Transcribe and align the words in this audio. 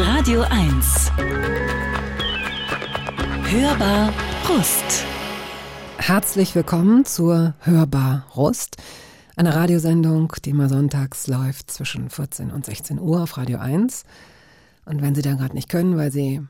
Radio 0.00 0.42
1. 0.42 1.10
Hörbar 3.50 4.12
Rust. 4.48 5.04
Herzlich 5.96 6.54
willkommen 6.54 7.04
zur 7.04 7.54
Hörbar 7.62 8.24
Rust, 8.36 8.76
einer 9.34 9.56
Radiosendung, 9.56 10.32
die 10.44 10.50
immer 10.50 10.68
sonntags 10.68 11.26
läuft 11.26 11.72
zwischen 11.72 12.10
14 12.10 12.52
und 12.52 12.64
16 12.64 13.00
Uhr 13.00 13.24
auf 13.24 13.36
Radio 13.38 13.58
1. 13.58 14.04
Und 14.84 15.02
wenn 15.02 15.16
Sie 15.16 15.22
da 15.22 15.34
gerade 15.34 15.54
nicht 15.54 15.68
können, 15.68 15.96
weil 15.96 16.12
Sie 16.12 16.42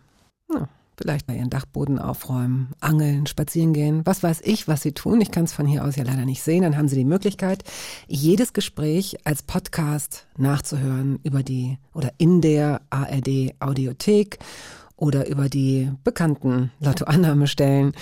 ja, 0.53 0.69
vielleicht 1.01 1.27
bei 1.27 1.37
Ihren 1.37 1.51
Dachboden 1.51 1.99
aufräumen, 1.99 2.73
angeln, 2.81 3.27
spazieren 3.27 3.73
gehen, 3.73 4.03
was 4.05 4.23
weiß 4.23 4.41
ich, 4.45 4.69
was 4.69 4.83
Sie 4.83 4.93
tun, 4.93 5.21
ich 5.21 5.31
kann 5.31 5.45
es 5.45 5.53
von 5.53 5.67
hier 5.67 5.85
aus 5.85 5.97
ja 5.97 6.05
leider 6.05 6.25
nicht 6.25 6.43
sehen, 6.43 6.63
dann 6.63 6.77
haben 6.77 6.89
Sie 6.89 6.97
die 6.97 7.05
Möglichkeit, 7.05 7.65
jedes 8.07 8.53
Gespräch 8.53 9.17
als 9.25 9.43
Podcast 9.43 10.27
nachzuhören 10.37 11.21
über 11.23 11.43
die 11.43 11.79
oder 11.95 12.13
in 12.19 12.41
der 12.41 12.81
ARD 12.91 13.55
Audiothek 13.61 14.39
oder 14.97 15.29
über 15.29 15.49
die 15.49 15.93
bekannten 16.03 16.73
Lottoannahmestellen, 16.81 17.93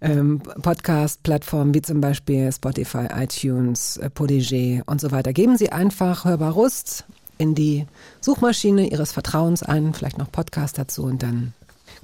ähm, 0.00 0.40
Podcast-Plattformen 0.40 1.74
wie 1.74 1.82
zum 1.82 2.00
Beispiel 2.00 2.50
Spotify, 2.52 3.08
iTunes, 3.12 3.96
äh, 3.96 4.08
Podigé 4.08 4.82
und 4.86 5.00
so 5.00 5.10
weiter. 5.10 5.32
Geben 5.32 5.58
Sie 5.58 5.72
einfach 5.72 6.24
Hörbar 6.24 6.52
Rust 6.52 7.04
in 7.38 7.56
die 7.56 7.86
Suchmaschine 8.20 8.88
Ihres 8.88 9.10
Vertrauens 9.10 9.64
ein, 9.64 9.94
vielleicht 9.94 10.18
noch 10.18 10.30
Podcast 10.30 10.78
dazu 10.78 11.02
und 11.02 11.24
dann 11.24 11.52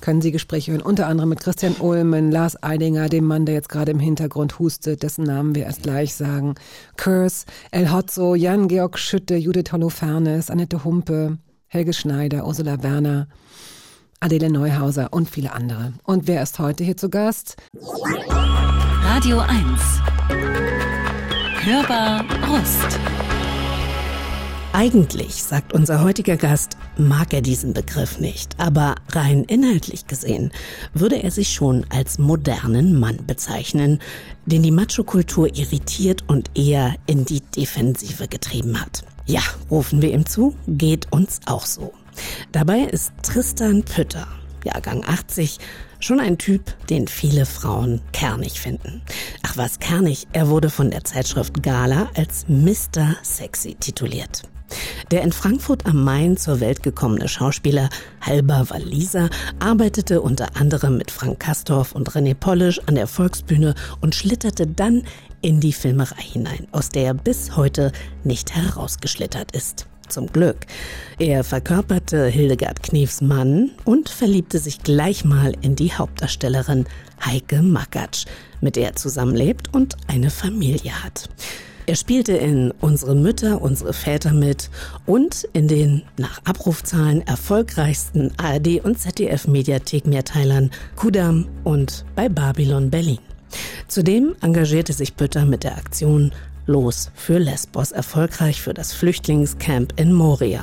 können 0.01 0.21
Sie 0.21 0.33
Gespräche 0.33 0.73
hören, 0.73 0.83
unter 0.83 1.07
anderem 1.07 1.29
mit 1.29 1.41
Christian 1.41 1.77
Ullmann, 1.79 2.31
Lars 2.31 2.63
Eidinger, 2.63 3.09
dem 3.09 3.25
Mann, 3.25 3.47
der 3.47 3.55
jetzt 3.55 3.69
gerade 3.69 3.93
im 3.93 4.01
Hintergrund 4.01 4.59
hustet, 4.59 5.03
dessen 5.03 5.25
Namen 5.25 5.55
wir 5.55 5.65
erst 5.65 5.83
gleich 5.83 6.15
sagen, 6.15 6.55
Kurs, 6.97 7.47
El 7.71 7.93
Hotzo, 7.93 8.35
Jan-Georg 8.35 8.99
Schütte, 8.99 9.37
Judith 9.37 9.73
Holofernes, 9.73 10.51
Annette 10.51 10.85
Humpe, 10.85 11.39
Helge 11.67 11.93
Schneider, 11.93 12.47
Ursula 12.47 12.83
Werner, 12.83 13.29
Adele 14.21 14.51
Neuhauser 14.51 15.13
und 15.13 15.31
viele 15.31 15.53
andere. 15.53 15.93
Und 16.05 16.27
wer 16.27 16.43
ist 16.43 16.59
heute 16.59 16.85
hier 16.85 16.97
zu 16.97 17.09
Gast? 17.09 17.57
Radio 19.03 19.39
1. 19.39 19.59
Hörbar 21.65 22.25
Rust. 22.49 22.99
Eigentlich, 24.73 25.43
sagt 25.43 25.73
unser 25.73 26.01
heutiger 26.01 26.37
Gast, 26.37 26.77
mag 26.97 27.35
er 27.35 27.43
diesen 27.43 27.73
Begriff 27.73 28.21
nicht, 28.21 28.55
aber 28.61 28.95
rein 29.11 29.43
inhaltlich 29.43 30.07
gesehen 30.07 30.53
würde 30.95 31.21
er 31.21 31.33
sich 31.33 31.53
schon 31.53 31.85
als 31.91 32.21
modernen 32.21 32.99
Mann 32.99 33.27
bezeichnen, 33.27 33.99
den 34.47 34.63
die 34.63 34.71
Macho-Kultur 34.71 35.57
irritiert 35.57 36.23
und 36.29 36.57
eher 36.57 36.95
in 37.07 37.25
die 37.25 37.41
Defensive 37.41 38.29
getrieben 38.29 38.81
hat. 38.81 39.03
Ja, 39.27 39.41
rufen 39.73 40.03
wir 40.03 40.13
ihm 40.13 40.25
zu, 40.25 40.55
geht 40.69 41.13
uns 41.13 41.41
auch 41.47 41.67
so. 41.67 41.93
Dabei 42.53 42.83
ist 42.83 43.13
Tristan 43.25 43.83
Pütter, 43.83 44.29
Jahrgang 44.65 45.05
80, 45.05 45.59
schon 45.99 46.21
ein 46.21 46.39
Typ, 46.39 46.63
den 46.89 47.09
viele 47.09 47.45
Frauen 47.45 48.03
kernig 48.13 48.61
finden. 48.61 49.03
Ach 49.43 49.57
was 49.57 49.81
kernig, 49.81 50.29
er 50.33 50.49
wurde 50.49 50.71
von 50.71 50.93
der 50.93 51.03
Zeitschrift 51.03 51.61
Gala 51.61 52.09
als 52.15 52.47
Mr. 52.47 53.17
Sexy 53.25 53.75
tituliert. 53.75 54.45
Der 55.11 55.23
in 55.23 55.33
Frankfurt 55.33 55.87
am 55.87 56.05
Main 56.05 56.37
zur 56.37 56.61
Welt 56.61 56.83
gekommene 56.83 57.29
Schauspieler 57.29 57.89
Halber 58.21 58.71
Walliser 58.71 59.29
arbeitete 59.59 60.21
unter 60.21 60.57
anderem 60.57 60.97
mit 60.97 61.11
Frank 61.11 61.41
Kastorf 61.41 61.93
und 61.93 62.11
René 62.11 62.35
Polish 62.35 62.81
an 62.87 62.95
der 62.95 63.07
Volksbühne 63.07 63.75
und 64.01 64.15
schlitterte 64.15 64.67
dann 64.67 65.03
in 65.43 65.61
die 65.61 65.73
Filmerei 65.73 66.23
hinein, 66.23 66.69
aus 66.73 66.91
der 66.91 67.05
er 67.05 67.15
bis 67.15 67.57
heute 67.57 67.93
nicht 68.25 68.55
herausgeschlittert 68.55 69.53
ist. 69.53 69.87
Zum 70.09 70.27
Glück. 70.27 70.67
Er 71.19 71.45
verkörperte 71.45 72.27
Hildegard 72.27 72.83
Knefs 72.83 73.21
Mann 73.21 73.71
und 73.85 74.09
verliebte 74.09 74.59
sich 74.59 74.83
gleich 74.83 75.25
mal 75.25 75.55
in 75.61 75.77
die 75.77 75.93
Hauptdarstellerin 75.93 76.87
Heike 77.25 77.63
Makatsch, 77.63 78.27
mit 78.61 78.77
der 78.77 78.89
er 78.89 78.97
zusammenlebt 78.97 79.73
und 79.73 79.97
eine 80.09 80.31
Familie 80.31 81.05
hat. 81.05 81.29
Er 81.91 81.97
spielte 81.97 82.35
in 82.35 82.73
Unsere 82.81 83.17
Mütter, 83.17 83.61
unsere 83.61 83.93
Väter 83.93 84.33
mit 84.33 84.71
und 85.07 85.43
in 85.53 85.67
den 85.67 86.03
nach 86.19 86.41
Abrufzahlen 86.45 87.27
erfolgreichsten 87.27 88.31
ARD 88.37 88.85
und 88.85 88.97
ZDF 88.97 89.49
Mediathek 89.49 90.07
Mehrteilern 90.07 90.71
Kudam 90.95 91.49
und 91.65 92.05
bei 92.15 92.29
Babylon 92.29 92.91
Berlin. 92.91 93.19
Zudem 93.89 94.37
engagierte 94.41 94.93
sich 94.93 95.15
Bütter 95.15 95.45
mit 95.45 95.65
der 95.65 95.77
Aktion 95.77 96.31
Los 96.65 97.11
für 97.17 97.39
Lesbos 97.39 97.91
erfolgreich 97.91 98.63
für 98.63 98.73
das 98.73 98.93
Flüchtlingscamp 98.93 99.95
in 99.99 100.13
Moria. 100.13 100.63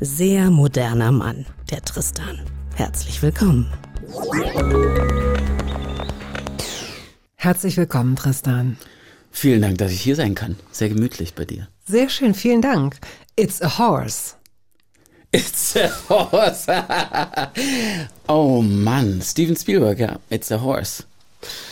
Sehr 0.00 0.48
moderner 0.48 1.12
Mann, 1.12 1.44
der 1.70 1.82
Tristan. 1.82 2.40
Herzlich 2.74 3.20
willkommen. 3.20 3.70
Herzlich 7.34 7.76
willkommen, 7.76 8.16
Tristan. 8.16 8.78
Vielen 9.38 9.60
Dank, 9.60 9.76
dass 9.76 9.92
ich 9.92 10.00
hier 10.00 10.16
sein 10.16 10.34
kann. 10.34 10.56
Sehr 10.72 10.88
gemütlich 10.88 11.34
bei 11.34 11.44
dir. 11.44 11.68
Sehr 11.86 12.08
schön, 12.08 12.32
vielen 12.32 12.62
Dank. 12.62 12.96
It's 13.38 13.60
a 13.60 13.78
horse. 13.78 14.32
It's 15.30 15.76
a 15.76 15.90
horse. 16.08 16.72
oh 18.28 18.62
Mann, 18.62 19.20
Steven 19.22 19.54
Spielberg, 19.54 19.98
ja. 19.98 20.18
It's 20.30 20.50
a 20.50 20.62
horse. 20.62 21.04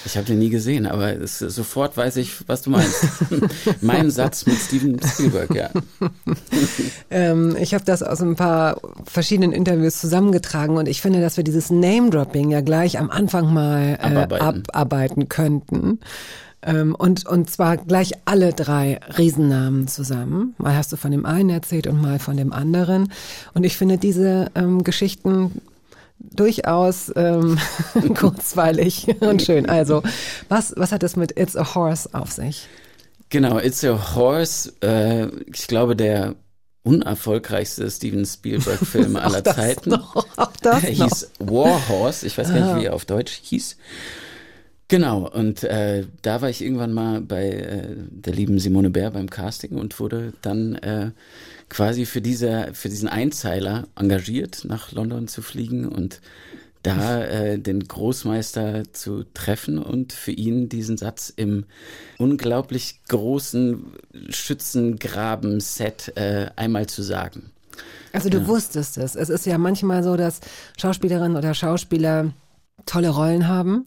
Ich 0.04 0.14
habe 0.19 0.26
den 0.26 0.41
nie 0.41 0.50
gesehen, 0.50 0.86
aber 0.86 1.14
es, 1.14 1.38
sofort 1.38 1.97
weiß 1.97 2.16
ich, 2.16 2.47
was 2.47 2.60
du 2.60 2.70
meinst. 2.70 3.02
mein 3.81 4.10
Satz 4.10 4.44
mit 4.44 4.58
Steven 4.58 5.00
Spielberg, 5.02 5.54
ja. 5.54 5.70
ähm, 7.10 7.56
ich 7.58 7.72
habe 7.72 7.86
das 7.86 8.02
aus 8.02 8.20
ein 8.20 8.36
paar 8.36 8.78
verschiedenen 9.06 9.52
Interviews 9.52 10.02
zusammengetragen 10.02 10.76
und 10.76 10.86
ich 10.86 11.00
finde, 11.00 11.22
dass 11.22 11.38
wir 11.38 11.44
dieses 11.44 11.70
Name-Dropping 11.70 12.50
ja 12.50 12.60
gleich 12.60 12.98
am 12.98 13.08
Anfang 13.08 13.54
mal 13.54 13.98
äh, 14.02 14.04
abarbeiten. 14.04 14.62
abarbeiten 14.69 15.28
könnten. 15.31 16.00
Ähm, 16.64 16.94
und, 16.94 17.26
und 17.26 17.50
zwar 17.50 17.76
gleich 17.76 18.12
alle 18.25 18.52
drei 18.52 18.98
Riesennamen 19.19 19.86
zusammen. 19.86 20.54
Mal 20.58 20.76
hast 20.76 20.92
du 20.92 20.97
von 20.97 21.10
dem 21.10 21.26
einen 21.26 21.50
erzählt 21.50 21.86
und 21.86 22.00
mal 22.00 22.19
von 22.19 22.36
dem 22.36 22.52
anderen. 22.52 23.12
Und 23.52 23.64
ich 23.64 23.76
finde 23.76 23.98
diese 23.98 24.50
ähm, 24.54 24.82
Geschichten 24.82 25.60
durchaus 26.19 27.12
ähm, 27.16 27.58
kurzweilig 28.14 29.08
und 29.20 29.42
schön. 29.42 29.69
Also, 29.69 30.02
was, 30.48 30.72
was 30.76 30.92
hat 30.92 31.02
es 31.02 31.16
mit 31.16 31.38
It's 31.38 31.56
a 31.56 31.75
Horse 31.75 32.08
auf 32.12 32.32
sich? 32.32 32.66
Genau, 33.28 33.58
It's 33.58 33.84
a 33.84 34.14
Horse, 34.14 34.72
äh, 34.81 35.26
ich 35.52 35.66
glaube, 35.66 35.96
der 35.96 36.34
unerfolgreichste 36.82 37.91
Steven 37.91 38.25
Spielberg-Film 38.25 39.16
aller 39.16 39.42
das 39.42 39.56
Zeiten. 39.56 39.91
Noch, 39.91 40.26
auch 40.36 40.52
das 40.62 40.84
er 40.84 40.91
hieß 40.91 41.31
War 41.41 41.88
Horse, 41.88 42.26
ich 42.26 42.38
weiß 42.38 42.48
gar 42.48 42.75
nicht, 42.75 42.82
wie 42.82 42.86
er 42.86 42.94
auf 42.94 43.04
Deutsch 43.04 43.41
hieß. 43.42 43.76
Genau, 44.88 45.26
und 45.28 45.64
äh, 45.64 46.06
da 46.20 46.42
war 46.42 46.50
ich 46.50 46.62
irgendwann 46.62 46.92
mal 46.92 47.20
bei 47.22 47.48
äh, 47.48 47.96
der 48.10 48.34
lieben 48.34 48.58
Simone 48.58 48.90
Bär 48.90 49.10
beim 49.10 49.30
Casting 49.30 49.78
und 49.78 49.98
wurde 49.98 50.34
dann 50.42 50.74
äh, 50.76 51.12
quasi 51.70 52.04
für, 52.04 52.20
diese, 52.20 52.68
für 52.74 52.90
diesen 52.90 53.08
Einzeiler 53.08 53.88
engagiert, 53.96 54.64
nach 54.64 54.92
London 54.92 55.26
zu 55.26 55.40
fliegen 55.40 55.88
und 55.88 56.20
da 56.82 57.24
äh, 57.24 57.58
den 57.58 57.88
Großmeister 57.88 58.84
zu 58.92 59.24
treffen 59.32 59.78
und 59.78 60.12
für 60.12 60.32
ihn 60.32 60.68
diesen 60.68 60.98
Satz 60.98 61.32
im 61.34 61.64
unglaublich 62.18 63.00
großen 63.08 63.86
Schützengraben-Set 64.28 66.12
äh, 66.16 66.50
einmal 66.56 66.86
zu 66.86 67.02
sagen. 67.02 67.50
Also 68.12 68.28
du 68.28 68.38
ja. 68.38 68.46
wusstest 68.46 68.98
es. 68.98 69.16
Es 69.16 69.30
ist 69.30 69.46
ja 69.46 69.56
manchmal 69.56 70.04
so, 70.04 70.18
dass 70.18 70.40
Schauspielerinnen 70.76 71.38
oder 71.38 71.54
Schauspieler 71.54 72.34
tolle 72.84 73.08
Rollen 73.08 73.48
haben 73.48 73.86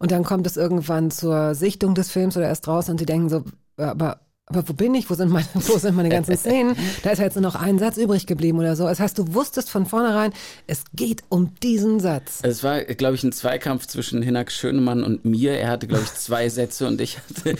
und 0.00 0.10
dann 0.10 0.24
kommt 0.24 0.46
es 0.46 0.56
irgendwann 0.56 1.12
zur 1.12 1.54
Sichtung 1.54 1.94
des 1.94 2.10
Films 2.10 2.36
oder 2.36 2.48
erst 2.48 2.66
raus 2.66 2.88
und 2.88 2.98
sie 2.98 3.06
denken 3.06 3.28
so, 3.28 3.44
aber 3.76 4.20
aber 4.46 4.68
wo 4.68 4.72
bin 4.72 4.96
ich? 4.96 5.08
Wo 5.08 5.14
sind 5.14 5.30
meine, 5.30 5.46
wo 5.54 5.78
sind 5.78 5.94
meine 5.94 6.08
ganzen 6.08 6.36
Szenen? 6.36 6.74
Da 7.04 7.10
ist 7.10 7.18
ja 7.18 7.24
jetzt 7.24 7.36
nur 7.36 7.42
noch 7.42 7.54
ein 7.54 7.78
Satz 7.78 7.96
übrig 7.96 8.26
geblieben 8.26 8.58
oder 8.58 8.74
so. 8.74 8.84
Das 8.84 8.98
heißt, 8.98 9.16
du 9.16 9.32
wusstest 9.32 9.70
von 9.70 9.86
vornherein, 9.86 10.32
es 10.66 10.82
geht 10.92 11.22
um 11.28 11.54
diesen 11.62 12.00
Satz. 12.00 12.40
Es 12.42 12.64
war, 12.64 12.82
glaube 12.82 13.14
ich, 13.14 13.22
ein 13.22 13.30
Zweikampf 13.30 13.86
zwischen 13.86 14.22
Hinak 14.22 14.50
Schönemann 14.50 15.04
und 15.04 15.24
mir. 15.24 15.52
Er 15.52 15.68
hatte, 15.68 15.86
glaube 15.86 16.02
ich, 16.02 16.12
zwei 16.14 16.48
Sätze 16.48 16.88
und 16.88 17.00
ich 17.00 17.18
hatte, 17.18 17.54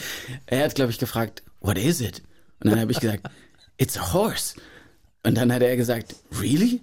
er 0.46 0.64
hat, 0.64 0.74
glaube 0.74 0.90
ich, 0.90 0.98
gefragt, 0.98 1.44
what 1.60 1.78
is 1.78 2.00
it? 2.00 2.22
Und 2.58 2.70
dann 2.70 2.80
habe 2.80 2.90
ich 2.90 2.98
gesagt, 2.98 3.30
it's 3.78 3.96
a 3.96 4.12
horse. 4.12 4.56
Und 5.22 5.36
dann 5.36 5.52
hat 5.52 5.62
er 5.62 5.76
gesagt, 5.76 6.16
really? 6.40 6.80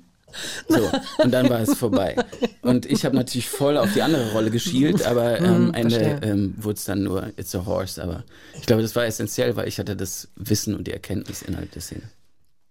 So, 0.68 0.90
und 1.24 1.32
dann 1.32 1.50
war 1.50 1.62
es 1.62 1.76
vorbei. 1.76 2.16
Und 2.62 2.86
ich 2.86 3.06
habe 3.06 3.16
natürlich 3.16 3.50
voll 3.50 3.78
auf 3.78 3.94
die 3.94 4.02
andere 4.02 4.32
Rolle 4.32 4.52
geschielt, 4.52 5.06
aber 5.06 5.40
hm, 5.40 5.46
am 5.46 5.68
ähm, 5.68 5.74
Ende 5.74 6.20
ähm, 6.22 6.56
wurde 6.58 6.78
es 6.78 6.86
dann 6.86 7.04
nur 7.04 7.28
It's 7.38 7.56
a 7.56 7.66
Horse. 7.66 8.02
Aber 8.02 8.24
ich 8.60 8.66
glaube, 8.66 8.82
das 8.82 8.96
war 8.96 9.06
essentiell, 9.06 9.56
weil 9.56 9.68
ich 9.68 9.80
hatte 9.80 9.96
das 9.96 10.28
Wissen 10.36 10.76
und 10.76 10.88
die 10.88 10.94
Erkenntnis 10.94 11.42
innerhalb 11.42 11.72
der 11.72 11.82
Szene. 11.82 12.04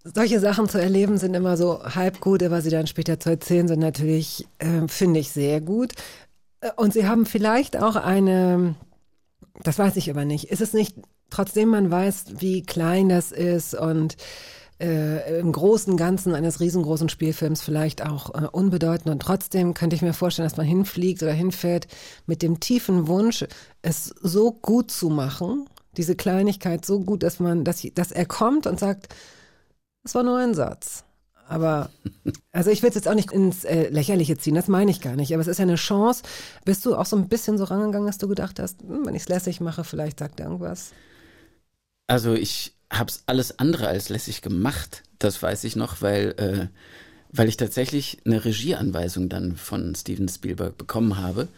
Solche 0.04 0.38
Sachen 0.38 0.68
zu 0.68 0.80
erleben 0.80 1.18
sind 1.18 1.34
immer 1.34 1.56
so 1.56 1.82
halb 1.82 2.20
gut, 2.20 2.42
aber 2.42 2.60
sie 2.60 2.70
dann 2.70 2.86
später 2.86 3.18
zu 3.18 3.30
erzählen 3.30 3.66
sind 3.66 3.80
natürlich, 3.80 4.46
äh, 4.58 4.86
finde 4.86 5.20
ich, 5.20 5.32
sehr 5.32 5.60
gut. 5.60 5.94
Äh, 6.60 6.70
und 6.76 6.92
sie 6.92 7.08
haben 7.08 7.26
vielleicht 7.26 7.76
auch 7.76 7.96
eine, 7.96 8.76
das 9.62 9.78
weiß 9.78 9.96
ich 9.96 10.10
aber 10.10 10.24
nicht, 10.24 10.50
ist 10.50 10.60
es 10.60 10.74
nicht, 10.74 10.96
trotzdem 11.30 11.70
man 11.70 11.90
weiß, 11.90 12.26
wie 12.38 12.62
klein 12.62 13.08
das 13.08 13.32
ist 13.32 13.74
und 13.74 14.16
äh, 14.80 15.38
im 15.40 15.52
großen 15.52 15.96
Ganzen 15.96 16.34
eines 16.34 16.60
riesengroßen 16.60 17.08
Spielfilms 17.08 17.62
vielleicht 17.62 18.04
auch 18.04 18.34
äh, 18.34 18.46
unbedeutend. 18.46 19.08
Und 19.08 19.22
trotzdem 19.22 19.74
könnte 19.74 19.96
ich 19.96 20.02
mir 20.02 20.12
vorstellen, 20.12 20.48
dass 20.48 20.56
man 20.56 20.66
hinfliegt 20.66 21.22
oder 21.22 21.32
hinfährt 21.32 21.86
mit 22.26 22.42
dem 22.42 22.60
tiefen 22.60 23.06
Wunsch, 23.06 23.44
es 23.82 24.14
so 24.20 24.52
gut 24.52 24.90
zu 24.90 25.08
machen, 25.08 25.66
diese 25.96 26.14
Kleinigkeit 26.14 26.84
so 26.84 27.00
gut, 27.00 27.22
dass 27.22 27.40
man, 27.40 27.64
dass, 27.64 27.86
dass 27.94 28.12
er 28.12 28.26
kommt 28.26 28.66
und 28.66 28.78
sagt, 28.78 29.14
es 30.04 30.14
war 30.14 30.22
nur 30.22 30.38
ein 30.38 30.54
Satz. 30.54 31.04
Aber, 31.48 31.90
also 32.52 32.70
ich 32.70 32.82
will 32.82 32.88
es 32.88 32.96
jetzt 32.96 33.08
auch 33.08 33.14
nicht 33.14 33.32
ins 33.32 33.64
äh, 33.64 33.88
Lächerliche 33.88 34.36
ziehen, 34.36 34.56
das 34.56 34.68
meine 34.68 34.90
ich 34.90 35.00
gar 35.00 35.16
nicht. 35.16 35.32
Aber 35.32 35.40
es 35.40 35.46
ist 35.46 35.58
ja 35.58 35.62
eine 35.62 35.76
Chance. 35.76 36.22
Bist 36.64 36.84
du 36.84 36.96
auch 36.96 37.06
so 37.06 37.16
ein 37.16 37.28
bisschen 37.28 37.56
so 37.56 37.64
rangegangen, 37.64 38.06
dass 38.06 38.18
du 38.18 38.28
gedacht 38.28 38.58
hast, 38.58 38.82
hm, 38.82 39.06
wenn 39.06 39.14
ich 39.14 39.22
es 39.22 39.28
lässig 39.28 39.60
mache, 39.60 39.84
vielleicht 39.84 40.18
sagt 40.18 40.40
er 40.40 40.46
irgendwas? 40.46 40.90
Also 42.08 42.34
ich 42.34 42.75
habe 42.90 43.10
es 43.10 43.22
alles 43.26 43.58
andere 43.58 43.88
als 43.88 44.08
lässig 44.08 44.42
gemacht. 44.42 45.02
Das 45.18 45.42
weiß 45.42 45.64
ich 45.64 45.76
noch, 45.76 46.02
weil, 46.02 46.34
äh, 46.38 46.66
weil 47.32 47.48
ich 47.48 47.56
tatsächlich 47.56 48.18
eine 48.24 48.44
Regieanweisung 48.44 49.28
dann 49.28 49.56
von 49.56 49.94
Steven 49.94 50.28
Spielberg 50.28 50.78
bekommen 50.78 51.18
habe, 51.18 51.48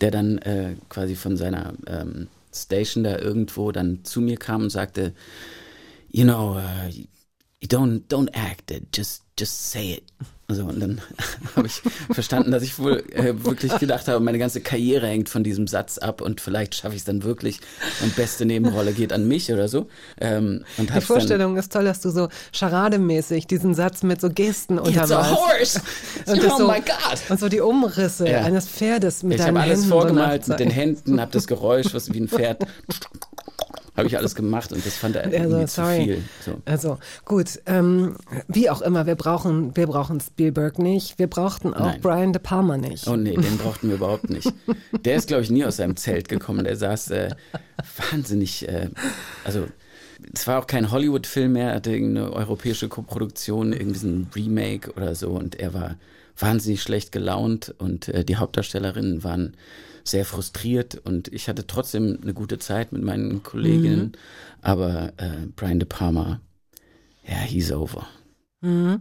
der 0.00 0.10
dann 0.10 0.38
äh, 0.38 0.76
quasi 0.88 1.14
von 1.14 1.36
seiner 1.36 1.74
ähm, 1.86 2.28
Station 2.54 3.04
da 3.04 3.18
irgendwo 3.18 3.72
dann 3.72 4.04
zu 4.04 4.20
mir 4.20 4.36
kam 4.36 4.62
und 4.62 4.70
sagte, 4.70 5.12
you 6.10 6.24
know, 6.24 6.56
uh, 6.56 6.90
don't 7.66 8.08
don't 8.08 8.30
act 8.34 8.70
it, 8.70 8.92
just 8.92 9.22
just 9.36 9.70
say 9.70 9.92
it. 9.92 10.04
Also 10.50 10.64
und 10.64 10.80
dann 10.80 11.00
habe 11.56 11.66
ich 11.66 11.82
verstanden, 12.10 12.52
dass 12.52 12.62
ich 12.62 12.78
wohl 12.78 13.04
äh, 13.12 13.44
wirklich 13.44 13.76
gedacht 13.78 14.08
habe, 14.08 14.18
meine 14.24 14.38
ganze 14.38 14.62
Karriere 14.62 15.06
hängt 15.06 15.28
von 15.28 15.44
diesem 15.44 15.66
Satz 15.66 15.98
ab 15.98 16.22
und 16.22 16.40
vielleicht 16.40 16.74
schaffe 16.74 16.94
ich 16.94 17.02
es 17.02 17.04
dann 17.04 17.22
wirklich 17.22 17.60
und 18.02 18.16
beste 18.16 18.46
Nebenrolle 18.46 18.92
geht 18.94 19.12
an 19.12 19.28
mich 19.28 19.52
oder 19.52 19.68
so. 19.68 19.88
Ähm, 20.18 20.64
und 20.78 20.88
Die 20.94 21.00
Vorstellung 21.02 21.58
ist 21.58 21.70
toll, 21.70 21.84
dass 21.84 22.00
du 22.00 22.08
so 22.08 22.28
charademäßig 22.52 23.46
diesen 23.46 23.74
Satz 23.74 24.02
mit 24.02 24.22
so 24.22 24.30
Gesten 24.30 24.78
untermalst. 24.78 25.10
It's 25.12 25.12
a 25.12 25.36
horse! 25.36 25.80
Und 26.32 26.44
oh 26.50 26.58
so, 26.58 26.66
my 26.66 26.80
God! 26.80 27.18
Und 27.28 27.40
so 27.40 27.50
die 27.50 27.60
Umrisse 27.60 28.26
ja. 28.30 28.40
eines 28.40 28.66
Pferdes 28.68 29.22
mit 29.22 29.38
ich 29.38 29.44
deinen 29.44 29.56
Händen. 29.56 29.70
Ich 29.70 29.70
habe 29.70 29.80
alles 29.80 29.86
vorgemalt 29.86 30.44
so 30.46 30.52
mit 30.52 30.60
den 30.60 30.70
Händen, 30.70 31.20
habe 31.20 31.32
das 31.32 31.46
Geräusch, 31.46 31.92
was 31.92 32.10
wie 32.14 32.20
ein 32.20 32.28
Pferd 32.28 32.66
habe 33.98 34.08
ich 34.08 34.16
alles 34.16 34.34
gemacht 34.34 34.72
und 34.72 34.84
das 34.86 34.96
fand 34.96 35.16
er 35.16 35.30
irgendwie 35.32 35.54
also, 35.56 35.82
zu 35.82 35.86
viel. 35.86 36.22
So. 36.44 36.62
Also 36.64 36.98
gut, 37.24 37.60
ähm, 37.66 38.16
wie 38.46 38.70
auch 38.70 38.80
immer, 38.80 39.06
wir 39.06 39.16
brauchen, 39.16 39.76
wir 39.76 39.86
brauchen 39.86 40.20
Spielberg 40.20 40.78
nicht, 40.78 41.18
wir 41.18 41.26
brauchten 41.26 41.74
auch 41.74 41.80
Nein. 41.80 42.00
Brian 42.00 42.32
De 42.32 42.40
Palma 42.40 42.76
nicht. 42.76 43.06
Oh 43.08 43.16
nee, 43.16 43.34
den 43.34 43.58
brauchten 43.58 43.88
wir 43.88 43.96
überhaupt 43.96 44.30
nicht. 44.30 44.52
Der 45.04 45.16
ist, 45.16 45.28
glaube 45.28 45.42
ich, 45.42 45.50
nie 45.50 45.64
aus 45.64 45.76
seinem 45.76 45.96
Zelt 45.96 46.28
gekommen. 46.28 46.64
Der 46.64 46.76
saß 46.76 47.10
äh, 47.10 47.30
wahnsinnig, 48.10 48.68
äh, 48.68 48.88
also 49.44 49.66
es 50.32 50.46
war 50.46 50.58
auch 50.58 50.66
kein 50.66 50.90
Hollywood-Film 50.90 51.52
mehr, 51.52 51.70
er 51.70 51.76
hatte 51.76 51.92
irgendeine 51.92 52.32
europäische 52.32 52.88
Koproduktion, 52.88 53.72
irgendwie 53.72 53.98
so 53.98 54.08
ein 54.08 54.30
Remake 54.34 54.92
oder 54.92 55.14
so 55.14 55.30
und 55.30 55.56
er 55.56 55.74
war 55.74 55.96
wahnsinnig 56.38 56.82
schlecht 56.82 57.12
gelaunt 57.12 57.74
und 57.78 58.08
äh, 58.08 58.24
die 58.24 58.36
Hauptdarstellerinnen 58.36 59.24
waren 59.24 59.54
sehr 60.08 60.24
frustriert 60.24 60.96
und 60.96 61.32
ich 61.32 61.48
hatte 61.48 61.66
trotzdem 61.66 62.18
eine 62.22 62.34
gute 62.34 62.58
Zeit 62.58 62.92
mit 62.92 63.02
meinen 63.02 63.42
Kolleginnen, 63.42 64.06
mhm. 64.06 64.12
aber 64.62 65.12
äh, 65.16 65.46
Brian 65.54 65.78
De 65.78 65.88
Palma, 65.88 66.40
ja, 67.24 67.34
yeah, 67.34 67.42
he's 67.42 67.72
over. 67.72 68.06
Mhm. 68.60 69.00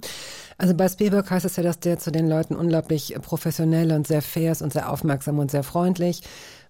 Also 0.58 0.74
bei 0.74 0.88
Spielberg 0.88 1.30
heißt 1.30 1.46
es 1.46 1.56
ja, 1.56 1.64
dass 1.64 1.80
der 1.80 1.98
zu 2.00 2.12
den 2.12 2.28
Leuten 2.28 2.56
unglaublich 2.56 3.16
professionell 3.22 3.92
und 3.92 4.08
sehr 4.08 4.22
fair 4.22 4.52
ist 4.52 4.62
und 4.62 4.74
sehr 4.74 4.92
aufmerksam 4.92 5.40
und 5.40 5.52
sehr 5.52 5.64
freundlich 5.64 6.22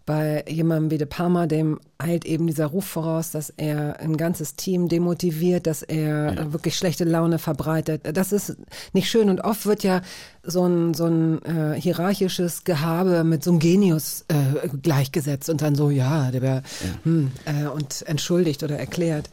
bei 0.07 0.45
jemandem 0.48 0.89
wie 0.89 0.98
De 0.98 1.06
Palma, 1.06 1.48
dem 1.48 1.81
eilt 1.98 2.24
eben 2.24 2.48
dieser 2.48 2.68
Ruf 2.68 2.86
voraus, 2.86 3.31
dass 3.31 3.50
er 3.57 4.00
ein 4.00 4.15
ganzes 4.15 4.56
Team 4.56 4.88
demotiviert, 4.88 5.68
dass 5.68 5.83
er 5.83 6.33
ja. 6.33 6.54
wirklich 6.54 6.77
schlechte 6.77 7.04
Laune 7.04 7.39
verbreitet. 7.39 8.04
Das 8.13 8.31
ist 8.31 8.56
nicht 8.94 9.09
schön 9.09 9.30
und 9.30 9.42
oft 9.42 9.65
wird 9.65 9.83
ja 9.83 10.01
so 10.44 10.65
ein, 10.65 10.94
so 10.94 11.07
ein 11.07 11.44
äh, 11.44 11.80
hierarchisches 11.80 12.63
Gehabe 12.63 13.25
mit 13.25 13.44
so 13.44 13.51
einem 13.51 13.59
Genius 13.59 14.24
äh, 14.30 14.69
gleichgesetzt 14.81 15.50
und 15.50 15.62
dann 15.62 15.75
so, 15.75 15.89
ja, 15.89 16.31
der 16.31 16.42
wäre, 16.42 16.56
ja. 16.56 17.03
hm, 17.03 17.31
äh, 17.44 17.68
und 17.68 18.03
entschuldigt 18.07 18.63
oder 18.63 18.80
erklärt. 18.80 19.30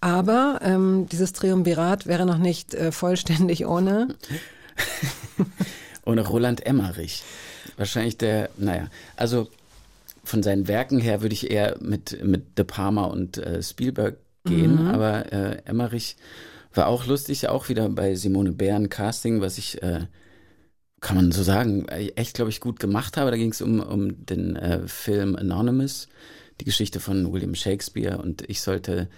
Aber 0.00 0.60
ähm, 0.62 1.08
dieses 1.10 1.32
Triumvirat 1.32 2.06
wäre 2.06 2.24
noch 2.24 2.38
nicht 2.38 2.72
äh, 2.72 2.92
vollständig 2.92 3.66
ohne. 3.66 4.14
ohne 6.04 6.20
Roland 6.24 6.64
Emmerich. 6.64 7.24
Wahrscheinlich 7.76 8.16
der, 8.16 8.50
naja, 8.56 8.86
also 9.16 9.48
von 10.28 10.42
seinen 10.42 10.68
Werken 10.68 11.00
her 11.00 11.22
würde 11.22 11.32
ich 11.32 11.50
eher 11.50 11.76
mit, 11.80 12.22
mit 12.22 12.58
De 12.58 12.64
Palma 12.64 13.04
und 13.04 13.38
äh, 13.38 13.62
Spielberg 13.62 14.18
gehen, 14.44 14.84
mhm. 14.84 14.88
aber 14.88 15.32
äh, 15.32 15.62
Emmerich 15.64 16.16
war 16.74 16.86
auch 16.86 17.06
lustig, 17.06 17.48
auch 17.48 17.68
wieder 17.68 17.88
bei 17.88 18.14
Simone 18.14 18.52
Bären 18.52 18.88
Casting, 18.88 19.40
was 19.40 19.58
ich, 19.58 19.82
äh, 19.82 20.06
kann 21.00 21.16
man 21.16 21.32
so 21.32 21.42
sagen, 21.42 21.88
echt, 21.88 22.34
glaube 22.34 22.50
ich, 22.50 22.60
gut 22.60 22.78
gemacht 22.78 23.16
habe. 23.16 23.30
Da 23.30 23.36
ging 23.36 23.52
es 23.52 23.62
um, 23.62 23.80
um 23.80 24.26
den 24.26 24.56
äh, 24.56 24.86
Film 24.86 25.34
Anonymous, 25.34 26.08
die 26.60 26.64
Geschichte 26.64 27.00
von 27.00 27.32
William 27.32 27.54
Shakespeare 27.54 28.18
und 28.18 28.42
ich 28.48 28.60
sollte 28.60 29.08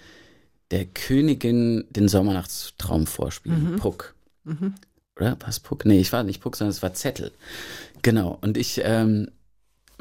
der 0.71 0.85
Königin 0.85 1.85
den 1.89 2.07
Sommernachtstraum 2.07 3.05
vorspielen, 3.05 3.73
mhm. 3.73 3.75
Puck. 3.77 4.15
Mhm. 4.45 4.75
Oder 5.17 5.37
was 5.41 5.59
Puck? 5.59 5.85
Nee, 5.85 5.99
ich 5.99 6.13
war 6.13 6.23
nicht 6.23 6.41
Puck, 6.41 6.55
sondern 6.55 6.71
es 6.71 6.81
war 6.81 6.93
Zettel. 6.93 7.31
Genau. 8.01 8.37
Und 8.41 8.57
ich 8.57 8.81
ähm, 8.83 9.27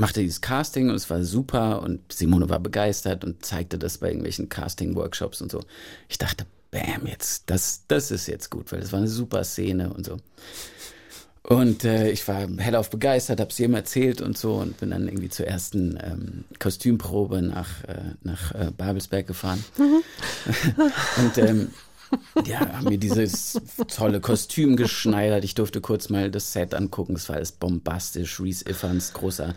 machte 0.00 0.20
dieses 0.20 0.40
Casting 0.40 0.88
und 0.88 0.96
es 0.96 1.08
war 1.10 1.22
super 1.22 1.82
und 1.82 2.12
Simone 2.12 2.48
war 2.48 2.58
begeistert 2.58 3.24
und 3.24 3.44
zeigte 3.44 3.78
das 3.78 3.98
bei 3.98 4.08
irgendwelchen 4.08 4.48
Casting-Workshops 4.48 5.40
und 5.42 5.52
so. 5.52 5.60
Ich 6.08 6.18
dachte, 6.18 6.46
bam, 6.70 7.06
jetzt, 7.06 7.44
das, 7.50 7.84
das 7.86 8.10
ist 8.10 8.26
jetzt 8.26 8.50
gut, 8.50 8.72
weil 8.72 8.80
das 8.80 8.92
war 8.92 8.98
eine 8.98 9.08
super 9.08 9.44
Szene 9.44 9.92
und 9.92 10.06
so. 10.06 10.16
Und 11.42 11.84
äh, 11.84 12.10
ich 12.10 12.26
war 12.28 12.48
hellauf 12.58 12.90
begeistert, 12.90 13.40
hab's 13.40 13.58
jedem 13.58 13.74
erzählt 13.74 14.20
und 14.20 14.36
so 14.36 14.54
und 14.56 14.78
bin 14.78 14.90
dann 14.90 15.08
irgendwie 15.08 15.30
zur 15.30 15.46
ersten 15.46 15.98
ähm, 16.02 16.44
Kostümprobe 16.58 17.42
nach, 17.42 17.84
äh, 17.84 18.14
nach 18.22 18.54
äh, 18.54 18.70
Babelsberg 18.76 19.26
gefahren. 19.26 19.64
Mhm. 19.78 20.02
und 21.18 21.38
ähm, 21.38 21.70
ja, 22.44 22.60
haben 22.60 22.88
mir 22.88 22.98
dieses 22.98 23.60
tolle 23.88 24.20
Kostüm 24.20 24.76
geschneidert. 24.76 25.44
Ich 25.44 25.54
durfte 25.54 25.80
kurz 25.80 26.08
mal 26.08 26.30
das 26.30 26.52
Set 26.52 26.74
angucken. 26.74 27.14
Es 27.14 27.28
war 27.28 27.36
alles 27.36 27.52
bombastisch. 27.52 28.40
Reese 28.40 28.68
Iffans, 28.68 29.12
großer 29.12 29.54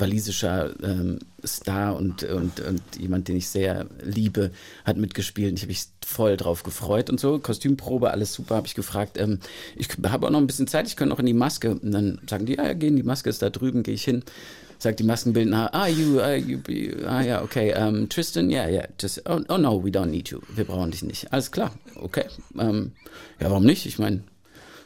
walisischer 0.00 0.74
ähm, 0.82 1.18
Star 1.44 1.96
und, 1.96 2.22
und, 2.24 2.60
und 2.60 2.82
jemand, 2.98 3.28
den 3.28 3.36
ich 3.36 3.48
sehr 3.48 3.86
liebe, 4.02 4.50
hat 4.84 4.96
mitgespielt. 4.96 5.54
Ich 5.54 5.62
habe 5.62 5.70
mich 5.70 5.84
voll 6.04 6.36
drauf 6.36 6.62
gefreut 6.62 7.10
und 7.10 7.20
so. 7.20 7.38
Kostümprobe, 7.38 8.10
alles 8.10 8.34
super. 8.34 8.56
Habe 8.56 8.66
ich 8.66 8.74
gefragt, 8.74 9.18
ähm, 9.18 9.38
ich 9.76 9.88
habe 10.04 10.26
auch 10.26 10.30
noch 10.30 10.40
ein 10.40 10.46
bisschen 10.46 10.66
Zeit, 10.66 10.86
ich 10.86 10.96
könnte 10.96 11.10
noch 11.10 11.20
in 11.20 11.26
die 11.26 11.34
Maske. 11.34 11.70
Und 11.70 11.92
dann 11.92 12.20
sagen 12.28 12.46
die, 12.46 12.56
ja, 12.56 12.66
ja, 12.66 12.72
gehen, 12.72 12.96
die 12.96 13.02
Maske 13.02 13.30
ist 13.30 13.42
da 13.42 13.50
drüben, 13.50 13.82
gehe 13.82 13.94
ich 13.94 14.04
hin. 14.04 14.22
Sagt 14.78 14.98
die 14.98 15.04
Maskenbildner, 15.04 15.74
ah, 15.74 15.88
you, 15.88 16.20
uh, 16.20 16.34
you, 16.34 16.58
ah, 17.06 17.20
ja, 17.20 17.42
okay, 17.42 17.74
um, 17.74 17.96
ähm, 17.96 18.08
Tristan, 18.08 18.48
ja, 18.48 18.62
yeah, 18.62 18.70
ja, 18.70 18.88
yeah, 19.04 19.20
oh, 19.26 19.40
oh 19.52 19.58
no, 19.58 19.84
we 19.84 19.90
don't 19.90 20.06
need 20.06 20.30
you. 20.30 20.40
Wir 20.54 20.64
brauchen 20.64 20.90
dich 20.90 21.02
nicht. 21.02 21.30
Alles 21.34 21.52
klar, 21.52 21.72
okay. 21.96 22.24
Ähm, 22.58 22.92
ja, 23.38 23.50
warum 23.50 23.64
nicht? 23.64 23.84
Ich 23.84 23.98
meine, 23.98 24.22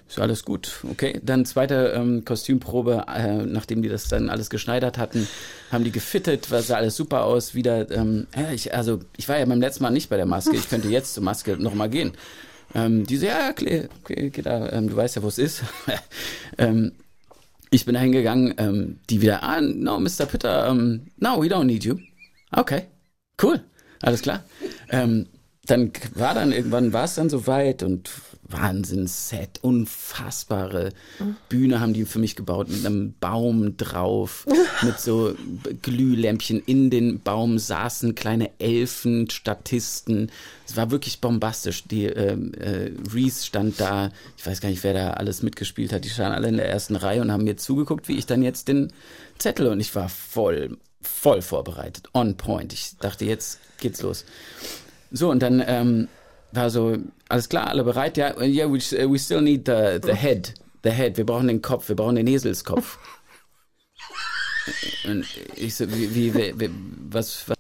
ist 0.09 0.19
alles 0.19 0.45
gut, 0.45 0.85
okay. 0.91 1.21
Dann 1.23 1.47
zweite 1.47 1.93
ähm, 1.97 2.25
Kostümprobe, 2.25 3.07
äh, 3.09 3.45
nachdem 3.47 3.83
die 3.83 3.89
das 3.89 4.09
dann 4.09 4.29
alles 4.29 4.51
geschneidert 4.51 4.99
hatten, 4.99 5.27
haben 5.73 5.85
die 5.85 5.93
gefittet, 5.93 6.47
sah 6.47 6.77
alles 6.77 6.97
super 6.97 7.25
aus. 7.25 7.55
Wieder, 7.55 7.91
ähm, 7.91 8.27
ja, 8.37 8.51
ich, 8.53 8.75
also 8.75 9.01
ich 9.17 9.29
war 9.29 9.39
ja 9.39 9.45
beim 9.47 9.61
letzten 9.61 9.83
Mal 9.83 9.91
nicht 9.91 10.11
bei 10.11 10.17
der 10.17 10.27
Maske, 10.27 10.57
ich 10.57 10.69
könnte 10.69 10.89
jetzt 10.89 11.15
zur 11.15 11.25
Maske 11.25 11.57
nochmal 11.57 11.89
gehen. 11.89 12.13
Ähm, 12.75 13.07
die 13.07 13.17
so, 13.17 13.27
ja, 13.27 13.51
okay, 13.51 13.89
okay, 14.03 14.29
okay 14.29 14.43
da, 14.43 14.71
ähm, 14.73 14.89
du 14.89 14.97
weißt 14.97 15.17
ja, 15.17 15.23
wo 15.23 15.29
es 15.29 15.39
ist. 15.39 15.63
ähm, 16.59 16.93
ich 17.71 17.85
bin 17.85 17.95
da 17.95 18.01
hingegangen, 18.01 18.55
ähm, 18.59 18.99
die 19.11 19.23
wieder, 19.23 19.43
ah, 19.43 19.61
no, 19.61 19.99
Mr. 19.99 20.27
Pitter, 20.27 20.71
um, 20.71 20.79
ähm, 20.79 21.07
no, 21.19 21.43
we 21.43 21.47
don't 21.47 21.65
need 21.65 21.85
you. 21.85 21.97
Okay, 22.53 22.83
cool, 23.43 23.61
alles 24.03 24.23
klar. 24.23 24.45
Ähm, 24.91 25.27
dann 25.67 25.93
war 26.15 26.35
dann 26.35 26.53
irgendwann 26.53 26.93
war 26.93 27.05
es 27.05 27.15
dann 27.15 27.31
soweit 27.31 27.83
und 27.83 28.11
Wahnsinnsset, 28.55 29.59
unfassbare 29.63 30.91
mhm. 31.19 31.37
Bühne 31.49 31.81
haben 31.81 31.93
die 31.93 32.05
für 32.05 32.19
mich 32.19 32.37
gebaut 32.37 32.69
mit 32.69 32.85
einem 32.85 33.15
Baum 33.21 33.77
drauf, 33.77 34.47
mit 34.83 34.99
so 35.01 35.35
Glühlämpchen 35.83 36.63
in 36.65 36.91
den 36.91 37.21
Baum 37.21 37.59
saßen 37.59 38.15
kleine 38.15 38.51
Elfen, 38.59 39.29
Statisten. 39.31 40.31
Es 40.67 40.77
war 40.77 40.91
wirklich 40.91 41.21
bombastisch. 41.21 41.85
Die 41.85 42.05
äh, 42.05 42.33
äh, 42.33 42.93
Reese 43.13 43.45
stand 43.45 43.81
da, 43.81 44.11
ich 44.37 44.47
weiß 44.47 44.61
gar 44.61 44.69
nicht, 44.69 44.85
wer 44.85 44.95
da 44.95 45.11
alles 45.13 45.43
mitgespielt 45.43 45.93
hat. 45.93 46.05
Die 46.05 46.11
standen 46.11 46.35
alle 46.35 46.49
in 46.49 46.57
der 46.57 46.69
ersten 46.69 46.97
Reihe 46.97 47.21
und 47.21 47.33
haben 47.33 47.45
mir 47.45 47.57
zugeguckt, 47.57 48.09
wie 48.09 48.17
ich 48.17 48.27
dann 48.27 48.43
jetzt 48.43 48.69
den 48.69 48.93
Zettel 49.39 49.67
und 49.67 49.81
ich 49.81 49.95
war 49.95 50.09
voll, 50.09 50.79
voll 51.03 51.43
vorbereitet, 51.43 52.09
on 52.15 52.37
point. 52.37 52.73
Ich 52.73 52.97
dachte, 52.99 53.25
jetzt 53.25 53.59
geht's 53.79 54.03
los. 54.03 54.25
So, 55.11 55.31
und 55.31 55.41
dann 55.41 55.63
ähm, 55.67 56.09
war 56.55 56.71
so, 56.71 56.97
alles 57.29 57.49
klar, 57.49 57.69
alle 57.69 57.85
bereit? 57.85 58.17
Ja, 58.17 58.41
yeah, 58.41 58.69
we, 58.69 58.79
we 59.11 59.19
still 59.19 59.41
need 59.41 59.67
the, 59.67 59.99
the 60.03 60.15
head. 60.15 60.55
The 60.83 60.91
head. 60.91 61.17
Wir 61.17 61.27
brauchen 61.27 61.49
den 61.49 61.63
Kopf, 61.63 61.89
wir 61.89 61.97
brauchen 61.97 62.17
den 62.17 62.27
Eselskopf. 62.27 62.99
Und 65.05 65.27
ich 65.57 65.75
so, 65.75 65.91
wie, 65.91 66.15
wie, 66.15 66.59
wie 66.59 66.71
was, 67.11 67.49
was? 67.49 67.57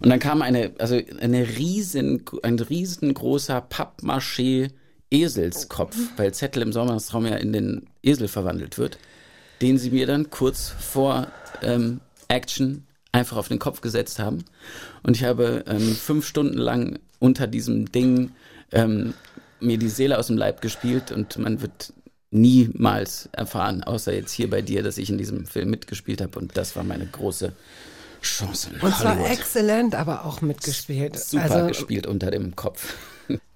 Und 0.00 0.10
dann 0.10 0.18
kam 0.18 0.42
eine, 0.42 0.72
also 0.78 1.00
eine 1.20 1.48
riesen, 1.56 2.24
ein 2.42 2.58
riesengroßer 2.58 3.66
Pappmaché 3.70 4.70
Eselskopf, 5.10 5.96
weil 6.16 6.34
Zettel 6.34 6.62
im 6.62 6.72
Sommerstraum 6.72 7.26
ja 7.26 7.36
in 7.36 7.52
den 7.52 7.86
Esel 8.02 8.28
verwandelt 8.28 8.78
wird, 8.78 8.98
den 9.62 9.78
sie 9.78 9.90
mir 9.90 10.06
dann 10.06 10.30
kurz 10.30 10.68
vor 10.68 11.28
ähm, 11.62 12.00
Action 12.28 12.86
einfach 13.14 13.36
auf 13.36 13.48
den 13.48 13.58
Kopf 13.58 13.80
gesetzt 13.80 14.18
haben. 14.18 14.44
Und 15.02 15.16
ich 15.16 15.24
habe 15.24 15.64
ähm, 15.66 15.94
fünf 15.94 16.26
Stunden 16.26 16.58
lang 16.58 16.98
unter 17.20 17.46
diesem 17.46 17.90
Ding 17.90 18.32
ähm, 18.72 19.14
mir 19.60 19.78
die 19.78 19.88
Seele 19.88 20.18
aus 20.18 20.26
dem 20.26 20.36
Leib 20.36 20.60
gespielt 20.60 21.12
und 21.12 21.38
man 21.38 21.62
wird 21.62 21.92
niemals 22.30 23.28
erfahren, 23.32 23.84
außer 23.84 24.12
jetzt 24.12 24.32
hier 24.32 24.50
bei 24.50 24.60
dir, 24.60 24.82
dass 24.82 24.98
ich 24.98 25.08
in 25.08 25.18
diesem 25.18 25.46
Film 25.46 25.70
mitgespielt 25.70 26.20
habe 26.20 26.38
und 26.38 26.56
das 26.56 26.74
war 26.74 26.82
meine 26.82 27.06
große 27.06 27.52
Chance. 28.20 28.70
In 28.74 28.80
Und 28.80 28.96
zwar 28.96 29.30
exzellent, 29.30 29.94
aber 29.94 30.24
auch 30.24 30.40
mitgespielt. 30.40 31.16
Super 31.16 31.42
also, 31.44 31.66
gespielt 31.68 32.06
unter 32.06 32.32
dem 32.32 32.56
Kopf. 32.56 32.94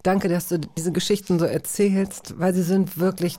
Danke, 0.05 0.29
dass 0.29 0.49
du 0.49 0.59
diese 0.59 0.93
Geschichten 0.93 1.41
so 1.41 1.45
erzählst, 1.45 2.39
weil 2.39 2.55
sie 2.55 2.63
sind 2.63 2.99
wirklich, 2.99 3.39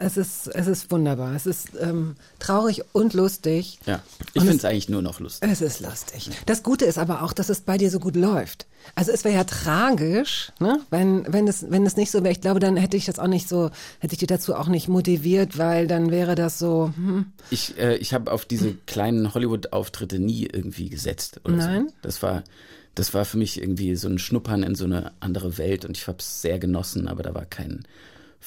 es 0.00 0.16
ist, 0.16 0.46
es 0.48 0.66
ist 0.66 0.90
wunderbar. 0.90 1.34
Es 1.34 1.44
ist 1.44 1.72
ähm, 1.78 2.16
traurig 2.38 2.82
und 2.92 3.12
lustig. 3.12 3.78
Ja, 3.84 4.02
ich 4.32 4.40
finde 4.42 4.56
es 4.56 4.64
eigentlich 4.64 4.88
nur 4.88 5.02
noch 5.02 5.20
lustig. 5.20 5.48
Es 5.48 5.60
ist 5.60 5.80
lustig. 5.80 6.30
Das 6.46 6.62
Gute 6.62 6.86
ist 6.86 6.96
aber 6.96 7.22
auch, 7.22 7.34
dass 7.34 7.50
es 7.50 7.60
bei 7.60 7.76
dir 7.76 7.90
so 7.90 8.00
gut 8.00 8.16
läuft. 8.16 8.66
Also 8.94 9.12
es 9.12 9.24
wäre 9.24 9.34
ja 9.34 9.44
tragisch, 9.44 10.52
ne? 10.58 10.80
wenn, 10.88 11.30
wenn, 11.30 11.46
es, 11.46 11.70
wenn 11.70 11.84
es 11.84 11.98
nicht 11.98 12.10
so 12.10 12.22
wäre. 12.22 12.32
Ich 12.32 12.40
glaube, 12.40 12.60
dann 12.60 12.78
hätte 12.78 12.96
ich 12.96 13.04
das 13.04 13.18
auch 13.18 13.26
nicht 13.26 13.46
so, 13.46 13.70
hätte 13.98 14.14
ich 14.14 14.18
dich 14.18 14.26
dazu 14.26 14.54
auch 14.54 14.68
nicht 14.68 14.88
motiviert, 14.88 15.58
weil 15.58 15.86
dann 15.86 16.10
wäre 16.10 16.34
das 16.34 16.58
so, 16.58 16.94
hm, 16.96 17.26
Ich, 17.50 17.76
äh, 17.78 17.96
ich 17.96 18.14
habe 18.14 18.32
auf 18.32 18.46
diese 18.46 18.72
kleinen 18.86 19.34
Hollywood-Auftritte 19.34 20.18
nie 20.18 20.48
irgendwie 20.50 20.88
gesetzt. 20.88 21.42
Nein? 21.46 21.88
So. 21.88 21.94
Das 22.00 22.22
war, 22.22 22.42
das 22.94 23.12
war 23.12 23.26
für 23.26 23.36
mich 23.36 23.60
irgendwie 23.60 23.96
so 23.96 24.08
ein 24.08 24.18
Schnuppern 24.18 24.62
in 24.62 24.74
so 24.74 24.86
eine 24.86 25.12
andere 25.20 25.58
Welt 25.58 25.84
und 25.84 25.98
ich 25.98 26.08
habe 26.08 26.18
es 26.20 26.40
sehr 26.40 26.58
genossen, 26.58 27.06
aber 27.06 27.22
da 27.22 27.34
war 27.34 27.44
kein 27.44 27.84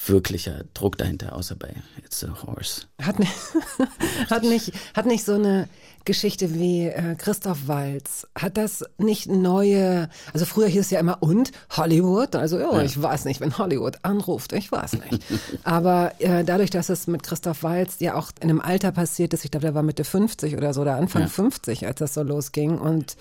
wirklicher 0.06 0.64
Druck 0.74 0.98
dahinter, 0.98 1.34
außer 1.34 1.54
bei 1.54 1.74
It's 2.04 2.24
a 2.24 2.42
Horse. 2.42 2.82
Hat 3.00 3.18
nicht, 3.18 3.32
hat 4.30 4.42
nicht, 4.42 4.72
hat 4.94 5.06
nicht 5.06 5.24
so 5.24 5.34
eine 5.34 5.68
Geschichte 6.04 6.52
wie 6.54 6.86
äh, 6.88 7.14
Christoph 7.16 7.66
Walz. 7.66 8.26
Hat 8.38 8.56
das 8.56 8.84
nicht 8.98 9.28
neue, 9.28 10.10
also 10.32 10.44
früher 10.44 10.66
hieß 10.66 10.80
es 10.82 10.90
ja 10.90 11.00
immer 11.00 11.22
und 11.22 11.52
Hollywood, 11.70 12.36
also 12.36 12.58
ja, 12.58 12.82
ich 12.82 13.00
weiß 13.00 13.24
nicht, 13.24 13.40
wenn 13.40 13.56
Hollywood 13.56 13.98
anruft, 14.02 14.52
ich 14.52 14.70
weiß 14.70 14.94
nicht. 14.94 15.24
Aber 15.64 16.12
äh, 16.18 16.44
dadurch, 16.44 16.70
dass 16.70 16.88
es 16.90 17.06
mit 17.06 17.22
Christoph 17.22 17.62
Walz 17.62 17.96
ja 18.00 18.16
auch 18.16 18.30
in 18.40 18.50
einem 18.50 18.60
Alter 18.60 18.92
passiert 18.92 19.32
ist, 19.32 19.44
ich 19.44 19.50
glaube, 19.50 19.64
der 19.66 19.74
war 19.74 19.82
Mitte 19.82 20.04
50 20.04 20.56
oder 20.56 20.74
so, 20.74 20.82
oder 20.82 20.96
Anfang 20.96 21.22
Ja. 21.22 21.28
50, 21.28 21.86
als 21.86 22.00
das 22.00 22.14
so 22.14 22.22
losging 22.22 22.78
und 22.78 23.16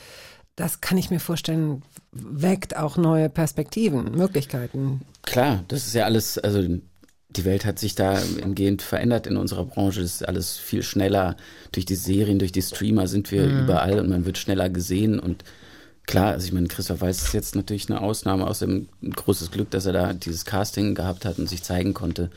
das 0.55 0.81
kann 0.81 0.97
ich 0.97 1.09
mir 1.09 1.19
vorstellen, 1.19 1.83
weckt 2.11 2.77
auch 2.77 2.97
neue 2.97 3.29
Perspektiven, 3.29 4.11
Möglichkeiten. 4.11 5.01
Klar, 5.23 5.63
das 5.67 5.87
ist 5.87 5.95
ja 5.95 6.05
alles, 6.05 6.37
also 6.37 6.61
die 7.35 7.45
Welt 7.45 7.65
hat 7.65 7.79
sich 7.79 7.95
da 7.95 8.19
entgehend 8.19 8.81
verändert 8.81 9.25
in 9.25 9.37
unserer 9.37 9.65
Branche. 9.65 10.01
Es 10.01 10.15
ist 10.15 10.27
alles 10.27 10.57
viel 10.57 10.83
schneller. 10.83 11.35
Durch 11.71 11.85
die 11.85 11.95
Serien, 11.95 12.39
durch 12.39 12.51
die 12.51 12.61
Streamer 12.61 13.07
sind 13.07 13.31
wir 13.31 13.45
überall 13.45 13.99
und 13.99 14.09
man 14.09 14.25
wird 14.25 14.37
schneller 14.37 14.69
gesehen. 14.69 15.19
Und 15.19 15.43
klar, 16.05 16.33
also 16.33 16.45
ich 16.45 16.53
meine, 16.53 16.67
Christoph 16.67 17.01
Weiß 17.01 17.23
ist 17.23 17.33
jetzt 17.33 17.55
natürlich 17.55 17.89
eine 17.89 18.01
Ausnahme, 18.01 18.45
außerdem 18.45 18.87
ein 19.01 19.11
großes 19.11 19.49
Glück, 19.49 19.71
dass 19.71 19.87
er 19.87 19.93
da 19.93 20.13
dieses 20.13 20.45
Casting 20.45 20.93
gehabt 20.93 21.25
hat 21.25 21.39
und 21.39 21.49
sich 21.49 21.63
zeigen 21.63 21.95
konnte. 21.95 22.29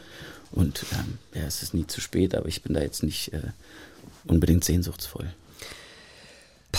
Und 0.53 0.87
ähm, 0.93 1.19
ja, 1.35 1.47
es 1.47 1.63
ist 1.63 1.75
nie 1.75 1.87
zu 1.87 2.01
spät, 2.01 2.35
aber 2.35 2.49
ich 2.49 2.63
bin 2.63 2.73
da 2.73 2.81
jetzt 2.81 3.03
nicht 3.03 3.35
äh, 3.35 3.43
unbedingt 4.27 4.65
sehnsuchtsvoll. 4.65 5.27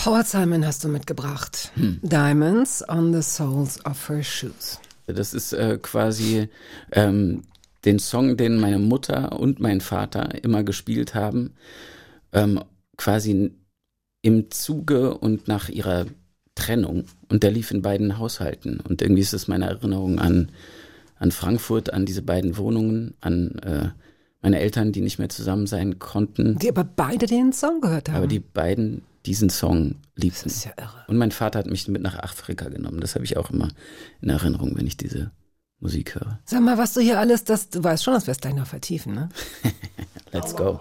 Paul 0.02 0.24
Simon 0.24 0.64
hast 0.64 0.84
du 0.84 0.88
mitgebracht. 0.88 1.72
Diamonds 1.76 2.88
on 2.88 3.12
the 3.12 3.20
soles 3.20 3.84
of 3.84 4.08
her 4.08 4.22
shoes. 4.22 4.78
Das 5.06 5.34
ist 5.34 5.52
äh, 5.52 5.78
quasi 5.82 6.48
ähm, 6.92 7.42
den 7.84 7.98
Song, 7.98 8.36
den 8.36 8.60
meine 8.60 8.78
Mutter 8.78 9.38
und 9.40 9.58
mein 9.58 9.80
Vater 9.80 10.42
immer 10.44 10.62
gespielt 10.62 11.14
haben, 11.14 11.54
ähm, 12.32 12.60
quasi 12.96 13.52
im 14.22 14.50
Zuge 14.50 15.18
und 15.18 15.48
nach 15.48 15.68
ihrer 15.68 16.06
Trennung. 16.54 17.04
Und 17.28 17.42
der 17.42 17.50
lief 17.50 17.70
in 17.70 17.82
beiden 17.82 18.18
Haushalten. 18.18 18.80
Und 18.80 19.02
irgendwie 19.02 19.22
ist 19.22 19.32
es 19.34 19.48
meine 19.48 19.66
Erinnerung 19.66 20.20
an, 20.20 20.50
an 21.18 21.32
Frankfurt, 21.32 21.92
an 21.92 22.06
diese 22.06 22.22
beiden 22.22 22.56
Wohnungen, 22.56 23.14
an 23.20 23.58
äh, 23.64 23.88
meine 24.42 24.60
Eltern, 24.60 24.92
die 24.92 25.00
nicht 25.00 25.18
mehr 25.18 25.28
zusammen 25.28 25.66
sein 25.66 25.98
konnten, 25.98 26.56
Die 26.60 26.68
aber 26.68 26.84
beide 26.84 27.26
den 27.26 27.52
Song 27.52 27.80
gehört 27.80 28.08
haben. 28.08 28.18
aber 28.18 28.26
die 28.28 28.38
beiden 28.40 29.02
diesen 29.26 29.50
Song 29.50 29.96
liebten. 30.14 30.44
das 30.44 30.56
ist 30.56 30.64
ja 30.64 30.72
irre. 30.76 31.04
Und 31.08 31.16
mein 31.16 31.30
Vater 31.30 31.58
hat 31.58 31.66
mich 31.66 31.88
mit 31.88 32.02
nach 32.02 32.18
Afrika 32.18 32.68
genommen. 32.68 33.00
Das 33.00 33.14
habe 33.14 33.24
ich 33.24 33.36
auch 33.36 33.50
immer 33.50 33.68
in 34.20 34.28
Erinnerung, 34.30 34.76
wenn 34.76 34.86
ich 34.86 34.96
diese 34.96 35.32
Musik 35.80 36.16
höre. 36.16 36.40
Sag 36.44 36.62
mal, 36.62 36.78
was 36.78 36.94
du 36.94 37.00
hier 37.00 37.18
alles, 37.18 37.44
das, 37.44 37.68
du 37.70 37.82
weißt 37.82 38.02
schon, 38.02 38.14
dass 38.14 38.26
wir 38.26 38.32
es 38.32 38.40
gleich 38.40 38.54
noch 38.54 38.66
vertiefen, 38.66 39.14
ne? 39.14 39.28
Let's 40.32 40.52
go. 40.52 40.78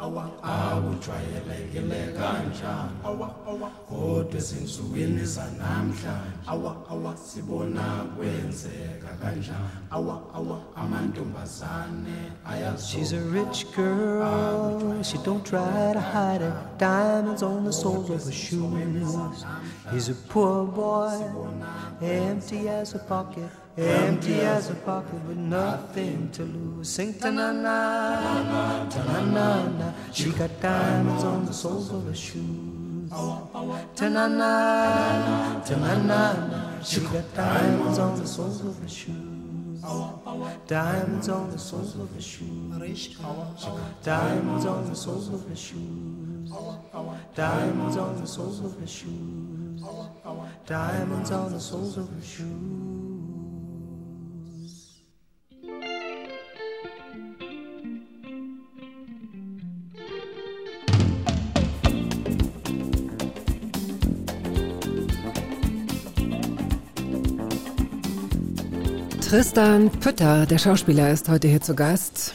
She's 12.78 13.12
a 13.14 13.22
rich 13.22 13.72
girl, 13.74 15.04
she 15.04 15.18
don't 15.20 15.46
try 15.46 15.94
to 15.94 16.00
hide 16.00 16.42
it. 16.42 16.54
Diamonds 16.78 17.44
on 17.44 17.64
the 17.64 17.72
soles 17.74 18.10
of 18.10 18.24
her 18.26 18.32
shoes. 18.32 19.46
He's 19.92 20.10
a 20.10 20.16
poor 20.16 20.66
boy, 20.66 21.32
empty 22.02 22.68
as 22.68 22.96
a 22.96 23.00
pocket, 23.00 23.50
empty 23.78 24.42
as 24.42 24.70
a 24.70 24.76
pocket 24.76 25.24
with 25.26 25.38
nothing 25.38 26.30
to 26.32 26.44
lose. 26.44 26.90
Sing 26.90 27.14
ta 27.14 27.30
na 27.30 27.52
na, 27.52 28.90
ta 28.90 29.04
na 29.06 29.22
na 29.26 29.68
na. 29.68 29.94
She 30.12 30.32
got 30.32 30.50
diamonds 30.62 31.24
on 31.24 31.46
the 31.46 31.54
soles 31.54 31.92
of 31.92 32.06
her 32.06 32.16
shoes. 32.16 33.10
Ta 33.10 34.10
na 34.10 34.28
na, 34.28 35.62
ta 35.62 35.76
na 35.76 35.96
na 36.02 36.34
na. 36.48 36.82
She 36.82 37.02
got 37.02 37.34
diamonds 37.36 38.00
on 38.00 38.20
the 38.20 38.28
soles 38.28 38.62
of 38.62 38.80
her 38.82 38.90
shoes. 38.90 39.82
Diamonds 40.68 41.30
on 41.30 41.52
the 41.52 41.58
soles 41.60 41.96
of 41.96 42.14
her 42.14 42.22
shoes. 42.22 43.68
Diamonds 44.04 44.66
on 44.66 44.90
the 44.90 44.96
soles 44.96 45.30
of 45.30 45.48
her 45.48 45.56
shoes. 45.56 46.52
Diamonds 47.36 47.98
on 47.98 48.20
the 48.20 48.28
soles 48.28 48.60
of 48.60 48.80
her 48.80 48.88
shoes. 48.88 49.84
Diamonds 50.66 51.32
on 51.32 51.52
the 51.54 51.60
soles 51.60 51.98
of 51.98 52.10
her 52.10 52.22
shoes. 52.22 52.97
Tristan 69.28 69.90
Pütter, 69.92 70.46
der 70.46 70.58
Schauspieler, 70.58 71.12
ist 71.12 71.28
heute 71.28 71.50
hier 71.50 71.60
zu 71.60 71.76
Gast. 71.76 72.34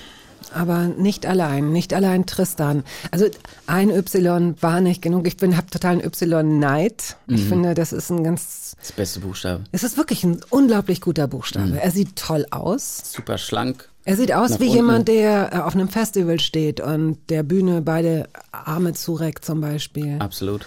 Aber 0.53 0.89
nicht 0.89 1.25
allein, 1.25 1.73
nicht 1.73 1.95
allein 1.95 2.27
Tristan. 2.27 2.85
Also 3.11 3.25
ein 3.67 3.89
Y 3.89 4.55
war 4.61 4.83
nicht 4.83 5.01
genug. 5.01 5.27
Ich 5.27 5.39
bin, 5.39 5.57
hab 5.57 5.71
totalen 5.71 6.01
Y-Neid. 6.05 7.17
Ich 7.29 7.45
finde, 7.45 7.73
das 7.73 7.95
ist 7.95 8.11
ein 8.11 8.23
ganz, 8.23 8.77
Das 8.79 8.93
beste 8.93 9.21
Buchstabe. 9.21 9.65
es 9.73 9.83
ist 9.85 9.97
wirklich 9.97 10.23
ein 10.25 10.43
unglaublich 10.51 11.01
guter 11.01 11.27
Buchstabe. 11.29 11.81
Er 11.81 11.91
sieht 11.91 12.17
toll 12.17 12.45
aus. 12.51 13.01
Super 13.11 13.39
schlank. 13.39 13.89
Er 14.05 14.17
sieht 14.17 14.33
aus 14.35 14.61
wie 14.61 14.65
unten. 14.65 14.75
jemand, 14.77 15.09
der 15.09 15.53
äh, 15.55 15.59
auf 15.61 15.75
einem 15.75 15.89
Festival 15.89 16.41
steht 16.41 16.81
und 16.81 17.19
der 17.31 17.43
Bühne 17.45 17.81
beide 17.81 18.29
Arme 18.51 18.93
zureckt 18.93 19.45
zum 19.47 19.63
Beispiel. 19.63 20.17
Absolut. 20.19 20.67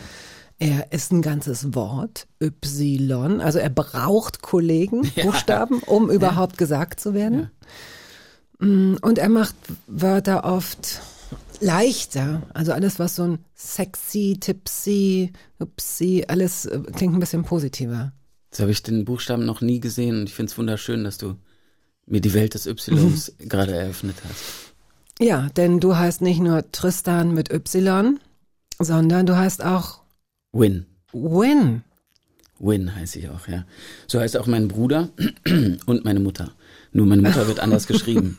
Er 0.57 0.91
ist 0.93 1.11
ein 1.11 1.21
ganzes 1.21 1.75
Wort, 1.75 2.27
Y. 2.41 3.41
Also 3.41 3.59
er 3.59 3.69
braucht 3.69 4.41
Kollegen, 4.41 5.01
Buchstaben, 5.21 5.79
um 5.79 6.09
überhaupt 6.09 6.57
gesagt 6.57 6.99
zu 6.99 7.13
werden. 7.13 7.51
Mm, 8.59 8.95
Und 9.01 9.17
er 9.17 9.29
macht 9.29 9.55
Wörter 9.87 10.45
oft 10.45 11.01
leichter. 11.59 12.43
Also 12.53 12.71
alles, 12.71 12.99
was 12.99 13.15
so 13.15 13.23
ein 13.23 13.39
sexy, 13.53 14.37
tipsy, 14.39 15.33
upsy, 15.59 16.23
alles 16.27 16.65
äh, 16.65 16.79
klingt 16.95 17.13
ein 17.15 17.19
bisschen 17.19 17.43
positiver. 17.43 18.13
Jetzt 18.51 18.61
habe 18.61 18.71
ich 18.71 18.81
den 18.83 19.03
Buchstaben 19.03 19.45
noch 19.45 19.59
nie 19.59 19.81
gesehen 19.81 20.21
und 20.21 20.29
ich 20.29 20.35
finde 20.35 20.51
es 20.51 20.57
wunderschön, 20.57 21.03
dass 21.03 21.17
du 21.17 21.35
mir 22.05 22.21
die 22.21 22.33
Welt 22.33 22.53
des 22.53 22.65
Ys 22.65 23.33
gerade 23.39 23.75
eröffnet 23.75 24.15
hast. 24.27 24.43
Ja, 25.19 25.49
denn 25.57 25.79
du 25.81 25.97
heißt 25.97 26.21
nicht 26.21 26.39
nur 26.39 26.71
Tristan 26.71 27.33
mit 27.33 27.51
Y, 27.51 28.19
sondern 28.79 29.25
du 29.25 29.35
heißt 29.35 29.63
auch 29.63 30.04
Win. 30.55 30.85
Win. 31.11 31.83
Win 32.59 32.95
heiße 32.95 33.19
ich 33.19 33.29
auch, 33.29 33.47
ja. 33.49 33.65
So 34.07 34.19
heißt 34.21 34.37
auch 34.37 34.47
mein 34.47 34.69
Bruder 34.69 35.09
und 35.85 36.05
meine 36.05 36.21
Mutter. 36.21 36.53
Nur 36.93 37.05
meine 37.05 37.21
Mutter 37.23 37.45
wird 37.47 37.59
anders 37.59 37.87
geschrieben. 37.87 38.37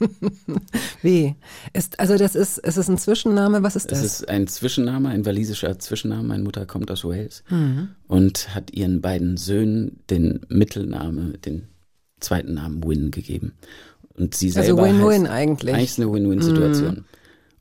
Wie? 1.02 1.34
Ist, 1.74 2.00
also 2.00 2.16
das 2.16 2.34
ist, 2.34 2.56
ist 2.56 2.78
es 2.78 2.88
ein 2.88 2.96
Zwischenname? 2.96 3.62
Was 3.62 3.76
ist 3.76 3.92
Es 3.92 4.00
das? 4.00 4.04
ist 4.20 4.28
ein 4.30 4.46
Zwischenname, 4.46 5.10
ein 5.10 5.26
walisischer 5.26 5.78
Zwischenname. 5.78 6.22
Meine 6.22 6.42
Mutter 6.42 6.64
kommt 6.64 6.90
aus 6.90 7.04
Wales 7.04 7.44
Mhm. 7.50 7.90
und 8.06 8.54
hat 8.54 8.70
ihren 8.72 9.02
beiden 9.02 9.36
Söhnen 9.36 10.00
den 10.08 10.40
Mittelname, 10.48 11.36
den 11.36 11.68
zweiten 12.18 12.54
Namen 12.54 12.82
Win 12.82 13.10
gegeben. 13.10 13.52
Und 14.14 14.34
sie 14.34 14.46
also 14.46 14.62
selber 14.62 14.84
Win-Win 14.84 15.24
heißt, 15.24 15.30
eigentlich. 15.32 15.74
Eigentlich 15.74 15.90
ist 15.90 16.00
eine 16.00 16.10
Win-Win-Situation. 16.10 17.04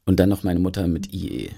Und 0.05 0.19
dann 0.21 0.29
noch 0.29 0.43
meine 0.43 0.61
Mutter 0.61 0.87
mit 0.87 1.13
IE. 1.13 1.49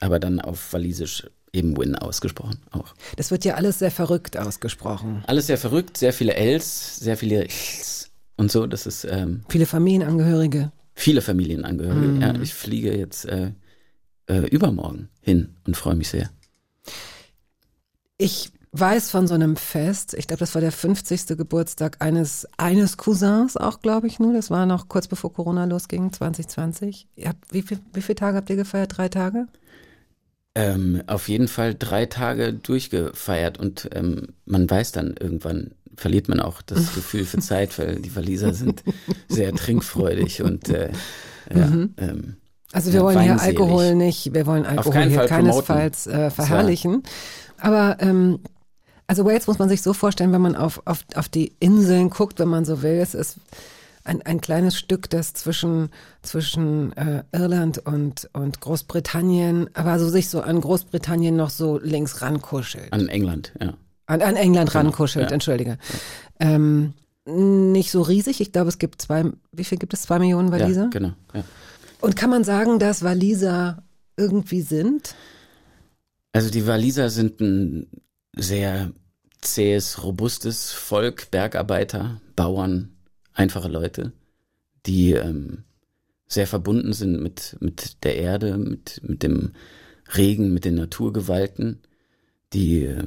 Aber 0.00 0.18
dann 0.18 0.40
auf 0.40 0.72
Walisisch 0.72 1.26
eben 1.56 1.76
Win 1.76 1.96
ausgesprochen 1.96 2.58
auch. 2.70 2.94
Das 3.16 3.30
wird 3.30 3.44
ja 3.44 3.54
alles 3.54 3.78
sehr 3.78 3.90
verrückt 3.90 4.36
ausgesprochen. 4.36 5.24
Alles 5.26 5.46
sehr 5.46 5.58
verrückt, 5.58 5.96
sehr 5.96 6.12
viele 6.12 6.34
Ls, 6.36 6.96
sehr 6.96 7.16
viele 7.16 7.42
Ls 7.42 8.10
und 8.36 8.52
so. 8.52 8.66
Das 8.66 8.86
ist 8.86 9.04
ähm, 9.04 9.42
Viele 9.48 9.66
Familienangehörige. 9.66 10.70
viele 10.94 11.22
Familienangehörige. 11.22 12.20
Ja, 12.20 12.34
ich 12.40 12.54
fliege 12.54 12.96
jetzt 12.96 13.24
äh, 13.24 13.52
äh, 14.28 14.46
übermorgen 14.48 15.08
hin 15.20 15.56
und 15.66 15.76
freue 15.76 15.94
mich 15.96 16.08
sehr. 16.08 16.30
Ich 18.18 18.50
weiß 18.72 19.10
von 19.10 19.26
so 19.26 19.34
einem 19.34 19.56
Fest, 19.56 20.14
ich 20.14 20.26
glaube, 20.26 20.40
das 20.40 20.54
war 20.54 20.60
der 20.60 20.72
50. 20.72 21.28
Geburtstag 21.28 21.96
eines, 22.00 22.46
eines 22.58 22.96
Cousins 22.96 23.56
auch, 23.56 23.80
glaube 23.80 24.06
ich 24.06 24.18
nur. 24.18 24.34
Das 24.34 24.50
war 24.50 24.66
noch 24.66 24.88
kurz 24.88 25.08
bevor 25.08 25.32
Corona 25.32 25.64
losging, 25.64 26.12
2020. 26.12 27.08
Ihr 27.16 27.28
habt, 27.28 27.52
wie, 27.52 27.62
viel, 27.62 27.78
wie 27.94 28.02
viele 28.02 28.16
Tage 28.16 28.36
habt 28.36 28.50
ihr 28.50 28.56
gefeiert? 28.56 28.96
Drei 28.96 29.08
Tage? 29.08 29.46
Ähm, 30.58 31.02
auf 31.06 31.28
jeden 31.28 31.48
Fall 31.48 31.74
drei 31.78 32.06
Tage 32.06 32.54
durchgefeiert 32.54 33.58
und 33.58 33.90
ähm, 33.94 34.28
man 34.46 34.68
weiß 34.70 34.90
dann 34.92 35.14
irgendwann, 35.20 35.72
verliert 35.96 36.30
man 36.30 36.40
auch 36.40 36.62
das 36.62 36.94
Gefühl 36.94 37.26
für 37.26 37.38
Zeit, 37.40 37.78
weil 37.78 37.96
die 37.96 38.16
Waliser 38.16 38.54
sind 38.54 38.82
sehr 39.28 39.52
trinkfreudig 39.54 40.40
und 40.42 40.70
äh, 40.70 40.90
ja, 41.54 41.66
ähm, 41.98 42.36
Also 42.72 42.90
wir 42.92 43.00
Ja, 43.00 43.04
wollen 43.04 43.20
hier. 43.20 43.38
Alkohol 43.38 43.94
nicht, 43.96 44.32
wir 44.32 44.46
wollen 44.46 44.64
Alkohol 44.64 45.02
hier 45.02 45.18
Fall 45.18 45.28
keinesfalls 45.28 46.06
äh, 46.06 46.30
verherrlichen. 46.30 47.02
Aber 47.58 47.98
ähm, 48.00 48.38
also 49.06 49.26
Wales 49.26 49.46
muss 49.46 49.58
man 49.58 49.68
sich 49.68 49.82
so 49.82 49.92
vorstellen, 49.92 50.32
wenn 50.32 50.40
man 50.40 50.56
auf, 50.56 50.80
auf, 50.86 51.04
auf 51.16 51.28
die 51.28 51.52
Inseln 51.60 52.08
guckt, 52.08 52.38
wenn 52.38 52.48
man 52.48 52.64
so 52.64 52.80
will, 52.82 52.94
es 52.98 53.14
ist 53.14 53.36
ein, 54.06 54.22
ein 54.22 54.40
kleines 54.40 54.78
Stück, 54.78 55.10
das 55.10 55.34
zwischen, 55.34 55.90
zwischen 56.22 56.92
äh, 56.96 57.24
Irland 57.32 57.78
und, 57.78 58.28
und 58.32 58.60
Großbritannien, 58.60 59.68
aber 59.74 59.98
so 59.98 60.08
sich 60.08 60.28
so 60.28 60.40
an 60.40 60.60
Großbritannien 60.60 61.36
noch 61.36 61.50
so 61.50 61.78
links 61.78 62.22
rankuschelt. 62.22 62.92
an 62.92 63.08
England, 63.08 63.52
ja. 63.60 63.74
An, 64.06 64.22
an 64.22 64.36
England 64.36 64.70
Genau, 64.70 64.84
rankuschelt, 64.84 65.30
ja. 65.30 65.34
entschuldige. 65.34 65.78
Ähm, 66.38 66.94
nicht 67.24 67.90
so 67.90 68.02
riesig, 68.02 68.40
ich 68.40 68.52
glaube, 68.52 68.68
es 68.68 68.78
gibt 68.78 69.02
zwei, 69.02 69.24
wie 69.50 69.64
viel 69.64 69.78
gibt 69.78 69.92
es? 69.92 70.02
Zwei 70.02 70.20
Millionen 70.20 70.52
Waliser? 70.52 70.84
Ja, 70.84 70.90
genau. 70.90 71.12
Ja. 71.34 71.42
Und 72.00 72.14
kann 72.14 72.30
man 72.30 72.44
sagen, 72.44 72.78
dass 72.78 73.02
Waliser 73.02 73.82
irgendwie 74.16 74.60
sind? 74.62 75.16
Also 76.32 76.50
die 76.50 76.66
Waliser 76.66 77.10
sind 77.10 77.40
ein 77.40 77.88
sehr 78.36 78.92
zähes, 79.40 80.04
robustes 80.04 80.72
Volk, 80.72 81.30
Bergarbeiter, 81.32 82.20
Bauern, 82.36 82.95
einfache 83.36 83.68
Leute, 83.68 84.12
die 84.86 85.12
ähm, 85.12 85.64
sehr 86.26 86.46
verbunden 86.46 86.92
sind 86.92 87.22
mit, 87.22 87.56
mit 87.60 88.02
der 88.04 88.16
Erde, 88.16 88.56
mit, 88.56 89.00
mit 89.04 89.22
dem 89.22 89.52
Regen, 90.16 90.52
mit 90.52 90.64
den 90.64 90.74
Naturgewalten, 90.74 91.80
die 92.52 92.84
äh, 92.84 93.04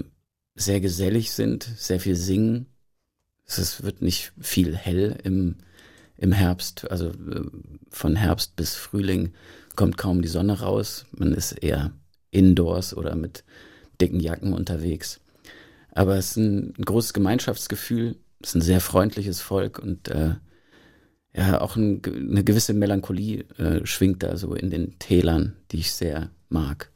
sehr 0.56 0.80
gesellig 0.80 1.32
sind, 1.32 1.64
sehr 1.78 2.00
viel 2.00 2.16
singen. 2.16 2.68
Es 3.46 3.84
wird 3.84 4.02
nicht 4.02 4.32
viel 4.40 4.76
hell 4.76 5.18
im, 5.24 5.56
im 6.18 6.32
Herbst, 6.32 6.90
also 6.92 7.08
äh, 7.08 7.50
von 7.90 8.16
Herbst 8.16 8.56
bis 8.56 8.76
Frühling 8.76 9.34
kommt 9.76 9.98
kaum 9.98 10.22
die 10.22 10.28
Sonne 10.28 10.60
raus. 10.60 11.06
Man 11.12 11.34
ist 11.34 11.54
eher 11.54 11.92
indoors 12.32 12.96
oder 12.96 13.16
mit 13.16 13.44
dicken 14.00 14.20
Jacken 14.20 14.54
unterwegs. 14.54 15.20
Aber 15.92 16.18
es 16.18 16.32
ist 16.32 16.38
ein, 16.38 16.74
ein 16.78 16.86
großes 16.86 17.14
Gemeinschaftsgefühl, 17.14 18.18
ist 18.42 18.56
ein 18.56 18.62
sehr 18.62 18.82
freundliches 18.82 19.42
Volk 19.42 19.80
und 19.80 20.08
äh, 20.10 20.36
ja, 21.34 21.62
auch 21.62 21.76
ein, 21.76 22.02
eine 22.06 22.44
gewisse 22.44 22.74
Melancholie 22.74 23.42
äh, 23.58 23.86
schwingt 23.86 24.24
da 24.24 24.38
so 24.38 24.56
in 24.56 24.70
den 24.70 24.98
Tälern, 25.00 25.56
die 25.72 25.78
ich 25.78 25.94
sehr 25.94 26.32
mag. 26.50 26.92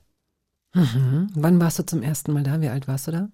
Mhm. 0.73 1.29
Wann 1.35 1.59
warst 1.59 1.79
du 1.79 1.85
zum 1.85 2.01
ersten 2.01 2.33
Mal 2.33 2.43
da? 2.43 2.59
Wie 2.61 2.69
alt 2.69 2.87
warst 2.87 3.07
du 3.07 3.11
da? 3.11 3.29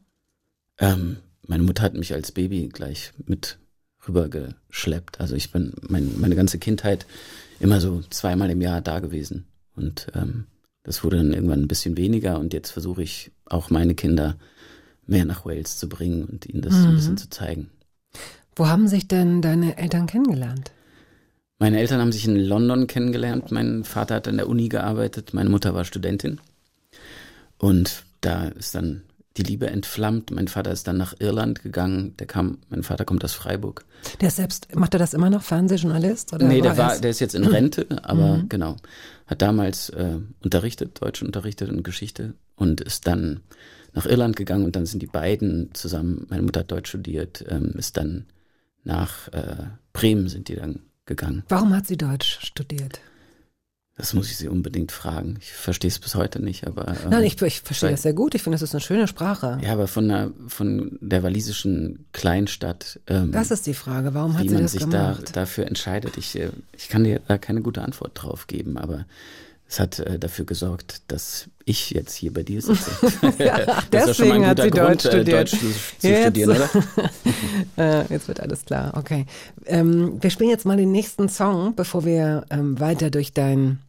Ähm, 0.78 1.18
meine 1.48 1.64
Mutter 1.64 1.84
hat 1.84 1.94
mich 1.94 2.14
als 2.14 2.32
Baby 2.32 2.68
gleich 2.68 3.12
mit 3.26 3.60
rübergeschleppt. 4.08 5.20
Also 5.20 5.36
ich 5.36 5.52
bin 5.52 5.74
mein, 5.88 6.20
meine 6.20 6.36
ganze 6.36 6.60
Kindheit 6.60 7.06
immer 7.60 7.80
so 7.80 8.02
zweimal 8.10 8.50
im 8.50 8.62
Jahr 8.62 8.82
da 8.82 9.00
gewesen. 9.00 9.46
Und 9.76 10.08
ähm, 10.16 10.46
das 10.84 11.04
wurde 11.04 11.18
dann 11.18 11.34
irgendwann 11.34 11.62
ein 11.62 11.68
bisschen 11.68 11.98
weniger 11.98 12.40
und 12.40 12.54
jetzt 12.54 12.72
versuche 12.72 13.04
ich 13.04 13.32
auch 13.46 13.70
meine 13.70 13.96
Kinder 13.96 14.38
mehr 15.06 15.26
nach 15.26 15.46
Wales 15.46 15.78
zu 15.78 15.90
bringen 15.90 16.26
und 16.26 16.46
ihnen 16.46 16.62
das 16.62 16.76
ein 16.76 16.96
bisschen 16.96 17.18
zu 17.18 17.30
zeigen. 17.30 17.70
Wo 18.60 18.68
haben 18.68 18.90
sich 18.90 19.08
denn 19.08 19.42
deine 19.42 19.78
Eltern 19.78 20.06
kennengelernt? 20.06 20.72
Meine 21.60 21.80
Eltern 21.80 22.02
haben 22.02 22.12
sich 22.12 22.26
in 22.26 22.36
London 22.36 22.88
kennengelernt. 22.88 23.54
Mein 23.54 23.86
Vater 23.86 24.16
hat 24.16 24.28
an 24.28 24.36
der 24.36 24.50
Uni 24.50 24.68
gearbeitet, 24.68 25.34
meine 25.34 25.50
Mutter 25.50 25.74
war 25.74 25.86
Studentin. 25.86 26.42
Und 27.58 28.04
da 28.20 28.50
ist 28.50 28.76
dann 28.76 29.04
die 29.38 29.44
Liebe 29.44 29.68
entflammt. 29.68 30.32
Mein 30.32 30.50
Vater 30.50 30.74
ist 30.74 30.90
dann 30.90 30.98
nach 30.98 31.14
Irland 31.20 31.64
gegangen. 31.64 32.18
Der 32.20 32.28
kam, 32.28 32.58
mein 32.70 32.84
Vater 32.84 33.06
kommt 33.06 33.24
aus 33.24 33.34
Freiburg. 33.34 33.86
Der 34.20 34.28
ist 34.28 34.36
selbst, 34.36 34.76
macht 34.76 34.94
er 34.94 35.00
das 35.00 35.14
immer 35.14 35.30
noch, 35.30 35.44
Fernsehjournalist? 35.44 36.34
Oder 36.34 36.46
nee, 36.46 36.60
der 36.60 36.76
war, 36.76 37.00
der 37.00 37.12
ist 37.12 37.22
jetzt 37.22 37.36
in 37.36 37.46
Rente, 37.46 37.88
aber 38.04 38.44
genau. 38.50 38.76
Hat 39.26 39.42
damals 39.42 39.88
äh, 39.92 40.18
unterrichtet, 40.44 41.02
Deutsch 41.02 41.24
unterrichtet 41.24 41.70
und 41.70 41.86
Geschichte 41.86 42.34
und 42.58 42.82
ist 42.82 43.08
dann 43.08 43.40
nach 43.94 44.06
Irland 44.06 44.36
gegangen 44.36 44.66
und 44.66 44.76
dann 44.76 44.86
sind 44.86 45.02
die 45.02 45.08
beiden 45.08 45.70
zusammen, 45.74 46.28
meine 46.30 46.42
Mutter 46.42 46.60
hat 46.60 46.72
Deutsch 46.72 46.90
studiert, 46.90 47.46
ähm, 47.48 47.72
ist 47.78 47.96
dann 47.96 48.26
nach 48.84 49.28
äh, 49.30 49.68
Bremen 49.94 50.28
sind 50.30 50.48
die 50.48 50.56
dann 50.56 50.80
gegangen. 51.06 51.44
Warum 51.50 51.76
hat 51.76 51.88
sie 51.88 51.98
Deutsch 51.98 52.40
studiert? 52.46 53.00
Das 53.98 54.14
muss 54.14 54.32
ich 54.32 54.38
sie 54.38 54.48
unbedingt 54.48 54.94
fragen. 54.94 55.38
Ich 55.42 55.52
verstehe 55.52 55.90
es 55.90 56.00
bis 56.00 56.16
heute 56.16 56.42
nicht, 56.42 56.66
aber. 56.66 56.88
äh, 56.88 57.10
Nein, 57.10 57.26
ich, 57.26 57.42
ich 57.42 57.60
verstehe 57.60 57.92
das 57.92 58.04
sehr 58.04 58.14
gut. 58.14 58.34
Ich 58.34 58.42
finde, 58.44 58.56
das 58.56 58.62
ist 58.62 58.74
eine 58.74 58.80
schöne 58.80 59.08
Sprache. 59.10 59.60
Ja, 59.62 59.74
aber 59.74 59.88
von 59.88 60.08
der, 60.08 60.32
von 60.48 60.98
der 61.02 61.22
walisischen 61.22 62.06
Kleinstadt, 62.14 63.02
ähm, 63.08 63.34
Das 63.34 63.52
ist 63.52 63.68
die 63.68 63.74
Frage. 63.74 64.14
Warum 64.14 64.36
hat 64.38 64.46
wie 64.46 64.48
sie 64.50 64.54
man 64.54 64.64
das 64.64 64.72
sich 64.72 64.86
da, 64.86 65.12
gemacht? 65.14 65.36
dafür 65.36 65.68
entscheidet. 65.68 66.16
Ich, 66.16 66.40
äh, 66.40 66.52
ich 66.78 66.88
kann 66.88 67.04
dir 67.04 67.20
da 67.28 67.38
keine 67.38 67.62
gute 67.62 67.82
Antwort 67.82 68.12
drauf 68.16 68.48
geben, 68.48 68.78
aber 68.78 69.06
es 69.70 69.80
hat 69.80 70.00
äh, 70.00 70.18
dafür 70.18 70.46
gesorgt, 70.46 71.04
dass 71.10 71.48
ich 71.64 71.92
jetzt 71.92 72.16
hier 72.16 72.34
bei 72.34 72.42
dir 72.42 72.62
sitze. 72.62 72.90
Ja, 73.38 73.84
das 73.92 74.10
ist 74.10 74.18
schon 74.18 74.30
mal 74.30 74.40
deswegen 74.40 74.44
ein 74.44 74.50
hat 74.50 74.58
guter 74.58 74.64
sie 74.64 74.70
Grund, 74.72 75.06
Deutsch 75.06 75.06
äh, 75.06 75.10
studiert. 75.12 75.38
Deutsch 75.38 75.52
zu, 75.52 76.00
zu 76.00 76.08
Jetzt. 76.08 76.22
studieren, 76.22 76.50
oder? 76.50 76.70
Äh, 77.78 78.14
jetzt 78.14 78.28
wird 78.28 78.40
alles 78.42 78.66
klar. 78.66 78.94
Okay. 78.98 79.26
Ähm, 79.66 80.22
wir 80.22 80.30
spielen 80.30 80.50
jetzt 80.50 80.66
mal 80.66 80.76
den 80.76 80.92
nächsten 80.92 81.30
Song, 81.30 81.76
bevor 81.76 82.04
wir 82.04 82.46
ähm, 82.50 82.80
weiter 82.80 83.10
durch 83.10 83.32
dein 83.32 83.80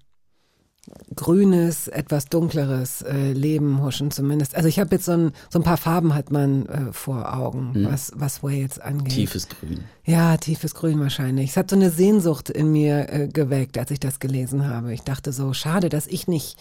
grünes, 1.14 1.88
etwas 1.88 2.26
dunkleres 2.26 3.02
äh, 3.02 3.32
Leben 3.32 3.82
huschen 3.82 4.10
zumindest. 4.10 4.54
Also 4.54 4.68
ich 4.68 4.78
habe 4.78 4.94
jetzt 4.94 5.04
so 5.04 5.12
ein, 5.12 5.32
so 5.50 5.58
ein 5.58 5.62
paar 5.62 5.76
Farben 5.76 6.14
hat 6.14 6.30
man 6.30 6.66
äh, 6.66 6.92
vor 6.92 7.34
Augen, 7.34 7.86
was, 7.88 8.12
was 8.16 8.42
Wales 8.42 8.78
angeht. 8.78 9.14
Tiefes 9.14 9.48
Grün. 9.48 9.84
Ja, 10.04 10.36
tiefes 10.36 10.74
Grün 10.74 11.00
wahrscheinlich. 11.00 11.50
Es 11.50 11.56
hat 11.56 11.70
so 11.70 11.76
eine 11.76 11.90
Sehnsucht 11.90 12.50
in 12.50 12.72
mir 12.72 13.12
äh, 13.12 13.28
geweckt, 13.28 13.78
als 13.78 13.90
ich 13.90 14.00
das 14.00 14.18
gelesen 14.18 14.66
habe. 14.66 14.92
Ich 14.92 15.02
dachte 15.02 15.32
so, 15.32 15.52
schade, 15.52 15.88
dass 15.88 16.06
ich 16.06 16.26
nicht 16.28 16.58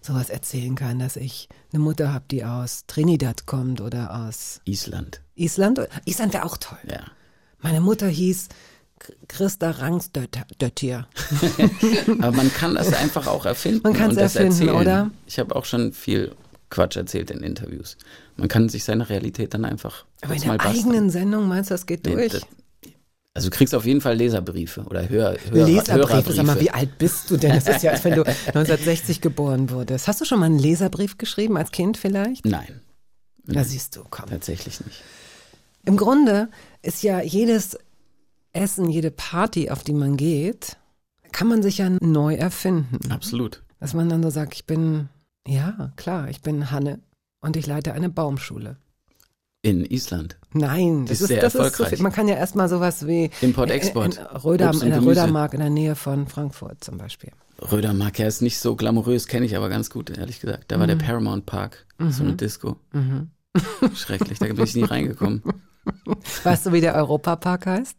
sowas 0.00 0.30
erzählen 0.30 0.74
kann, 0.74 0.98
dass 0.98 1.16
ich 1.16 1.48
eine 1.72 1.82
Mutter 1.82 2.12
habe, 2.12 2.24
die 2.30 2.44
aus 2.44 2.84
Trinidad 2.86 3.46
kommt 3.46 3.80
oder 3.80 4.26
aus 4.26 4.60
Island. 4.64 5.20
Island. 5.34 5.80
Island 6.06 6.32
wäre 6.32 6.44
auch 6.44 6.56
toll. 6.56 6.78
Ja. 6.88 7.02
Meine 7.60 7.80
Mutter 7.80 8.08
hieß 8.08 8.48
Christa 9.28 9.70
Rangsdöttir. 9.70 11.06
Aber 12.20 12.32
man 12.32 12.52
kann 12.52 12.74
das 12.74 12.92
einfach 12.92 13.26
auch 13.26 13.46
erfinden. 13.46 13.80
Man 13.82 13.92
und 14.10 14.16
das 14.16 14.36
erfinden, 14.36 14.68
erzählen. 14.68 14.76
oder? 14.80 15.10
Ich 15.26 15.38
habe 15.38 15.54
auch 15.56 15.64
schon 15.64 15.92
viel 15.92 16.32
Quatsch 16.70 16.96
erzählt 16.96 17.30
in 17.30 17.40
Interviews. 17.42 17.96
Man 18.36 18.48
kann 18.48 18.68
sich 18.68 18.84
seine 18.84 19.08
Realität 19.08 19.54
dann 19.54 19.64
einfach 19.64 20.04
Aber 20.22 20.34
in 20.34 20.40
mal 20.46 20.58
der 20.58 20.64
basteln. 20.64 20.84
eigenen 20.84 21.10
Sendung 21.10 21.48
meinst 21.48 21.70
du, 21.70 21.74
das 21.74 21.86
geht 21.86 22.04
Nee, 22.06 22.12
durch? 22.14 22.32
das- 22.32 22.42
Also 23.34 23.48
du 23.50 23.56
kriegst 23.56 23.74
auf 23.74 23.84
jeden 23.86 24.00
Fall 24.00 24.16
Leserbriefe 24.16 24.82
oder 24.82 25.08
Hör, 25.08 25.36
Hör, 25.50 25.66
Leserbriefe, 25.66 26.32
sag 26.32 26.46
mal, 26.46 26.60
wie 26.60 26.64
Hörerbriefe. 26.66 26.74
alt 26.74 26.98
bist 26.98 27.30
du 27.30 27.36
denn? 27.36 27.52
Das 27.54 27.66
ist 27.68 27.82
ja, 27.82 27.92
als 27.92 28.04
wenn 28.04 28.14
du 28.14 28.22
1960 28.24 29.20
geboren 29.20 29.70
wurdest. 29.70 30.08
Hast 30.08 30.20
du 30.20 30.24
schon 30.24 30.40
mal 30.40 30.46
einen 30.46 30.58
Leserbrief 30.58 31.16
geschrieben, 31.18 31.56
als 31.56 31.70
Kind 31.70 31.96
vielleicht? 31.96 32.44
Nein, 32.44 32.80
Da 33.44 33.64
siehst 33.64 33.96
du, 33.96 34.04
komm. 34.10 34.28
tatsächlich 34.28 34.84
nicht. 34.84 35.02
Im 35.86 35.96
Grunde 35.96 36.48
ist 36.82 37.02
ja 37.02 37.20
jedes 37.22 37.78
Essen, 38.52 38.88
jede 38.88 39.10
Party, 39.10 39.70
auf 39.70 39.84
die 39.84 39.92
man 39.92 40.16
geht, 40.16 40.76
kann 41.32 41.48
man 41.48 41.62
sich 41.62 41.78
ja 41.78 41.88
neu 42.00 42.34
erfinden. 42.34 43.10
Absolut. 43.10 43.62
Dass 43.78 43.94
man 43.94 44.08
dann 44.08 44.22
so 44.22 44.30
sagt, 44.30 44.54
ich 44.54 44.66
bin, 44.66 45.08
ja, 45.46 45.92
klar, 45.96 46.28
ich 46.28 46.42
bin 46.42 46.70
Hanne 46.70 47.00
und 47.40 47.56
ich 47.56 47.66
leite 47.66 47.92
eine 47.92 48.08
Baumschule. 48.10 48.76
In 49.62 49.84
Island. 49.84 50.38
Nein, 50.52 51.04
das 51.04 51.16
Ist 51.16 51.20
ist, 51.22 51.28
sehr 51.28 51.40
das 51.42 51.54
ist 51.54 51.58
so 51.58 51.64
erfolgreich. 51.64 51.94
viel. 51.96 52.02
Man 52.02 52.12
kann 52.12 52.28
ja 52.28 52.34
erstmal 52.34 52.68
sowas 52.68 53.06
wie 53.06 53.30
Import-Export. 53.42 54.16
in, 54.16 54.20
in, 54.22 54.36
Röder, 54.38 54.70
in 54.72 54.80
der. 54.90 55.02
Rödermark 55.02 55.52
in 55.52 55.60
der 55.60 55.68
Nähe 55.70 55.94
von 55.94 56.26
Frankfurt 56.26 56.82
zum 56.82 56.96
Beispiel. 56.96 57.30
Rödermark, 57.70 58.18
ja, 58.18 58.26
ist 58.26 58.40
nicht 58.40 58.58
so 58.58 58.74
glamourös, 58.74 59.26
kenne 59.26 59.44
ich 59.44 59.54
aber 59.56 59.68
ganz 59.68 59.90
gut, 59.90 60.16
ehrlich 60.16 60.40
gesagt. 60.40 60.64
Da 60.72 60.78
war 60.80 60.86
der 60.86 60.96
Paramount 60.96 61.44
Park, 61.44 61.86
so 62.08 62.22
eine 62.22 62.36
Disco. 62.36 62.76
Schrecklich, 63.94 64.38
da 64.38 64.46
bin 64.46 64.64
ich 64.64 64.74
nie 64.74 64.84
reingekommen. 64.84 65.42
Weißt 66.42 66.64
du, 66.66 66.72
wie 66.72 66.80
der 66.80 66.94
Europapark 66.94 67.66
heißt? 67.66 67.96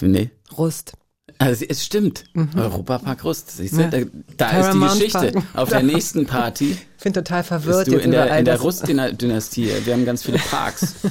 Nee. 0.00 0.30
Rust. 0.56 0.92
Also 1.38 1.64
es 1.68 1.84
stimmt. 1.84 2.24
Europapark 2.56 3.24
Rust, 3.24 3.50
siehst 3.50 3.74
du? 3.74 3.82
Ja. 3.82 3.88
Da, 3.88 3.98
da 4.36 4.60
ist 4.60 4.74
die 4.74 4.80
Geschichte. 4.80 5.32
Park. 5.32 5.44
Auf 5.54 5.68
der 5.68 5.82
nächsten 5.84 6.26
Party 6.26 6.76
Ich 6.98 7.04
bin 7.04 7.12
total 7.12 7.40
bist 7.40 7.48
verwirrt 7.48 7.86
du 7.86 7.92
jetzt 7.92 8.04
in 8.04 8.10
der, 8.10 8.38
in 8.38 8.44
der. 8.44 8.60
Rust-Dynastie. 8.60 9.70
Wir 9.84 9.94
haben 9.94 10.04
ganz 10.04 10.22
viele 10.22 10.38
Parks. 10.38 10.96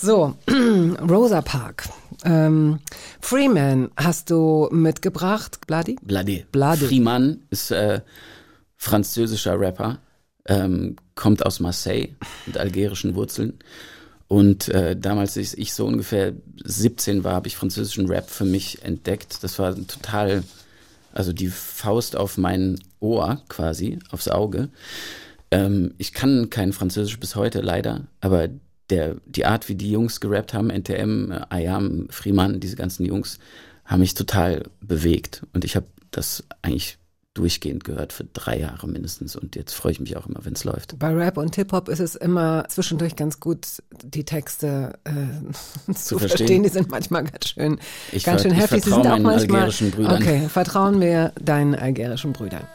So, 0.00 0.36
Rosa 1.10 1.42
Park. 1.42 1.88
Ähm, 2.24 2.78
Freeman 3.20 3.90
hast 3.96 4.30
du 4.30 4.68
mitgebracht, 4.70 5.66
Bloody? 5.66 5.96
Blade. 6.02 6.46
Blade. 6.52 6.86
Friemann 6.86 7.42
ist 7.50 7.72
äh, 7.72 8.00
französischer 8.76 9.58
Rapper, 9.58 9.98
ähm, 10.46 10.94
kommt 11.16 11.44
aus 11.44 11.58
Marseille 11.58 12.10
mit 12.46 12.56
algerischen 12.56 13.16
Wurzeln. 13.16 13.58
Und 14.28 14.68
äh, 14.68 14.94
damals, 14.94 15.38
als 15.38 15.54
ich 15.54 15.72
so 15.72 15.86
ungefähr 15.86 16.34
17 16.62 17.24
war, 17.24 17.32
habe 17.32 17.48
ich 17.48 17.56
französischen 17.56 18.06
Rap 18.06 18.28
für 18.28 18.44
mich 18.44 18.82
entdeckt. 18.82 19.42
Das 19.42 19.58
war 19.58 19.74
total, 19.74 20.44
also 21.12 21.32
die 21.32 21.48
Faust 21.48 22.14
auf 22.14 22.36
mein 22.36 22.78
Ohr 23.00 23.42
quasi, 23.48 23.98
aufs 24.10 24.28
Auge. 24.28 24.68
Ähm, 25.50 25.94
ich 25.96 26.12
kann 26.12 26.50
kein 26.50 26.74
Französisch 26.74 27.18
bis 27.18 27.36
heute, 27.36 27.62
leider, 27.62 28.06
aber 28.20 28.48
der, 28.90 29.16
die 29.26 29.46
Art, 29.46 29.68
wie 29.68 29.74
die 29.74 29.90
Jungs 29.90 30.20
gerappt 30.20 30.54
haben, 30.54 30.70
NTM, 30.70 31.32
Ayam, 31.48 32.06
Friemann, 32.10 32.60
diese 32.60 32.76
ganzen 32.76 33.04
Jungs, 33.06 33.38
haben 33.84 34.00
mich 34.00 34.14
total 34.14 34.64
bewegt. 34.80 35.42
Und 35.54 35.64
ich 35.64 35.76
habe 35.76 35.86
das 36.10 36.44
eigentlich 36.62 36.98
durchgehend 37.38 37.84
gehört 37.84 38.12
für 38.12 38.24
drei 38.24 38.58
Jahre 38.58 38.88
mindestens. 38.88 39.36
Und 39.36 39.54
jetzt 39.54 39.72
freue 39.74 39.92
ich 39.92 40.00
mich 40.00 40.16
auch 40.16 40.26
immer, 40.26 40.44
wenn 40.44 40.54
es 40.54 40.64
läuft. 40.64 40.98
Bei 40.98 41.14
Rap 41.14 41.36
und 41.38 41.54
Hip-Hop 41.54 41.88
ist 41.88 42.00
es 42.00 42.16
immer 42.16 42.64
zwischendurch 42.68 43.14
ganz 43.14 43.38
gut, 43.38 43.66
die 44.02 44.24
Texte 44.24 44.98
äh, 45.04 45.12
zu, 45.94 46.18
verstehen. 46.18 46.18
verstehen. 46.18 46.62
Die 46.64 46.68
sind 46.68 46.90
manchmal 46.90 47.24
ganz 47.24 47.48
schön, 47.50 47.78
Ich 48.12 48.24
ganz 48.24 48.42
schön 48.42 48.52
ich 48.52 48.58
heftig. 48.58 48.84
Sie 48.84 48.90
vertraue 48.90 49.04
sind 49.04 49.12
auch 49.12 49.18
meinen 49.18 49.36
manchmal. 49.38 49.60
algerischen 49.60 49.90
Brüdern. 49.92 50.22
Okay, 50.22 50.48
vertrauen 50.48 51.00
wir 51.00 51.32
deinen 51.40 51.74
algerischen 51.74 52.32
Brüdern. 52.32 52.66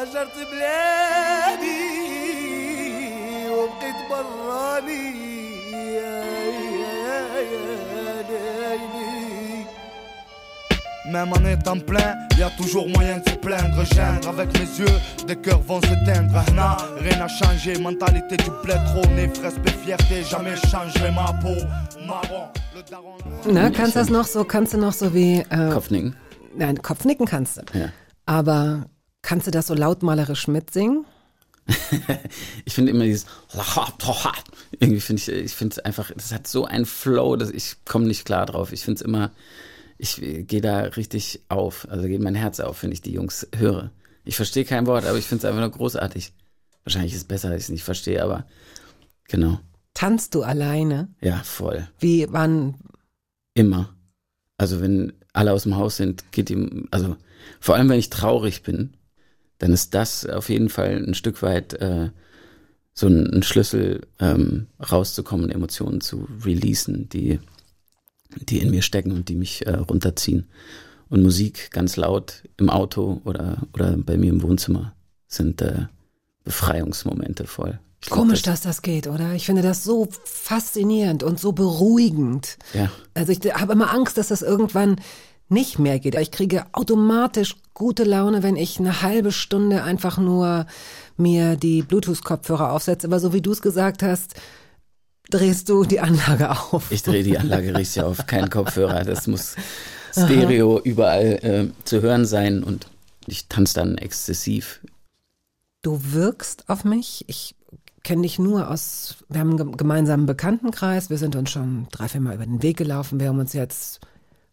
أجرت 0.00 0.36
بلادي 2.16 3.50
وبقيت 3.50 3.98
براني 4.10 5.06
يا 5.72 6.24
يا 6.82 7.18
يا 7.40 8.22
ليلي 8.28 9.16
Même 11.12 11.32
en 11.32 11.44
étant 11.54 11.78
plein, 11.78 12.10
y 12.36 12.42
a 12.42 12.50
toujours 12.60 12.88
moyen 12.88 13.18
de 13.18 13.30
se 13.30 13.36
plaindre. 13.36 13.84
Geindre 13.94 14.28
avec 14.28 14.48
mes 14.58 14.70
yeux, 14.80 14.96
des 15.28 15.36
cœurs 15.36 15.60
vont 15.60 15.80
s'éteindre. 15.80 16.34
Hna, 16.50 16.76
rien 16.98 17.18
n'a 17.20 17.28
changé, 17.28 17.78
mentalité 17.78 18.36
du 18.36 18.50
bled 18.64 18.80
trop. 18.90 19.06
Né, 19.14 19.30
respect, 19.40 19.76
fierté, 19.84 20.24
jamais 20.24 20.56
changerai 20.56 21.12
ma 21.12 21.32
peau. 21.42 21.58
Marron, 22.08 22.48
le 22.74 22.82
daron. 22.90 23.14
Na, 23.54 23.70
kannst 23.70 23.94
das 23.94 24.10
noch 24.10 24.26
so, 24.26 24.42
kannst 24.44 24.74
du 24.74 24.78
noch 24.78 24.92
so 24.92 25.14
wie, 25.14 25.44
äh, 25.48 25.70
Kopfnicken. 25.72 26.16
nein, 26.56 26.82
Kopfnicken 26.82 27.24
kannst 27.24 27.58
du. 27.58 27.78
Ja. 27.78 27.86
Aber 28.26 28.86
kannst 29.21 29.47
du 29.47 29.51
das 29.51 29.67
so 29.67 29.73
lautmalerisch 29.73 30.47
mitsingen? 30.47 31.05
Ich 32.65 32.73
finde 32.73 32.91
immer 32.91 33.05
dieses 33.05 33.25
irgendwie 34.79 35.01
finde 35.01 35.21
ich, 35.21 35.29
ich 35.29 35.53
finde 35.53 35.73
es 35.73 35.79
einfach, 35.79 36.11
das 36.11 36.31
hat 36.31 36.47
so 36.47 36.65
einen 36.65 36.85
Flow, 36.85 37.35
dass 37.35 37.49
ich 37.49 37.75
komme 37.85 38.07
nicht 38.07 38.25
klar 38.25 38.45
drauf. 38.45 38.71
Ich 38.71 38.83
finde 38.83 38.99
es 38.99 39.01
immer, 39.01 39.31
ich 39.97 40.15
gehe 40.17 40.61
da 40.61 40.81
richtig 40.81 41.41
auf, 41.49 41.87
also 41.89 42.07
geht 42.07 42.21
mein 42.21 42.35
Herz 42.35 42.59
auf, 42.59 42.81
wenn 42.83 42.91
ich 42.91 43.01
die 43.01 43.13
Jungs 43.13 43.47
höre. 43.55 43.91
Ich 44.23 44.35
verstehe 44.35 44.65
kein 44.65 44.87
Wort, 44.87 45.05
aber 45.05 45.17
ich 45.17 45.25
finde 45.25 45.45
es 45.45 45.45
einfach 45.45 45.61
nur 45.61 45.71
großartig. 45.71 46.33
Wahrscheinlich 46.83 47.13
ist 47.13 47.19
es 47.19 47.27
besser, 47.27 47.49
dass 47.49 47.59
ich 47.59 47.65
es 47.65 47.69
nicht 47.69 47.83
verstehe, 47.83 48.23
aber 48.23 48.45
genau. 49.27 49.59
Tanzt 49.93 50.35
du 50.35 50.43
alleine? 50.43 51.09
Ja, 51.21 51.41
voll. 51.43 51.87
Wie, 51.99 52.27
wann? 52.31 52.75
Immer. 53.53 53.93
Also 54.57 54.81
wenn 54.81 55.13
alle 55.33 55.51
aus 55.53 55.63
dem 55.63 55.75
Haus 55.75 55.97
sind, 55.97 56.31
geht 56.31 56.49
ihm, 56.49 56.87
also 56.91 57.17
vor 57.59 57.75
allem 57.75 57.89
wenn 57.89 57.99
ich 57.99 58.09
traurig 58.09 58.63
bin, 58.63 58.95
dann 59.61 59.73
ist 59.73 59.93
das 59.93 60.25
auf 60.25 60.49
jeden 60.49 60.69
Fall 60.69 61.03
ein 61.07 61.13
Stück 61.13 61.41
weit 61.43 61.73
äh, 61.75 62.09
so 62.93 63.05
ein, 63.07 63.27
ein 63.31 63.43
Schlüssel, 63.43 64.01
ähm, 64.19 64.67
rauszukommen, 64.91 65.51
Emotionen 65.51 66.01
zu 66.01 66.27
releasen, 66.43 67.07
die, 67.09 67.39
die 68.49 68.57
in 68.59 68.71
mir 68.71 68.81
stecken 68.81 69.11
und 69.11 69.29
die 69.29 69.35
mich 69.35 69.65
äh, 69.67 69.75
runterziehen. 69.75 70.47
Und 71.09 71.21
Musik 71.21 71.69
ganz 71.71 71.95
laut 71.95 72.43
im 72.57 72.69
Auto 72.69 73.21
oder, 73.23 73.67
oder 73.73 73.97
bei 73.97 74.17
mir 74.17 74.29
im 74.31 74.41
Wohnzimmer 74.41 74.95
sind 75.27 75.61
äh, 75.61 75.85
Befreiungsmomente 76.43 77.45
voll. 77.45 77.79
Ich 78.03 78.09
Komisch, 78.09 78.41
das- 78.41 78.61
dass 78.61 78.77
das 78.77 78.81
geht, 78.81 79.05
oder? 79.07 79.33
Ich 79.33 79.45
finde 79.45 79.61
das 79.61 79.83
so 79.83 80.07
faszinierend 80.23 81.21
und 81.21 81.39
so 81.39 81.51
beruhigend. 81.51 82.57
Ja. 82.73 82.91
Also 83.13 83.31
ich 83.31 83.39
habe 83.53 83.73
immer 83.73 83.93
Angst, 83.93 84.17
dass 84.17 84.29
das 84.29 84.41
irgendwann 84.41 84.99
nicht 85.51 85.79
mehr 85.79 85.99
geht. 85.99 86.15
Ich 86.15 86.31
kriege 86.31 86.65
automatisch 86.71 87.55
gute 87.73 88.03
Laune, 88.03 88.41
wenn 88.43 88.55
ich 88.55 88.79
eine 88.79 89.01
halbe 89.01 89.31
Stunde 89.31 89.83
einfach 89.83 90.17
nur 90.17 90.65
mir 91.17 91.55
die 91.55 91.81
Bluetooth-Kopfhörer 91.81 92.71
aufsetze. 92.71 93.07
Aber 93.07 93.19
so 93.19 93.33
wie 93.33 93.41
du 93.41 93.51
es 93.51 93.61
gesagt 93.61 94.01
hast, 94.03 94.35
drehst 95.29 95.69
du 95.69 95.83
die 95.83 95.99
Anlage 95.99 96.51
auf. 96.51 96.91
Ich 96.91 97.03
drehe 97.03 97.23
die 97.23 97.37
Anlage 97.37 97.75
richtig 97.77 98.03
auf, 98.03 98.25
kein 98.27 98.49
Kopfhörer. 98.49 99.03
Das 99.03 99.27
muss 99.27 99.55
Stereo 100.11 100.79
überall 100.79 101.39
äh, 101.43 101.67
zu 101.85 102.01
hören 102.01 102.25
sein 102.25 102.63
und 102.63 102.87
ich 103.27 103.47
tanze 103.47 103.75
dann 103.75 103.97
exzessiv. 103.97 104.81
Du 105.83 105.99
wirkst 106.13 106.69
auf 106.69 106.83
mich. 106.83 107.23
Ich 107.27 107.55
kenne 108.03 108.23
dich 108.23 108.39
nur 108.39 108.69
aus, 108.69 109.17
wir 109.29 109.39
haben 109.39 109.49
einen 109.49 109.57
gem- 109.57 109.77
gemeinsamen 109.77 110.25
Bekanntenkreis. 110.25 111.09
Wir 111.09 111.17
sind 111.17 111.35
uns 111.35 111.49
schon 111.51 111.87
drei, 111.91 112.07
vier 112.07 112.21
Mal 112.21 112.35
über 112.35 112.45
den 112.45 112.61
Weg 112.63 112.77
gelaufen. 112.77 113.19
Wir 113.19 113.29
haben 113.29 113.39
uns 113.39 113.53
jetzt 113.53 113.99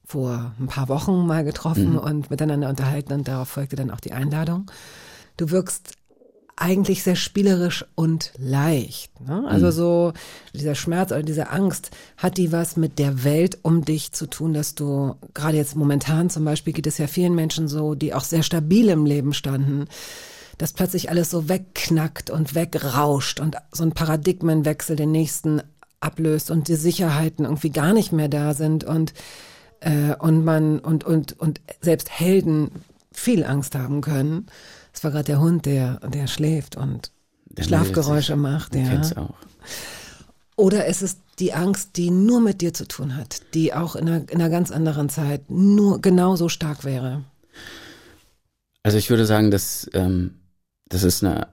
vor 0.09 0.53
ein 0.59 0.69
paar 0.69 0.89
Wochen 0.89 1.27
mal 1.27 1.45
getroffen 1.45 1.99
und 1.99 2.31
miteinander 2.31 2.71
unterhalten 2.71 3.13
und 3.13 3.29
darauf 3.29 3.49
folgte 3.49 3.77
dann 3.77 3.91
auch 3.91 4.01
die 4.01 4.13
Einladung. 4.13 4.71
Du 5.37 5.51
wirkst 5.51 5.93
eigentlich 6.57 7.03
sehr 7.03 7.15
spielerisch 7.15 7.85
und 7.95 8.33
leicht. 8.39 9.21
Ne? 9.21 9.45
Also 9.47 9.71
so 9.71 10.13
dieser 10.55 10.75
Schmerz 10.75 11.13
oder 11.13 11.23
diese 11.23 11.51
Angst, 11.51 11.91
hat 12.17 12.39
die 12.39 12.53
was 12.53 12.79
mit 12.79 12.99
der 12.99 13.23
Welt 13.23 13.59
um 13.63 13.85
dich 13.85 14.13
zu 14.13 14.27
tun, 14.27 14.55
dass 14.55 14.75
du 14.75 15.15
gerade 15.35 15.59
jetzt 15.59 15.77
momentan 15.77 16.31
zum 16.31 16.45
Beispiel 16.45 16.73
geht 16.73 16.87
es 16.87 16.97
ja 16.97 17.07
vielen 17.07 17.35
Menschen 17.35 17.69
so, 17.69 17.95
die 17.95 18.15
auch 18.15 18.25
sehr 18.25 18.43
stabil 18.43 18.89
im 18.89 19.05
Leben 19.05 19.35
standen, 19.35 19.85
dass 20.57 20.73
plötzlich 20.73 21.11
alles 21.11 21.31
so 21.31 21.51
wegknackt 21.51 22.31
und 22.31 22.55
wegrauscht 22.55 23.41
und 23.41 23.57
so 23.73 23.85
ein 23.85 23.93
Paradigmenwechsel 23.93 24.97
den 24.97 25.13
nächsten 25.13 25.63
ablöst 26.01 26.51
und 26.51 26.69
die 26.69 26.77
Sicherheiten 26.77 27.45
irgendwie 27.45 27.71
gar 27.71 27.93
nicht 27.93 28.13
mehr 28.13 28.29
da 28.29 28.55
sind 28.55 28.85
und 28.85 29.13
äh, 29.81 30.15
und 30.19 30.45
man 30.45 30.79
und 30.79 31.05
und 31.05 31.39
und 31.39 31.61
selbst 31.81 32.11
Helden 32.11 32.71
viel 33.13 33.45
Angst 33.45 33.75
haben 33.75 34.01
können. 34.01 34.47
Es 34.93 35.05
war 35.05 35.11
gerade 35.11 35.25
der 35.25 35.41
Hund, 35.41 35.67
der 35.67 36.01
der 36.09 36.27
schläft 36.27 36.77
und 36.77 37.13
Der 37.47 37.65
Schlafgeräusche 37.65 38.37
macht, 38.37 38.73
sich. 38.73 38.89
Du 38.89 38.95
ja. 39.15 39.23
auch. 39.23 39.35
Oder 40.57 40.87
es 40.87 41.03
ist 41.03 41.21
die 41.39 41.53
Angst, 41.53 41.91
die 41.97 42.11
nur 42.11 42.41
mit 42.41 42.61
dir 42.61 42.75
zu 42.75 42.87
tun 42.87 43.17
hat, 43.17 43.43
die 43.55 43.73
auch 43.73 43.95
in 43.95 44.09
einer, 44.09 44.29
in 44.29 44.41
einer 44.41 44.51
ganz 44.51 44.73
anderen 44.73 45.09
Zeit 45.09 45.49
nur 45.51 46.01
genauso 46.01 46.49
stark 46.49 46.85
wäre. 46.85 47.25
Also 48.83 48.99
ich 48.99 49.09
würde 49.09 49.25
sagen, 49.25 49.51
dass 49.53 49.89
ähm, 49.95 50.35
das 50.89 51.05
ist 51.05 51.23
eine, 51.23 51.49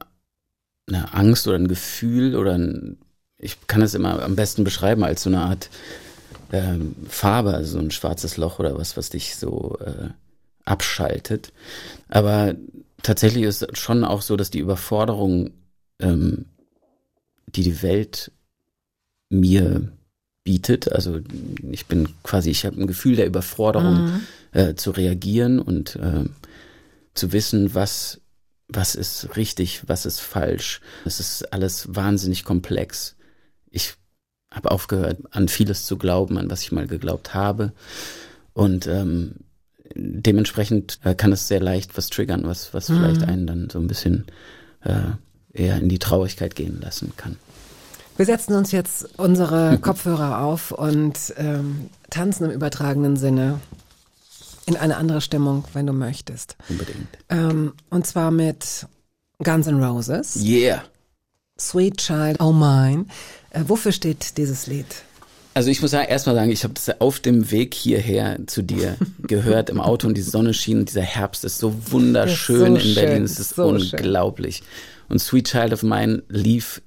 eine 0.87 1.13
Angst 1.13 1.47
oder 1.47 1.57
ein 1.57 1.67
Gefühl 1.67 2.35
oder 2.35 2.57
ein, 2.57 2.97
ich 3.37 3.67
kann 3.67 3.81
es 3.81 3.93
immer 3.93 4.23
am 4.23 4.35
besten 4.35 4.63
beschreiben 4.63 5.03
als 5.03 5.23
so 5.23 5.29
eine 5.29 5.41
Art 5.41 5.69
ähm, 6.51 6.95
Farbe, 7.07 7.53
also 7.53 7.73
so 7.73 7.79
ein 7.79 7.91
schwarzes 7.91 8.37
Loch 8.37 8.59
oder 8.59 8.77
was, 8.77 8.97
was 8.97 9.09
dich 9.09 9.35
so 9.35 9.77
äh, 9.79 10.09
abschaltet. 10.65 11.51
Aber 12.09 12.55
tatsächlich 13.03 13.43
ist 13.43 13.61
es 13.63 13.79
schon 13.79 14.03
auch 14.03 14.21
so, 14.21 14.35
dass 14.35 14.49
die 14.49 14.59
Überforderung, 14.59 15.51
ähm, 15.99 16.45
die 17.47 17.63
die 17.63 17.81
Welt 17.81 18.31
mir 19.29 19.91
bietet. 20.43 20.91
Also 20.91 21.19
ich 21.71 21.87
bin 21.87 22.09
quasi, 22.23 22.51
ich 22.51 22.65
habe 22.65 22.79
ein 22.79 22.87
Gefühl 22.87 23.15
der 23.15 23.25
Überforderung 23.27 24.05
Mhm. 24.05 24.21
äh, 24.51 24.75
zu 24.75 24.91
reagieren 24.91 25.59
und 25.59 25.95
äh, 25.95 26.25
zu 27.13 27.31
wissen, 27.31 27.73
was 27.73 28.21
was 28.67 28.95
ist 28.95 29.37
richtig, 29.37 29.83
was 29.87 30.07
ist 30.07 30.19
falsch. 30.19 30.81
Es 31.05 31.19
ist 31.19 31.53
alles 31.53 31.95
wahnsinnig 31.95 32.43
komplex. 32.43 33.15
Ich 33.69 33.93
habe 34.55 34.71
aufgehört, 34.71 35.17
an 35.31 35.47
vieles 35.47 35.85
zu 35.85 35.97
glauben, 35.97 36.37
an 36.37 36.49
was 36.49 36.61
ich 36.63 36.71
mal 36.71 36.87
geglaubt 36.87 37.33
habe. 37.33 37.73
Und 38.53 38.87
ähm, 38.87 39.35
dementsprechend 39.95 40.99
äh, 41.03 41.15
kann 41.15 41.31
es 41.31 41.47
sehr 41.47 41.59
leicht 41.61 41.97
was 41.97 42.07
triggern, 42.09 42.43
was, 42.45 42.73
was 42.73 42.89
Mhm. 42.89 42.95
vielleicht 42.97 43.23
einen 43.23 43.47
dann 43.47 43.69
so 43.69 43.79
ein 43.79 43.87
bisschen 43.87 44.25
äh, 44.81 44.93
eher 45.53 45.77
in 45.77 45.89
die 45.89 45.99
Traurigkeit 45.99 46.55
gehen 46.55 46.79
lassen 46.81 47.13
kann. 47.17 47.37
Wir 48.17 48.25
setzen 48.25 48.53
uns 48.55 48.71
jetzt 48.71 49.19
unsere 49.19 49.77
Kopfhörer 49.81 50.39
auf 50.39 50.71
und 50.71 51.17
ähm, 51.37 51.89
tanzen 52.09 52.45
im 52.45 52.51
übertragenen 52.51 53.17
Sinne 53.17 53.59
in 54.65 54.77
eine 54.77 54.97
andere 54.97 55.21
Stimmung, 55.21 55.65
wenn 55.73 55.85
du 55.85 55.93
möchtest. 55.93 56.55
Unbedingt. 56.69 57.07
Ähm, 57.29 57.73
und 57.89 58.07
zwar 58.07 58.31
mit 58.31 58.87
Guns 59.43 59.67
N' 59.67 59.83
Roses, 59.83 60.37
Yeah. 60.41 60.83
Sweet 61.59 61.97
Child 61.97 62.41
Oh 62.41 62.51
Mine. 62.51 63.05
Äh, 63.51 63.61
wofür 63.67 63.91
steht 63.91 64.37
dieses 64.37 64.67
Lied? 64.67 64.85
Also 65.53 65.69
ich 65.69 65.81
muss 65.81 65.91
sagen, 65.91 66.09
erstmal 66.09 66.35
sagen, 66.35 66.51
ich 66.51 66.65
habe 66.65 66.73
das 66.73 66.99
auf 66.99 67.21
dem 67.21 67.49
Weg 67.49 67.73
hierher 67.73 68.39
zu 68.45 68.61
dir 68.61 68.97
gehört 69.19 69.69
im 69.69 69.79
Auto 69.79 70.05
und 70.07 70.15
die 70.17 70.21
Sonne 70.21 70.53
schien 70.53 70.79
und 70.79 70.89
dieser 70.89 71.01
Herbst 71.01 71.45
ist 71.45 71.59
so 71.59 71.73
wunderschön 71.91 72.75
Ist 72.75 72.83
so 72.83 72.89
in 72.89 72.95
Berlin. 72.95 73.13
schön, 73.15 73.23
Es 73.23 73.39
ist 73.39 73.55
so 73.55 73.79
schön. 73.79 73.99
unglaublich. 73.99 74.63
Und 75.07 75.19
Sweet 75.19 75.47
Child 75.47 75.71
of 75.73 75.83
Mine 75.83 76.23
lief 76.27 76.81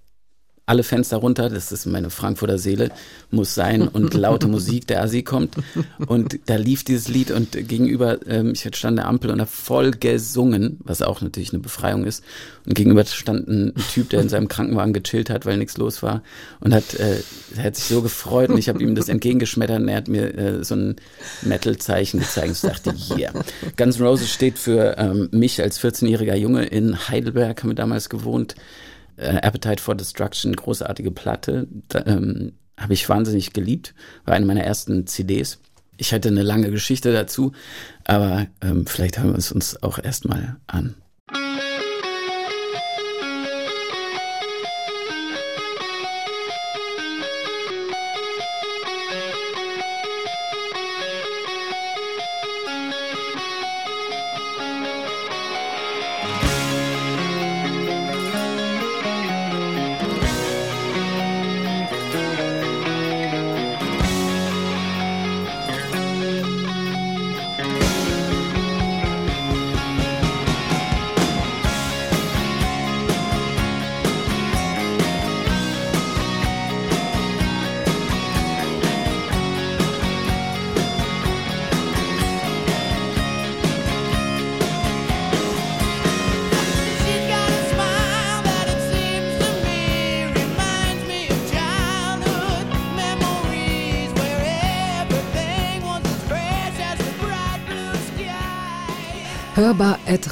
alle 0.68 0.82
Fenster 0.82 1.16
runter, 1.16 1.48
das 1.48 1.72
ist 1.72 1.86
meine 1.86 2.10
Frankfurter 2.10 2.58
Seele, 2.58 2.90
muss 3.30 3.54
sein 3.54 3.88
und 3.88 4.14
laute 4.14 4.48
Musik, 4.48 4.86
der 4.86 5.02
Asi 5.02 5.22
kommt 5.22 5.56
und 6.06 6.38
da 6.46 6.56
lief 6.56 6.84
dieses 6.84 7.08
Lied 7.08 7.30
und 7.30 7.52
gegenüber, 7.52 8.18
ähm, 8.26 8.52
ich 8.52 8.60
stand 8.60 8.84
an 8.84 8.96
der 8.96 9.06
Ampel 9.06 9.30
und 9.30 9.40
habe 9.40 9.50
voll 9.50 9.92
gesungen, 9.92 10.78
was 10.84 11.02
auch 11.02 11.20
natürlich 11.20 11.52
eine 11.52 11.60
Befreiung 11.60 12.04
ist 12.04 12.22
und 12.66 12.74
gegenüber 12.74 13.04
stand 13.06 13.48
ein 13.48 13.72
Typ, 13.92 14.10
der 14.10 14.20
in 14.20 14.28
seinem 14.28 14.48
Krankenwagen 14.48 14.92
gechillt 14.92 15.30
hat, 15.30 15.46
weil 15.46 15.56
nichts 15.56 15.78
los 15.78 16.02
war 16.02 16.22
und 16.60 16.74
hat, 16.74 16.94
äh, 16.94 17.22
er 17.56 17.64
hat 17.64 17.76
sich 17.76 17.86
so 17.86 18.02
gefreut 18.02 18.50
und 18.50 18.58
ich 18.58 18.68
habe 18.68 18.82
ihm 18.82 18.94
das 18.94 19.08
entgegengeschmettert 19.08 19.80
und 19.80 19.88
er 19.88 19.96
hat 19.96 20.08
mir 20.08 20.36
äh, 20.36 20.64
so 20.64 20.74
ein 20.74 20.96
Metal-Zeichen 21.42 22.20
gezeigt. 22.20 22.52
Ich 22.52 22.60
dachte, 22.60 22.94
yeah. 23.16 23.32
Guns 23.76 23.98
N' 23.98 24.06
Roses 24.06 24.30
steht 24.30 24.58
für 24.58 24.96
ähm, 24.98 25.28
mich 25.32 25.62
als 25.62 25.80
14-jähriger 25.80 26.34
Junge 26.34 26.66
in 26.66 27.08
Heidelberg, 27.08 27.62
haben 27.62 27.70
wir 27.70 27.74
damals 27.74 28.08
gewohnt. 28.08 28.54
Äh, 29.18 29.40
Appetite 29.42 29.82
for 29.82 29.94
Destruction, 29.94 30.54
großartige 30.54 31.10
Platte, 31.10 31.66
ähm, 32.06 32.52
habe 32.76 32.92
ich 32.92 33.08
wahnsinnig 33.08 33.52
geliebt, 33.52 33.94
war 34.24 34.34
eine 34.34 34.46
meiner 34.46 34.62
ersten 34.62 35.06
CDs. 35.06 35.58
Ich 35.96 36.12
hatte 36.12 36.28
eine 36.28 36.44
lange 36.44 36.70
Geschichte 36.70 37.12
dazu, 37.12 37.52
aber 38.04 38.46
ähm, 38.62 38.86
vielleicht 38.86 39.18
hören 39.18 39.32
wir 39.32 39.38
es 39.38 39.50
uns 39.50 39.82
auch 39.82 39.98
erstmal 39.98 40.56
an. 40.68 40.94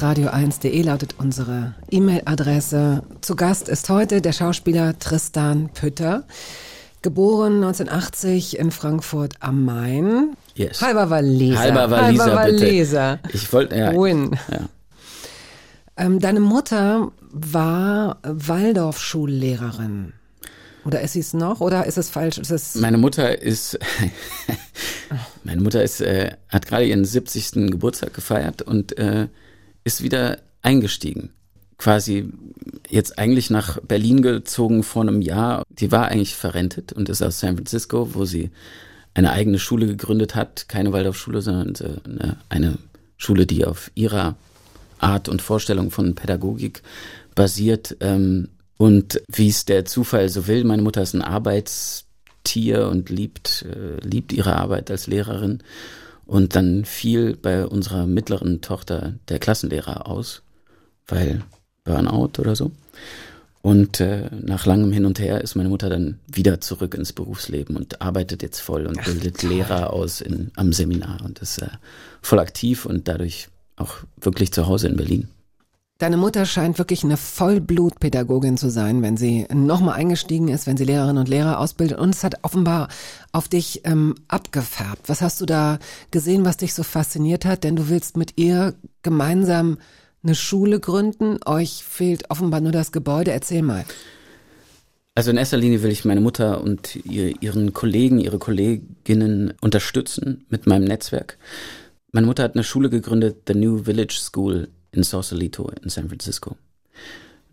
Hörbar.radio1.de 0.06 0.82
lautet 0.82 1.16
unsere 1.18 1.74
E-Mail-Adresse. 1.90 3.02
Zu 3.22 3.34
Gast 3.34 3.68
ist 3.68 3.88
heute 3.88 4.20
der 4.20 4.32
Schauspieler 4.32 4.96
Tristan 5.00 5.68
Pütter, 5.74 6.22
geboren 7.02 7.56
1980 7.56 8.56
in 8.58 8.70
Frankfurt 8.70 9.34
am 9.40 9.64
Main. 9.64 10.36
Yes. 10.54 10.80
Halber 10.80 11.10
Waliser. 11.10 11.58
Halber 11.58 11.90
Waliser, 11.90 12.24
Halber 12.24 12.36
Waliser. 12.36 13.18
bitte. 13.20 13.36
Ich 13.36 13.52
wollte, 13.52 13.76
ja, 13.76 13.92
Win. 13.94 14.38
ja. 14.48 14.68
Ähm, 15.96 16.20
deine 16.20 16.38
Mutter 16.40 17.10
war 17.32 18.18
Waldorfschullehrerin. 18.22 20.12
Oder 20.84 21.00
ist 21.00 21.14
sie 21.14 21.20
es 21.20 21.34
noch? 21.34 21.60
Oder 21.60 21.84
ist 21.84 21.98
es 21.98 22.10
falsch? 22.10 22.38
Ist 22.38 22.52
es 22.52 22.76
Meine 22.76 22.98
Mutter 22.98 23.42
ist, 23.42 23.76
meine 25.42 25.62
Mutter 25.62 25.82
ist, 25.82 26.00
äh, 26.00 26.30
hat 26.48 26.66
gerade 26.66 26.84
ihren 26.84 27.04
70. 27.04 27.70
Geburtstag 27.72 28.14
gefeiert 28.14 28.62
und 28.62 28.96
äh, 28.98 29.26
ist 29.86 30.02
wieder 30.02 30.38
eingestiegen. 30.62 31.30
Quasi 31.78 32.28
jetzt 32.90 33.18
eigentlich 33.18 33.50
nach 33.50 33.78
Berlin 33.80 34.20
gezogen 34.20 34.82
vor 34.82 35.02
einem 35.02 35.22
Jahr. 35.22 35.62
Die 35.70 35.92
war 35.92 36.08
eigentlich 36.08 36.34
verrentet 36.34 36.92
und 36.92 37.08
ist 37.08 37.22
aus 37.22 37.38
San 37.38 37.56
Francisco, 37.56 38.14
wo 38.14 38.24
sie 38.24 38.50
eine 39.14 39.30
eigene 39.30 39.58
Schule 39.58 39.86
gegründet 39.86 40.34
hat. 40.34 40.68
Keine 40.68 40.92
Waldorfschule, 40.92 41.40
sondern 41.40 42.00
äh, 42.20 42.32
eine, 42.48 42.78
Schule, 43.16 43.46
die 43.46 43.64
auf 43.64 43.90
ihrer 43.94 44.36
Art 44.98 45.28
und 45.28 45.40
Vorstellung 45.40 45.90
von 45.90 46.14
Pädagogik 46.14 46.82
basiert. 47.34 47.96
Ähm, 48.00 48.48
und 48.76 49.22
wie 49.28 49.48
es 49.48 49.64
der 49.64 49.84
Zufall 49.84 50.28
so 50.28 50.48
will, 50.48 50.64
meine 50.64 50.82
Mutter 50.82 51.02
ist 51.02 51.14
ein 51.14 51.22
Arbeitstier 51.22 52.88
und 52.88 53.08
liebt, 53.08 53.64
äh, 53.64 54.04
liebt 54.06 54.32
ihre 54.32 54.56
Arbeit 54.56 54.90
als 54.90 55.06
Lehrerin. 55.06 55.62
Und 56.26 56.56
dann 56.56 56.84
fiel 56.84 57.36
bei 57.36 57.64
unserer 57.66 58.06
mittleren 58.06 58.60
Tochter 58.60 59.14
der 59.28 59.38
Klassenlehrer 59.38 60.08
aus, 60.08 60.42
weil 61.06 61.42
Burnout 61.84 62.40
oder 62.40 62.56
so. 62.56 62.72
Und 63.62 64.00
äh, 64.00 64.30
nach 64.42 64.66
langem 64.66 64.92
Hin 64.92 65.06
und 65.06 65.18
Her 65.18 65.40
ist 65.40 65.56
meine 65.56 65.68
Mutter 65.68 65.88
dann 65.88 66.20
wieder 66.26 66.60
zurück 66.60 66.94
ins 66.94 67.12
Berufsleben 67.12 67.76
und 67.76 68.00
arbeitet 68.00 68.42
jetzt 68.42 68.60
voll 68.60 68.86
und 68.86 69.04
bildet 69.04 69.42
Lehrer 69.42 69.92
aus 69.92 70.20
in, 70.20 70.52
am 70.54 70.72
Seminar 70.72 71.24
und 71.24 71.40
ist 71.40 71.58
äh, 71.58 71.68
voll 72.22 72.38
aktiv 72.38 72.86
und 72.86 73.08
dadurch 73.08 73.48
auch 73.76 73.96
wirklich 74.20 74.52
zu 74.52 74.66
Hause 74.68 74.86
in 74.88 74.96
Berlin. 74.96 75.28
Deine 75.98 76.18
Mutter 76.18 76.44
scheint 76.44 76.76
wirklich 76.76 77.04
eine 77.04 77.16
Vollblutpädagogin 77.16 78.58
zu 78.58 78.68
sein, 78.68 79.00
wenn 79.00 79.16
sie 79.16 79.46
nochmal 79.50 79.94
eingestiegen 79.94 80.48
ist, 80.48 80.66
wenn 80.66 80.76
sie 80.76 80.84
Lehrerinnen 80.84 81.16
und 81.16 81.28
Lehrer 81.28 81.58
ausbildet. 81.58 81.98
Und 81.98 82.14
es 82.14 82.22
hat 82.22 82.34
offenbar 82.42 82.88
auf 83.32 83.48
dich 83.48 83.80
ähm, 83.84 84.14
abgefärbt. 84.28 85.08
Was 85.08 85.22
hast 85.22 85.40
du 85.40 85.46
da 85.46 85.78
gesehen, 86.10 86.44
was 86.44 86.58
dich 86.58 86.74
so 86.74 86.82
fasziniert 86.82 87.46
hat? 87.46 87.64
Denn 87.64 87.76
du 87.76 87.88
willst 87.88 88.18
mit 88.18 88.34
ihr 88.36 88.74
gemeinsam 89.02 89.78
eine 90.22 90.34
Schule 90.34 90.80
gründen. 90.80 91.38
Euch 91.46 91.82
fehlt 91.82 92.30
offenbar 92.30 92.60
nur 92.60 92.72
das 92.72 92.92
Gebäude. 92.92 93.30
Erzähl 93.30 93.62
mal. 93.62 93.86
Also 95.14 95.30
in 95.30 95.38
erster 95.38 95.56
Linie 95.56 95.82
will 95.82 95.90
ich 95.90 96.04
meine 96.04 96.20
Mutter 96.20 96.60
und 96.60 96.96
ihr, 97.06 97.40
ihren 97.40 97.72
Kollegen, 97.72 98.20
ihre 98.20 98.38
Kolleginnen 98.38 99.54
unterstützen 99.62 100.44
mit 100.50 100.66
meinem 100.66 100.84
Netzwerk. 100.84 101.38
Meine 102.12 102.26
Mutter 102.26 102.42
hat 102.42 102.54
eine 102.54 102.64
Schule 102.64 102.90
gegründet, 102.90 103.44
The 103.48 103.54
New 103.54 103.84
Village 103.84 104.18
School 104.20 104.68
in 104.92 105.02
Sausalito 105.02 105.70
in 105.82 105.90
San 105.90 106.08
Francisco. 106.08 106.56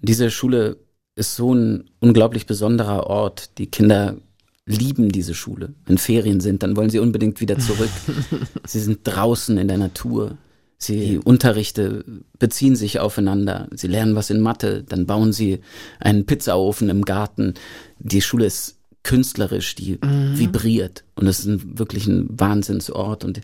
Diese 0.01 0.29
Schule 0.31 0.77
ist 1.15 1.35
so 1.35 1.53
ein 1.53 1.89
unglaublich 1.99 2.45
besonderer 2.45 3.07
Ort. 3.07 3.57
Die 3.57 3.67
Kinder 3.67 4.17
lieben 4.65 5.11
diese 5.11 5.33
Schule. 5.33 5.73
Wenn 5.85 5.97
Ferien 5.97 6.39
sind, 6.39 6.63
dann 6.63 6.75
wollen 6.75 6.89
sie 6.89 6.99
unbedingt 6.99 7.41
wieder 7.41 7.59
zurück. 7.59 7.89
sie 8.65 8.79
sind 8.79 8.99
draußen 9.03 9.57
in 9.57 9.67
der 9.67 9.77
Natur. 9.77 10.37
Sie 10.77 11.05
die 11.05 11.17
Unterrichte 11.17 12.03
beziehen 12.39 12.75
sich 12.75 12.99
aufeinander. 12.99 13.69
Sie 13.73 13.87
lernen 13.87 14.15
was 14.15 14.29
in 14.29 14.41
Mathe, 14.41 14.83
dann 14.83 15.05
bauen 15.05 15.31
sie 15.31 15.59
einen 15.99 16.25
Pizzaofen 16.25 16.89
im 16.89 17.03
Garten. 17.03 17.53
Die 17.99 18.21
Schule 18.21 18.45
ist 18.45 18.77
künstlerisch, 19.03 19.75
die 19.75 19.99
vibriert 20.01 21.03
und 21.15 21.27
es 21.27 21.39
ist 21.39 21.45
ein, 21.45 21.77
wirklich 21.77 22.07
ein 22.07 22.27
Wahnsinnsort 22.29 23.25
und 23.25 23.41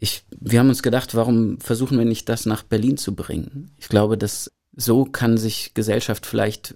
ich, 0.00 0.24
wir 0.40 0.58
haben 0.58 0.70
uns 0.70 0.82
gedacht, 0.82 1.14
warum 1.14 1.60
versuchen 1.60 1.98
wir 1.98 2.06
nicht 2.06 2.28
das 2.28 2.46
nach 2.46 2.62
Berlin 2.62 2.96
zu 2.96 3.14
bringen? 3.14 3.70
Ich 3.78 3.88
glaube, 3.88 4.16
dass 4.18 4.50
so 4.74 5.04
kann 5.04 5.36
sich 5.36 5.74
Gesellschaft 5.74 6.24
vielleicht 6.26 6.74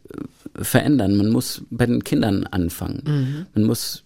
äh, 0.59 0.63
verändern. 0.65 1.17
Man 1.17 1.31
muss 1.31 1.63
bei 1.71 1.87
den 1.87 2.05
Kindern 2.05 2.45
anfangen. 2.47 3.47
Man 3.55 3.65
muss 3.65 4.05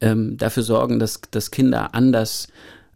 ähm, 0.00 0.36
dafür 0.36 0.62
sorgen, 0.62 0.98
dass, 0.98 1.20
dass 1.30 1.50
Kinder 1.50 1.94
anders 1.94 2.48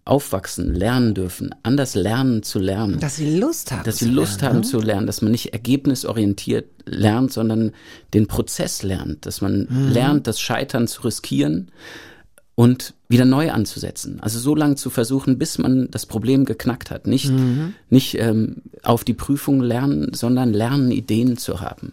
aufwachsen, 0.04 0.72
lernen 0.72 1.14
dürfen, 1.14 1.52
anders 1.64 1.96
lernen 1.96 2.44
zu 2.44 2.60
lernen. 2.60 3.00
Dass 3.00 3.16
sie 3.16 3.36
Lust 3.38 3.72
haben. 3.72 3.82
dass 3.82 3.98
sie 3.98 4.08
Lust 4.08 4.40
lernen, 4.40 4.54
haben 4.56 4.60
ne? 4.62 4.66
zu 4.68 4.78
lernen, 4.78 5.06
dass 5.08 5.20
man 5.20 5.32
nicht 5.32 5.52
ergebnisorientiert 5.52 6.66
lernt, 6.84 7.32
sondern 7.32 7.72
den 8.14 8.28
Prozess 8.28 8.84
lernt, 8.84 9.26
dass 9.26 9.40
man 9.40 9.66
Mhm. 9.68 9.88
lernt, 9.92 10.26
das 10.28 10.38
Scheitern 10.40 10.86
zu 10.86 11.02
riskieren 11.02 11.72
und 12.56 12.94
wieder 13.08 13.24
neu 13.26 13.52
anzusetzen. 13.52 14.18
Also 14.20 14.40
so 14.40 14.54
lange 14.56 14.74
zu 14.74 14.90
versuchen, 14.90 15.38
bis 15.38 15.58
man 15.58 15.88
das 15.92 16.06
Problem 16.06 16.44
geknackt 16.44 16.90
hat. 16.90 17.06
Nicht, 17.06 17.30
Mhm. 17.30 17.74
nicht 17.90 18.18
ähm, 18.18 18.56
auf 18.82 19.04
die 19.04 19.14
Prüfung 19.14 19.60
lernen, 19.60 20.12
sondern 20.14 20.52
lernen, 20.52 20.90
Ideen 20.90 21.36
zu 21.36 21.60
haben. 21.60 21.92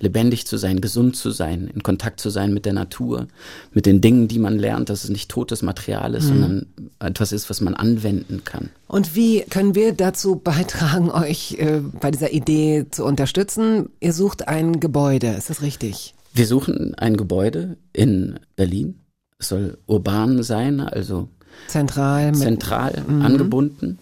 Lebendig 0.00 0.46
zu 0.46 0.56
sein, 0.56 0.80
gesund 0.80 1.14
zu 1.14 1.30
sein, 1.30 1.70
in 1.72 1.82
Kontakt 1.82 2.18
zu 2.20 2.30
sein 2.30 2.54
mit 2.54 2.64
der 2.64 2.72
Natur, 2.72 3.28
mit 3.72 3.84
den 3.84 4.00
Dingen, 4.00 4.26
die 4.26 4.38
man 4.38 4.58
lernt, 4.58 4.88
dass 4.88 5.04
es 5.04 5.10
nicht 5.10 5.28
totes 5.30 5.60
Material 5.60 6.08
Mhm. 6.10 6.16
ist, 6.16 6.26
sondern 6.28 6.66
etwas 6.98 7.32
ist, 7.32 7.50
was 7.50 7.60
man 7.60 7.74
anwenden 7.74 8.42
kann. 8.44 8.70
Und 8.88 9.14
wie 9.14 9.42
können 9.42 9.74
wir 9.74 9.92
dazu 9.92 10.36
beitragen, 10.36 11.10
euch 11.10 11.56
äh, 11.58 11.82
bei 12.00 12.10
dieser 12.10 12.32
Idee 12.32 12.86
zu 12.90 13.04
unterstützen? 13.04 13.90
Ihr 14.00 14.14
sucht 14.14 14.48
ein 14.48 14.80
Gebäude, 14.80 15.28
ist 15.36 15.50
das 15.50 15.60
richtig? 15.60 16.14
Wir 16.32 16.46
suchen 16.46 16.94
ein 16.94 17.18
Gebäude 17.18 17.76
in 17.92 18.40
Berlin. 18.56 18.94
Es 19.40 19.48
soll 19.48 19.78
urban 19.86 20.42
sein, 20.44 20.80
also 20.80 21.28
Zentral 21.66 22.32
zentral 22.34 23.02
angebunden. 23.08 23.98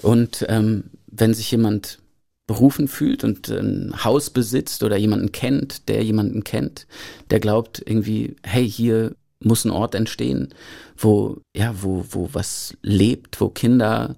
Und 0.00 0.44
ähm, 0.48 0.84
wenn 1.06 1.34
sich 1.34 1.50
jemand 1.50 1.98
berufen 2.46 2.88
fühlt 2.88 3.22
und 3.22 3.48
ein 3.48 4.04
Haus 4.04 4.30
besitzt 4.30 4.82
oder 4.82 4.96
jemanden 4.96 5.30
kennt, 5.32 5.88
der 5.88 6.02
jemanden 6.02 6.42
kennt, 6.42 6.86
der 7.30 7.38
glaubt 7.38 7.82
irgendwie, 7.84 8.36
hey, 8.42 8.68
hier 8.68 9.14
muss 9.40 9.64
ein 9.64 9.70
Ort 9.70 9.94
entstehen, 9.94 10.54
wo, 10.96 11.38
ja, 11.56 11.74
wo, 11.80 12.04
wo 12.10 12.28
was 12.32 12.76
lebt, 12.82 13.40
wo 13.40 13.48
Kinder 13.48 14.16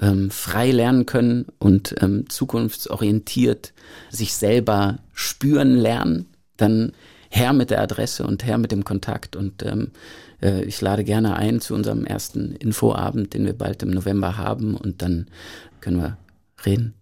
ähm, 0.00 0.30
frei 0.30 0.70
lernen 0.70 1.06
können 1.06 1.46
und 1.58 1.94
ähm, 2.00 2.28
zukunftsorientiert 2.28 3.72
sich 4.10 4.34
selber 4.34 4.98
spüren 5.12 5.76
lernen, 5.76 6.26
dann 6.56 6.92
her 7.30 7.52
mit 7.52 7.70
der 7.70 7.80
Adresse 7.80 8.26
und 8.26 8.44
her 8.44 8.58
mit 8.58 8.72
dem 8.72 8.84
Kontakt. 8.84 9.36
Und 9.36 9.64
ähm, 9.64 9.92
äh, 10.42 10.62
ich 10.64 10.80
lade 10.80 11.04
gerne 11.04 11.36
ein 11.36 11.60
zu 11.60 11.74
unserem 11.74 12.04
ersten 12.04 12.54
Infoabend, 12.56 13.32
den 13.32 13.46
wir 13.46 13.56
bald 13.56 13.82
im 13.82 13.90
November 13.90 14.36
haben 14.36 14.76
und 14.76 15.00
dann 15.00 15.28
können 15.80 15.98
wir 15.98 16.18
reden. 16.66 16.94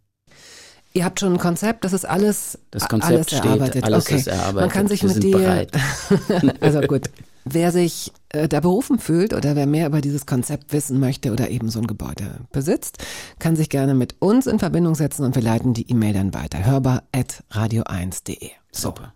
Ihr 0.94 1.04
habt 1.04 1.20
schon 1.20 1.34
ein 1.34 1.38
Konzept, 1.38 1.84
das 1.84 1.92
ist 1.92 2.04
alles, 2.06 2.58
Das 2.70 2.88
Konzept 2.88 3.12
alles 3.12 3.26
steht, 3.28 3.44
erarbeitet. 3.44 3.84
alles 3.84 4.06
okay. 4.06 4.16
ist 4.16 4.26
erarbeitet. 4.26 4.60
Man 4.60 4.68
kann 4.70 4.88
sich 4.88 5.02
Wir 5.02 5.14
mit 5.14 5.22
dir, 5.22 6.54
also 6.60 6.80
gut. 6.80 7.10
Wer 7.44 7.72
sich 7.72 8.12
äh, 8.30 8.48
da 8.48 8.60
berufen 8.60 8.98
fühlt 8.98 9.32
oder 9.32 9.54
wer 9.54 9.66
mehr 9.66 9.86
über 9.86 10.00
dieses 10.00 10.26
Konzept 10.26 10.72
wissen 10.72 10.98
möchte 10.98 11.32
oder 11.32 11.50
eben 11.50 11.70
so 11.70 11.78
ein 11.78 11.86
Gebäude 11.86 12.40
besitzt, 12.52 12.98
kann 13.38 13.56
sich 13.56 13.70
gerne 13.70 13.94
mit 13.94 14.16
uns 14.18 14.46
in 14.46 14.58
Verbindung 14.58 14.94
setzen 14.94 15.24
und 15.24 15.34
wir 15.34 15.42
leiten 15.42 15.72
die 15.72 15.90
E-Mail 15.90 16.14
dann 16.14 16.34
weiter. 16.34 16.64
Hörbar 16.66 17.04
at 17.14 17.44
radio1.de. 17.52 18.50
So, 18.72 18.88
Super. 18.88 19.14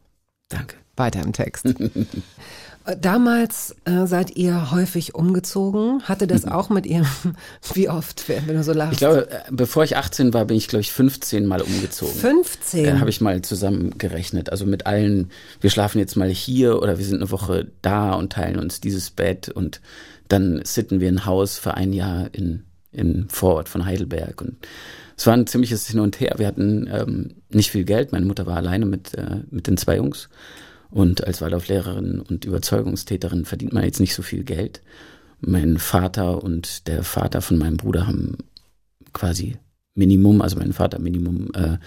Danke. 0.49 0.82
Weiter 0.97 1.23
im 1.23 1.33
Text. 1.33 1.67
Damals 3.01 3.77
äh, 3.85 4.07
seid 4.07 4.37
ihr 4.37 4.73
häufig 4.73 5.15
umgezogen. 5.15 6.03
Hatte 6.03 6.27
das 6.27 6.47
auch 6.47 6.69
mit 6.69 6.85
ihrem, 6.85 7.07
wie 7.75 7.89
oft, 7.89 8.29
wenn 8.29 8.57
du 8.57 8.65
so 8.65 8.73
lachst? 8.73 8.95
Ich 8.95 8.99
glaube, 8.99 9.31
äh, 9.31 9.39
bevor 9.53 9.85
ich 9.85 9.97
18 9.97 10.35
war, 10.35 10.47
bin 10.47 10.57
ich, 10.57 10.67
glaube 10.67 10.81
ich, 10.81 10.91
15 10.91 11.47
Mal 11.47 11.63
umgezogen. 11.63 12.15
15. 12.15 12.85
Äh, 12.85 12.99
Habe 12.99 13.11
ich 13.11 13.21
mal 13.21 13.41
zusammengerechnet. 13.43 14.51
Also 14.51 14.67
mit 14.67 14.87
allen, 14.87 15.31
wir 15.61 15.71
schlafen 15.71 16.01
jetzt 16.01 16.17
mal 16.17 16.29
hier 16.29 16.83
oder 16.83 16.99
wir 16.99 17.05
sind 17.05 17.19
eine 17.19 17.31
Woche 17.31 17.69
da 17.83 18.15
und 18.15 18.33
teilen 18.33 18.59
uns 18.59 18.81
dieses 18.81 19.11
Bett 19.11 19.49
und 19.49 19.81
dann 20.27 20.63
sitten 20.65 20.99
wir 20.99 21.09
ein 21.09 21.25
Haus 21.25 21.59
für 21.59 21.75
ein 21.75 21.93
Jahr 21.93 22.31
in, 22.33 22.65
im 22.91 23.29
Vorort 23.29 23.69
von 23.69 23.85
Heidelberg. 23.85 24.41
Und 24.43 24.57
es 25.17 25.27
war 25.27 25.35
ein 25.35 25.47
ziemliches 25.47 25.87
Hin 25.87 26.01
und 26.01 26.19
Her. 26.19 26.35
Wir 26.39 26.49
hatten 26.49 26.91
ähm, 26.93 27.35
nicht 27.51 27.71
viel 27.71 27.85
Geld. 27.85 28.11
Meine 28.11 28.27
Mutter 28.27 28.47
war 28.47 28.57
alleine 28.57 28.87
mit, 28.87 29.15
äh, 29.15 29.43
mit 29.51 29.69
den 29.69 29.77
zwei 29.77 29.97
Jungs. 29.97 30.29
Und 30.93 31.27
als 31.27 31.41
Waldorflehrerin 31.41 32.21
und 32.21 32.45
Überzeugungstäterin 32.45 33.47
verdient 33.47 33.73
man 33.73 33.85
jetzt 33.85 33.99
nicht 33.99 34.15
so 34.15 34.23
viel 34.23 34.45
Geld. 34.45 34.83
Mein 35.41 35.79
Vater 35.79 36.45
und 36.45 36.87
der 36.87 37.03
Vater 37.03 37.41
von 37.41 37.57
meinem 37.57 37.79
Bruder 37.79 38.07
haben 38.07 38.37
quasi 39.15 39.57
Minimum, 39.95 40.43
also 40.43 40.59
mein 40.59 40.75
Vater 40.75 40.99
Minimum 40.99 41.51
äh, 41.55 41.79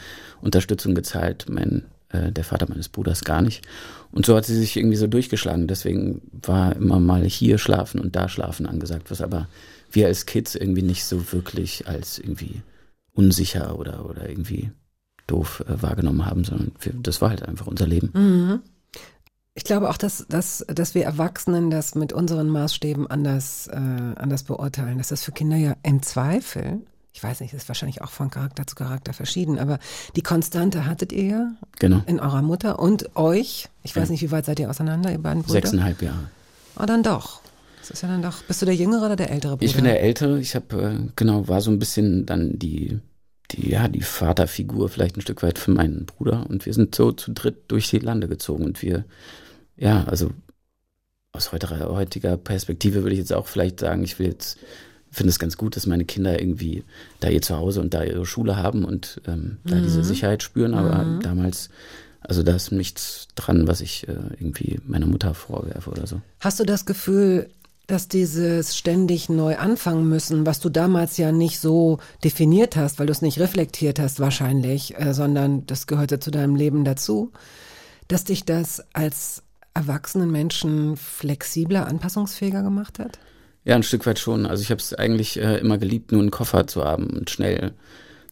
Unterstützung 0.41 0.95
gezahlt, 0.95 1.45
mein 1.49 1.83
äh, 2.09 2.31
der 2.31 2.43
Vater 2.43 2.65
meines 2.67 2.89
Bruders 2.89 3.23
gar 3.23 3.43
nicht. 3.43 3.63
Und 4.11 4.25
so 4.25 4.35
hat 4.35 4.45
sie 4.45 4.57
sich 4.57 4.75
irgendwie 4.75 4.97
so 4.97 5.07
durchgeschlagen. 5.07 5.67
Deswegen 5.67 6.21
war 6.31 6.75
immer 6.75 6.99
mal 6.99 7.23
hier 7.25 7.59
schlafen 7.59 7.99
und 7.99 8.15
da 8.15 8.27
schlafen 8.27 8.65
angesagt, 8.65 9.11
was 9.11 9.21
aber 9.21 9.47
wir 9.91 10.07
als 10.07 10.25
Kids 10.25 10.55
irgendwie 10.55 10.81
nicht 10.81 11.05
so 11.05 11.31
wirklich 11.31 11.87
als 11.87 12.17
irgendwie 12.17 12.63
unsicher 13.13 13.77
oder 13.77 14.09
oder 14.09 14.27
irgendwie 14.27 14.71
doof 15.27 15.63
äh, 15.67 15.81
wahrgenommen 15.81 16.25
haben, 16.25 16.43
sondern 16.43 16.71
wir, 16.79 16.93
das 16.93 17.21
war 17.21 17.29
halt 17.29 17.43
einfach 17.43 17.67
unser 17.67 17.85
Leben. 17.85 18.09
Mhm. 18.13 18.59
Ich 19.57 19.63
glaube 19.63 19.89
auch, 19.89 19.95
dass, 19.97 20.25
dass, 20.27 20.65
dass 20.67 20.95
wir 20.95 21.05
Erwachsenen 21.05 21.69
das 21.71 21.95
mit 21.95 22.11
unseren 22.11 22.49
Maßstäben 22.49 23.09
anders, 23.09 23.67
äh, 23.67 23.75
anders 23.75 24.43
beurteilen. 24.43 24.97
Dass 24.97 25.07
das 25.07 25.23
für 25.23 25.31
Kinder 25.31 25.55
ja 25.55 25.75
im 25.81 26.01
Zweifel, 26.03 26.81
ich 27.13 27.23
weiß 27.23 27.39
nicht, 27.39 27.53
das 27.53 27.63
ist 27.63 27.67
wahrscheinlich 27.69 28.01
auch 28.01 28.11
von 28.11 28.29
Charakter 28.29 28.67
zu 28.67 28.75
Charakter 28.75 29.13
verschieden, 29.13 29.57
aber 29.57 29.79
die 30.17 30.21
Konstante 30.21 30.85
hattet 30.85 31.13
ihr 31.13 31.23
ja 31.23 31.51
Genau. 31.79 32.01
in 32.05 32.19
eurer 32.19 32.41
Mutter 32.41 32.79
und 32.79 33.15
euch. 33.15 33.69
Ich 33.83 33.95
weiß 33.95 34.09
nicht, 34.09 34.21
wie 34.21 34.31
weit 34.31 34.45
seid 34.45 34.59
ihr 34.59 34.69
auseinander, 34.69 35.09
ihr 35.11 35.19
beiden 35.19 35.41
Brüder? 35.43 35.53
Sechseinhalb 35.53 36.01
Jahre. 36.01 36.29
Oh, 36.77 36.83
dann 36.85 37.01
doch. 37.01 37.39
Das 37.79 37.91
ist 37.91 38.01
ja 38.03 38.09
dann 38.09 38.21
doch. 38.23 38.43
Bist 38.43 38.61
du 38.61 38.65
der 38.65 38.75
Jüngere 38.75 39.05
oder 39.05 39.15
der 39.15 39.31
ältere 39.31 39.53
Bruder? 39.55 39.65
Ich 39.65 39.75
bin 39.75 39.85
der 39.85 40.01
Ältere. 40.01 40.37
Ich 40.41 40.53
habe 40.55 40.81
äh, 40.81 41.11
genau 41.15 41.47
war 41.47 41.61
so 41.61 41.71
ein 41.71 41.79
bisschen 41.79 42.25
dann 42.25 42.59
die 42.59 42.99
die 43.51 43.69
ja 43.69 43.87
die 43.87 44.01
Vaterfigur 44.01 44.89
vielleicht 44.89 45.15
ein 45.15 45.21
Stück 45.21 45.43
weit 45.43 45.59
für 45.59 45.71
meinen 45.71 46.07
Bruder 46.07 46.45
und 46.49 46.65
wir 46.65 46.73
sind 46.73 46.93
so 46.95 47.11
zu 47.13 47.31
dritt 47.31 47.71
durch 47.71 47.89
die 47.89 47.99
Lande 47.99 48.27
gezogen 48.27 48.65
und 48.65 48.81
wir 48.81 49.05
ja 49.77 50.03
also 50.05 50.31
aus 51.31 51.51
heutiger, 51.51 51.89
heutiger 51.89 52.37
Perspektive 52.37 53.03
würde 53.03 53.13
ich 53.13 53.19
jetzt 53.19 53.33
auch 53.33 53.47
vielleicht 53.47 53.81
sagen, 53.81 54.03
ich 54.03 54.19
will 54.19 54.27
jetzt 54.27 54.57
finde 55.15 55.29
es 55.29 55.39
ganz 55.39 55.57
gut, 55.57 55.75
dass 55.75 55.85
meine 55.85 56.05
Kinder 56.05 56.39
irgendwie 56.39 56.83
da 57.21 57.29
ihr 57.29 57.41
Zuhause 57.41 57.79
und 57.79 57.93
da 57.93 58.03
ihre 58.03 58.25
Schule 58.25 58.57
haben 58.57 58.83
und 58.83 59.21
ähm, 59.27 59.57
da 59.63 59.79
diese 59.79 60.03
Sicherheit 60.03 60.43
spüren. 60.43 60.73
Aber 60.73 61.19
damals, 61.21 61.69
also 62.19 62.43
da 62.43 62.55
ist 62.55 62.71
nichts 62.71 63.29
dran, 63.35 63.67
was 63.67 63.79
ich 63.79 64.07
äh, 64.09 64.11
irgendwie 64.11 64.79
meiner 64.85 65.07
Mutter 65.07 65.33
vorwerfe 65.33 65.89
oder 65.89 66.05
so. 66.05 66.21
Hast 66.41 66.59
du 66.59 66.65
das 66.65 66.85
Gefühl, 66.85 67.49
dass 67.87 68.09
dieses 68.09 68.75
ständig 68.75 69.29
neu 69.29 69.57
anfangen 69.57 70.09
müssen, 70.09 70.45
was 70.45 70.59
du 70.59 70.69
damals 70.69 71.17
ja 71.17 71.31
nicht 71.31 71.59
so 71.59 71.99
definiert 72.23 72.75
hast, 72.75 72.99
weil 72.99 73.05
du 73.05 73.11
es 73.11 73.21
nicht 73.21 73.39
reflektiert 73.39 73.99
hast 73.99 74.19
wahrscheinlich, 74.19 74.99
äh, 74.99 75.13
sondern 75.13 75.65
das 75.65 75.87
gehörte 75.87 76.19
zu 76.19 76.29
deinem 76.29 76.55
Leben 76.55 76.83
dazu, 76.83 77.31
dass 78.09 78.25
dich 78.25 78.43
das 78.43 78.83
als 78.93 79.43
erwachsenen 79.75 80.31
Menschen 80.31 80.97
flexibler, 80.97 81.85
anpassungsfähiger 81.85 82.63
gemacht 82.63 82.97
hat? 82.97 83.19
Ja, 83.65 83.75
ein 83.75 83.83
Stück 83.83 84.05
weit 84.05 84.19
schon. 84.19 84.45
Also 84.45 84.63
ich 84.63 84.71
habe 84.71 84.79
es 84.79 84.93
eigentlich 84.93 85.37
äh, 85.37 85.57
immer 85.57 85.77
geliebt, 85.77 86.11
nur 86.11 86.21
einen 86.21 86.31
Koffer 86.31 86.65
zu 86.65 86.83
haben 86.83 87.07
und 87.07 87.29
schnell 87.29 87.73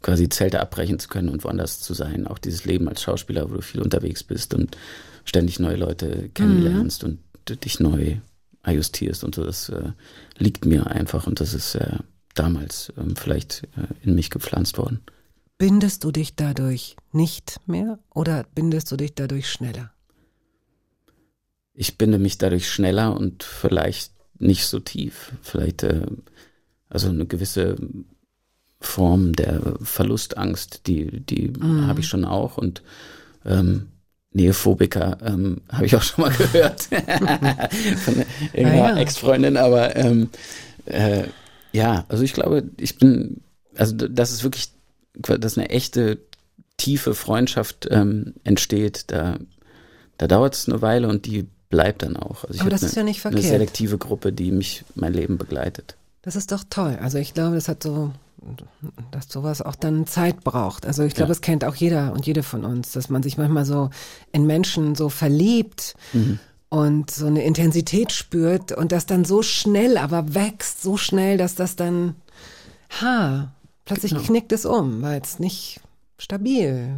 quasi 0.01 0.29
Zelte 0.29 0.59
abbrechen 0.59 0.99
zu 0.99 1.07
können 1.07 1.29
und 1.29 1.43
woanders 1.43 1.79
zu 1.79 1.93
sein. 1.93 2.27
Auch 2.27 2.37
dieses 2.37 2.65
Leben 2.65 2.87
als 2.87 3.01
Schauspieler, 3.01 3.49
wo 3.49 3.55
du 3.55 3.61
viel 3.61 3.81
unterwegs 3.81 4.23
bist 4.23 4.53
und 4.53 4.77
ständig 5.25 5.59
neue 5.59 5.77
Leute 5.77 6.29
kennenlernst 6.33 7.03
und 7.03 7.19
dich 7.47 7.79
neu 7.79 8.17
ajustierst 8.61 9.23
und 9.23 9.35
so. 9.35 9.43
Das 9.43 9.69
äh, 9.69 9.91
liegt 10.37 10.65
mir 10.65 10.87
einfach 10.87 11.25
und 11.25 11.39
das 11.39 11.53
ist 11.53 11.75
äh, 11.75 11.97
damals 12.35 12.93
ähm, 12.97 13.15
vielleicht 13.15 13.63
äh, 13.77 13.87
in 14.03 14.15
mich 14.15 14.29
gepflanzt 14.29 14.77
worden. 14.77 15.01
Bindest 15.57 16.03
du 16.03 16.11
dich 16.11 16.35
dadurch 16.35 16.95
nicht 17.11 17.59
mehr 17.65 17.99
oder 18.13 18.45
bindest 18.55 18.91
du 18.91 18.97
dich 18.97 19.15
dadurch 19.15 19.49
schneller? 19.49 19.92
Ich 21.73 21.97
binde 21.97 22.19
mich 22.19 22.37
dadurch 22.37 22.69
schneller 22.69 23.15
und 23.15 23.43
vielleicht 23.43 24.11
nicht 24.39 24.65
so 24.65 24.79
tief. 24.79 25.31
Vielleicht 25.41 25.83
äh, 25.83 26.05
also 26.89 27.09
eine 27.09 27.25
gewisse 27.25 27.75
Form 28.79 29.33
der 29.33 29.75
Verlustangst, 29.81 30.87
die, 30.87 31.21
die 31.21 31.49
Mhm. 31.57 31.87
habe 31.87 32.01
ich 32.01 32.07
schon 32.07 32.25
auch 32.25 32.57
und 32.57 32.83
ähm, 33.45 33.87
Neophobiker 34.31 35.17
ähm, 35.23 35.61
habe 35.71 35.85
ich 35.85 35.95
auch 35.95 36.01
schon 36.01 36.25
mal 36.25 36.31
gehört 36.37 36.81
von 36.83 38.15
irgendeiner 38.53 38.83
Ah, 38.85 38.95
ja. 38.95 38.97
Ex-Freundin, 38.97 39.57
aber 39.57 39.95
ähm, 39.95 40.29
äh, 40.85 41.23
ja, 41.71 42.05
also 42.09 42.23
ich 42.23 42.33
glaube, 42.33 42.63
ich 42.77 42.97
bin, 42.97 43.41
also 43.75 43.95
das 43.95 44.31
ist 44.31 44.43
wirklich, 44.43 44.69
dass 45.13 45.57
eine 45.57 45.69
echte 45.69 46.19
tiefe 46.77 47.13
Freundschaft 47.13 47.87
ähm, 47.89 48.33
entsteht, 48.43 49.05
da, 49.07 49.37
da 50.17 50.27
dauert 50.27 50.55
es 50.55 50.67
eine 50.67 50.81
Weile 50.81 51.07
und 51.07 51.25
die 51.25 51.45
bleibt 51.73 52.03
dann 52.03 52.15
auch. 52.17 52.43
Also 52.43 52.53
ich 52.53 52.61
Aber 52.61 52.69
das 52.69 52.81
eine, 52.83 52.89
ist 52.91 52.95
ja 52.95 53.03
nicht 53.03 53.25
eine 53.25 53.33
verkehrt. 53.33 53.51
selektive 53.51 53.97
Gruppe, 53.97 54.31
die 54.31 54.51
mich 54.51 54.85
mein 54.93 55.11
Leben 55.11 55.39
begleitet. 55.39 55.95
Das 56.21 56.35
ist 56.35 56.51
doch 56.51 56.63
toll. 56.69 56.99
Also 57.01 57.17
ich 57.17 57.33
glaube, 57.33 57.55
das 57.55 57.67
hat 57.67 57.81
so, 57.81 58.11
dass 59.09 59.27
sowas 59.27 59.63
auch 59.63 59.75
dann 59.75 60.05
Zeit 60.05 60.43
braucht. 60.43 60.85
Also 60.85 61.01
ich 61.03 61.15
glaube, 61.15 61.29
Ja. 61.29 61.33
das 61.33 61.41
kennt 61.41 61.65
auch 61.65 61.73
jeder 61.73 62.13
und 62.13 62.27
jede 62.27 62.43
von 62.43 62.63
uns, 62.63 62.91
dass 62.91 63.09
man 63.09 63.23
sich 63.23 63.39
manchmal 63.39 63.65
so 63.65 63.89
in 64.31 64.45
Menschen 64.45 64.93
so 64.93 65.09
verliebt 65.09 65.95
und 66.69 67.09
so 67.09 67.25
eine 67.25 67.43
Intensität 67.43 68.11
spürt 68.11 68.71
und 68.71 68.91
das 68.91 69.07
dann 69.07 69.25
so 69.25 69.41
schnell 69.41 69.97
aber 69.97 70.35
wächst, 70.35 70.83
so 70.83 70.95
schnell, 70.95 71.37
dass 71.39 71.55
das 71.55 71.75
dann, 71.75 72.13
ha, 73.01 73.51
plötzlich 73.85 74.11
Genau. 74.11 74.23
knickt 74.23 74.51
es 74.51 74.65
um, 74.67 75.01
weil 75.01 75.19
es 75.21 75.39
nicht 75.39 75.81
stabil 76.19 76.89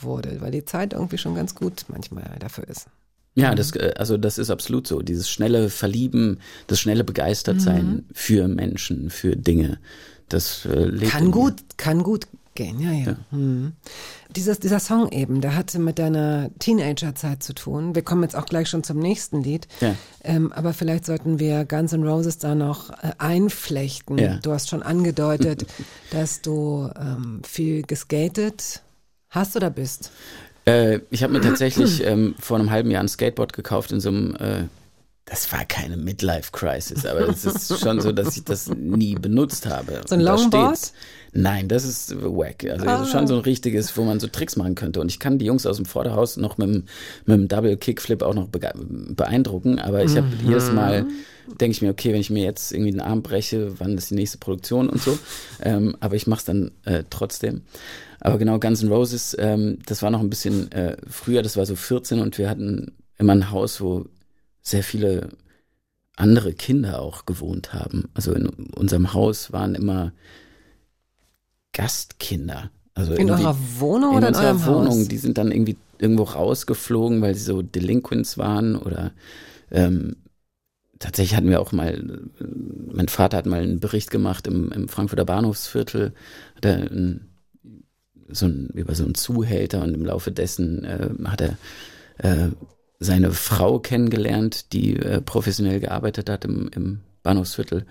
wurde, 0.00 0.40
weil 0.40 0.50
die 0.50 0.64
Zeit 0.64 0.94
irgendwie 0.94 1.18
schon 1.18 1.36
ganz 1.36 1.54
gut 1.54 1.84
manchmal 1.88 2.36
dafür 2.40 2.66
ist. 2.68 2.86
Ja, 3.34 3.54
das, 3.54 3.70
äh, 3.76 3.94
also 3.96 4.16
das 4.16 4.38
ist 4.38 4.50
absolut 4.50 4.86
so. 4.86 5.00
Dieses 5.02 5.30
schnelle 5.30 5.70
Verlieben, 5.70 6.40
das 6.66 6.80
schnelle 6.80 7.04
Begeistertsein 7.04 7.86
Mhm. 7.86 8.04
für 8.12 8.48
Menschen, 8.48 9.10
für 9.10 9.36
Dinge. 9.36 9.78
Das 10.28 10.64
äh, 10.66 10.90
Kann 11.06 11.26
mir. 11.26 11.30
gut, 11.32 11.54
kann 11.76 12.02
gut 12.02 12.26
gehen, 12.54 12.80
ja, 12.80 12.92
ja. 12.92 13.16
Hm. 13.30 13.72
Dieses, 14.36 14.58
dieser 14.58 14.80
Song 14.80 15.10
eben, 15.12 15.40
der 15.40 15.56
hatte 15.56 15.78
mit 15.78 15.98
deiner 15.98 16.50
Teenagerzeit 16.58 17.42
zu 17.42 17.54
tun. 17.54 17.94
Wir 17.94 18.02
kommen 18.02 18.22
jetzt 18.22 18.36
auch 18.36 18.44
gleich 18.46 18.68
schon 18.68 18.82
zum 18.84 18.98
nächsten 18.98 19.42
Lied. 19.42 19.66
Ja. 19.80 19.94
Ähm, 20.22 20.52
aber 20.52 20.72
vielleicht 20.72 21.06
sollten 21.06 21.38
wir 21.38 21.64
Guns 21.64 21.92
N' 21.92 22.04
Roses 22.06 22.38
da 22.38 22.54
noch 22.54 22.90
äh, 22.90 23.12
einflechten. 23.18 24.18
Ja. 24.18 24.36
Du 24.38 24.52
hast 24.52 24.68
schon 24.68 24.82
angedeutet, 24.82 25.66
dass 26.10 26.42
du 26.42 26.90
ähm, 27.00 27.42
viel 27.44 27.82
geskatet 27.82 28.82
hast 29.30 29.56
oder 29.56 29.70
bist. 29.70 30.10
Äh, 30.64 31.00
ich 31.10 31.22
habe 31.22 31.32
mir 31.32 31.40
tatsächlich 31.40 32.04
ähm, 32.04 32.34
vor 32.38 32.58
einem 32.58 32.70
halben 32.70 32.90
Jahr 32.90 33.02
ein 33.02 33.08
Skateboard 33.08 33.52
gekauft 33.52 33.92
in 33.92 34.00
so 34.00 34.10
einem, 34.10 34.36
äh, 34.36 34.64
das 35.24 35.52
war 35.52 35.64
keine 35.64 35.96
Midlife-Crisis, 35.96 37.06
aber 37.06 37.28
es 37.28 37.44
ist 37.44 37.78
schon 37.80 38.00
so, 38.00 38.10
dass 38.10 38.36
ich 38.36 38.44
das 38.44 38.68
nie 38.68 39.14
benutzt 39.14 39.66
habe. 39.66 40.00
So 40.06 40.16
ein 40.16 40.20
Longboard? 40.20 40.92
Nein, 41.32 41.68
das 41.68 41.84
ist 41.84 42.16
wack. 42.20 42.64
Also 42.68 42.84
das 42.84 43.02
ist 43.02 43.12
schon 43.12 43.28
so 43.28 43.36
ein 43.36 43.40
richtiges, 43.42 43.96
wo 43.96 44.02
man 44.02 44.18
so 44.18 44.26
Tricks 44.26 44.56
machen 44.56 44.74
könnte. 44.74 45.00
Und 45.00 45.08
ich 45.08 45.20
kann 45.20 45.38
die 45.38 45.44
Jungs 45.46 45.66
aus 45.66 45.76
dem 45.76 45.86
Vorderhaus 45.86 46.36
noch 46.36 46.58
mit 46.58 46.68
dem, 46.68 46.84
mit 47.26 47.38
dem 47.38 47.46
Double 47.46 47.76
Kickflip 47.76 48.22
auch 48.22 48.34
noch 48.34 48.48
beeindrucken. 48.48 49.78
Aber 49.78 50.02
ich 50.02 50.16
habe 50.16 50.26
jedes 50.44 50.72
Mal, 50.72 51.06
denke 51.58 51.72
ich 51.72 51.82
mir, 51.82 51.90
okay, 51.90 52.12
wenn 52.12 52.20
ich 52.20 52.30
mir 52.30 52.44
jetzt 52.44 52.72
irgendwie 52.72 52.92
den 52.92 53.00
Arm 53.00 53.22
breche, 53.22 53.78
wann 53.78 53.96
ist 53.96 54.10
die 54.10 54.14
nächste 54.14 54.38
Produktion 54.38 54.88
und 54.88 55.00
so. 55.00 55.18
Ähm, 55.62 55.94
aber 56.00 56.16
ich 56.16 56.26
mache 56.26 56.38
es 56.38 56.44
dann 56.46 56.70
äh, 56.86 57.04
trotzdem. 57.10 57.60
Aber 58.18 58.38
genau, 58.38 58.58
Guns 58.58 58.82
N' 58.82 58.90
Roses, 58.90 59.36
ähm, 59.38 59.78
das 59.84 60.00
war 60.00 60.10
noch 60.10 60.20
ein 60.20 60.30
bisschen 60.30 60.72
äh, 60.72 60.96
früher, 61.06 61.42
das 61.42 61.58
war 61.58 61.66
so 61.66 61.76
14 61.76 62.18
und 62.20 62.38
wir 62.38 62.48
hatten 62.48 62.92
immer 63.18 63.34
ein 63.34 63.50
Haus, 63.50 63.82
wo 63.82 64.06
sehr 64.62 64.82
viele 64.82 65.28
andere 66.16 66.54
Kinder 66.54 67.02
auch 67.02 67.26
gewohnt 67.26 67.74
haben. 67.74 68.04
Also 68.14 68.32
in 68.32 68.46
unserem 68.48 69.12
Haus 69.12 69.52
waren 69.52 69.74
immer 69.74 70.12
Gastkinder. 71.72 72.70
Also 72.94 73.14
In 73.14 73.30
eurer 73.30 73.56
Wohnung 73.78 74.12
in 74.12 74.18
oder 74.18 74.28
in 74.28 74.34
unserer 74.34 74.46
eurem 74.46 74.66
Wohnung. 74.66 74.98
Haus? 75.00 75.08
Die 75.08 75.18
sind 75.18 75.38
dann 75.38 75.52
irgendwie 75.52 75.76
irgendwo 75.98 76.24
rausgeflogen, 76.24 77.22
weil 77.22 77.34
sie 77.34 77.44
so 77.44 77.62
Delinquents 77.62 78.38
waren 78.38 78.76
oder 78.76 79.12
ähm, 79.70 80.16
tatsächlich 81.00 81.36
hatten 81.36 81.48
wir 81.48 81.60
auch 81.60 81.72
mal, 81.72 82.20
mein 82.92 83.08
Vater 83.08 83.38
hat 83.38 83.46
mal 83.46 83.62
einen 83.62 83.80
Bericht 83.80 84.10
gemacht 84.10 84.46
im, 84.46 84.70
im 84.70 84.88
Frankfurter 84.88 85.24
Bahnhofsviertel, 85.24 86.12
hat 86.54 86.64
er 86.64 86.76
ein, 86.76 87.28
so 88.28 88.46
ein, 88.46 88.68
über 88.74 88.94
so 88.94 89.04
einen 89.04 89.16
Zuhälter 89.16 89.82
und 89.82 89.94
im 89.94 90.04
Laufe 90.04 90.30
dessen 90.30 90.84
äh, 90.84 91.08
hat 91.24 91.40
er 91.40 91.56
äh, 92.18 92.50
seine 93.00 93.32
Frau 93.32 93.80
kennengelernt, 93.80 94.72
die 94.72 94.96
äh, 94.96 95.20
professionell 95.20 95.80
gearbeitet 95.80 96.30
hat 96.30 96.44
im, 96.44 96.70
im 96.74 97.00
Bahnhofsviertel 97.24 97.86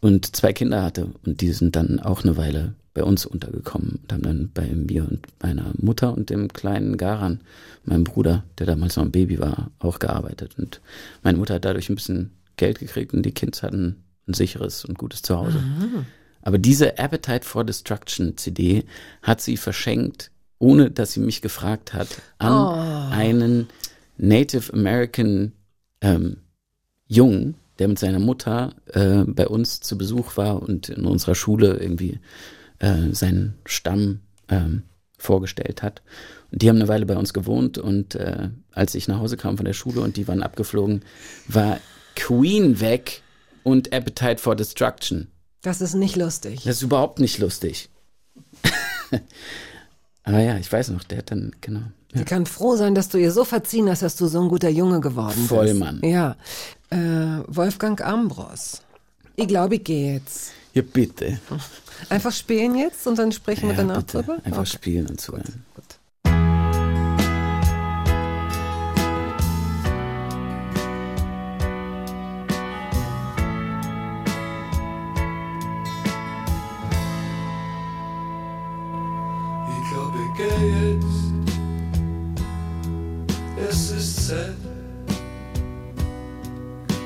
und 0.00 0.34
zwei 0.34 0.52
Kinder 0.52 0.82
hatte. 0.82 1.10
Und 1.24 1.42
die 1.42 1.52
sind 1.52 1.76
dann 1.76 2.00
auch 2.00 2.24
eine 2.24 2.36
Weile 2.36 2.74
bei 2.94 3.04
uns 3.04 3.26
untergekommen 3.26 4.00
und 4.02 4.12
haben 4.12 4.22
dann 4.22 4.50
bei 4.52 4.66
mir 4.66 5.06
und 5.08 5.26
meiner 5.40 5.72
Mutter 5.76 6.12
und 6.14 6.30
dem 6.30 6.48
kleinen 6.52 6.96
Garan, 6.96 7.40
meinem 7.84 8.04
Bruder, 8.04 8.42
der 8.58 8.66
damals 8.66 8.96
noch 8.96 9.04
ein 9.04 9.12
Baby 9.12 9.38
war, 9.38 9.70
auch 9.78 9.98
gearbeitet. 9.98 10.56
Und 10.58 10.80
meine 11.22 11.38
Mutter 11.38 11.54
hat 11.54 11.64
dadurch 11.64 11.90
ein 11.90 11.94
bisschen 11.94 12.32
Geld 12.58 12.78
gekriegt 12.78 13.14
und 13.14 13.22
die 13.24 13.32
Kids 13.32 13.62
hatten 13.62 14.04
ein 14.28 14.34
sicheres 14.34 14.84
und 14.84 14.98
gutes 14.98 15.22
Zuhause. 15.22 15.58
Aber 16.42 16.58
diese 16.58 16.98
Appetite 16.98 17.44
for 17.46 17.64
Destruction 17.64 18.36
CD 18.36 18.84
hat 19.22 19.40
sie 19.40 19.56
verschenkt, 19.56 20.30
ohne 20.58 20.90
dass 20.90 21.12
sie 21.12 21.20
mich 21.20 21.42
gefragt 21.42 21.94
hat, 21.94 22.08
an 22.38 22.52
einen 23.12 23.68
Native 24.18 24.72
American 24.72 25.52
ähm, 26.00 26.38
Jungen, 27.06 27.54
der 27.78 27.88
mit 27.88 27.98
seiner 27.98 28.18
Mutter 28.18 28.74
äh, 28.92 29.24
bei 29.24 29.46
uns 29.46 29.80
zu 29.80 29.96
Besuch 29.96 30.36
war 30.36 30.62
und 30.62 30.88
in 30.88 31.04
unserer 31.06 31.34
Schule 31.34 31.76
irgendwie 31.76 32.20
äh, 32.80 33.12
seinen 33.12 33.54
Stamm 33.64 34.20
ähm, 34.48 34.82
vorgestellt 35.16 35.82
hat. 35.82 36.02
Und 36.50 36.62
die 36.62 36.68
haben 36.68 36.76
eine 36.76 36.88
Weile 36.88 37.06
bei 37.06 37.16
uns 37.16 37.32
gewohnt 37.32 37.78
und 37.78 38.14
äh, 38.14 38.50
als 38.72 38.94
ich 38.94 39.08
nach 39.08 39.18
Hause 39.18 39.36
kam 39.36 39.56
von 39.56 39.66
der 39.66 39.72
Schule 39.72 40.00
und 40.00 40.16
die 40.16 40.28
waren 40.28 40.42
abgeflogen, 40.42 41.02
war 41.46 41.78
Queen 42.18 42.80
weg 42.80 43.22
und 43.62 43.92
Appetite 43.92 44.38
for 44.38 44.56
Destruction. 44.56 45.28
Das 45.62 45.80
ist 45.80 45.94
nicht 45.94 46.16
lustig. 46.16 46.62
Das 46.64 46.76
ist 46.76 46.82
überhaupt 46.82 47.20
nicht 47.20 47.38
lustig. 47.38 47.88
Aber 50.24 50.40
ja, 50.40 50.58
ich 50.58 50.70
weiß 50.70 50.90
noch, 50.90 51.04
der 51.04 51.18
hat 51.18 51.30
dann, 51.30 51.54
genau. 51.60 51.80
Sie 52.14 52.24
kann 52.24 52.46
froh 52.46 52.76
sein, 52.76 52.94
dass 52.94 53.08
du 53.08 53.18
ihr 53.18 53.32
so 53.32 53.44
verziehen 53.44 53.88
hast, 53.88 54.02
dass 54.02 54.16
du 54.16 54.26
so 54.26 54.40
ein 54.42 54.48
guter 54.48 54.68
Junge 54.70 55.00
geworden 55.00 55.34
bist. 55.36 55.48
Vollmann. 55.48 56.00
Ja. 56.02 56.36
Äh, 56.90 56.96
Wolfgang 57.46 58.00
Ambros. 58.02 58.82
Ich 59.36 59.46
glaube, 59.46 59.76
ich 59.76 59.84
gehe 59.84 60.14
jetzt. 60.14 60.52
Ja, 60.74 60.82
bitte. 60.82 61.38
Einfach 62.08 62.32
spielen 62.32 62.76
jetzt 62.76 63.06
und 63.06 63.18
dann 63.18 63.30
sprechen 63.32 63.64
wir 63.68 63.76
Ja, 63.76 63.82
danach 63.82 63.98
bitte. 64.02 64.18
drüber? 64.18 64.38
Einfach 64.44 64.60
Okay. 64.62 64.70
spielen 64.70 65.06
und 65.08 65.20
zuhören. 65.20 65.64
Jetzt. 80.38 81.28
Es 83.70 83.90
ist 83.90 84.28
Zeit. 84.28 84.56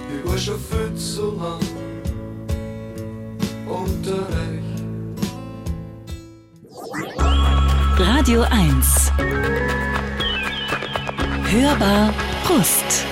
Ich 0.09 0.31
war 0.31 0.39
schon 0.39 0.59
viel 0.59 0.95
zu 0.97 1.33
lang 1.37 1.61
unter 3.67 4.27
euch. 4.29 4.73
Radio 7.99 8.43
1. 8.51 9.13
Hörbar 11.51 12.15
Brust. 12.45 13.07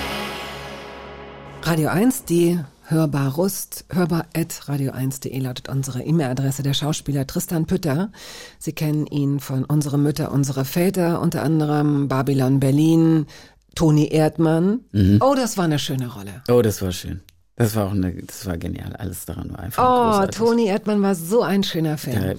Radio 1.63 1.89
1, 1.89 2.25
die 2.25 2.59
Hörbar 2.91 3.35
Rust, 3.35 3.85
hörbar 3.89 4.25
at 4.35 4.51
radio1.de 4.67 5.39
lautet 5.39 5.69
unsere 5.69 6.03
E-Mail-Adresse 6.03 6.61
der 6.61 6.73
Schauspieler 6.73 7.25
Tristan 7.25 7.65
Pütter. 7.65 8.11
Sie 8.59 8.73
kennen 8.73 9.07
ihn 9.07 9.39
von 9.39 9.63
Unsere 9.63 9.97
Mütter, 9.97 10.29
unsere 10.33 10.65
Väter, 10.65 11.21
unter 11.21 11.41
anderem 11.41 12.09
Babylon 12.09 12.59
Berlin, 12.59 13.27
Toni 13.75 14.09
Erdmann. 14.11 14.81
Oh, 15.21 15.35
das 15.37 15.55
war 15.57 15.63
eine 15.63 15.79
schöne 15.79 16.09
Rolle. 16.13 16.43
Oh, 16.49 16.61
das 16.61 16.81
war 16.81 16.91
schön. 16.91 17.21
Das 17.55 17.77
war 17.77 17.87
auch 17.87 17.91
eine, 17.91 18.11
das 18.23 18.45
war 18.45 18.57
genial. 18.57 18.93
Alles 18.97 19.23
daran 19.23 19.53
war 19.53 19.59
einfach 19.59 19.81
Oh, 19.81 20.07
großartig. 20.11 20.37
Toni 20.37 20.65
Erdmann 20.65 21.01
war 21.01 21.15
so 21.15 21.43
ein 21.43 21.63
schöner 21.63 21.97
Film. 21.97 22.21
Da 22.21 22.33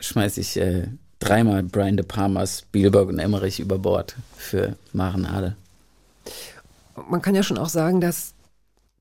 schmeiß 0.00 0.38
ich 0.38 0.56
äh, 0.56 0.86
dreimal 1.18 1.64
Brian 1.64 1.98
De 1.98 2.06
Palma, 2.06 2.46
Spielberg 2.46 3.08
und 3.10 3.18
Emmerich 3.18 3.60
über 3.60 3.78
Bord 3.78 4.16
für 4.38 4.74
Maren 4.94 5.26
Ade. 5.26 5.54
Man 7.10 7.20
kann 7.20 7.34
ja 7.34 7.42
schon 7.42 7.58
auch 7.58 7.68
sagen, 7.68 8.00
dass 8.00 8.31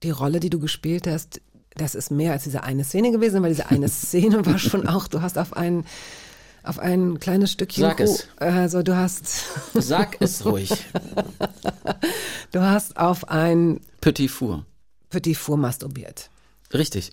die 0.04 0.10
Rolle, 0.12 0.40
die 0.40 0.50
du 0.50 0.60
gespielt 0.60 1.08
hast, 1.08 1.42
das 1.76 1.96
ist 1.96 2.12
mehr 2.12 2.34
als 2.34 2.44
diese 2.44 2.64
eine 2.64 2.84
Szene 2.84 3.12
gewesen, 3.12 3.42
weil 3.42 3.50
diese 3.50 3.68
eine 3.70 3.88
Szene 3.88 4.46
war 4.46 4.60
schon 4.60 4.88
auch, 4.88 5.08
du 5.08 5.22
hast 5.22 5.38
auf 5.38 5.54
ein, 5.56 5.86
auf 6.64 6.80
ein 6.80 7.20
kleines 7.20 7.52
Stückchen 7.52 7.84
Sag 7.84 8.00
es. 8.00 8.28
also 8.38 8.84
du 8.84 8.96
hast, 8.96 9.46
Sag 9.74 10.18
es 10.20 10.44
ruhig. 10.46 10.72
du 12.52 12.62
hast 12.62 12.98
auf 12.98 13.30
ein 13.30 13.80
Petit 14.02 14.30
Four. 14.30 14.66
Petit 15.10 15.38
Four 15.38 15.58
masturbiert. 15.58 16.30
Richtig. 16.74 17.12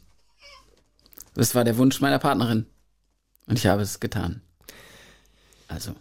Das 1.35 1.55
war 1.55 1.65
der 1.65 1.77
Wunsch 1.77 2.01
meiner 2.01 2.19
Partnerin. 2.19 2.67
Und 3.47 3.59
ich 3.59 3.67
habe 3.67 3.83
es 3.83 4.01
getan. 4.01 4.41
Also, 5.69 5.95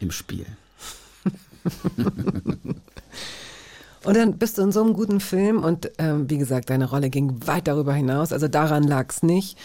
im 0.00 0.10
Spiel. 0.10 0.46
Und 4.06 4.16
dann 4.16 4.38
bist 4.38 4.56
du 4.58 4.62
in 4.62 4.72
so 4.72 4.82
einem 4.82 4.94
guten 4.94 5.20
Film 5.20 5.62
und 5.64 5.90
ähm, 5.98 6.30
wie 6.30 6.38
gesagt, 6.38 6.70
deine 6.70 6.88
Rolle 6.88 7.10
ging 7.10 7.46
weit 7.46 7.66
darüber 7.66 7.92
hinaus, 7.92 8.32
also 8.32 8.48
daran 8.48 8.84
lag's 8.84 9.22
nicht. 9.22 9.58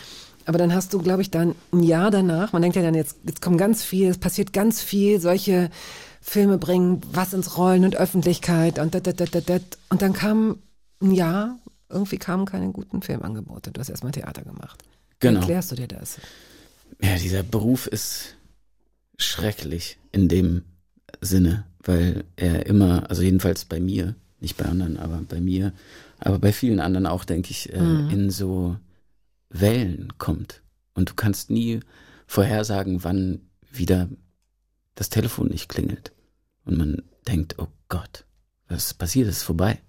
Aber 0.45 0.57
dann 0.57 0.73
hast 0.73 0.93
du, 0.93 0.99
glaube 0.99 1.21
ich, 1.21 1.29
dann 1.29 1.53
ein 1.71 1.83
Jahr 1.83 2.09
danach, 2.09 2.51
man 2.51 2.61
denkt 2.63 2.75
ja 2.75 2.81
dann, 2.81 2.95
jetzt, 2.95 3.17
jetzt 3.25 3.41
kommt 3.41 3.59
ganz 3.59 3.83
viel, 3.83 4.07
es 4.09 4.17
passiert 4.17 4.53
ganz 4.53 4.81
viel, 4.81 5.19
solche 5.19 5.69
Filme 6.19 6.57
bringen 6.57 7.01
was 7.13 7.33
ins 7.33 7.57
Rollen 7.57 7.85
und 7.85 7.95
Öffentlichkeit 7.95 8.79
und 8.79 8.95
dat, 8.95 9.05
dat, 9.07 9.19
dat, 9.19 9.33
dat, 9.35 9.49
dat. 9.49 9.61
Und 9.89 10.01
dann 10.01 10.13
kam 10.13 10.57
ein 11.01 11.11
Jahr, 11.11 11.59
irgendwie 11.89 12.17
kamen 12.17 12.45
keine 12.45 12.71
guten 12.71 13.01
Filmangebote. 13.01 13.71
Du 13.71 13.79
hast 13.79 13.89
erstmal 13.89 14.11
Theater 14.11 14.41
gemacht. 14.41 14.83
Wie 15.19 15.27
Genau. 15.27 15.41
erklärst 15.41 15.71
du 15.71 15.75
dir 15.75 15.87
das? 15.87 16.17
Ja, 17.03 17.15
dieser 17.15 17.43
Beruf 17.43 17.85
ist 17.87 18.35
schrecklich 19.17 19.97
in 20.11 20.27
dem 20.27 20.63
Sinne, 21.21 21.65
weil 21.83 22.23
er 22.35 22.65
immer, 22.65 23.09
also 23.09 23.21
jedenfalls 23.21 23.65
bei 23.65 23.79
mir, 23.79 24.15
nicht 24.41 24.57
bei 24.57 24.65
anderen, 24.65 24.97
aber 24.97 25.21
bei 25.27 25.39
mir, 25.39 25.73
aber 26.19 26.39
bei 26.39 26.51
vielen 26.51 26.79
anderen 26.79 27.05
auch, 27.05 27.23
denke 27.23 27.51
ich, 27.51 27.71
äh, 27.71 27.77
in 27.77 28.29
so 28.29 28.77
Wellen 29.49 30.13
kommt. 30.17 30.61
Und 30.93 31.09
du 31.09 31.13
kannst 31.13 31.49
nie 31.49 31.79
vorhersagen, 32.27 33.03
wann 33.03 33.41
wieder 33.71 34.09
das 34.95 35.09
Telefon 35.09 35.47
nicht 35.47 35.69
klingelt. 35.69 36.11
Und 36.65 36.77
man 36.77 37.03
denkt, 37.27 37.55
oh 37.59 37.67
Gott, 37.89 38.25
was 38.67 38.93
passiert, 38.93 39.27
es 39.27 39.37
ist 39.37 39.43
vorbei. 39.43 39.79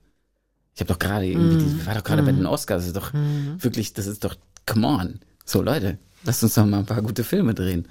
Ich 0.74 0.80
habe 0.80 0.88
doch 0.88 0.98
gerade 0.98 1.26
irgendwie, 1.26 1.64
die, 1.64 1.86
war 1.86 1.94
doch 1.94 2.04
gerade 2.04 2.22
bei 2.22 2.32
den 2.32 2.46
Oscars, 2.46 2.82
das 2.82 2.88
ist 2.88 2.96
doch 2.96 3.12
wirklich, 3.12 3.92
das 3.92 4.06
ist 4.06 4.24
doch, 4.24 4.36
come 4.66 4.86
on. 4.86 5.20
So 5.44 5.62
Leute, 5.62 5.98
lasst 6.24 6.42
uns 6.42 6.54
doch 6.54 6.64
mal 6.64 6.80
ein 6.80 6.86
paar 6.86 7.02
gute 7.02 7.24
Filme 7.24 7.54
drehen. 7.54 7.88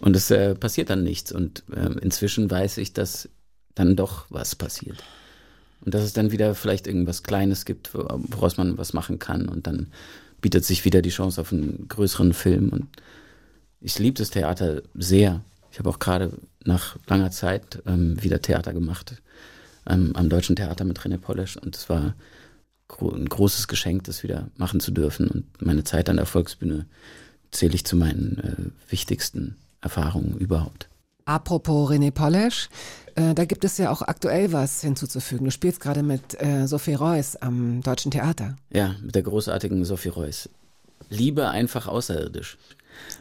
Und 0.00 0.16
es 0.16 0.30
äh, 0.30 0.54
passiert 0.54 0.90
dann 0.90 1.02
nichts. 1.02 1.32
Und 1.32 1.62
äh, 1.74 1.98
inzwischen 2.00 2.50
weiß 2.50 2.78
ich, 2.78 2.92
dass 2.92 3.28
dann 3.74 3.96
doch 3.96 4.26
was 4.30 4.54
passiert. 4.54 5.02
Und 5.84 5.94
dass 5.94 6.02
es 6.02 6.12
dann 6.12 6.32
wieder 6.32 6.54
vielleicht 6.54 6.86
irgendwas 6.86 7.22
Kleines 7.22 7.64
gibt, 7.64 7.94
wo- 7.94 8.06
woraus 8.30 8.56
man 8.56 8.78
was 8.78 8.92
machen 8.92 9.18
kann. 9.18 9.48
Und 9.48 9.66
dann 9.66 9.88
bietet 10.40 10.64
sich 10.64 10.84
wieder 10.84 11.02
die 11.02 11.10
Chance 11.10 11.40
auf 11.40 11.52
einen 11.52 11.86
größeren 11.88 12.32
Film. 12.32 12.70
Und 12.70 12.86
ich 13.80 13.98
liebe 13.98 14.18
das 14.18 14.30
Theater 14.30 14.82
sehr. 14.94 15.42
Ich 15.70 15.78
habe 15.78 15.90
auch 15.90 15.98
gerade 15.98 16.30
nach 16.64 16.96
langer 17.06 17.30
Zeit 17.30 17.82
ähm, 17.86 18.22
wieder 18.22 18.40
Theater 18.40 18.72
gemacht. 18.72 19.22
Ähm, 19.86 20.12
am 20.14 20.28
Deutschen 20.28 20.56
Theater 20.56 20.84
mit 20.84 20.98
René 21.00 21.18
Polesch. 21.18 21.56
Und 21.56 21.76
es 21.76 21.88
war 21.90 22.14
gro 22.88 23.10
ein 23.10 23.28
großes 23.28 23.68
Geschenk, 23.68 24.04
das 24.04 24.22
wieder 24.22 24.50
machen 24.56 24.80
zu 24.80 24.90
dürfen. 24.90 25.28
Und 25.28 25.62
meine 25.62 25.84
Zeit 25.84 26.08
an 26.08 26.16
der 26.16 26.26
Volksbühne 26.26 26.86
zähle 27.50 27.74
ich 27.74 27.84
zu 27.84 27.96
meinen 27.96 28.38
äh, 28.38 28.90
wichtigsten 28.90 29.56
Erfahrungen 29.80 30.38
überhaupt. 30.38 30.88
Apropos 31.26 31.90
René 31.90 32.10
Polesch, 32.10 32.68
äh, 33.14 33.34
da 33.34 33.44
gibt 33.44 33.64
es 33.64 33.78
ja 33.78 33.90
auch 33.90 34.02
aktuell 34.02 34.52
was 34.52 34.80
hinzuzufügen. 34.82 35.44
Du 35.44 35.50
spielst 35.50 35.80
gerade 35.80 36.02
mit 36.02 36.40
äh, 36.42 36.66
Sophie 36.66 36.94
Reuss 36.94 37.36
am 37.36 37.80
Deutschen 37.82 38.10
Theater. 38.10 38.56
Ja, 38.70 38.94
mit 39.02 39.14
der 39.14 39.22
großartigen 39.22 39.84
Sophie 39.84 40.08
Reuss. 40.10 40.50
Liebe 41.08 41.48
einfach 41.48 41.86
außerirdisch. 41.86 42.58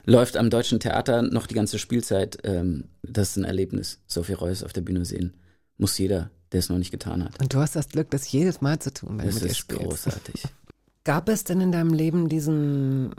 Läuft 0.06 0.38
am 0.38 0.49
Deutschen 0.49 0.80
Theater 0.80 1.22
noch 1.22 1.47
die 1.47 1.56
ganze 1.56 1.80
Spielzeit. 1.80 2.38
Ähm, 2.43 2.86
das 3.04 3.32
ist 3.32 3.38
ein 3.38 3.43
Erlebnis. 3.45 3.99
Sophie 4.08 4.34
Reuss 4.34 4.64
auf 4.64 4.74
der 4.74 4.82
Bühne 4.82 5.06
sehen. 5.06 5.34
Muss 5.78 5.97
jeder, 5.97 6.30
der 6.51 6.60
es 6.60 6.70
noch 6.70 6.78
nicht 6.78 6.91
getan 6.91 7.24
hat. 7.24 7.39
Und 7.39 7.54
du 7.54 7.60
hast 7.60 7.76
das 7.76 7.89
Glück, 7.89 8.10
das 8.12 8.32
jedes 8.32 8.62
Mal 8.62 8.80
zu 8.80 8.93
tun, 8.93 9.18
wenn 9.18 9.26
Das 9.26 9.36
du 9.36 9.41
mit 9.41 9.43
ihr 9.45 9.51
ist 9.51 9.58
spielst. 9.58 9.82
großartig. 9.84 10.43
Gab 11.04 11.28
es 11.30 11.43
denn 11.43 11.60
in 11.60 11.72
deinem 11.72 11.93
Leben 11.93 12.30
diesen 12.30 13.14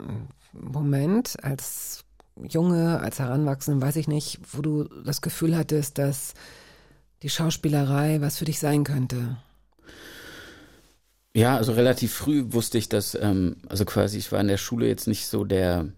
Moment 0.53 1.37
als 1.43 2.04
Junge, 2.43 3.01
als 3.01 3.19
Heranwachsender, 3.19 3.87
weiß 3.87 3.97
ich 3.97 4.09
nicht, 4.09 4.41
wo 4.53 4.63
du 4.63 4.85
das 5.05 5.21
Gefühl 5.21 5.57
hattest, 5.57 5.99
dass 5.99 6.35
die 7.23 7.31
Schauspielerei 7.31 8.21
was 8.21 8.39
für 8.39 8.45
dich 8.45 8.59
sein 8.59 8.85
könnte? 8.85 9.37
Ja, 11.37 11.57
also 11.57 11.73
relativ 11.73 12.13
früh 12.13 12.45
wusste 12.53 12.79
ich, 12.79 12.89
dass, 12.89 13.17
ähm, 13.17 13.57
also 13.69 13.85
quasi, 13.85 14.19
ich 14.19 14.31
war 14.31 14.41
in 14.41 14.49
der 14.49 14.57
Schule 14.57 14.87
jetzt 14.87 15.09
nicht 15.09 15.27
so 15.27 15.45
der, 15.45 15.89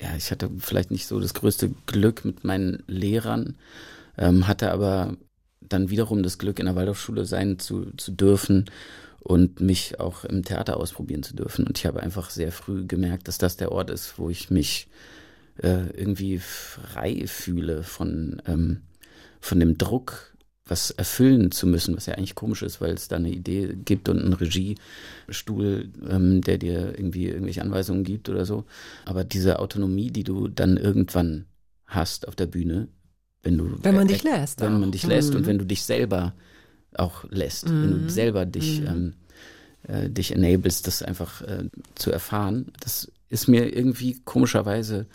ja, 0.00 0.14
ich 0.16 0.30
hatte 0.30 0.50
vielleicht 0.58 0.90
nicht 0.90 1.06
so 1.06 1.18
das 1.18 1.34
größte 1.34 1.70
Glück 1.86 2.24
mit 2.24 2.44
meinen 2.44 2.82
Lehrern, 2.86 3.56
ähm, 4.18 4.46
hatte 4.46 4.72
aber 4.72 5.16
dann 5.60 5.90
wiederum 5.90 6.22
das 6.22 6.38
Glück, 6.38 6.58
in 6.58 6.66
der 6.66 6.76
Waldorfschule 6.76 7.24
sein 7.24 7.58
zu, 7.58 7.90
zu 7.96 8.12
dürfen 8.12 8.66
und 9.20 9.60
mich 9.60 9.98
auch 9.98 10.24
im 10.24 10.44
Theater 10.44 10.76
ausprobieren 10.76 11.22
zu 11.22 11.34
dürfen. 11.34 11.66
Und 11.66 11.78
ich 11.78 11.86
habe 11.86 12.02
einfach 12.02 12.30
sehr 12.30 12.52
früh 12.52 12.86
gemerkt, 12.86 13.28
dass 13.28 13.38
das 13.38 13.56
der 13.56 13.72
Ort 13.72 13.90
ist, 13.90 14.18
wo 14.18 14.30
ich 14.30 14.50
mich 14.50 14.88
äh, 15.62 15.86
irgendwie 15.96 16.38
frei 16.38 17.24
fühle 17.26 17.82
von, 17.82 18.42
ähm, 18.46 18.82
von 19.40 19.60
dem 19.60 19.78
Druck, 19.78 20.32
was 20.68 20.90
erfüllen 20.90 21.52
zu 21.52 21.66
müssen, 21.66 21.96
was 21.96 22.06
ja 22.06 22.14
eigentlich 22.14 22.34
komisch 22.34 22.62
ist, 22.62 22.80
weil 22.80 22.92
es 22.94 23.06
da 23.08 23.16
eine 23.16 23.30
Idee 23.30 23.76
gibt 23.84 24.08
und 24.08 24.20
einen 24.20 24.32
Regiestuhl, 24.32 25.90
ähm, 26.08 26.40
der 26.42 26.58
dir 26.58 26.98
irgendwie 26.98 27.26
irgendwelche 27.28 27.62
Anweisungen 27.62 28.04
gibt 28.04 28.28
oder 28.28 28.44
so. 28.44 28.64
Aber 29.04 29.24
diese 29.24 29.58
Autonomie, 29.60 30.10
die 30.10 30.24
du 30.24 30.48
dann 30.48 30.76
irgendwann 30.76 31.46
hast 31.86 32.26
auf 32.26 32.34
der 32.34 32.46
Bühne, 32.46 32.88
wenn 33.42 33.56
du 33.58 33.78
Wenn 33.82 33.94
man 33.94 34.08
äh, 34.08 34.12
dich 34.12 34.24
lässt 34.24 34.60
wenn 34.60 34.74
auch. 34.74 34.78
man 34.78 34.90
dich 34.92 35.06
lässt 35.06 35.30
Mhm. 35.30 35.36
und 35.36 35.46
wenn 35.46 35.58
du 35.58 35.64
dich 35.66 35.82
selber 35.84 36.34
auch 36.94 37.24
lässt, 37.30 37.68
wenn 37.70 38.04
du 38.06 38.10
selber 38.10 38.46
dich 38.46 38.80
ähm, 38.80 39.14
äh, 39.84 40.08
dich 40.10 40.32
enablest, 40.32 40.86
das 40.86 41.02
einfach 41.02 41.42
äh, 41.42 41.64
zu 41.94 42.10
erfahren. 42.10 42.72
Das 42.80 43.12
ist 43.28 43.46
mir 43.48 43.72
irgendwie 43.76 44.20
komischerweise 44.24 45.06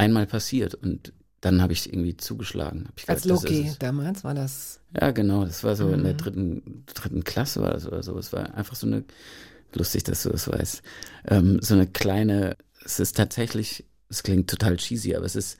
einmal 0.00 0.26
passiert 0.26 0.74
und 0.74 1.12
dann 1.40 1.62
habe 1.62 1.72
ich 1.72 1.90
irgendwie 1.90 2.16
zugeschlagen. 2.16 2.88
Ich 2.96 3.08
Als 3.08 3.22
gedacht, 3.22 3.44
Loki 3.44 3.72
damals 3.78 4.24
war 4.24 4.34
das. 4.34 4.80
Ja, 5.00 5.10
genau. 5.10 5.44
Das 5.44 5.64
war 5.64 5.74
so 5.76 5.88
in 5.90 6.00
Mhm. 6.00 6.04
der 6.04 6.14
dritten, 6.14 6.84
dritten 6.92 7.24
Klasse 7.24 7.62
war 7.62 7.70
das 7.70 7.86
oder 7.86 8.02
so. 8.02 8.18
Es 8.18 8.32
war 8.32 8.54
einfach 8.54 8.74
so 8.76 8.86
eine, 8.86 9.04
lustig, 9.72 10.04
dass 10.04 10.22
du 10.22 10.30
das 10.30 10.48
weißt, 10.48 10.82
ähm, 11.28 11.58
so 11.62 11.74
eine 11.74 11.86
kleine, 11.86 12.56
es 12.84 13.00
ist 13.00 13.16
tatsächlich, 13.16 13.86
es 14.08 14.22
klingt 14.22 14.50
total 14.50 14.76
cheesy, 14.76 15.14
aber 15.14 15.24
es 15.24 15.36
ist 15.36 15.56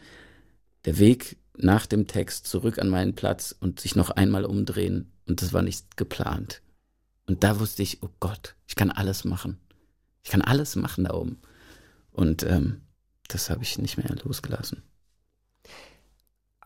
der 0.85 0.99
Weg 0.99 1.39
nach 1.57 1.87
dem 1.87 2.07
Text 2.07 2.47
zurück 2.47 2.79
an 2.79 2.89
meinen 2.89 3.15
Platz 3.15 3.55
und 3.59 3.81
sich 3.81 3.95
noch 3.97 4.11
einmal 4.11 4.45
umdrehen. 4.45 5.13
Und 5.27 5.41
das 5.43 5.53
war 5.53 5.63
nicht 5.63 5.97
geplant. 5.97 6.61
Und 7.27 7.45
da 7.45 7.59
wusste 7.61 7.83
ich, 7.83 8.03
oh 8.03 8.09
Gott, 8.19 8.55
ich 8.67 8.75
kann 8.75 8.91
alles 8.91 9.25
machen. 9.25 9.59
Ich 10.25 10.31
kann 10.31 10.43
alles 10.43 10.77
machen 10.77 11.05
da 11.05 11.15
oben. 11.15 11.39
Und 12.11 12.43
ähm, 12.43 12.81
das 13.35 13.51
habe 13.51 13.63
ich 13.63 13.79
nicht 13.79 13.97
mehr 13.97 14.15
losgelassen. 14.25 14.83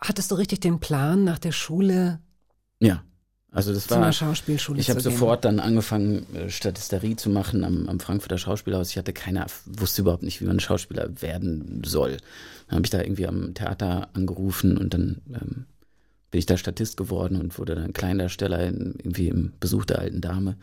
Hattest 0.01 0.31
du 0.31 0.35
richtig 0.35 0.61
den 0.61 0.81
Plan, 0.81 1.25
nach 1.25 1.39
der 1.39 1.53
Schule 1.53 2.21
Ja. 2.81 3.03
Also 3.51 3.73
das 3.73 3.85
zu 3.85 3.91
war. 3.91 3.99
einer 3.99 4.13
Schauspielschule 4.13 4.81
Ich 4.81 4.91
habe 4.91 5.01
sofort 5.01 5.45
dann 5.45 5.61
angefangen, 5.61 6.27
äh, 6.35 6.51
Statisterie 6.51 7.15
zu 7.15 7.31
machen 7.31 7.63
am, 7.63 7.89
am 7.89 8.01
Frankfurter 8.01 8.37
Schauspielhaus. 8.37 8.91
Ich 8.91 8.99
hatte 8.99 9.13
keine, 9.13 9.47
wusste 9.67 10.03
überhaupt 10.03 10.25
nicht, 10.25 10.41
wie 10.41 10.47
man 10.47 10.59
Schauspieler 10.59 11.23
werden 11.23 11.83
soll. 11.87 12.17
Dann 12.67 12.77
habe 12.77 12.87
ich 12.87 12.91
da 12.91 13.01
irgendwie 13.01 13.29
am 13.29 13.55
Theater 13.55 14.09
angerufen 14.13 14.77
und 14.77 14.93
dann 14.93 15.23
ähm, 15.29 15.67
bin 16.35 16.41
ich 16.41 16.47
da 16.47 16.57
Statist 16.57 16.97
geworden 16.97 17.41
und 17.41 17.57
wurde 17.61 17.77
dann 17.77 17.93
Kleindarsteller 17.93 18.67
in, 18.67 18.97
irgendwie 18.99 19.29
im 19.29 19.53
Besuch 19.61 19.85
der 19.85 20.01
alten 20.01 20.21
Dame 20.21 20.57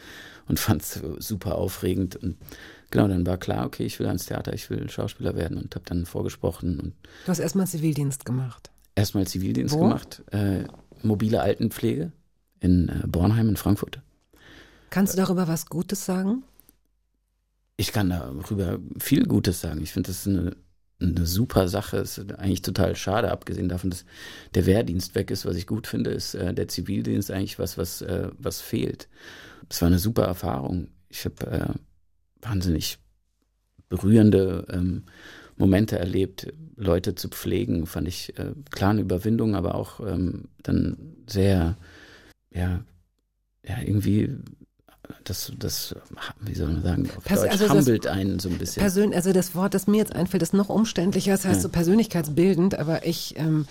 und 0.49 0.59
fand 0.59 0.82
es 0.82 0.99
super 1.19 1.55
aufregend. 1.55 2.17
Und 2.17 2.36
genau, 2.89 3.07
dann 3.07 3.26
war 3.26 3.38
klar, 3.38 3.65
okay, 3.67 3.86
ich 3.86 3.97
will 3.97 4.07
ans 4.07 4.26
Theater, 4.26 4.51
ich 4.51 4.69
will 4.69 4.89
Schauspieler 4.89 5.34
werden 5.38 5.57
und 5.57 5.74
habe 5.74 5.86
dann 5.86 6.05
vorgesprochen 6.05 6.78
und 6.78 6.93
Du 7.24 7.30
hast 7.30 7.39
erstmal 7.39 7.67
Zivildienst 7.67 8.26
gemacht. 8.26 8.69
erstmal 8.95 9.26
Zivildienst 9.28 9.74
Wo? 9.74 9.80
gemacht, 9.80 10.22
äh, 10.32 10.65
mobile 11.03 11.39
Altenpflege 11.39 12.11
in 12.59 12.89
äh, 12.89 13.07
Bornheim 13.07 13.47
in 13.47 13.55
Frankfurt. 13.55 14.01
Kannst 14.89 15.13
du 15.13 15.17
darüber 15.17 15.47
was 15.47 15.67
Gutes 15.67 16.05
sagen? 16.05 16.43
Ich 17.78 17.93
kann 17.93 18.09
darüber 18.09 18.78
viel 18.99 19.26
Gutes 19.26 19.61
sagen. 19.61 19.82
Ich 19.82 19.93
finde, 19.93 20.07
das 20.07 20.17
ist 20.17 20.28
eine, 20.28 20.53
eine 21.01 21.25
super 21.25 21.67
Sache. 21.67 21.97
Es 21.97 22.17
ist 22.17 22.33
eigentlich 22.33 22.61
total 22.61 22.95
schade, 22.95 23.31
abgesehen 23.31 23.69
davon, 23.69 23.89
dass 23.89 24.05
der 24.53 24.65
Wehrdienst 24.65 25.15
weg 25.15 25.31
ist. 25.31 25.45
Was 25.45 25.55
ich 25.55 25.67
gut 25.67 25.87
finde, 25.87 26.11
ist 26.11 26.35
äh, 26.35 26.53
der 26.53 26.67
Zivildienst 26.67 27.31
eigentlich 27.31 27.59
was, 27.59 27.77
was, 27.77 28.01
äh, 28.01 28.29
was 28.37 28.61
fehlt. 28.61 29.07
Es 29.69 29.81
war 29.81 29.87
eine 29.87 29.99
super 29.99 30.23
Erfahrung. 30.23 30.89
Ich 31.09 31.25
habe 31.25 31.47
äh, 31.47 32.47
wahnsinnig 32.47 32.97
berührende 33.89 34.65
ähm, 34.71 35.03
Momente 35.57 35.99
erlebt. 35.99 36.51
Leute 36.75 37.13
zu 37.15 37.29
pflegen, 37.29 37.85
fand 37.85 38.07
ich 38.07 38.37
äh, 38.39 38.53
klar 38.71 38.91
eine 38.91 39.01
Überwindung, 39.01 39.55
aber 39.55 39.75
auch 39.75 39.99
ähm, 39.99 40.45
dann 40.63 40.97
sehr, 41.27 41.77
ja, 42.53 42.83
ja, 43.63 43.81
irgendwie 43.85 44.35
das, 45.24 45.51
das, 45.57 45.95
wie 46.39 46.53
soll 46.55 46.68
man 46.68 46.84
sagen, 46.84 47.09
auf 47.18 47.24
Pers- 47.24 47.41
Deutsch 47.41 47.51
also 47.51 47.68
das- 47.68 47.74
humbelt 47.78 48.07
einen 48.07 48.39
so 48.39 48.49
ein 48.49 48.57
bisschen. 48.57 48.82
Persön 48.82 49.14
also 49.14 49.32
das 49.34 49.55
Wort, 49.55 49.74
das 49.74 49.88
mir 49.88 49.97
jetzt 49.97 50.16
einfällt, 50.16 50.43
ist 50.43 50.53
noch 50.53 50.70
umständlicher, 50.70 51.32
das 51.32 51.45
heißt 51.45 51.57
Ja. 51.57 51.62
so 51.62 51.70
persönlichkeitsbildend, 51.70 52.78
aber 52.78 53.05
ich 53.05 53.36
ähm, 53.38 53.66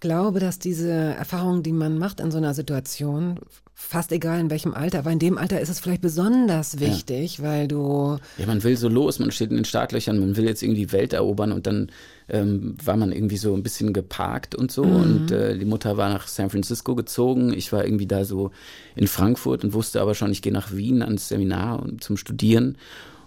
glaube, 0.00 0.40
dass 0.40 0.58
diese 0.58 0.90
Erfahrung, 0.90 1.62
die 1.62 1.72
man 1.72 1.98
macht 1.98 2.20
in 2.20 2.30
so 2.30 2.38
einer 2.38 2.54
Situation, 2.54 3.40
fast 3.80 4.10
egal 4.10 4.40
in 4.40 4.50
welchem 4.50 4.74
Alter, 4.74 4.98
aber 4.98 5.12
in 5.12 5.20
dem 5.20 5.38
Alter 5.38 5.60
ist 5.60 5.68
es 5.68 5.78
vielleicht 5.78 6.02
besonders 6.02 6.80
wichtig, 6.80 7.40
weil 7.42 7.68
du 7.68 8.18
Ja, 8.36 8.46
man 8.46 8.64
will 8.64 8.76
so 8.76 8.88
los, 8.88 9.20
man 9.20 9.30
steht 9.30 9.50
in 9.50 9.56
den 9.56 9.64
Startlöchern, 9.64 10.18
man 10.18 10.36
will 10.36 10.46
jetzt 10.46 10.64
irgendwie 10.64 10.86
die 10.86 10.92
Welt 10.92 11.12
erobern 11.12 11.52
und 11.52 11.68
dann 11.68 11.92
ähm, 12.28 12.76
war 12.84 12.96
man 12.96 13.12
irgendwie 13.12 13.36
so 13.36 13.54
ein 13.54 13.62
bisschen 13.62 13.92
geparkt 13.92 14.56
und 14.56 14.72
so 14.72 14.82
und 14.82 15.30
äh, 15.30 15.56
die 15.56 15.64
Mutter 15.64 15.96
war 15.96 16.08
nach 16.12 16.26
San 16.26 16.50
Francisco 16.50 16.96
gezogen, 16.96 17.52
ich 17.52 17.72
war 17.72 17.84
irgendwie 17.84 18.08
da 18.08 18.24
so 18.24 18.50
in 18.96 19.06
Frankfurt 19.06 19.62
und 19.62 19.74
wusste 19.74 20.00
aber 20.00 20.16
schon, 20.16 20.32
ich 20.32 20.42
gehe 20.42 20.52
nach 20.52 20.72
Wien 20.72 21.00
ans 21.00 21.28
Seminar 21.28 21.80
und 21.80 22.02
zum 22.02 22.16
Studieren 22.16 22.78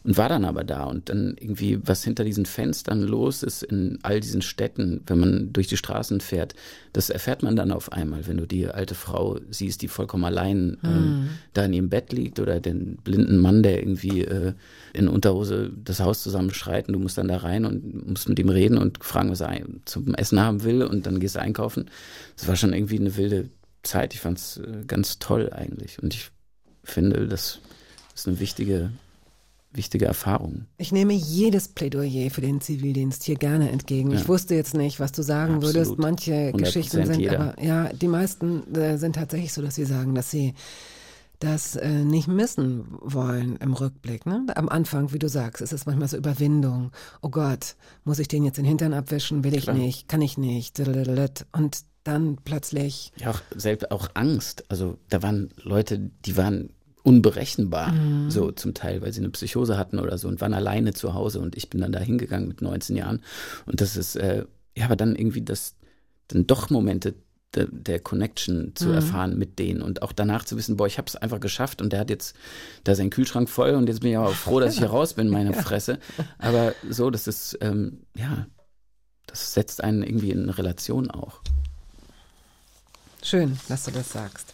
und 0.04 0.18
war 0.18 0.30
dann 0.30 0.46
aber 0.46 0.64
da 0.64 0.86
und 0.86 1.10
dann 1.10 1.36
irgendwie, 1.40 1.80
was 1.86 2.04
hinter 2.04 2.24
diesen 2.24 2.46
Fenstern 2.46 3.02
los 3.02 3.44
ist 3.44 3.62
in 3.62 4.00
all 4.02 4.20
diesen 4.20 4.42
Städten, 4.42 5.02
wenn 5.06 5.20
man 5.20 5.54
durch 5.54 5.68
die 5.68 5.78
Straßen 5.78 6.22
fährt, 6.22 6.56
das 6.94 7.10
erfährt 7.10 7.44
man 7.44 7.56
dann 7.56 7.72
auf 7.72 7.92
einmal, 7.92 8.26
wenn 8.28 8.38
du 8.38 8.48
die 8.48 8.68
alte 8.68 8.96
Frau 8.96 9.40
siehst, 9.50 9.82
die 9.82 9.88
vollkommen 9.88 10.26
allein 10.26 10.78
ähm, 10.84 11.30
da 11.54 11.66
in 11.66 11.74
ihrem 11.74 11.90
Bett 11.90 12.12
liegt 12.14 12.40
oder 12.40 12.60
den 12.60 12.98
blinden 12.98 13.38
Mann, 13.38 13.62
der 13.62 13.80
irgendwie 13.80 14.22
äh, 14.22 14.54
in 14.94 15.08
Unterhose 15.08 15.72
das 15.84 16.00
Haus 16.00 16.24
zusammenschreit 16.24 16.88
und 16.88 16.94
du 16.94 17.00
musst 17.00 17.18
dann 17.18 17.28
da 17.28 17.38
rein 17.38 17.66
und 17.66 18.08
musst 18.08 18.28
mit 18.28 18.40
ihm 18.40 18.50
reden 18.50 18.78
und 18.78 19.04
fragen, 19.04 19.30
was 19.30 19.42
er 19.42 19.62
zum 19.86 20.16
Essen 20.16 20.40
haben 20.40 20.64
will 20.64 20.84
und 20.84 21.06
dann 21.06 21.20
gehst 21.20 21.36
du 21.36 21.42
einkaufen. 21.42 21.90
Das 22.38 22.48
war 22.48 22.56
schon 22.56 22.74
irgendwie 22.74 23.00
eine 23.00 23.18
wilde 23.18 23.50
Zeit. 23.84 24.14
Ich 24.14 24.20
fand 24.20 24.40
es 24.40 24.58
äh, 24.58 24.84
ganz 24.88 25.20
toll 25.20 25.52
eigentlich 25.54 26.02
und 26.02 26.14
ich 26.14 26.32
finde, 26.84 27.28
das 27.28 27.60
ist 28.16 28.28
eine 28.28 28.40
wichtige, 28.40 28.92
wichtige 29.74 30.06
Erfahrung. 30.06 30.66
Ich 30.78 30.92
nehme 30.92 31.14
jedes 31.14 31.68
Plädoyer 31.68 32.30
für 32.30 32.42
den 32.42 32.62
Zivildienst 32.62 33.24
hier 33.24 33.36
gerne 33.36 33.72
entgegen. 33.72 34.12
Ja. 34.12 34.18
Ich 34.20 34.28
wusste 34.28 34.56
jetzt 34.56 34.74
nicht, 34.74 35.00
was 35.00 35.12
du 35.12 35.22
sagen 35.22 35.56
Absolut. 35.56 35.76
würdest. 35.76 35.98
Manche 35.98 36.32
100% 36.52 36.58
Geschichten 36.58 37.06
sind 37.06 37.20
jeder. 37.20 37.40
aber, 37.40 37.64
ja, 37.64 37.94
die 37.94 38.08
meisten 38.08 38.74
äh, 38.76 38.98
sind 38.98 39.16
tatsächlich 39.16 39.54
so, 39.54 39.62
dass 39.62 39.76
sie 39.76 39.86
sagen, 39.86 40.16
dass 40.16 40.32
sie 40.32 40.54
das 41.40 41.76
äh, 41.76 41.90
nicht 41.90 42.28
missen 42.28 42.86
wollen 43.02 43.58
im 43.58 43.74
Rückblick. 43.74 44.26
Ne? 44.26 44.46
Am 44.56 44.70
Anfang, 44.70 45.12
wie 45.12 45.20
du 45.20 45.28
sagst, 45.28 45.62
ist 45.62 45.74
es 45.74 45.86
manchmal 45.86 46.08
so 46.08 46.18
Überwindung. 46.18 46.92
Oh 47.22 47.30
Gott, 47.30 47.76
muss 48.04 48.20
ich 48.20 48.28
den 48.28 48.46
jetzt 48.46 48.58
den 48.58 48.66
Hintern 48.66 48.94
abwischen? 48.94 49.44
Will 49.44 49.56
ich 49.56 49.64
Klar. 49.64 49.76
nicht, 49.76 50.08
kann 50.08 50.22
ich 50.22 50.38
nicht. 50.38 50.80
Und 51.52 51.80
dann 52.04 52.38
plötzlich, 52.44 53.12
Ja, 53.18 53.32
auch 53.32 53.42
selbst 53.56 53.92
auch 53.92 54.10
Angst. 54.14 54.66
Also 54.70 54.98
da 55.10 55.24
waren 55.24 55.50
Leute, 55.64 56.12
die 56.26 56.38
waren 56.38 56.70
unberechenbar, 57.04 57.94
so 58.30 58.52
zum 58.52 58.74
Teil, 58.74 59.02
weil 59.02 59.12
sie 59.12 59.22
eine 59.22 59.30
Psychose 59.30 59.78
hatten 59.78 60.00
oder 60.00 60.18
so 60.18 60.28
und 60.28 60.42
waren 60.42 60.54
alleine 60.54 60.94
zu 60.94 61.14
Hause 61.14 61.40
und 61.40 61.56
ich 61.56 61.70
bin 61.70 61.82
dann 61.82 61.92
da 61.92 62.00
hingegangen 62.00 62.48
mit 62.48 62.62
19 62.62 62.96
Jahren 62.96 63.22
und 63.66 63.82
das 63.82 63.98
ist, 63.98 64.16
äh, 64.16 64.46
ja, 64.76 64.86
aber 64.86 64.96
dann 64.96 65.16
irgendwie 65.16 65.42
das, 65.42 65.76
dann 66.28 66.48
doch 66.48 66.70
Momente 66.70 67.16
der, 67.54 67.68
der 67.70 68.00
Connection 68.00 68.74
zu 68.76 68.90
erfahren 68.92 69.38
mit 69.38 69.60
denen 69.60 69.82
und 69.82 70.02
auch 70.02 70.14
danach 70.14 70.46
zu 70.46 70.58
wissen, 70.58 70.78
boah, 70.78 70.88
ich 70.88 70.98
habe 70.98 71.08
es 71.08 71.16
einfach 71.16 71.40
geschafft 71.40 71.82
und 71.82 71.92
der 71.92 72.00
hat 72.00 72.10
jetzt 72.10 72.36
da 72.84 72.96
seinen 72.96 73.10
Kühlschrank 73.10 73.50
voll 73.50 73.72
und 73.72 73.88
jetzt 73.88 74.02
bin 74.02 74.12
ich 74.12 74.18
aber 74.18 74.32
froh, 74.32 74.60
dass 74.60 74.74
ich 74.74 74.80
hier 74.80 74.90
raus 74.90 75.14
bin, 75.14 75.28
meine 75.28 75.54
Fresse. 75.62 76.00
Aber 76.38 76.74
so, 76.90 77.10
das 77.10 77.28
ist, 77.28 77.58
ähm, 77.62 78.04
ja, 78.16 78.48
das 79.28 79.54
setzt 79.54 79.84
einen 79.84 80.04
irgendwie 80.04 80.32
in 80.32 80.44
eine 80.44 80.58
Relation 80.58 81.12
auch. 81.12 81.42
schön, 83.22 83.60
dass 83.68 83.84
du 83.84 83.92
das 83.92 84.12
sagst. 84.12 84.54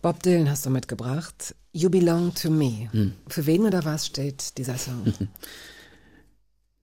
Bob 0.00 0.22
Dylan 0.22 0.50
hast 0.50 0.64
du 0.66 0.70
mitgebracht. 0.70 1.54
You 1.72 1.88
belong 1.88 2.34
to 2.34 2.50
me. 2.50 2.88
Für 3.28 3.46
wen 3.46 3.62
oder 3.62 3.84
was 3.84 4.06
steht 4.06 4.58
dieser 4.58 4.76
Song? 4.76 5.12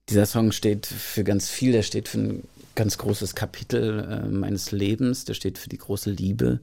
Dieser 0.08 0.26
Song 0.26 0.50
steht 0.50 0.86
für 0.86 1.22
ganz 1.22 1.48
viel, 1.48 1.70
der 1.70 1.84
steht 1.84 2.08
für 2.08 2.18
ein 2.18 2.44
ganz 2.74 2.98
großes 2.98 3.36
Kapitel 3.36 4.00
äh, 4.00 4.28
meines 4.28 4.72
Lebens, 4.72 5.24
der 5.24 5.34
steht 5.34 5.56
für 5.56 5.68
die 5.68 5.78
große 5.78 6.10
Liebe, 6.10 6.58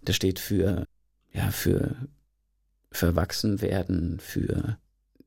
der 0.00 0.14
steht 0.14 0.38
für, 0.38 0.86
ja, 1.34 1.50
für, 1.50 1.96
für 2.90 3.06
Erwachsenwerden, 3.06 4.20
für 4.20 4.78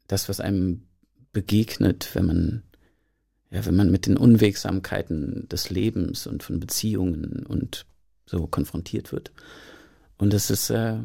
das, 0.08 0.28
was 0.28 0.40
einem 0.40 0.88
begegnet, 1.34 2.10
wenn 2.16 2.26
man, 2.26 2.64
ja, 3.52 3.64
wenn 3.64 3.76
man 3.76 3.92
mit 3.92 4.08
den 4.08 4.18
Unwegsamkeiten 4.18 5.48
des 5.48 5.70
Lebens 5.70 6.26
und 6.26 6.42
von 6.42 6.60
Beziehungen 6.60 7.46
und 7.46 7.86
so 8.26 8.48
konfrontiert 8.48 9.12
wird. 9.12 9.32
Und 10.18 10.34
es 10.34 10.50
ist 10.50 10.72
äh, 10.72 10.98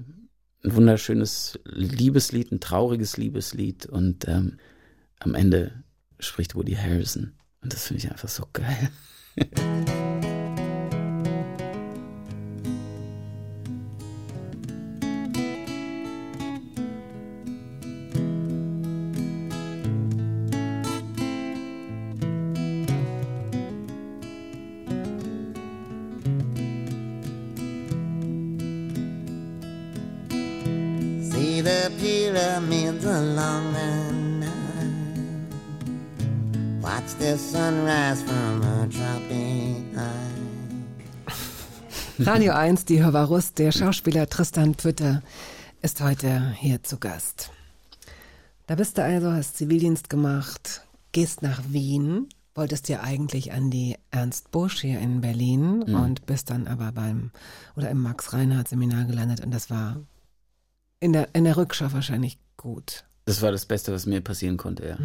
ein 0.64 0.74
wunderschönes 0.74 1.58
Liebeslied, 1.64 2.52
ein 2.52 2.60
trauriges 2.60 3.16
Liebeslied 3.16 3.86
und 3.86 4.26
ähm, 4.28 4.58
am 5.18 5.34
Ende 5.34 5.84
spricht 6.18 6.54
Woody 6.54 6.74
Harrison. 6.74 7.34
Und 7.62 7.72
das 7.72 7.86
finde 7.86 8.04
ich 8.04 8.10
einfach 8.10 8.28
so 8.28 8.46
geil. 8.52 8.90
Radio 42.36 42.52
1, 42.52 42.84
die 42.84 43.02
Hörbarus, 43.02 43.54
der 43.54 43.72
Schauspieler 43.72 44.28
Tristan 44.28 44.74
Pütter 44.74 45.22
ist 45.80 46.02
heute 46.02 46.52
hier 46.58 46.82
zu 46.82 46.98
Gast. 46.98 47.50
Da 48.66 48.74
bist 48.74 48.98
du 48.98 49.02
also, 49.02 49.32
hast 49.32 49.56
Zivildienst 49.56 50.10
gemacht, 50.10 50.82
gehst 51.12 51.40
nach 51.40 51.62
Wien, 51.70 52.28
wolltest 52.54 52.90
ja 52.90 53.00
eigentlich 53.00 53.54
an 53.54 53.70
die 53.70 53.96
Ernst 54.10 54.50
Busch 54.50 54.82
hier 54.82 55.00
in 55.00 55.22
Berlin 55.22 55.82
und 55.84 56.26
bist 56.26 56.50
dann 56.50 56.66
aber 56.66 56.92
beim 56.92 57.30
oder 57.74 57.88
im 57.88 58.02
Max 58.02 58.34
Reinhardt 58.34 58.68
Seminar 58.68 59.06
gelandet 59.06 59.40
und 59.40 59.50
das 59.50 59.70
war 59.70 60.02
in 61.00 61.14
der, 61.14 61.34
in 61.34 61.44
der 61.44 61.56
Rückschau 61.56 61.90
wahrscheinlich 61.94 62.36
gut. 62.58 63.06
Das 63.24 63.40
war 63.40 63.50
das 63.50 63.64
Beste, 63.64 63.94
was 63.94 64.04
mir 64.04 64.20
passieren 64.20 64.58
konnte, 64.58 64.86
ja. 64.86 64.98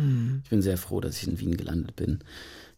Ich 0.44 0.50
bin 0.50 0.62
sehr 0.62 0.78
froh, 0.78 1.00
dass 1.00 1.16
ich 1.16 1.30
in 1.30 1.40
Wien 1.40 1.56
gelandet 1.56 1.96
bin. 1.96 2.26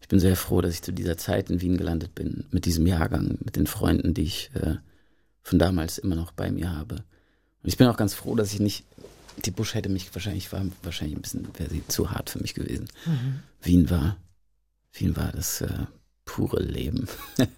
Ich 0.04 0.08
bin 0.08 0.20
sehr 0.20 0.36
froh, 0.36 0.60
dass 0.60 0.74
ich 0.74 0.82
zu 0.82 0.92
dieser 0.92 1.16
Zeit 1.16 1.48
in 1.48 1.62
Wien 1.62 1.78
gelandet 1.78 2.14
bin, 2.14 2.44
mit 2.50 2.66
diesem 2.66 2.86
Jahrgang, 2.86 3.38
mit 3.42 3.56
den 3.56 3.66
Freunden, 3.66 4.12
die 4.12 4.24
ich 4.24 4.50
äh, 4.52 4.74
von 5.40 5.58
damals 5.58 5.96
immer 5.96 6.14
noch 6.14 6.30
bei 6.30 6.50
mir 6.50 6.76
habe. 6.76 6.96
Und 6.96 7.68
ich 7.68 7.78
bin 7.78 7.86
auch 7.86 7.96
ganz 7.96 8.12
froh, 8.12 8.34
dass 8.34 8.52
ich 8.52 8.60
nicht, 8.60 8.84
die 9.46 9.50
Busch 9.50 9.72
hätte 9.72 9.88
mich 9.88 10.14
wahrscheinlich, 10.14 10.52
war 10.52 10.62
wahrscheinlich 10.82 11.16
ein 11.16 11.22
bisschen, 11.22 11.48
wäre 11.58 11.70
sie 11.70 11.82
zu 11.88 12.10
hart 12.10 12.28
für 12.28 12.38
mich 12.38 12.52
gewesen. 12.52 12.86
Wien 13.62 13.88
war, 13.88 14.18
Wien 14.92 15.16
war 15.16 15.32
das 15.32 15.62
äh, 15.62 15.86
pure 16.26 16.62
Leben. 16.62 17.08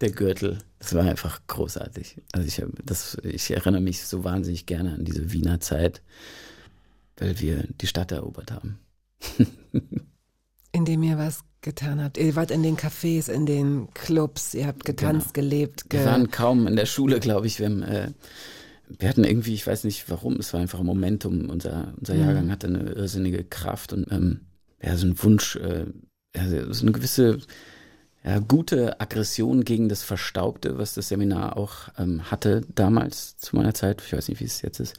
Der 0.00 0.10
Gürtel, 0.10 0.58
das 0.80 0.92
war 0.92 1.04
einfach 1.04 1.40
großartig. 1.46 2.20
Also 2.32 2.48
ich, 2.48 2.60
das, 2.84 3.16
ich 3.22 3.52
erinnere 3.52 3.80
mich 3.80 4.04
so 4.04 4.24
wahnsinnig 4.24 4.66
gerne 4.66 4.92
an 4.92 5.04
diese 5.04 5.32
Wiener 5.32 5.60
Zeit, 5.60 6.02
weil 7.16 7.38
wir 7.38 7.62
die 7.80 7.86
Stadt 7.86 8.10
erobert 8.10 8.50
haben. 8.50 8.80
Indem 10.72 11.04
ihr 11.04 11.16
was 11.16 11.44
getan 11.66 12.02
habt. 12.02 12.16
Ihr 12.16 12.34
wart 12.36 12.50
in 12.50 12.62
den 12.62 12.76
Cafés, 12.76 13.28
in 13.30 13.44
den 13.44 13.88
Clubs, 13.92 14.54
ihr 14.54 14.66
habt 14.66 14.84
getanzt, 14.84 15.34
gelebt. 15.34 15.90
Ge 15.90 16.00
Wir 16.00 16.06
waren 16.06 16.30
kaum 16.30 16.66
in 16.66 16.76
der 16.76 16.86
Schule, 16.86 17.20
glaube 17.20 17.46
ich. 17.46 17.58
Wir, 17.58 17.66
haben, 17.66 17.82
äh, 17.82 18.12
wir 18.88 19.08
hatten 19.08 19.24
irgendwie, 19.24 19.52
ich 19.52 19.66
weiß 19.66 19.84
nicht 19.84 20.08
warum, 20.08 20.36
es 20.36 20.54
war 20.54 20.60
einfach 20.60 20.80
ein 20.80 20.86
Momentum. 20.86 21.50
Unser, 21.50 21.92
unser 21.98 22.14
Jahrgang 22.14 22.50
hatte 22.50 22.68
eine 22.68 22.92
irrsinnige 22.92 23.44
Kraft 23.44 23.92
und 23.92 24.10
ähm, 24.10 24.42
ja, 24.80 24.96
so 24.96 25.06
ein 25.06 25.22
Wunsch, 25.22 25.56
äh, 25.56 25.86
ja, 26.34 26.72
so 26.72 26.82
eine 26.82 26.92
gewisse 26.92 27.38
ja, 28.24 28.38
gute 28.38 29.00
Aggression 29.00 29.64
gegen 29.64 29.88
das 29.88 30.04
Verstaubte, 30.04 30.78
was 30.78 30.94
das 30.94 31.08
Seminar 31.08 31.56
auch 31.56 31.88
ähm, 31.98 32.30
hatte 32.30 32.62
damals 32.74 33.36
zu 33.36 33.56
meiner 33.56 33.74
Zeit. 33.74 34.02
Ich 34.06 34.12
weiß 34.12 34.28
nicht, 34.28 34.40
wie 34.40 34.44
es 34.44 34.62
jetzt 34.62 34.78
ist. 34.78 34.94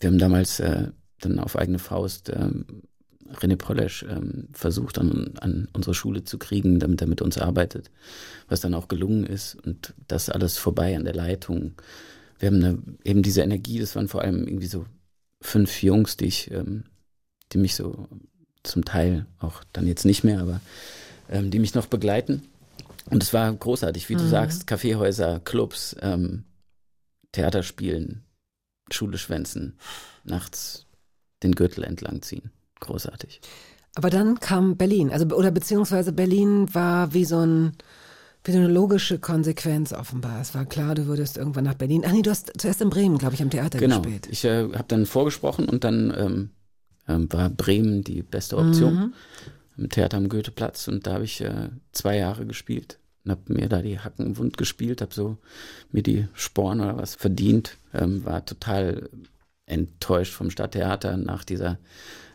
Wir 0.00 0.08
haben 0.08 0.18
damals 0.18 0.58
äh, 0.58 0.88
dann 1.20 1.38
auf 1.38 1.56
eigene 1.56 1.78
Faust 1.78 2.30
ähm, 2.30 2.82
René 3.34 3.56
Polesch 3.56 4.04
ähm, 4.04 4.48
versucht, 4.52 4.98
an, 4.98 5.34
an 5.40 5.68
unsere 5.72 5.94
Schule 5.94 6.24
zu 6.24 6.38
kriegen, 6.38 6.78
damit 6.78 7.00
er 7.00 7.06
mit 7.06 7.22
uns 7.22 7.38
arbeitet, 7.38 7.90
was 8.48 8.60
dann 8.60 8.74
auch 8.74 8.88
gelungen 8.88 9.24
ist. 9.24 9.54
Und 9.54 9.94
das 10.08 10.30
alles 10.30 10.58
vorbei 10.58 10.96
an 10.96 11.04
der 11.04 11.14
Leitung. 11.14 11.72
Wir 12.38 12.48
haben 12.48 12.56
eine, 12.56 12.78
eben 13.04 13.22
diese 13.22 13.42
Energie, 13.42 13.78
das 13.78 13.94
waren 13.96 14.08
vor 14.08 14.22
allem 14.22 14.46
irgendwie 14.46 14.66
so 14.66 14.86
fünf 15.40 15.82
Jungs, 15.82 16.16
die 16.16 16.26
ich, 16.26 16.50
ähm, 16.50 16.84
die 17.52 17.58
mich 17.58 17.74
so 17.74 18.08
zum 18.62 18.84
Teil 18.84 19.26
auch 19.38 19.64
dann 19.72 19.86
jetzt 19.86 20.04
nicht 20.04 20.24
mehr, 20.24 20.40
aber 20.40 20.60
ähm, 21.30 21.50
die 21.50 21.58
mich 21.58 21.74
noch 21.74 21.86
begleiten. 21.86 22.42
Und 23.06 23.22
es 23.22 23.32
war 23.32 23.52
großartig, 23.52 24.08
wie 24.08 24.14
du 24.14 24.26
sagst, 24.26 24.66
Kaffeehäuser, 24.66 25.40
Clubs, 25.40 25.96
ähm, 26.00 26.44
Theaterspielen, 27.32 28.22
Schule 28.90 29.18
schwänzen, 29.18 29.78
nachts 30.24 30.86
den 31.42 31.52
Gürtel 31.52 31.84
entlang 31.84 32.22
ziehen. 32.22 32.50
Großartig. 32.80 33.40
Aber 33.94 34.10
dann 34.10 34.38
kam 34.40 34.76
Berlin, 34.76 35.10
also 35.10 35.26
oder 35.34 35.50
beziehungsweise 35.50 36.12
Berlin 36.12 36.72
war 36.74 37.12
wie 37.12 37.24
so 37.24 37.38
ein 37.38 37.72
wie 38.44 38.52
so 38.52 38.58
eine 38.58 38.68
logische 38.68 39.18
Konsequenz 39.18 39.92
offenbar. 39.92 40.40
Es 40.40 40.54
war 40.54 40.64
klar, 40.64 40.94
du 40.94 41.06
würdest 41.06 41.36
irgendwann 41.36 41.64
nach 41.64 41.74
Berlin. 41.74 42.04
Ach 42.06 42.12
nee, 42.12 42.22
du 42.22 42.30
hast 42.30 42.58
zuerst 42.58 42.80
in 42.80 42.88
Bremen, 42.88 43.18
glaube 43.18 43.34
ich, 43.34 43.42
am 43.42 43.50
Theater 43.50 43.78
Genau. 43.78 44.00
gespielt. 44.00 44.28
Ich 44.30 44.44
äh, 44.46 44.62
habe 44.72 44.86
dann 44.88 45.04
vorgesprochen 45.04 45.68
und 45.68 45.84
dann 45.84 46.14
ähm, 46.16 46.50
ähm, 47.06 47.30
war 47.30 47.50
Bremen 47.50 48.02
die 48.02 48.22
beste 48.22 48.56
Option 48.56 48.94
Mhm. 48.94 49.14
im 49.76 49.88
Theater 49.90 50.16
am 50.16 50.30
Goetheplatz 50.30 50.88
und 50.88 51.06
da 51.06 51.14
habe 51.14 51.24
ich 51.24 51.42
äh, 51.42 51.68
zwei 51.92 52.16
Jahre 52.16 52.46
gespielt 52.46 52.98
und 53.26 53.32
habe 53.32 53.42
mir 53.52 53.68
da 53.68 53.82
die 53.82 53.98
Hacken 53.98 54.38
wund 54.38 54.56
gespielt, 54.56 55.02
habe 55.02 55.12
so 55.12 55.36
mir 55.92 56.02
die 56.02 56.26
Sporen 56.32 56.80
oder 56.80 56.96
was 56.96 57.16
verdient, 57.16 57.76
ähm, 57.92 58.24
war 58.24 58.46
total 58.46 59.10
enttäuscht 59.66 60.32
vom 60.32 60.50
Stadttheater 60.50 61.18
nach 61.18 61.44
dieser 61.44 61.78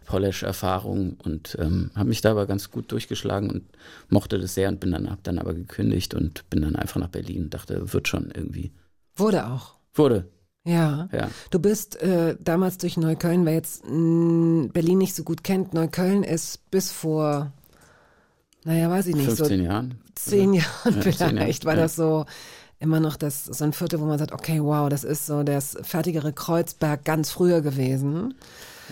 Polish-Erfahrung 0.05 1.17
und 1.23 1.57
ähm, 1.59 1.91
habe 1.95 2.09
mich 2.09 2.21
da 2.21 2.31
aber 2.31 2.45
ganz 2.45 2.71
gut 2.71 2.91
durchgeschlagen 2.91 3.49
und 3.49 3.63
mochte 4.09 4.39
das 4.39 4.53
sehr 4.55 4.69
und 4.69 4.79
bin 4.79 4.91
dann, 4.91 5.09
hab 5.09 5.23
dann 5.23 5.39
aber 5.39 5.53
gekündigt 5.53 6.13
und 6.13 6.49
bin 6.49 6.61
dann 6.61 6.75
einfach 6.75 6.99
nach 6.99 7.09
Berlin 7.09 7.43
und 7.45 7.53
dachte, 7.53 7.93
wird 7.93 8.07
schon 8.07 8.31
irgendwie. 8.33 8.71
Wurde 9.15 9.47
auch. 9.47 9.75
Wurde, 9.93 10.27
Ja. 10.65 11.07
ja. 11.11 11.29
Du 11.51 11.59
bist 11.59 12.01
äh, 12.01 12.35
damals 12.39 12.77
durch 12.77 12.97
Neukölln, 12.97 13.45
wer 13.45 13.53
jetzt 13.53 13.83
mh, 13.89 14.69
Berlin 14.73 14.97
nicht 14.97 15.15
so 15.15 15.23
gut 15.23 15.43
kennt, 15.43 15.73
Neukölln 15.73 16.23
ist 16.23 16.69
bis 16.71 16.91
vor, 16.91 17.51
naja, 18.63 18.89
weiß 18.89 19.07
ich 19.07 19.15
nicht, 19.15 19.25
15 19.25 19.59
so 19.59 19.63
Jahren. 19.63 19.95
zehn 20.15 20.53
Jahren 20.53 20.65
Ja, 20.85 20.91
zehn 20.91 21.01
vielleicht, 21.01 21.63
Jahre, 21.63 21.65
war 21.65 21.75
das 21.75 21.95
so 21.95 22.25
immer 22.79 22.99
noch 22.99 23.15
das, 23.15 23.45
so 23.45 23.63
ein 23.63 23.71
Viertel, 23.73 23.99
wo 24.01 24.05
man 24.05 24.19
sagt, 24.19 24.33
okay, 24.33 24.59
wow, 24.61 24.89
das 24.89 25.03
ist 25.03 25.25
so 25.25 25.43
das 25.43 25.77
fertigere 25.81 26.33
Kreuzberg 26.33 27.05
ganz 27.05 27.29
früher 27.31 27.61
gewesen. 27.61 28.33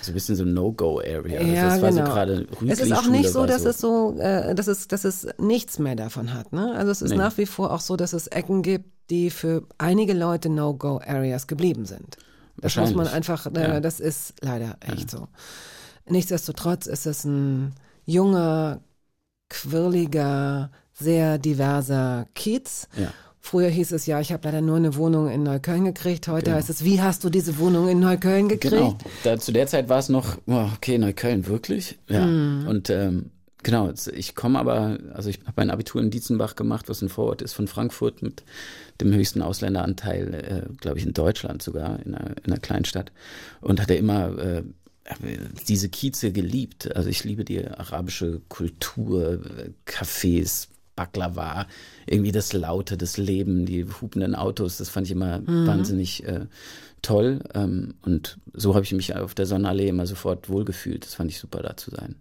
So 0.02 0.12
ein 0.12 0.14
bisschen 0.14 0.36
so 0.36 0.44
No-Go-Area. 0.46 1.42
Ja, 1.42 1.64
Also 1.70 1.76
das 1.76 1.82
war 1.82 1.90
genau. 1.92 2.06
so 2.06 2.12
gerade 2.14 2.48
Es 2.72 2.80
ist 2.80 2.92
auch 2.94 3.08
nicht 3.08 3.30
so, 3.30 3.40
war 3.42 3.48
dass 3.48 3.66
es 3.66 3.78
so, 3.80 4.18
äh, 4.20 4.54
dass 4.56 4.68
es, 4.68 4.88
dass 4.88 5.04
es 5.06 5.28
nichts 5.38 5.80
mehr 5.80 5.96
davon 5.96 6.34
hat. 6.34 6.52
Ne? 6.52 6.74
Also 6.76 6.92
es 6.92 7.02
ist 7.02 7.12
Nee. 7.12 7.18
nach 7.18 7.38
wie 7.38 7.46
vor 7.46 7.72
auch 7.72 7.80
so, 7.82 7.96
dass 7.96 8.14
es 8.14 8.28
Ecken 8.28 8.62
gibt, 8.64 8.86
die 9.10 9.30
für 9.30 9.64
einige 9.78 10.14
Leute 10.14 10.50
No-Go-Areas 10.50 11.48
geblieben 11.48 11.86
sind. 11.86 12.18
Das 12.58 12.76
muss 12.76 12.94
man 12.94 13.08
einfach, 13.08 13.46
äh, 13.48 13.62
Ja. 13.62 13.80
das 13.80 14.00
ist 14.00 14.34
leider 14.42 14.78
echt 14.80 15.10
so. 15.12 15.28
Nichtsdestotrotz 16.08 16.86
ist 16.88 17.06
es 17.06 17.24
ein 17.26 17.74
junger, 18.06 18.82
quirliger, 19.50 20.72
sehr 20.94 21.38
diverser 21.38 22.26
Kiez. 22.36 22.88
Ja. 22.98 23.12
Früher 23.46 23.68
hieß 23.68 23.92
es 23.92 24.06
ja, 24.06 24.22
ich 24.22 24.32
habe 24.32 24.48
leider 24.48 24.62
nur 24.62 24.78
eine 24.78 24.96
Wohnung 24.96 25.30
in 25.30 25.44
Neukölln 25.44 25.84
gekriegt. 25.84 26.30
Heute 26.30 26.46
Genau. 26.46 26.56
heißt 26.56 26.70
es, 26.70 26.86
wie 26.86 27.02
hast 27.02 27.26
du 27.26 27.30
diese 27.30 27.58
Wohnung 27.58 27.90
in 27.90 28.00
Neukölln 28.00 28.48
gekriegt? 28.48 28.74
Genau. 28.74 28.98
Da, 29.26 29.38
zu 29.38 29.52
der 29.52 29.68
Zeit 29.68 29.90
war 29.90 30.00
es 30.00 30.08
noch, 30.08 30.38
oh, 30.48 30.70
okay, 30.78 30.98
Neukölln, 30.98 31.46
wirklich? 31.46 32.00
Ja. 32.08 32.26
Mhm. 32.26 32.68
Und 32.68 32.90
ähm, 32.90 33.32
genau, 33.62 33.92
ich 34.16 34.34
komme 34.36 34.58
aber, 34.60 34.98
also 35.14 35.30
ich 35.30 35.40
habe 35.42 35.54
mein 35.58 35.72
Abitur 35.72 36.02
in 36.02 36.10
Dietzenbach 36.10 36.56
gemacht, 36.56 36.88
was 36.88 37.02
ein 37.02 37.10
Vorort 37.10 37.42
ist 37.42 37.52
von 37.52 37.68
Frankfurt 37.68 38.22
mit 38.22 38.44
dem 39.02 39.12
höchsten 39.14 39.42
Ausländeranteil, 39.42 40.34
äh, 40.34 40.74
glaube 40.80 41.00
ich, 41.00 41.06
in 41.06 41.12
Deutschland 41.12 41.62
sogar, 41.62 42.00
in 42.06 42.16
einer, 42.16 42.38
in 42.38 42.46
einer 42.46 42.62
Kleinstadt. 42.62 43.12
Und 43.60 43.82
hatte 43.82 43.96
immer 43.96 44.38
äh, 44.40 44.64
diese 45.68 45.90
Kieze 45.90 46.32
geliebt. 46.32 46.96
Also 46.96 47.10
ich 47.10 47.26
liebe 47.26 47.44
die 47.44 47.68
arabische 47.68 48.40
Kultur, 48.48 49.34
äh, 49.34 49.72
Cafés, 49.86 50.70
Baklava, 50.96 51.68
irgendwie 52.06 52.32
das 52.32 52.54
Laute, 52.54 52.98
das 52.98 53.18
Leben, 53.18 53.66
die 53.66 53.86
hupenden 53.86 54.36
Autos, 54.36 54.78
das 54.78 54.90
fand 54.90 55.08
ich 55.08 55.12
immer 55.12 55.42
wahnsinnig 55.46 56.24
äh, 56.26 56.46
toll. 57.02 57.42
Ähm, 57.54 57.96
und 58.02 58.40
so 58.54 58.74
habe 58.74 58.86
ich 58.86 58.92
mich 58.94 59.16
auf 59.16 59.36
der 59.36 59.46
Sonnenallee 59.46 59.90
immer 59.90 60.06
sofort 60.06 60.50
wohlgefühlt. 60.50 61.06
Das 61.06 61.16
fand 61.16 61.30
ich 61.30 61.40
super, 61.40 61.62
da 61.62 61.78
zu 61.78 61.92
sein. 61.92 62.16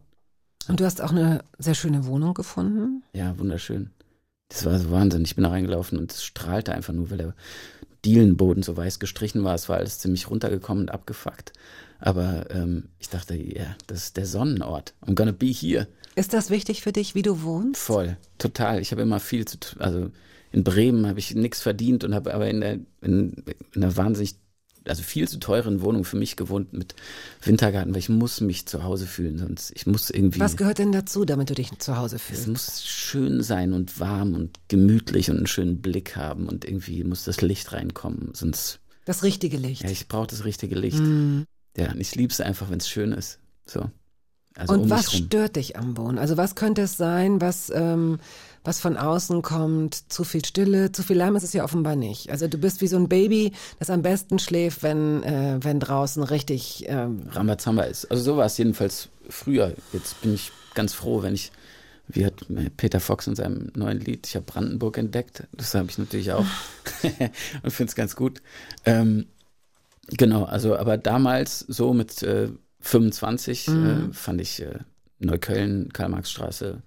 Und 0.68 0.80
du 0.80 0.84
hast 0.84 1.00
auch 1.00 1.10
eine 1.10 1.42
sehr 1.58 1.74
schöne 1.74 2.06
Wohnung 2.06 2.34
gefunden. 2.34 3.02
Ja, 3.12 3.38
wunderschön. 3.38 3.90
Das 4.48 4.64
war 4.66 4.78
so 4.78 4.90
Wahnsinn. 4.90 5.24
Ich 5.24 5.34
bin 5.34 5.44
da 5.44 5.50
reingelaufen 5.50 5.98
und 5.98 6.12
es 6.12 6.24
strahlte 6.24 6.72
einfach 6.72 6.92
nur, 6.92 7.10
weil 7.10 7.18
der 7.18 7.34
Dielenboden 8.04 8.62
so 8.62 8.76
weiß 8.76 8.98
gestrichen 8.98 9.44
war. 9.44 9.54
Es 9.54 9.68
war 9.68 9.78
alles 9.78 9.98
ziemlich 9.98 10.28
runtergekommen 10.28 10.84
und 10.84 10.90
abgefuckt. 10.90 11.52
Aber 11.98 12.50
ähm, 12.50 12.88
ich 12.98 13.08
dachte, 13.08 13.34
ja, 13.36 13.76
das 13.86 14.04
ist 14.04 14.16
der 14.16 14.26
Sonnenort. 14.26 14.94
I'm 15.06 15.14
gonna 15.14 15.32
be 15.32 15.46
here. 15.46 15.86
Ist 16.14 16.32
das 16.32 16.50
wichtig 16.50 16.82
für 16.82 16.92
dich, 16.92 17.14
wie 17.14 17.22
du 17.22 17.42
wohnst? 17.42 17.80
Voll, 17.80 18.16
total. 18.38 18.80
Ich 18.80 18.90
habe 18.92 19.02
immer 19.02 19.20
viel 19.20 19.46
zu 19.46 19.58
tun. 19.58 19.80
Also 19.80 20.10
in 20.50 20.64
Bremen 20.64 21.06
habe 21.06 21.18
ich 21.18 21.34
nichts 21.34 21.62
verdient 21.62 22.04
und 22.04 22.14
habe 22.14 22.34
aber 22.34 22.48
in 22.50 22.60
der, 22.60 22.72
in, 23.00 23.32
in 23.72 23.82
einer 23.82 23.96
wahnsinnig, 23.96 24.34
also 24.84 25.02
viel 25.02 25.26
zu 25.28 25.38
teuren 25.38 25.80
Wohnung 25.80 26.04
für 26.04 26.16
mich 26.16 26.36
gewohnt 26.36 26.72
mit 26.74 26.94
Wintergarten, 27.42 27.92
weil 27.94 28.00
ich 28.00 28.08
muss 28.10 28.40
mich 28.40 28.66
zu 28.66 28.82
Hause 28.82 29.06
fühlen, 29.06 29.38
sonst 29.38 29.72
ich 29.74 29.86
muss 29.86 30.10
irgendwie. 30.10 30.40
Was 30.40 30.56
gehört 30.56 30.78
denn 30.78 30.92
dazu, 30.92 31.24
damit 31.24 31.48
du 31.50 31.54
dich 31.54 31.70
zu 31.78 31.96
Hause 31.96 32.16
es 32.16 32.22
fühlst? 32.22 32.48
muss 32.48 32.84
schön 32.84 33.42
sein 33.42 33.72
und 33.72 33.98
warm 34.00 34.34
und 34.34 34.58
gemütlich 34.68 35.30
und 35.30 35.38
einen 35.38 35.46
schönen 35.46 35.80
Blick 35.80 36.16
haben 36.16 36.48
und 36.48 36.64
irgendwie 36.66 37.04
muss 37.04 37.24
das 37.24 37.40
Licht 37.40 37.72
reinkommen, 37.72 38.30
sonst 38.34 38.80
Das 39.06 39.22
richtige 39.22 39.56
Licht. 39.56 39.84
ja, 39.84 39.90
ich 39.90 40.08
brauche 40.08 40.26
das 40.26 40.44
richtige 40.44 40.74
Licht. 40.74 40.98
Mhm. 40.98 41.46
Ja, 41.76 41.92
und 41.92 42.00
ich 42.00 42.14
liebe 42.14 42.32
es 42.32 42.40
einfach, 42.42 42.68
wenn 42.68 42.78
es 42.78 42.88
schön 42.88 43.12
ist. 43.12 43.38
So. 43.64 43.88
Also 44.56 44.74
Und 44.74 44.80
um 44.82 44.90
was 44.90 45.12
stört 45.12 45.56
dich 45.56 45.76
am 45.76 45.96
Wohnen? 45.96 46.18
Also 46.18 46.36
was 46.36 46.54
könnte 46.54 46.82
es 46.82 46.96
sein, 46.96 47.40
was, 47.40 47.70
ähm, 47.70 48.18
was 48.64 48.80
von 48.80 48.96
außen 48.96 49.42
kommt? 49.42 50.12
Zu 50.12 50.24
viel 50.24 50.44
Stille, 50.44 50.92
zu 50.92 51.02
viel 51.02 51.16
Lärm 51.16 51.36
ist 51.36 51.42
es 51.42 51.52
ja 51.52 51.64
offenbar 51.64 51.96
nicht. 51.96 52.30
Also 52.30 52.48
du 52.48 52.58
bist 52.58 52.80
wie 52.80 52.86
so 52.86 52.96
ein 52.96 53.08
Baby, 53.08 53.52
das 53.78 53.88
am 53.88 54.02
besten 54.02 54.38
schläft, 54.38 54.82
wenn, 54.82 55.22
äh, 55.22 55.58
wenn 55.60 55.80
draußen 55.80 56.22
richtig 56.22 56.84
ähm, 56.86 57.22
Rambazamba 57.30 57.84
ist. 57.84 58.10
Also 58.10 58.22
so 58.22 58.36
war 58.36 58.46
es 58.46 58.58
jedenfalls 58.58 59.08
früher. 59.28 59.74
Jetzt 59.92 60.20
bin 60.20 60.34
ich 60.34 60.52
ganz 60.74 60.92
froh, 60.92 61.22
wenn 61.22 61.34
ich, 61.34 61.50
wie 62.08 62.26
hat 62.26 62.34
Peter 62.76 63.00
Fox 63.00 63.26
in 63.26 63.36
seinem 63.36 63.72
neuen 63.74 64.00
Lied, 64.00 64.26
ich 64.26 64.36
habe 64.36 64.44
Brandenburg 64.44 64.98
entdeckt. 64.98 65.44
Das 65.52 65.74
habe 65.74 65.88
ich 65.88 65.96
natürlich 65.96 66.32
auch 66.32 66.44
und 67.62 67.70
finde 67.70 67.88
es 67.90 67.94
ganz 67.94 68.16
gut. 68.16 68.42
Ähm, 68.84 69.26
genau, 70.08 70.44
also 70.44 70.76
aber 70.76 70.98
damals 70.98 71.60
so 71.60 71.94
mit 71.94 72.22
äh, 72.22 72.50
25 72.82 73.68
Mhm. 73.68 74.10
äh, 74.10 74.12
fand 74.12 74.40
ich 74.40 74.62
äh, 74.62 74.78
Neukölln, 75.18 75.92
Karl-Marx-Straße, 75.92 76.82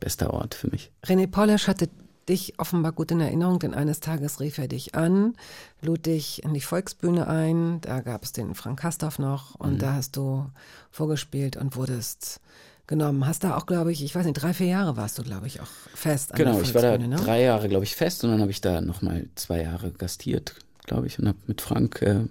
bester 0.00 0.32
Ort 0.34 0.54
für 0.54 0.68
mich. 0.70 0.90
René 1.06 1.26
Polisch 1.26 1.66
hatte 1.68 1.88
dich 2.28 2.58
offenbar 2.58 2.92
gut 2.92 3.10
in 3.10 3.20
Erinnerung, 3.20 3.58
denn 3.58 3.72
eines 3.74 4.00
Tages 4.00 4.38
rief 4.40 4.58
er 4.58 4.68
dich 4.68 4.94
an, 4.94 5.34
lud 5.80 6.04
dich 6.04 6.42
in 6.44 6.52
die 6.52 6.60
Volksbühne 6.60 7.26
ein, 7.26 7.80
da 7.80 8.00
gab 8.00 8.22
es 8.22 8.32
den 8.32 8.54
Frank 8.54 8.80
Kastorf 8.80 9.18
noch 9.18 9.54
und 9.54 9.74
Mhm. 9.74 9.78
da 9.78 9.94
hast 9.94 10.16
du 10.16 10.50
vorgespielt 10.90 11.56
und 11.56 11.74
wurdest 11.74 12.40
genommen. 12.86 13.26
Hast 13.26 13.44
da 13.44 13.56
auch, 13.56 13.64
glaube 13.66 13.92
ich, 13.92 14.02
ich 14.04 14.14
weiß 14.14 14.26
nicht, 14.26 14.34
drei, 14.42 14.52
vier 14.52 14.66
Jahre 14.66 14.96
warst 14.96 15.18
du, 15.18 15.22
glaube 15.22 15.46
ich, 15.46 15.60
auch 15.60 15.68
fest 15.94 16.32
an 16.32 16.36
Genau, 16.38 16.60
ich 16.60 16.74
war 16.74 16.82
da 16.82 16.98
ne? 16.98 17.16
drei 17.16 17.42
Jahre, 17.42 17.68
glaube 17.68 17.84
ich, 17.84 17.94
fest 17.96 18.24
und 18.24 18.30
dann 18.30 18.40
habe 18.42 18.50
ich 18.50 18.60
da 18.60 18.80
nochmal 18.82 19.26
zwei 19.34 19.62
Jahre 19.62 19.90
gastiert, 19.92 20.54
glaube 20.84 21.06
ich, 21.06 21.18
und 21.18 21.28
habe 21.28 21.38
mit 21.46 21.60
Frank 21.62 22.02
äh, 22.02 22.26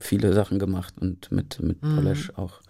viele 0.00 0.32
Sachen 0.32 0.58
gemacht 0.58 0.94
und 1.00 1.30
mit, 1.30 1.60
mit 1.62 1.82
Mhm. 1.82 1.94
Polesch 1.96 2.32
auch 2.36 2.60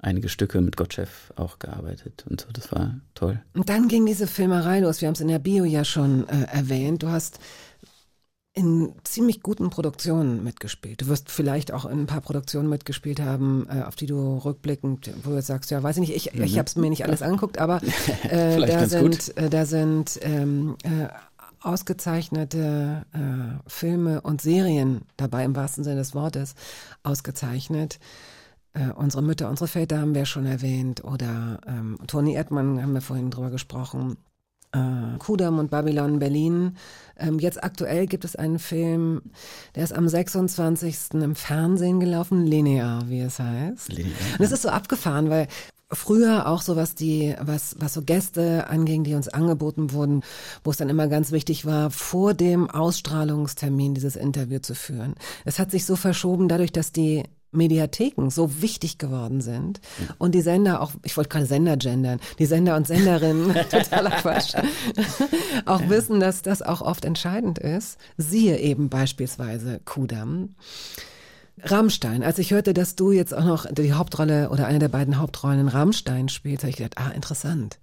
einige 0.00 0.28
Stücke 0.28 0.60
mit 0.60 0.76
Gottschalk 0.76 1.08
auch 1.36 1.58
gearbeitet 1.58 2.24
und 2.30 2.40
so. 2.40 2.46
Das 2.52 2.70
war 2.70 3.00
toll. 3.14 3.40
Und 3.54 3.68
dann 3.68 3.88
ging 3.88 4.06
diese 4.06 4.26
Filmerei 4.28 4.80
los. 4.80 5.00
Wir 5.00 5.08
haben 5.08 5.14
es 5.14 5.20
in 5.20 5.28
der 5.28 5.40
Bio 5.40 5.64
ja 5.64 5.84
schon 5.84 6.28
äh, 6.28 6.44
erwähnt. 6.52 7.02
Du 7.02 7.08
hast 7.08 7.40
in 8.54 8.92
ziemlich 9.04 9.42
guten 9.42 9.70
Produktionen 9.70 10.42
mitgespielt. 10.42 11.00
Du 11.02 11.06
wirst 11.06 11.30
vielleicht 11.30 11.72
auch 11.72 11.84
in 11.84 12.00
ein 12.00 12.06
paar 12.06 12.20
Produktionen 12.20 12.68
mitgespielt 12.68 13.20
haben, 13.20 13.68
äh, 13.70 13.82
auf 13.82 13.94
die 13.94 14.06
du 14.06 14.38
rückblickend, 14.38 15.10
wo 15.22 15.30
du 15.30 15.40
sagst, 15.42 15.70
ja, 15.70 15.80
weiß 15.82 15.96
ich 15.98 16.08
nicht, 16.08 16.16
ich, 16.16 16.34
ich 16.34 16.58
habe 16.58 16.66
es 16.66 16.74
mir 16.74 16.90
nicht 16.90 17.04
alles 17.04 17.22
angeguckt, 17.22 17.58
aber 17.58 17.80
äh, 18.28 18.60
da, 18.66 18.86
sind, 18.86 19.36
äh, 19.36 19.48
da 19.48 19.64
sind 19.64 20.18
ähm, 20.22 20.76
äh, 20.82 21.08
ausgezeichnete 21.62 23.06
äh, 23.12 23.68
Filme 23.68 24.20
und 24.20 24.40
Serien 24.40 25.02
dabei, 25.16 25.44
im 25.44 25.56
wahrsten 25.56 25.84
Sinne 25.84 25.96
des 25.96 26.14
Wortes, 26.14 26.54
ausgezeichnet. 27.02 27.98
Äh, 28.74 28.92
unsere 28.94 29.22
Mütter, 29.22 29.48
unsere 29.48 29.68
Väter 29.68 30.00
haben 30.00 30.14
wir 30.14 30.26
schon 30.26 30.46
erwähnt 30.46 31.04
oder 31.04 31.60
ähm, 31.66 31.98
Toni 32.06 32.34
Erdmann 32.34 32.82
haben 32.82 32.92
wir 32.92 33.00
vorhin 33.00 33.30
drüber 33.30 33.50
gesprochen. 33.50 34.16
Äh, 34.72 35.18
Kudam 35.18 35.58
und 35.58 35.70
Babylon 35.70 36.18
Berlin. 36.18 36.76
Ähm, 37.16 37.38
jetzt 37.38 37.64
aktuell 37.64 38.06
gibt 38.06 38.24
es 38.24 38.36
einen 38.36 38.58
Film, 38.58 39.22
der 39.74 39.84
ist 39.84 39.94
am 39.94 40.06
26. 40.08 41.14
im 41.14 41.34
Fernsehen 41.34 42.00
gelaufen, 42.00 42.44
linear, 42.44 43.08
wie 43.08 43.20
es 43.20 43.38
heißt. 43.38 43.90
Linear, 43.90 44.14
Und 44.38 44.44
es 44.44 44.52
ist 44.52 44.62
so 44.62 44.68
abgefahren, 44.68 45.30
weil 45.30 45.48
früher 45.90 46.46
auch 46.46 46.62
so 46.62 46.76
was 46.76 46.94
die, 46.94 47.34
was, 47.40 47.76
was 47.78 47.94
so 47.94 48.02
Gäste 48.02 48.68
anging, 48.68 49.04
die 49.04 49.14
uns 49.14 49.28
angeboten 49.28 49.92
wurden, 49.92 50.22
wo 50.64 50.70
es 50.70 50.76
dann 50.76 50.88
immer 50.88 51.08
ganz 51.08 51.32
wichtig 51.32 51.64
war, 51.64 51.90
vor 51.90 52.34
dem 52.34 52.68
Ausstrahlungstermin 52.68 53.94
dieses 53.94 54.16
Interview 54.16 54.58
zu 54.58 54.74
führen. 54.74 55.14
Es 55.44 55.58
hat 55.58 55.70
sich 55.70 55.86
so 55.86 55.96
verschoben 55.96 56.48
dadurch, 56.48 56.72
dass 56.72 56.92
die 56.92 57.24
Mediatheken 57.50 58.28
so 58.28 58.60
wichtig 58.60 58.98
geworden 58.98 59.40
sind 59.40 59.80
und 60.18 60.34
die 60.34 60.42
Sender 60.42 60.82
auch, 60.82 60.92
ich 61.02 61.16
wollte 61.16 61.30
gerade 61.30 61.46
Sender 61.46 61.78
gendern, 61.78 62.20
die 62.38 62.44
Sender 62.44 62.76
und 62.76 62.86
Senderinnen, 62.86 63.54
totaler 63.70 64.10
Quatsch, 64.10 64.54
auch 65.64 65.88
wissen, 65.88 66.20
dass 66.20 66.42
das 66.42 66.60
auch 66.60 66.82
oft 66.82 67.06
entscheidend 67.06 67.58
ist. 67.58 67.98
Siehe 68.18 68.58
eben 68.58 68.90
beispielsweise 68.90 69.80
Kudam. 69.86 70.54
Rammstein, 71.64 72.22
als 72.22 72.38
ich 72.38 72.52
hörte, 72.52 72.74
dass 72.74 72.94
du 72.96 73.12
jetzt 73.12 73.34
auch 73.34 73.44
noch 73.44 73.66
die 73.72 73.92
Hauptrolle 73.92 74.50
oder 74.50 74.66
eine 74.66 74.78
der 74.78 74.88
beiden 74.88 75.18
Hauptrollen 75.18 75.60
in 75.60 75.68
Rammstein 75.68 76.28
spielst, 76.28 76.62
habe 76.64 76.70
ich 76.70 76.76
gedacht, 76.76 76.98
ah, 76.98 77.10
interessant. 77.10 77.78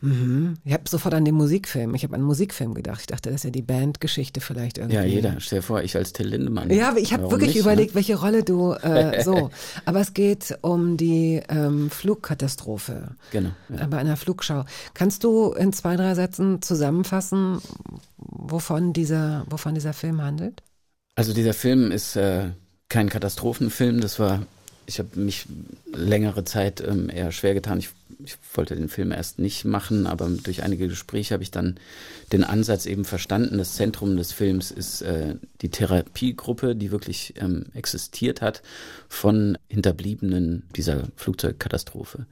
Mhm. 0.00 0.56
Ich 0.64 0.72
habe 0.72 0.82
sofort 0.88 1.14
an 1.14 1.24
den 1.24 1.36
Musikfilm, 1.36 1.94
ich 1.94 2.02
habe 2.02 2.14
an 2.14 2.22
den 2.22 2.26
Musikfilm 2.26 2.74
gedacht. 2.74 3.02
Ich 3.02 3.06
dachte, 3.06 3.28
das 3.30 3.36
ist 3.36 3.44
ja 3.44 3.50
die 3.50 3.62
Bandgeschichte 3.62 4.40
vielleicht 4.40 4.78
irgendwie. 4.78 4.96
Ja, 4.96 5.04
jeder. 5.04 5.36
Stell 5.38 5.60
dir 5.60 5.62
vor, 5.62 5.82
ich 5.82 5.94
als 5.96 6.12
Till 6.12 6.26
Lindemann. 6.26 6.70
Ja, 6.70 6.88
aber 6.88 6.98
ich 6.98 7.12
habe 7.12 7.30
wirklich 7.30 7.50
nicht, 7.54 7.60
überlegt, 7.60 7.90
Ne? 7.90 7.94
welche 7.94 8.16
Rolle 8.16 8.42
du 8.42 8.72
äh, 8.72 9.22
so. 9.24 9.50
Aber 9.84 10.00
es 10.00 10.12
geht 10.12 10.58
um 10.62 10.96
die 10.96 11.40
ähm, 11.48 11.88
Flugkatastrophe 11.90 13.14
Genau. 13.30 13.50
Ja. 13.68 13.86
bei 13.86 13.98
einer 13.98 14.16
Flugschau. 14.16 14.64
Kannst 14.94 15.22
du 15.22 15.52
in 15.52 15.72
zwei, 15.72 15.94
drei 15.94 16.14
Sätzen 16.16 16.62
zusammenfassen, 16.62 17.60
wovon 18.16 18.92
dieser, 18.92 19.44
wovon 19.48 19.74
dieser 19.74 19.92
Film 19.92 20.20
handelt? 20.20 20.62
Also 21.14 21.32
dieser 21.32 21.54
Film 21.54 21.92
ist 21.92 22.16
äh, 22.16 22.48
kein 22.90 23.08
Katastrophenfilm. 23.08 24.02
Das 24.02 24.18
war, 24.18 24.46
ich 24.84 24.98
habe 24.98 25.18
mich 25.18 25.46
längere 25.94 26.44
Zeit 26.44 26.82
ähm, 26.86 27.08
eher 27.08 27.32
schwer 27.32 27.54
getan. 27.54 27.78
Ich, 27.78 27.88
ich 28.22 28.36
wollte 28.52 28.76
den 28.76 28.90
Film 28.90 29.12
erst 29.12 29.38
nicht 29.38 29.64
machen, 29.64 30.06
aber 30.06 30.28
durch 30.28 30.62
einige 30.62 30.88
Gespräche 30.88 31.32
habe 31.32 31.42
ich 31.42 31.50
dann 31.50 31.76
den 32.32 32.44
Ansatz 32.44 32.84
eben 32.84 33.06
verstanden. 33.06 33.56
Das 33.56 33.76
Zentrum 33.76 34.18
des 34.18 34.32
Films 34.32 34.70
ist 34.70 35.00
äh, 35.00 35.36
die 35.62 35.70
Therapiegruppe, 35.70 36.76
die 36.76 36.90
wirklich 36.90 37.34
ähm, 37.38 37.66
existiert 37.72 38.42
hat 38.42 38.60
von 39.08 39.56
Hinterbliebenen 39.68 40.64
dieser 40.76 41.04
Flugzeugkatastrophe. 41.16 42.26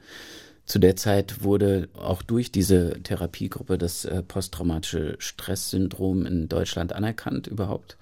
zu 0.67 0.79
der 0.79 0.97
Zeit 0.97 1.43
wurde 1.43 1.89
auch 1.95 2.23
durch 2.23 2.53
diese 2.53 3.01
Therapiegruppe 3.03 3.79
das 3.79 4.05
äh, 4.05 4.23
posttraumatische 4.23 5.17
Stresssyndrom 5.19 6.27
in 6.27 6.49
Deutschland 6.49 6.93
anerkannt 6.93 7.47
überhaupt. 7.47 7.97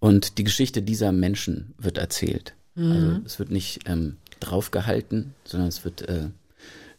Und 0.00 0.38
die 0.38 0.44
Geschichte 0.44 0.82
dieser 0.82 1.12
Menschen 1.12 1.74
wird 1.78 1.98
erzählt. 1.98 2.54
Also 2.76 3.20
es 3.24 3.38
wird 3.38 3.50
nicht 3.50 3.80
ähm, 3.86 4.18
draufgehalten, 4.40 5.34
sondern 5.44 5.68
es 5.68 5.84
wird 5.84 6.02
äh, 6.02 6.28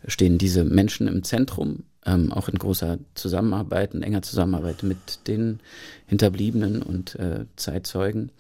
stehen 0.07 0.37
diese 0.37 0.63
Menschen 0.63 1.07
im 1.07 1.23
Zentrum, 1.23 1.83
ähm, 2.05 2.31
auch 2.31 2.49
in 2.49 2.57
großer 2.57 2.99
Zusammenarbeit, 3.15 3.93
in 3.93 4.03
enger 4.03 4.21
Zusammenarbeit 4.21 4.83
mit 4.83 5.27
den 5.27 5.59
Hinterbliebenen 6.07 6.81
und 6.81 7.15
äh, 7.15 7.45
Zeitzeugen. 7.55 8.31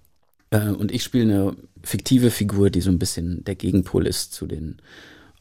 Äh, 0.49 0.69
und 0.69 0.91
ich 0.91 1.03
spiele 1.03 1.23
eine 1.23 1.55
fiktive 1.83 2.31
Figur, 2.31 2.69
die 2.69 2.81
so 2.81 2.89
ein 2.89 2.99
bisschen 2.99 3.43
der 3.43 3.55
Gegenpol 3.55 4.07
ist 4.07 4.33
zu 4.33 4.47
den 4.47 4.77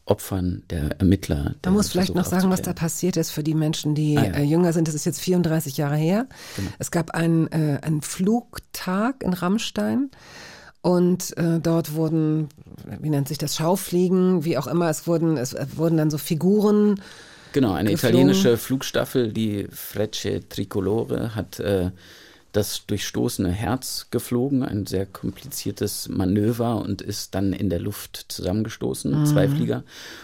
Opfern 0.07 0.63
der 0.69 0.99
Ermittler. 0.99 1.43
Man 1.43 1.55
der 1.63 1.71
muss 1.71 1.89
vielleicht 1.89 2.15
noch 2.15 2.25
sagen, 2.25 2.49
was 2.49 2.61
da 2.61 2.73
passiert 2.73 3.17
ist 3.17 3.31
für 3.31 3.43
die 3.43 3.53
Menschen, 3.53 3.93
die 3.95 4.17
Ah, 4.17 4.23
ja. 4.25 4.31
äh, 4.35 4.43
jünger 4.43 4.73
sind. 4.73 4.87
Das 4.87 4.95
ist 4.95 5.05
jetzt 5.05 5.19
34 5.21 5.77
Jahre 5.77 5.95
her. 5.97 6.27
Genau. 6.55 6.69
Es 6.79 6.91
gab 6.91 7.11
einen, 7.11 7.47
äh, 7.51 7.79
einen 7.81 8.01
Flugtag 8.01 9.23
in 9.23 9.33
Rammstein. 9.33 10.09
Und 10.81 11.35
äh, 11.37 11.59
dort 11.59 11.95
wurden, 11.95 12.47
wie 13.01 13.09
nennt 13.09 13.27
sich 13.27 13.37
das, 13.37 13.55
Schaufliegen, 13.57 14.45
wie 14.45 14.57
auch 14.57 14.67
immer, 14.67 14.89
es 14.89 15.05
wurden, 15.07 15.35
es 15.35 15.53
äh, 15.53 15.65
wurden 15.75 15.97
dann 15.97 16.09
so 16.09 16.17
Figuren 16.17 17.01
Genau, 17.51 17.73
eine 17.73 17.91
geflogen. 17.91 18.15
italienische 18.19 18.57
Flugstaffel, 18.57 19.33
die 19.33 19.67
Frecce 19.71 20.47
Tricolore, 20.47 21.33
hat 21.35 21.59
äh, 21.59 21.91
das 22.57 22.87
durchstoßene 22.87 23.51
Herz 23.51 24.07
geflogen, 24.09 24.63
ein 24.63 24.87
sehr 24.87 25.05
kompliziertes 25.05 26.09
Manöver 26.09 26.77
und 26.77 27.03
ist 27.03 27.35
dann 27.35 27.53
in 27.53 27.69
der 27.69 27.79
Luft 27.79 28.25
zusammengestoßen, 28.29 29.27
zwei 29.27 29.47
Flieger, 29.47 29.83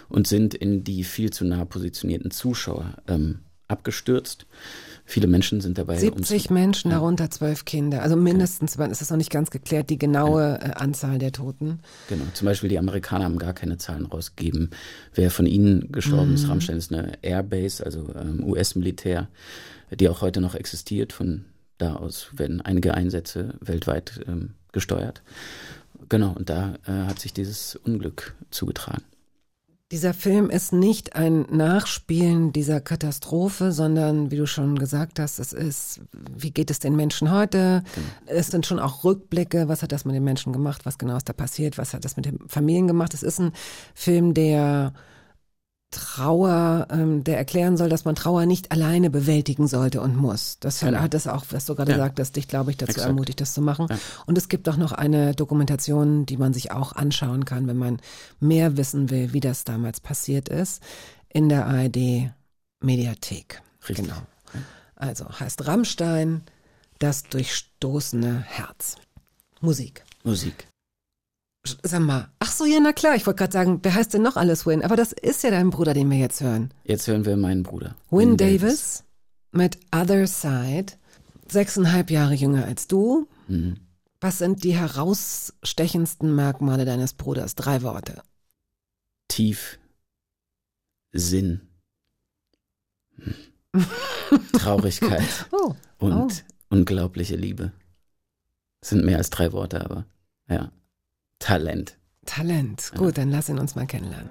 und 0.10 0.28
sind 0.28 0.56
in 0.56 0.84
die 0.84 1.04
viel 1.04 1.32
zu 1.32 1.46
nah 1.46 1.64
positionierten 1.64 2.32
Zuschauer 2.32 2.96
ähm, 3.08 3.40
abgestürzt. 3.68 4.48
Viele 5.06 5.28
Menschen 5.28 5.62
sind 5.62 5.78
dabei 5.78 5.98
70 5.98 6.32
ums- 6.32 6.50
Menschen, 6.50 6.90
darunter 6.90 7.30
zwölf 7.30 7.66
Kinder. 7.66 8.02
Also 8.02 8.16
mindestens, 8.16 8.78
es 8.78 9.02
ist 9.02 9.12
noch 9.12 9.18
nicht 9.18 9.30
ganz 9.30 9.52
geklärt, 9.52 9.92
die 9.92 10.00
genaue 10.00 10.60
äh, 10.60 10.72
Anzahl 10.72 11.20
der 11.20 11.34
Toten. 11.34 11.82
Genau, 12.10 12.24
zum 12.34 12.46
Beispiel 12.46 12.70
die 12.70 12.80
Amerikaner 12.80 13.26
haben 13.26 13.38
gar 13.38 13.54
keine 13.54 13.78
Zahlen 13.78 14.08
rausgegeben. 14.08 14.72
Wer 15.14 15.30
von 15.30 15.46
ihnen 15.46 15.92
gestorben 15.92 16.34
ist, 16.34 16.50
Rammstein 16.50 16.78
ist 16.78 16.92
eine 16.92 17.12
Airbase, 17.22 17.86
also 17.86 18.08
ähm, 18.16 18.44
US-Militär, 18.44 19.28
die 19.92 20.10
auch 20.10 20.22
heute 20.22 20.42
noch 20.42 20.56
existiert. 20.56 21.14
Von 21.14 21.46
da 21.78 21.96
aus 21.96 22.30
werden 22.34 22.62
einige 22.62 22.94
Einsätze 22.94 23.56
weltweit 23.60 24.22
ähm, 24.28 24.56
gesteuert. 24.72 25.22
Genau, 26.10 26.32
und 26.32 26.50
da 26.50 26.76
äh, 26.86 26.92
hat 26.92 27.20
sich 27.20 27.34
dieses 27.34 27.76
Unglück 27.76 28.36
zugetragen. 28.52 29.04
Dieser 29.92 30.16
Film 30.16 30.50
ist 30.50 30.74
nicht 30.74 31.16
ein 31.16 31.46
Nachspielen 31.52 32.52
dieser 32.52 32.82
Katastrophe, 32.82 33.72
sondern, 33.72 34.32
wie 34.32 34.38
du 34.38 34.48
schon 34.48 34.80
gesagt 34.80 35.20
hast, 35.20 35.38
es 35.38 35.54
ist, 35.54 36.02
wie 36.36 36.50
geht 36.50 36.72
es 36.72 36.80
den 36.80 36.96
Menschen 36.96 37.30
heute? 37.30 37.84
Es 38.26 38.48
sind 38.48 38.66
schon 38.66 38.80
auch 38.80 39.04
Rückblicke, 39.04 39.68
was 39.68 39.84
hat 39.84 39.92
das 39.92 40.04
mit 40.04 40.16
den 40.16 40.24
Menschen 40.24 40.52
gemacht, 40.52 40.88
was 40.88 40.98
genau 40.98 41.16
ist 41.16 41.30
da 41.30 41.34
passiert, 41.34 41.78
was 41.78 41.94
hat 41.94 42.06
das 42.06 42.16
mit 42.16 42.26
den 42.26 42.40
Familien 42.48 42.88
gemacht. 42.88 43.14
Es 43.14 43.22
ist 43.22 43.40
ein 43.40 43.52
Film, 43.94 44.34
der 44.34 44.94
Trauer, 45.94 46.88
ähm, 46.92 47.24
der 47.24 47.38
erklären 47.38 47.78
soll, 47.78 47.88
dass 47.90 48.04
man 48.04 48.16
Trauer 48.16 48.46
nicht 48.46 48.72
alleine 48.72 49.10
bewältigen 49.10 49.68
sollte 49.68 50.02
und 50.02 50.16
muss. 50.16 50.58
Das 50.60 50.80
Genau. 50.82 51.00
hat 51.00 51.14
es 51.14 51.28
auch, 51.28 51.46
was 51.52 51.66
du 51.66 51.76
gerade 51.76 51.92
Ja. 51.94 51.98
sagtest, 51.98 52.36
dich, 52.36 52.48
glaube 52.48 52.72
ich, 52.72 52.78
dazu 52.78 52.92
Exakt. 52.92 53.08
ermutigt, 53.08 53.40
das 53.40 53.54
zu 53.54 53.62
machen. 53.62 53.88
Ja. 53.90 53.98
Und 54.26 54.38
es 54.38 54.50
gibt 54.50 54.68
auch 54.68 54.78
noch 54.78 54.92
eine 54.92 55.34
Dokumentation, 55.36 56.26
die 56.26 56.38
man 56.38 56.54
sich 56.54 56.72
auch 56.72 56.94
anschauen 56.94 57.46
kann, 57.46 57.68
wenn 57.68 57.78
man 57.78 58.00
mehr 58.40 58.76
wissen 58.76 59.10
will, 59.10 59.34
wie 59.34 59.40
das 59.40 59.64
damals 59.64 60.00
passiert 60.00 60.50
ist, 60.50 60.82
in 61.30 61.48
der 61.50 61.68
ARD 61.68 62.32
Mediathek. 62.82 63.62
Richtig. 63.88 64.08
Genau. 64.08 64.18
Also 64.96 65.26
heißt 65.40 65.68
Rammstein, 65.68 66.42
das 67.00 67.24
durchstoßene 67.24 68.42
Herz. 68.42 68.96
Musik. 69.62 70.04
Musik. 70.24 70.68
Sag 71.66 72.02
mal, 72.02 72.30
ach 72.40 72.52
so, 72.52 72.66
ja, 72.66 72.80
na 72.82 72.92
klar, 72.92 73.16
ich 73.16 73.26
wollte 73.26 73.38
gerade 73.38 73.54
sagen, 73.54 73.80
wer 73.84 73.94
heißt 73.96 74.14
denn 74.14 74.22
noch 74.22 74.36
alles 74.36 74.66
Win? 74.66 74.84
Aber 74.84 74.98
das 74.98 75.14
ist 75.14 75.44
ja 75.44 75.50
dein 75.52 75.70
Bruder, 75.70 75.94
den 75.94 76.10
wir 76.12 76.18
jetzt 76.18 76.42
hören. 76.42 76.74
Jetzt 76.84 77.08
hören 77.08 77.26
wir 77.26 77.38
meinen 77.38 77.64
Bruder. 77.64 77.96
Win 78.12 78.36
Davis 78.36 79.06
mit 79.52 79.78
Other 79.96 80.28
Side, 80.28 80.94
sechseinhalb 81.48 82.12
Jahre 82.12 82.34
jünger 82.34 82.66
als 82.66 82.88
du. 82.88 83.28
Mhm. 83.48 83.78
Was 84.20 84.40
sind 84.40 84.64
die 84.66 84.76
herausstechendsten 84.76 86.36
Merkmale 86.36 86.84
deines 86.84 87.14
Bruders? 87.14 87.56
Drei 87.56 87.82
Worte. 87.82 88.22
Tief, 89.30 89.80
Sinn, 91.14 91.62
Traurigkeit 94.54 95.48
Oh, 95.52 95.76
und 96.00 96.14
Oh. 96.14 96.30
unglaubliche 96.70 97.36
Liebe. 97.38 97.72
Das 98.82 98.90
sind 98.90 99.06
mehr 99.06 99.18
als 99.18 99.30
drei 99.30 99.52
Worte, 99.54 99.82
aber 99.84 100.06
ja. 100.50 100.72
Talent. 101.44 101.98
Talent. 102.26 102.94
Gut, 102.96 103.18
dann 103.18 103.30
lass 103.30 103.50
ihn 103.50 103.60
uns 103.60 103.76
mal 103.76 103.86
kennenlernen. 103.86 104.30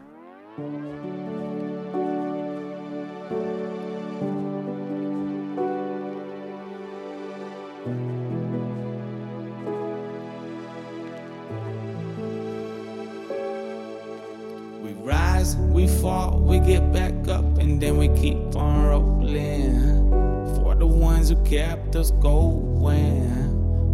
We 14.82 14.94
rise, 15.04 15.58
we 15.70 15.86
fall, 15.86 16.40
we 16.40 16.60
get 16.60 16.80
back 16.94 17.12
up, 17.28 17.44
and 17.58 17.78
then 17.78 17.98
we 17.98 18.08
keep 18.18 18.38
on 18.56 18.86
rolling. 18.86 20.08
For 20.56 20.74
the 20.74 20.86
ones 20.86 21.28
who 21.28 21.36
kept 21.44 21.94
us 21.94 22.10
going, 22.22 23.41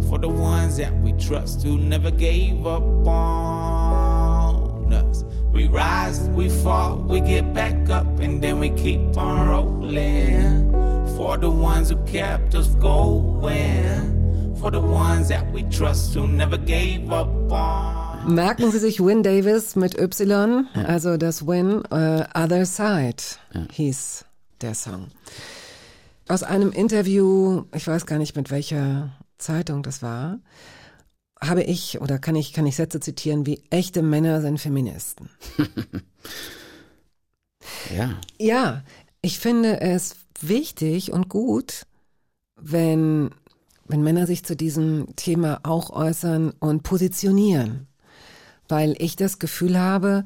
for 0.07 0.17
the 0.17 0.29
ones 0.29 0.77
that 0.77 0.93
we 1.01 1.13
trust 1.13 1.63
who 1.63 1.77
never 1.77 2.11
gave 2.11 2.65
up 2.65 2.83
on 3.07 4.93
us. 4.93 5.23
We 5.51 5.67
rise, 5.67 6.29
we 6.29 6.49
fall, 6.49 6.97
we 6.97 7.21
get 7.21 7.53
back 7.53 7.89
up, 7.89 8.05
and 8.19 8.41
then 8.41 8.59
we 8.59 8.69
keep 8.71 9.17
on 9.17 9.47
rolling. 9.49 10.71
For 11.17 11.37
the 11.37 11.49
ones 11.49 11.89
who 11.89 11.97
kept 12.05 12.55
us 12.55 12.67
going, 12.75 14.55
for 14.59 14.71
the 14.71 14.79
ones 14.79 15.27
that 15.29 15.51
we 15.51 15.63
trust 15.63 16.13
who 16.13 16.27
never 16.27 16.57
gave 16.57 17.11
up 17.11 17.27
on. 17.51 17.99
Merken 18.27 18.71
Sie 18.71 18.79
sich 18.79 18.99
Win 18.99 19.23
Davis 19.23 19.75
mit 19.75 19.97
Y, 19.97 20.67
also 20.87 21.17
das 21.17 21.47
Win, 21.47 21.83
äh, 21.89 22.25
Other 22.35 22.65
Side 22.65 23.23
hieß 23.71 24.25
der 24.61 24.75
Song. 24.75 25.07
Aus 26.27 26.43
einem 26.43 26.71
Interview, 26.71 27.63
ich 27.73 27.87
weiß 27.87 28.05
gar 28.05 28.19
nicht 28.19 28.35
mit 28.35 28.51
welcher 28.51 29.09
Zeitung 29.39 29.83
das 29.83 30.01
war, 30.01 30.39
habe 31.41 31.63
ich 31.63 32.01
oder 32.01 32.19
kann 32.19 32.35
ich, 32.35 32.53
kann 32.53 32.67
ich 32.67 32.75
Sätze 32.75 32.99
zitieren 32.99 33.45
wie 33.45 33.63
echte 33.69 34.01
Männer 34.01 34.41
sind 34.41 34.59
Feministen. 34.59 35.29
Ja. 37.95 38.19
Ja, 38.39 38.83
ich 39.21 39.39
finde 39.39 39.81
es 39.81 40.15
wichtig 40.39 41.11
und 41.11 41.29
gut, 41.29 41.85
wenn, 42.55 43.31
wenn 43.85 44.01
Männer 44.01 44.27
sich 44.27 44.43
zu 44.43 44.55
diesem 44.55 45.15
Thema 45.15 45.59
auch 45.63 45.89
äußern 45.89 46.51
und 46.59 46.83
positionieren. 46.83 47.87
Weil 48.67 48.95
ich 48.99 49.15
das 49.15 49.39
Gefühl 49.39 49.79
habe, 49.79 50.23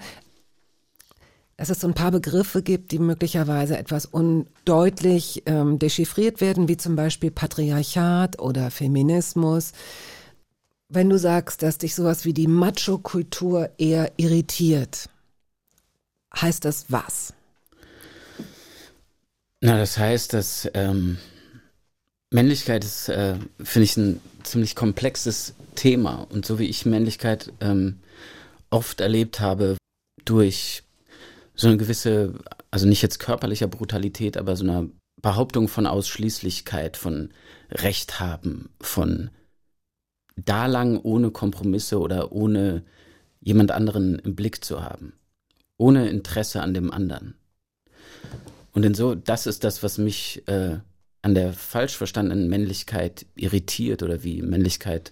dass 1.57 1.69
es 1.69 1.79
so 1.79 1.87
ein 1.87 1.93
paar 1.93 2.11
Begriffe 2.11 2.63
gibt, 2.63 2.91
die 2.91 2.99
möglicherweise 2.99 3.77
etwas 3.77 4.05
undeutlich 4.05 5.43
ähm, 5.45 5.79
dechiffriert 5.79 6.41
werden, 6.41 6.67
wie 6.67 6.77
zum 6.77 6.95
Beispiel 6.95 7.31
Patriarchat 7.31 8.39
oder 8.39 8.71
Feminismus. 8.71 9.73
Wenn 10.89 11.09
du 11.09 11.17
sagst, 11.17 11.61
dass 11.61 11.77
dich 11.77 11.95
sowas 11.95 12.25
wie 12.25 12.33
die 12.33 12.47
Macho-Kultur 12.47 13.69
eher 13.77 14.11
irritiert, 14.17 15.09
heißt 16.35 16.65
das 16.65 16.85
was? 16.89 17.33
Na, 19.61 19.77
das 19.77 19.97
heißt, 19.97 20.33
dass 20.33 20.69
ähm, 20.73 21.17
Männlichkeit 22.31 22.83
ist, 22.83 23.09
äh, 23.09 23.35
finde 23.63 23.83
ich, 23.83 23.95
ein 23.95 24.19
ziemlich 24.43 24.75
komplexes 24.75 25.53
Thema. 25.75 26.27
Und 26.29 26.45
so 26.45 26.59
wie 26.59 26.65
ich 26.65 26.85
Männlichkeit 26.85 27.53
ähm, 27.61 27.99
oft 28.69 28.99
erlebt 28.99 29.39
habe, 29.39 29.77
durch 30.25 30.83
so 31.55 31.67
eine 31.67 31.77
gewisse, 31.77 32.33
also 32.71 32.87
nicht 32.87 33.01
jetzt 33.01 33.19
körperlicher 33.19 33.67
Brutalität, 33.67 34.37
aber 34.37 34.55
so 34.55 34.63
eine 34.63 34.89
Behauptung 35.21 35.67
von 35.67 35.87
Ausschließlichkeit, 35.87 36.97
von 36.97 37.29
Recht 37.71 38.19
haben, 38.19 38.69
von 38.81 39.29
da 40.35 40.65
lang 40.65 40.99
ohne 40.99 41.31
Kompromisse 41.31 41.99
oder 41.99 42.31
ohne 42.31 42.83
jemand 43.39 43.71
anderen 43.71 44.19
im 44.19 44.35
Blick 44.35 44.63
zu 44.63 44.81
haben, 44.81 45.13
ohne 45.77 46.09
Interesse 46.09 46.61
an 46.61 46.73
dem 46.73 46.91
anderen. 46.91 47.35
Und 48.71 48.83
in 48.83 48.95
so, 48.95 49.15
das 49.15 49.45
ist 49.45 49.63
das, 49.63 49.83
was 49.83 49.97
mich 49.97 50.47
äh, 50.47 50.79
an 51.21 51.35
der 51.35 51.53
falsch 51.53 51.95
verstandenen 51.95 52.49
Männlichkeit 52.49 53.25
irritiert 53.35 54.01
oder 54.03 54.23
wie 54.23 54.41
Männlichkeit 54.41 55.11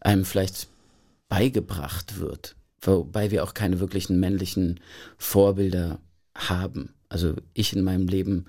einem 0.00 0.24
vielleicht 0.24 0.68
beigebracht 1.28 2.18
wird. 2.18 2.56
Wobei 2.86 3.30
wir 3.30 3.44
auch 3.44 3.54
keine 3.54 3.80
wirklichen 3.80 4.20
männlichen 4.20 4.80
Vorbilder 5.16 6.00
haben. 6.34 6.94
Also 7.08 7.34
ich 7.54 7.72
in 7.72 7.82
meinem 7.82 8.08
Leben 8.08 8.46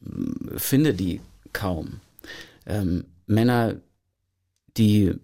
mm, 0.00 0.56
finde 0.56 0.94
die 0.94 1.20
kaum. 1.52 2.00
Ähm, 2.64 3.04
Männer, 3.26 3.80
die 4.76 5.14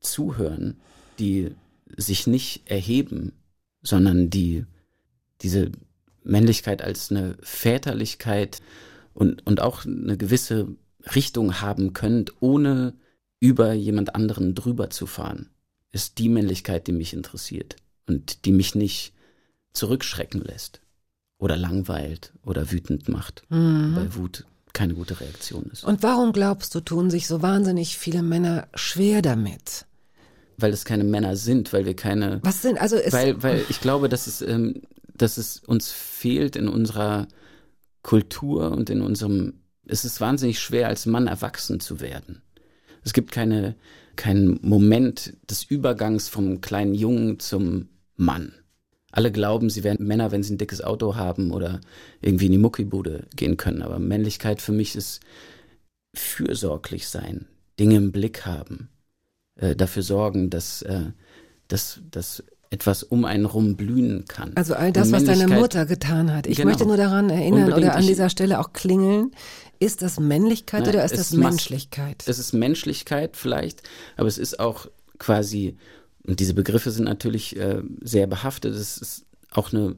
zuhören, 0.00 0.80
die 1.18 1.54
sich 1.96 2.26
nicht 2.26 2.70
erheben, 2.70 3.32
sondern 3.82 4.30
die 4.30 4.64
diese 5.42 5.72
Männlichkeit 6.22 6.82
als 6.82 7.10
eine 7.10 7.36
Väterlichkeit 7.42 8.62
und, 9.12 9.44
und 9.44 9.60
auch 9.60 9.84
eine 9.84 10.16
gewisse 10.16 10.68
Richtung 11.14 11.60
haben 11.60 11.92
könnt, 11.92 12.32
ohne 12.40 12.94
über 13.40 13.72
jemand 13.72 14.14
anderen 14.14 14.54
drüber 14.54 14.88
zu 14.88 15.06
fahren, 15.06 15.50
ist 15.90 16.18
die 16.18 16.28
Männlichkeit, 16.28 16.86
die 16.86 16.92
mich 16.92 17.12
interessiert 17.12 17.81
und 18.06 18.44
die 18.44 18.52
mich 18.52 18.74
nicht 18.74 19.12
zurückschrecken 19.72 20.42
lässt 20.42 20.80
oder 21.38 21.56
langweilt 21.56 22.32
oder 22.44 22.70
wütend 22.70 23.08
macht, 23.08 23.42
weil 23.48 24.14
Wut 24.14 24.46
keine 24.72 24.94
gute 24.94 25.20
Reaktion 25.20 25.64
ist. 25.72 25.84
Und 25.84 26.02
warum 26.02 26.32
glaubst 26.32 26.74
du, 26.74 26.80
tun 26.80 27.10
sich 27.10 27.26
so 27.26 27.42
wahnsinnig 27.42 27.98
viele 27.98 28.22
Männer 28.22 28.68
schwer 28.74 29.20
damit? 29.20 29.86
weil 30.62 30.72
es 30.72 30.84
keine 30.84 31.04
Männer 31.04 31.36
sind, 31.36 31.72
weil 31.72 31.84
wir 31.84 31.96
keine 31.96 32.40
Was 32.42 32.62
sind, 32.62 32.80
also 32.80 32.96
es, 32.96 33.12
weil, 33.12 33.42
weil 33.42 33.64
ich 33.68 33.80
glaube, 33.80 34.08
dass 34.08 34.26
es, 34.26 34.40
ähm, 34.40 34.82
dass 35.14 35.36
es 35.36 35.58
uns 35.58 35.90
fehlt 35.90 36.56
in 36.56 36.68
unserer 36.68 37.28
Kultur 38.02 38.70
und 38.70 38.88
in 38.88 39.02
unserem, 39.02 39.54
es 39.86 40.04
ist 40.04 40.20
wahnsinnig 40.20 40.60
schwer, 40.60 40.88
als 40.88 41.06
Mann 41.06 41.26
erwachsen 41.26 41.80
zu 41.80 42.00
werden. 42.00 42.42
Es 43.04 43.12
gibt 43.12 43.32
keine, 43.32 43.74
keinen 44.16 44.58
Moment 44.62 45.34
des 45.50 45.64
Übergangs 45.64 46.28
vom 46.28 46.60
kleinen 46.60 46.94
Jungen 46.94 47.40
zum 47.40 47.88
Mann. 48.24 48.52
Alle 49.10 49.30
glauben, 49.30 49.68
sie 49.68 49.84
wären 49.84 49.98
Männer, 50.06 50.32
wenn 50.32 50.42
sie 50.42 50.54
ein 50.54 50.58
dickes 50.58 50.82
Auto 50.82 51.16
haben 51.16 51.50
oder 51.50 51.80
irgendwie 52.22 52.46
in 52.46 52.52
die 52.52 52.58
Muckibude 52.58 53.26
gehen 53.36 53.58
können. 53.58 53.82
Aber 53.82 53.98
Männlichkeit 53.98 54.62
für 54.62 54.72
mich 54.72 54.96
ist 54.96 55.20
fürsorglich 56.14 57.08
sein, 57.08 57.46
Dinge 57.78 57.96
im 57.96 58.12
Blick 58.12 58.46
haben, 58.46 58.88
äh, 59.56 59.76
dafür 59.76 60.02
sorgen, 60.02 60.50
dass, 60.50 60.82
äh, 60.82 61.12
dass, 61.68 62.00
dass 62.10 62.42
etwas 62.70 63.02
um 63.02 63.26
einen 63.26 63.44
rum 63.44 63.76
blühen 63.76 64.24
kann. 64.26 64.52
also 64.54 64.74
all 64.74 64.92
das, 64.92 65.12
was 65.12 65.24
deine 65.24 65.46
Mutter 65.46 65.84
getan 65.84 66.32
hat. 66.34 66.46
Ich 66.46 66.56
Genau. 66.56 66.68
möchte 66.70 66.86
nur 66.86 66.96
daran 66.96 67.28
erinnern 67.28 67.64
Unbedingt. 67.64 67.88
oder 67.88 67.96
an 67.96 68.06
dieser 68.06 68.30
Stelle 68.30 68.60
auch 68.60 68.72
klingeln. 68.72 69.30
Ist 69.78 70.00
das 70.00 70.18
Männlichkeit 70.18 70.82
Nein, 70.82 70.94
oder 70.94 71.04
ist 71.04 71.18
das 71.18 71.32
Menschlichkeit? 71.32 72.24
Es 72.26 72.38
ist 72.38 72.54
Menschlichkeit 72.54 73.36
vielleicht, 73.36 73.82
aber 74.16 74.28
es 74.28 74.38
ist 74.38 74.58
auch 74.58 74.86
quasi, 75.18 75.76
und 76.26 76.40
diese 76.40 76.54
Begriffe 76.54 76.90
sind 76.90 77.04
natürlich 77.04 77.56
äh, 77.56 77.82
sehr 78.00 78.26
behaftet, 78.26 78.74
es 78.74 78.98
ist 78.98 79.26
auch 79.50 79.72
eine, 79.72 79.96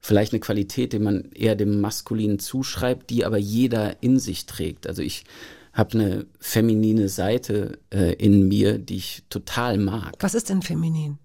vielleicht 0.00 0.32
eine 0.32 0.40
Qualität, 0.40 0.92
die 0.92 0.98
man 0.98 1.30
eher 1.32 1.54
dem 1.56 1.80
Maskulinen 1.80 2.38
zuschreibt, 2.38 3.10
die 3.10 3.24
aber 3.24 3.38
jeder 3.38 4.02
in 4.02 4.18
sich 4.18 4.46
trägt. 4.46 4.86
Also 4.86 5.02
ich 5.02 5.24
habe 5.72 5.98
eine 5.98 6.26
feminine 6.40 7.08
Seite 7.10 7.78
äh, 7.92 8.14
in 8.14 8.48
mir, 8.48 8.78
die 8.78 8.96
ich 8.96 9.24
total 9.28 9.76
mag. 9.78 10.14
Was 10.20 10.34
ist 10.34 10.48
denn 10.48 10.62
feminin? 10.62 11.18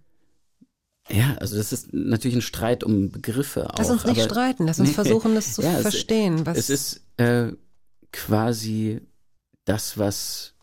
Ja, 1.09 1.35
also 1.39 1.57
das 1.57 1.73
ist 1.73 1.93
natürlich 1.93 2.35
ein 2.37 2.41
Streit 2.41 2.83
um 2.83 3.09
Begriffe 3.09 3.69
auch. 3.73 3.77
Lass 3.77 3.89
uns 3.89 4.05
nicht 4.05 4.21
streiten, 4.21 4.67
lass 4.67 4.79
uns 4.79 4.89
Nee. 4.89 4.95
versuchen, 4.95 5.35
das 5.35 5.53
zu 5.55 5.61
Ja, 5.61 5.75
es- 5.75 5.81
verstehen. 5.81 6.45
Was 6.45 6.57
Es 6.57 6.69
ist 6.69 7.01
äh, 7.17 7.51
quasi 8.11 9.01
das, 9.65 9.97
was 9.97 10.53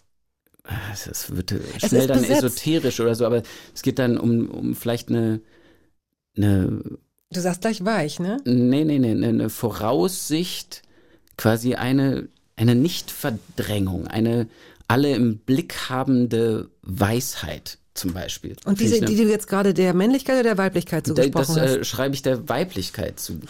es 1.11 1.35
wird 1.35 1.53
Es 1.53 1.89
schnell 1.89 2.03
ist 2.03 2.11
dann 2.11 2.21
besetzt. 2.21 2.45
esoterisch 2.45 3.01
oder 3.01 3.15
so, 3.15 3.27
aber 3.27 3.43
es 3.75 3.83
geht 3.83 3.99
dann 3.99 4.19
um, 4.19 4.51
um 4.51 4.75
vielleicht 4.75 5.09
eine, 5.09 5.41
eine 6.37 6.83
du 7.31 7.41
sagst 7.41 7.63
gleich 7.63 7.85
weich, 7.85 8.21
ne? 8.21 8.39
nee, 8.45 8.85
nee, 8.85 8.99
nee, 8.99 9.13
eine 9.13 9.51
Voraussicht, 9.51 10.83
quasi 11.37 11.75
eine, 11.75 12.29
eine 12.57 12.75
Nichtverdrängung, 12.75 14.07
eine 14.07 14.49
alle 14.89 15.15
im 15.15 15.39
Blick 15.39 15.91
habende 15.91 16.71
Weisheit 16.83 17.79
zum 17.99 18.13
Beispiel. 18.15 18.57
Und 18.65 18.81
diese, 18.81 18.97
ich 18.97 19.03
eine- 19.03 19.11
die 19.11 19.17
du 19.17 19.29
jetzt 19.29 19.49
gerade 19.49 19.75
der 19.75 19.93
Männlichkeit 19.95 20.35
oder 20.37 20.43
der 20.45 20.59
Weiblichkeit 20.59 21.05
da- 21.09 21.15
zugesprochen 21.15 21.55
das 21.57 21.71
hast? 21.71 21.77
äh, 21.79 21.85
schreibe 21.85 22.15
ich 22.15 22.23
der 22.23 22.49
Weiblichkeit 22.49 23.19
zu. 23.21 23.41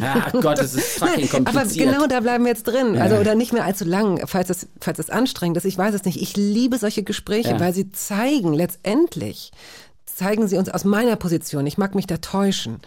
Ach 0.00 0.32
Gott, 0.40 0.58
es 0.58 0.74
ist 0.74 0.98
fucking 0.98 1.28
Nein, 1.30 1.46
aber 1.46 1.52
kompliziert. 1.60 1.90
genau 1.92 2.06
da 2.06 2.20
bleiben 2.20 2.44
wir 2.44 2.50
jetzt 2.52 2.64
drin. 2.64 2.96
Also 2.98 3.16
oder 3.16 3.34
nicht 3.34 3.52
mehr 3.52 3.64
allzu 3.64 3.84
lang, 3.84 4.26
falls 4.26 4.50
es, 4.50 4.66
falls 4.80 4.98
es 4.98 5.10
anstrengend 5.10 5.56
ist. 5.58 5.64
Ich 5.64 5.76
weiß 5.76 5.94
es 5.94 6.04
nicht. 6.04 6.20
Ich 6.22 6.36
liebe 6.36 6.78
solche 6.78 7.02
Gespräche, 7.02 7.50
Ja. 7.50 7.60
weil 7.60 7.74
sie 7.74 7.90
zeigen, 7.92 8.52
letztendlich 8.54 9.50
zeigen 10.06 10.48
sie 10.48 10.56
uns 10.56 10.68
aus 10.70 10.84
meiner 10.84 11.16
Position, 11.16 11.66
ich 11.66 11.76
mag 11.76 11.94
mich 11.94 12.06
da 12.06 12.16
täuschen, 12.18 12.78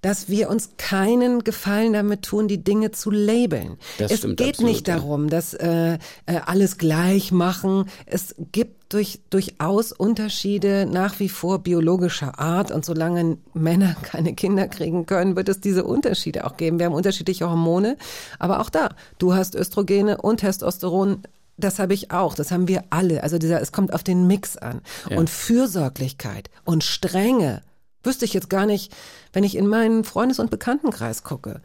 dass 0.00 0.28
wir 0.28 0.48
uns 0.48 0.70
keinen 0.76 1.44
Gefallen 1.44 1.92
damit 1.92 2.22
tun, 2.22 2.48
die 2.48 2.62
Dinge 2.62 2.92
zu 2.92 3.10
labeln. 3.10 3.78
Das 3.98 4.12
es 4.12 4.22
geht 4.22 4.40
absolut, 4.40 4.60
nicht 4.60 4.88
darum, 4.88 5.28
dass 5.28 5.54
äh, 5.54 5.94
äh, 5.94 5.98
alles 6.46 6.78
gleich 6.78 7.32
machen. 7.32 7.86
Es 8.06 8.34
gibt 8.52 8.78
durch, 8.92 9.20
durchaus 9.30 9.92
Unterschiede 9.92 10.86
nach 10.90 11.18
wie 11.20 11.28
vor 11.28 11.58
biologischer 11.60 12.38
Art 12.38 12.70
und 12.70 12.84
solange 12.84 13.38
Männer 13.54 13.96
keine 14.02 14.34
Kinder 14.34 14.68
kriegen 14.68 15.06
können, 15.06 15.36
wird 15.36 15.48
es 15.48 15.60
diese 15.60 15.84
Unterschiede 15.84 16.46
auch 16.46 16.56
geben. 16.56 16.78
Wir 16.78 16.86
haben 16.86 16.94
unterschiedliche 16.94 17.48
Hormone, 17.48 17.96
aber 18.38 18.60
auch 18.60 18.70
da, 18.70 18.90
du 19.18 19.34
hast 19.34 19.54
Östrogene 19.54 20.18
und 20.18 20.38
Testosteron. 20.38 21.22
Das 21.60 21.80
habe 21.80 21.92
ich 21.92 22.12
auch, 22.12 22.34
das 22.34 22.52
haben 22.52 22.68
wir 22.68 22.84
alle. 22.90 23.24
Also 23.24 23.36
dieser, 23.36 23.60
es 23.60 23.72
kommt 23.72 23.92
auf 23.92 24.04
den 24.04 24.28
Mix 24.28 24.56
an. 24.56 24.80
Ja. 25.10 25.18
Und 25.18 25.28
Fürsorglichkeit 25.28 26.50
und 26.64 26.84
Strenge 26.84 27.62
wüsste 28.02 28.24
ich 28.24 28.34
jetzt 28.34 28.50
gar 28.50 28.66
nicht, 28.66 28.94
wenn 29.32 29.44
ich 29.44 29.56
in 29.56 29.66
meinen 29.66 30.04
Freundes- 30.04 30.38
und 30.38 30.50
Bekanntenkreis 30.50 31.22
gucke, 31.22 31.60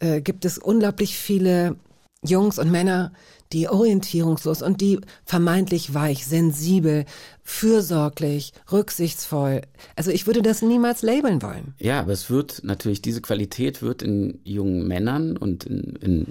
äh, 0.00 0.20
gibt 0.20 0.44
es 0.44 0.58
unglaublich 0.58 1.16
viele 1.16 1.76
Jungs 2.22 2.58
und 2.58 2.70
Männer, 2.70 3.12
die 3.52 3.68
orientierungslos 3.68 4.62
und 4.62 4.80
die 4.80 5.00
vermeintlich 5.24 5.94
weich, 5.94 6.26
sensibel, 6.26 7.04
fürsorglich, 7.42 8.52
rücksichtsvoll. 8.72 9.62
Also 9.94 10.10
ich 10.10 10.26
würde 10.26 10.42
das 10.42 10.62
niemals 10.62 11.02
labeln 11.02 11.42
wollen. 11.42 11.74
Ja, 11.78 12.00
aber 12.00 12.12
es 12.12 12.30
wird 12.30 12.62
natürlich, 12.64 13.02
diese 13.02 13.20
Qualität 13.20 13.82
wird 13.82 14.02
in 14.02 14.40
jungen 14.44 14.88
Männern 14.88 15.36
und 15.36 15.64
in, 15.64 15.96
in, 16.00 16.26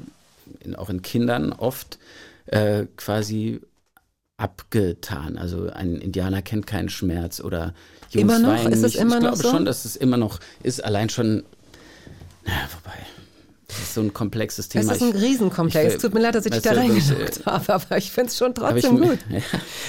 in, 0.60 0.76
auch 0.76 0.90
in 0.90 1.02
Kindern 1.02 1.54
oft 1.54 2.00
äh, 2.48 2.88
quasi 2.98 3.62
abgetan. 4.38 5.38
Also 5.38 5.70
ein 5.70 5.96
Indianer 5.96 6.42
kennt 6.42 6.68
keinen 6.68 6.90
Schmerz 6.90 7.40
oder 7.40 7.74
Jungs 8.14 8.24
Immer 8.24 8.40
noch? 8.40 8.66
Ist 8.66 8.78
es 8.78 8.82
nicht. 8.84 8.96
immer 8.98 9.18
ich 9.18 9.24
noch 9.24 9.32
glaube 9.34 9.44
so? 9.44 9.52
schon, 9.52 9.66
dass 9.66 9.86
es 9.86 9.96
immer 9.96 10.18
noch 10.18 10.40
ist. 10.62 10.84
Allein 10.84 11.10
schon, 11.10 11.44
na, 12.46 12.52
das 13.80 13.88
ist 13.90 13.94
so 13.96 14.02
ein 14.02 14.14
komplexes 14.14 14.70
Thema. 14.70 14.92
Es 14.92 15.02
ist 15.02 15.04
ein 15.04 15.20
Riesenkomplex. 15.20 15.88
ich- 15.90 15.96
Es 15.96 16.02
tut 16.02 16.14
mir 16.14 16.20
leid, 16.22 16.36
dass 16.36 16.46
ich 16.46 16.52
dich 16.52 16.62
da 16.62 16.72
äh, 16.72 17.46
habe, 17.46 17.74
aber 17.74 17.98
ich 17.98 18.12
finde 18.12 18.30
es 18.30 18.38
schon 18.38 18.50
ich- 18.50 18.54
trotzdem 18.56 19.00
gut. 19.02 19.20
Ja. 19.30 19.40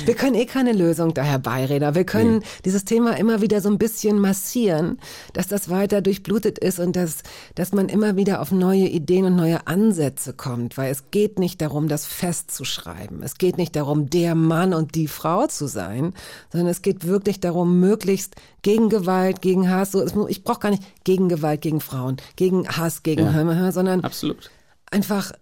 Wir 0.05 0.15
können 0.15 0.35
eh 0.35 0.47
keine 0.47 0.73
Lösung 0.73 1.15
da 1.15 1.23
herbeireden. 1.23 1.95
Wir 1.95 2.05
können 2.05 2.43
dieses 2.65 2.85
Thema 2.85 3.17
immer 3.19 3.41
wieder 3.41 3.61
so 3.61 3.69
ein 3.69 3.79
bisschen 3.79 4.19
massieren, 4.19 4.99
dass 5.33 5.49
das 5.49 5.69
weiter 5.69 6.01
durchblutet 6.03 6.59
ist 6.59 6.79
und 6.81 6.97
dass, 6.97 7.19
dass 7.55 7.73
man 7.73 7.89
immer 7.89 8.17
wieder 8.17 8.41
auf 8.41 8.51
neue 8.51 8.87
Ideen 8.89 9.25
und 9.27 9.37
neue 9.37 9.67
Ansätze 9.67 10.33
kommt. 10.33 10.77
Weil 10.79 10.91
es 10.93 11.11
geht 11.11 11.39
nicht 11.39 11.61
darum, 11.61 11.89
das 11.89 12.07
festzuschreiben. 12.07 13.23
Es 13.23 13.37
geht 13.39 13.59
nicht 13.59 13.75
darum, 13.77 14.11
der 14.11 14.35
Mann 14.35 14.75
und 14.75 14.95
die 14.95 15.09
Frau 15.09 15.47
zu 15.47 15.67
sein, 15.67 16.15
sondern 16.53 16.69
es 16.69 16.83
geht 16.83 17.07
wirklich 17.07 17.41
darum, 17.41 17.81
möglichst 17.81 18.35
gegen 18.63 18.89
Gewalt, 18.89 19.43
gegen 19.43 19.69
Hass, 19.71 19.93
so, 19.93 20.27
ich 20.29 20.43
brauche 20.43 20.61
gar 20.61 20.71
nicht 20.71 20.83
gegen 21.05 21.29
Gewalt, 21.29 21.61
gegen 21.61 21.81
Frauen, 21.83 22.17
gegen 22.37 22.67
Hass, 22.67 23.03
gegen, 23.03 23.27
Ja. 23.27 23.33
Sondern 23.75 24.01
Absolut. 24.03 24.51
einfach 24.91 25.33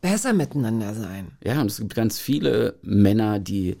besser 0.00 0.32
miteinander 0.32 0.94
sein. 0.94 1.32
Ja, 1.44 1.60
und 1.60 1.66
es 1.66 1.78
gibt 1.78 1.94
ganz 1.94 2.18
viele 2.18 2.78
Männer, 2.82 3.38
die 3.38 3.76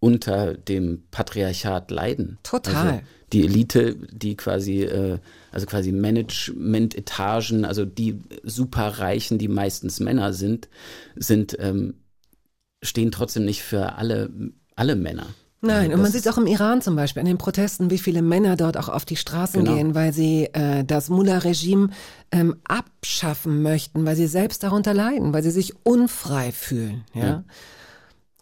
unter 0.00 0.54
dem 0.54 1.02
Patriarchat 1.10 1.90
leiden. 1.90 2.38
Total. 2.42 2.74
Also 2.76 3.00
die 3.32 3.44
Elite, 3.44 3.96
die 4.12 4.36
quasi, 4.36 4.82
äh, 4.84 5.18
also 5.50 5.66
quasi 5.66 5.92
Management-Etagen, 5.92 7.64
also 7.64 7.84
die 7.84 8.20
Superreichen, 8.42 9.38
die 9.38 9.48
meistens 9.48 10.00
Männer 10.00 10.32
sind, 10.32 10.68
sind, 11.16 11.56
ähm, 11.60 11.94
stehen 12.82 13.10
trotzdem 13.10 13.44
nicht 13.44 13.62
für 13.62 13.94
alle, 13.96 14.30
alle 14.76 14.96
Männer. 14.96 15.26
Nein, 15.60 15.92
und 15.92 16.00
man 16.00 16.12
sieht 16.12 16.24
es 16.24 16.32
auch 16.32 16.38
im 16.38 16.46
Iran 16.46 16.80
zum 16.82 16.94
Beispiel, 16.94 17.18
an 17.20 17.26
den 17.26 17.36
Protesten, 17.38 17.90
wie 17.90 17.98
viele 17.98 18.22
Männer 18.22 18.54
dort 18.56 18.76
auch 18.76 18.88
auf 18.88 19.04
die 19.04 19.16
Straßen 19.16 19.64
Genau. 19.64 19.74
gehen, 19.76 19.94
weil 19.94 20.12
sie 20.12 20.44
äh, 20.52 20.84
das 20.84 21.08
Mullah-Regime 21.08 21.90
ähm, 22.30 22.56
abschaffen 22.68 23.62
möchten, 23.62 24.06
weil 24.06 24.14
sie 24.14 24.28
selbst 24.28 24.62
darunter 24.62 24.94
leiden, 24.94 25.32
weil 25.32 25.42
sie 25.42 25.50
sich 25.50 25.74
unfrei 25.84 26.52
fühlen. 26.52 27.04
Ja, 27.12 27.24
Ja. 27.26 27.44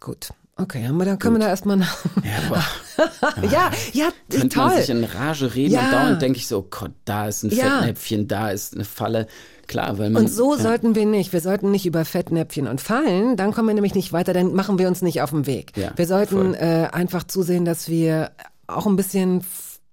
gut. 0.01 0.29
Okay, 0.59 0.87
haben 0.89 0.97
wir, 0.97 1.05
dann 1.05 1.19
können 1.19 1.37
wir 1.37 1.41
da 1.41 1.49
erstmal 1.49 1.77
nach. 1.77 1.99
Ja, 2.25 3.43
ja, 3.51 3.71
ja, 3.93 4.09
könnte 4.31 4.59
man 4.59 4.71
toll. 4.71 4.81
sich 4.81 4.89
in 4.91 5.05
Rage 5.05 5.55
reden 5.55 5.75
Ja. 5.75 5.85
und 5.87 5.93
dauernd 5.93 6.23
denke 6.23 6.39
ich 6.39 6.47
so, 6.49 6.63
Gott, 6.71 6.93
da 7.05 7.29
ist 7.29 7.43
ein 7.45 7.51
Ja. 7.51 7.79
Fettnäpfchen, 7.79 8.27
da 8.29 8.51
ist 8.51 8.75
eine 8.75 8.85
Falle. 8.85 9.27
Klar, 9.67 9.99
weil 9.99 10.11
man. 10.11 10.25
Und 10.25 10.29
so 10.29 10.55
ja. 10.55 10.61
sollten 10.61 10.95
wir 10.95 11.07
nicht. 11.07 11.33
Wir 11.33 11.41
sollten 11.41 11.71
nicht 11.71 11.87
über 11.87 12.05
Fettnäpfchen 12.05 12.67
und 12.67 12.81
Fallen, 12.81 13.37
dann 13.37 13.53
kommen 13.53 13.69
wir 13.69 13.75
nämlich 13.75 13.95
nicht 13.95 14.13
weiter, 14.13 14.33
dann 14.33 14.55
machen 14.55 14.79
wir 14.79 14.89
uns 14.89 15.03
nicht 15.03 15.23
auf 15.23 15.31
den 15.31 15.47
Weg. 15.47 15.77
Ja, 15.77 15.93
wir 15.97 16.07
sollten 16.07 16.55
äh, 16.55 16.89
einfach 16.93 17.25
zusehen, 17.25 17.65
dass 17.65 17.89
wir 17.89 18.31
auch 18.67 18.87
ein 18.87 18.97
bisschen 18.97 19.45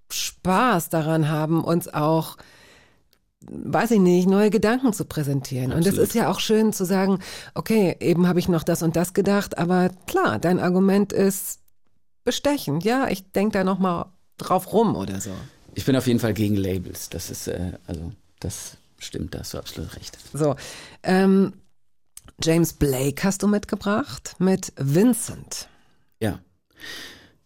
Spaß 0.09 0.89
daran 0.89 1.29
haben, 1.29 1.63
uns 1.63 1.93
auch 1.93 2.37
weiß 3.45 3.91
ich 3.91 3.99
nicht, 3.99 4.27
neue 4.27 4.49
Gedanken 4.49 4.93
zu 4.93 5.05
präsentieren. 5.05 5.73
Und 5.73 5.81
es 5.81 5.87
Absolut. 5.87 6.07
ist 6.07 6.15
ja 6.15 6.31
auch 6.31 6.39
schön 6.39 6.71
zu 6.71 6.85
sagen, 6.85 7.19
okay, 7.53 7.97
eben 7.99 8.27
habe 8.27 8.39
ich 8.39 8.47
noch 8.47 8.63
das 8.63 8.81
und 8.81 8.95
das 8.95 9.13
gedacht, 9.13 9.57
aber 9.57 9.89
klar, 10.07 10.39
dein 10.39 10.59
Argument 10.59 11.11
ist 11.11 11.59
bestechend. 12.23 12.83
Ja, 12.83 13.07
ich 13.09 13.31
denke 13.31 13.57
da 13.57 13.63
noch 13.63 13.79
mal 13.79 14.13
drauf 14.37 14.71
rum 14.73 14.95
oder 14.95 15.19
so. 15.19 15.31
Ich 15.75 15.85
bin 15.85 15.95
auf 15.95 16.07
jeden 16.07 16.19
Fall 16.19 16.33
gegen 16.33 16.55
Labels. 16.55 17.09
Das 17.09 17.29
ist, 17.29 17.47
äh, 17.47 17.73
also, 17.87 18.11
das 18.39 18.77
stimmt, 19.03 19.35
da 19.35 19.39
hast 19.39 19.53
du 19.53 19.57
absolut 19.57 19.95
recht. 19.95 20.17
So, 20.33 20.55
ähm, 21.03 21.53
James 22.41 22.73
Blake 22.73 23.23
hast 23.23 23.43
du 23.43 23.47
mitgebracht 23.47 24.35
mit 24.39 24.73
Vincent. 24.77 25.67
Ja. 26.19 26.39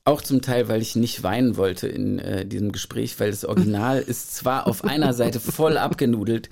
Auch 0.05 0.22
zum 0.22 0.41
Teil, 0.41 0.70
weil 0.70 0.82
ich 0.82 0.95
nicht 0.95 1.24
weinen 1.24 1.58
wollte 1.58 1.88
in 1.88 2.20
äh, 2.20 2.45
diesem 2.45 2.72
Gespräch, 2.72 3.20
weil 3.20 3.32
das 3.32 3.43
Original 3.43 3.99
ist 4.08 4.36
zwar 4.36 4.68
auf 4.68 4.84
einer 4.84 5.14
Seite 5.14 5.39
voll 5.39 5.78
abgenudelt, 5.78 6.49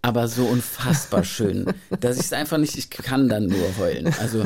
aber 0.00 0.28
so 0.28 0.44
unfassbar 0.44 1.24
schön, 1.24 1.72
dass 2.00 2.16
ich 2.16 2.26
es 2.26 2.32
einfach 2.32 2.58
nicht, 2.58 2.76
ich 2.76 2.90
kann 2.90 3.28
dann 3.28 3.46
nur 3.46 3.78
heulen. 3.78 4.12
Also, 4.20 4.44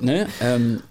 ne, 0.00 0.26
ähm, 0.40 0.82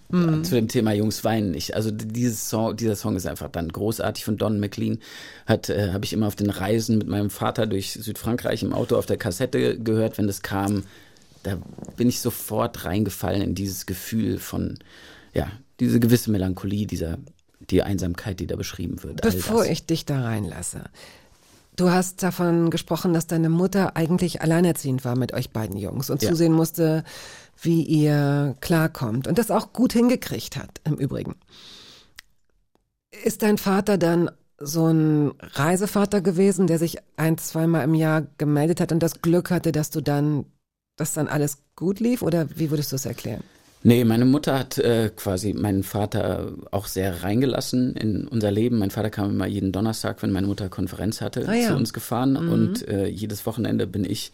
zu 0.44 0.56
dem 0.56 0.68
Thema 0.68 0.94
Jungs 0.94 1.24
weinen 1.24 1.52
nicht. 1.52 1.76
Also 1.76 1.92
dieses 1.92 2.50
Song, 2.50 2.78
dieser 2.78 2.96
Song 2.96 3.16
ist 3.16 3.26
einfach 3.26 3.50
dann 3.50 3.70
großartig 3.70 4.24
von 4.24 4.38
Don 4.38 4.60
McLean. 4.60 5.00
Hat, 5.46 5.70
äh, 5.70 5.92
habe 5.92 6.06
ich 6.06 6.14
immer 6.14 6.28
auf 6.28 6.36
den 6.36 6.50
Reisen 6.50 6.98
mit 6.98 7.08
meinem 7.08 7.30
Vater 7.30 7.68
durch 7.68 7.94
Südfrankreich 7.94 8.64
im 8.64 8.74
Auto 8.74 8.96
auf 8.96 9.06
der 9.06 9.18
Kassette 9.18 9.78
gehört, 9.80 10.18
wenn 10.18 10.28
das 10.28 10.42
kam. 10.42 10.84
Da 11.44 11.58
bin 11.98 12.08
ich 12.08 12.22
sofort 12.22 12.86
reingefallen 12.86 13.42
in 13.42 13.56
dieses 13.56 13.86
Gefühl 13.86 14.40
von, 14.40 14.80
ja, 15.34 15.52
diese 15.80 16.00
gewisse 16.00 16.32
Melancholie, 16.32 16.88
dieser, 16.88 17.18
die 17.70 17.84
Einsamkeit, 17.84 18.40
die 18.40 18.48
da 18.48 18.56
beschrieben 18.56 19.04
wird. 19.04 19.22
Bevor 19.22 19.66
ich 19.66 19.86
dich 19.86 20.06
da 20.06 20.22
reinlasse. 20.22 20.84
Du 21.76 21.92
hast 21.92 22.24
davon 22.24 22.70
gesprochen, 22.70 23.14
dass 23.14 23.28
deine 23.28 23.50
Mutter 23.50 23.96
eigentlich 23.98 24.42
alleinerziehend 24.42 25.04
war 25.04 25.18
mit 25.18 25.34
euch 25.34 25.50
beiden 25.50 25.78
Jungs 25.78 26.10
und 26.10 26.22
Ja. 26.22 26.30
zusehen 26.30 26.54
musste, 26.54 27.04
wie 27.62 27.82
ihr 27.84 28.56
klarkommt 28.62 29.28
und 29.28 29.38
das 29.38 29.52
auch 29.52 29.74
gut 29.74 29.94
hingekriegt 29.94 30.56
hat, 30.58 30.82
im 30.86 30.96
Übrigen. 30.96 31.36
Ist 33.24 33.44
dein 33.44 33.58
Vater 33.58 33.98
dann 33.98 34.30
so 34.58 34.88
ein 34.88 35.34
Reisevater 35.40 36.22
gewesen, 36.22 36.68
der 36.68 36.80
sich 36.80 36.98
ein, 37.18 37.38
zweimal 37.38 37.84
im 37.84 37.94
Jahr 37.94 38.24
gemeldet 38.38 38.80
hat 38.80 38.92
und 38.92 39.04
das 39.04 39.22
Glück 39.22 39.52
hatte, 39.52 39.72
dass 39.72 39.90
du 39.90 40.02
dann, 40.02 40.46
dass 40.96 41.14
dann 41.14 41.28
alles 41.28 41.58
gut 41.76 42.00
lief? 42.00 42.22
Oder 42.22 42.48
wie 42.58 42.70
würdest 42.72 42.92
du 42.92 42.96
es 42.96 43.06
erklären? 43.06 43.44
Nee, 43.88 44.04
meine 44.04 44.26
Mutter 44.26 44.58
hat 44.58 44.80
äh, 44.80 45.12
quasi 45.16 45.54
meinen 45.54 45.84
Vater 45.84 46.54
auch 46.72 46.88
sehr 46.88 47.22
reingelassen 47.22 47.96
in 47.96 48.28
unser 48.28 48.50
Leben. 48.50 48.80
Mein 48.80 48.90
Vater 48.90 49.12
kam 49.12 49.30
immer 49.30 49.46
jeden 49.46 49.72
Donnerstag, 49.72 50.24
wenn 50.24 50.32
meine 50.32 50.48
Mutter 50.48 50.70
Konferenz 50.70 51.22
hatte, 51.22 51.48
Ah 51.48 51.54
ja. 51.54 51.68
zu 51.68 51.76
uns 51.76 51.94
gefahren. 51.94 52.36
Und 52.36 52.88
äh, 52.88 53.06
jedes 53.06 53.46
Wochenende 53.46 53.86
bin 53.86 54.04
ich 54.04 54.32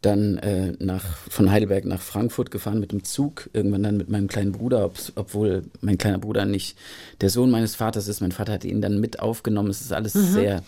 dann 0.00 0.36
äh, 0.38 0.72
nach, 0.80 1.04
von 1.28 1.48
Heidelberg 1.48 1.84
nach 1.84 2.00
Frankfurt 2.00 2.50
gefahren 2.50 2.80
mit 2.80 2.90
dem 2.90 3.04
Zug, 3.04 3.48
irgendwann 3.52 3.84
dann 3.84 3.98
mit 3.98 4.10
meinem 4.10 4.26
kleinen 4.26 4.50
Bruder, 4.50 4.84
ob's, 4.84 5.12
obwohl 5.14 5.62
mein 5.80 5.96
kleiner 5.96 6.18
Bruder 6.18 6.44
nicht 6.44 6.76
der 7.20 7.30
Sohn 7.30 7.52
meines 7.52 7.76
Vaters 7.76 8.08
ist. 8.08 8.20
Mein 8.20 8.32
Vater 8.32 8.54
hat 8.54 8.64
ihn 8.64 8.80
dann 8.80 8.98
mit 8.98 9.20
aufgenommen. 9.20 9.70
Es 9.70 9.80
ist 9.80 9.92
alles 9.92 10.12
sehr 10.12 10.64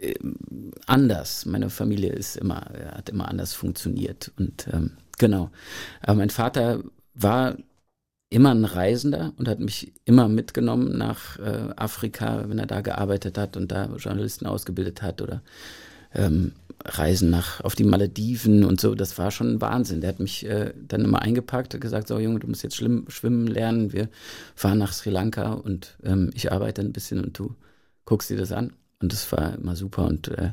ähm, 0.00 0.70
anders. 0.86 1.46
Meine 1.46 1.68
Familie 1.68 2.12
ist 2.12 2.36
immer, 2.36 2.70
äh, 2.76 2.94
hat 2.94 3.08
immer 3.08 3.26
anders 3.26 3.54
funktioniert. 3.54 4.30
Und 4.38 4.68
ähm, 4.72 4.92
genau. 5.18 5.50
Aber 6.00 6.14
mein 6.14 6.30
Vater 6.30 6.82
war 7.14 7.56
immer 8.28 8.54
ein 8.54 8.64
Reisender 8.64 9.32
und 9.36 9.48
hat 9.48 9.60
mich 9.60 9.92
immer 10.04 10.28
mitgenommen 10.28 10.98
nach 10.98 11.38
äh, 11.38 11.72
Afrika, 11.76 12.44
wenn 12.48 12.58
er 12.58 12.66
da 12.66 12.80
gearbeitet 12.80 13.38
hat 13.38 13.56
und 13.56 13.70
da 13.70 13.86
Journalisten 13.96 14.46
ausgebildet 14.46 15.02
hat 15.02 15.22
oder 15.22 15.42
ähm, 16.14 16.52
Reisen 16.84 17.30
nach 17.30 17.60
auf 17.62 17.74
die 17.74 17.84
Malediven 17.84 18.64
und 18.64 18.80
so. 18.80 18.94
Das 18.94 19.16
war 19.18 19.30
schon 19.30 19.54
ein 19.54 19.60
Wahnsinn. 19.60 20.00
Der 20.00 20.08
hat 20.08 20.20
mich 20.20 20.44
äh, 20.46 20.72
dann 20.76 21.04
immer 21.04 21.22
eingepackt 21.22 21.74
und 21.74 21.80
gesagt: 21.80 22.08
So 22.08 22.18
Junge, 22.18 22.40
du 22.40 22.48
musst 22.48 22.62
jetzt 22.62 22.76
schlimm, 22.76 23.06
schwimmen 23.08 23.46
lernen. 23.46 23.92
Wir 23.92 24.08
fahren 24.54 24.78
nach 24.78 24.92
Sri 24.92 25.10
Lanka 25.10 25.52
und 25.52 25.96
ähm, 26.02 26.30
ich 26.34 26.52
arbeite 26.52 26.82
ein 26.82 26.92
bisschen 26.92 27.22
und 27.22 27.38
du 27.38 27.54
guckst 28.04 28.30
dir 28.30 28.36
das 28.36 28.52
an. 28.52 28.72
Und 29.00 29.12
das 29.12 29.30
war 29.32 29.54
immer 29.54 29.76
super. 29.76 30.06
Und 30.06 30.28
äh, 30.28 30.52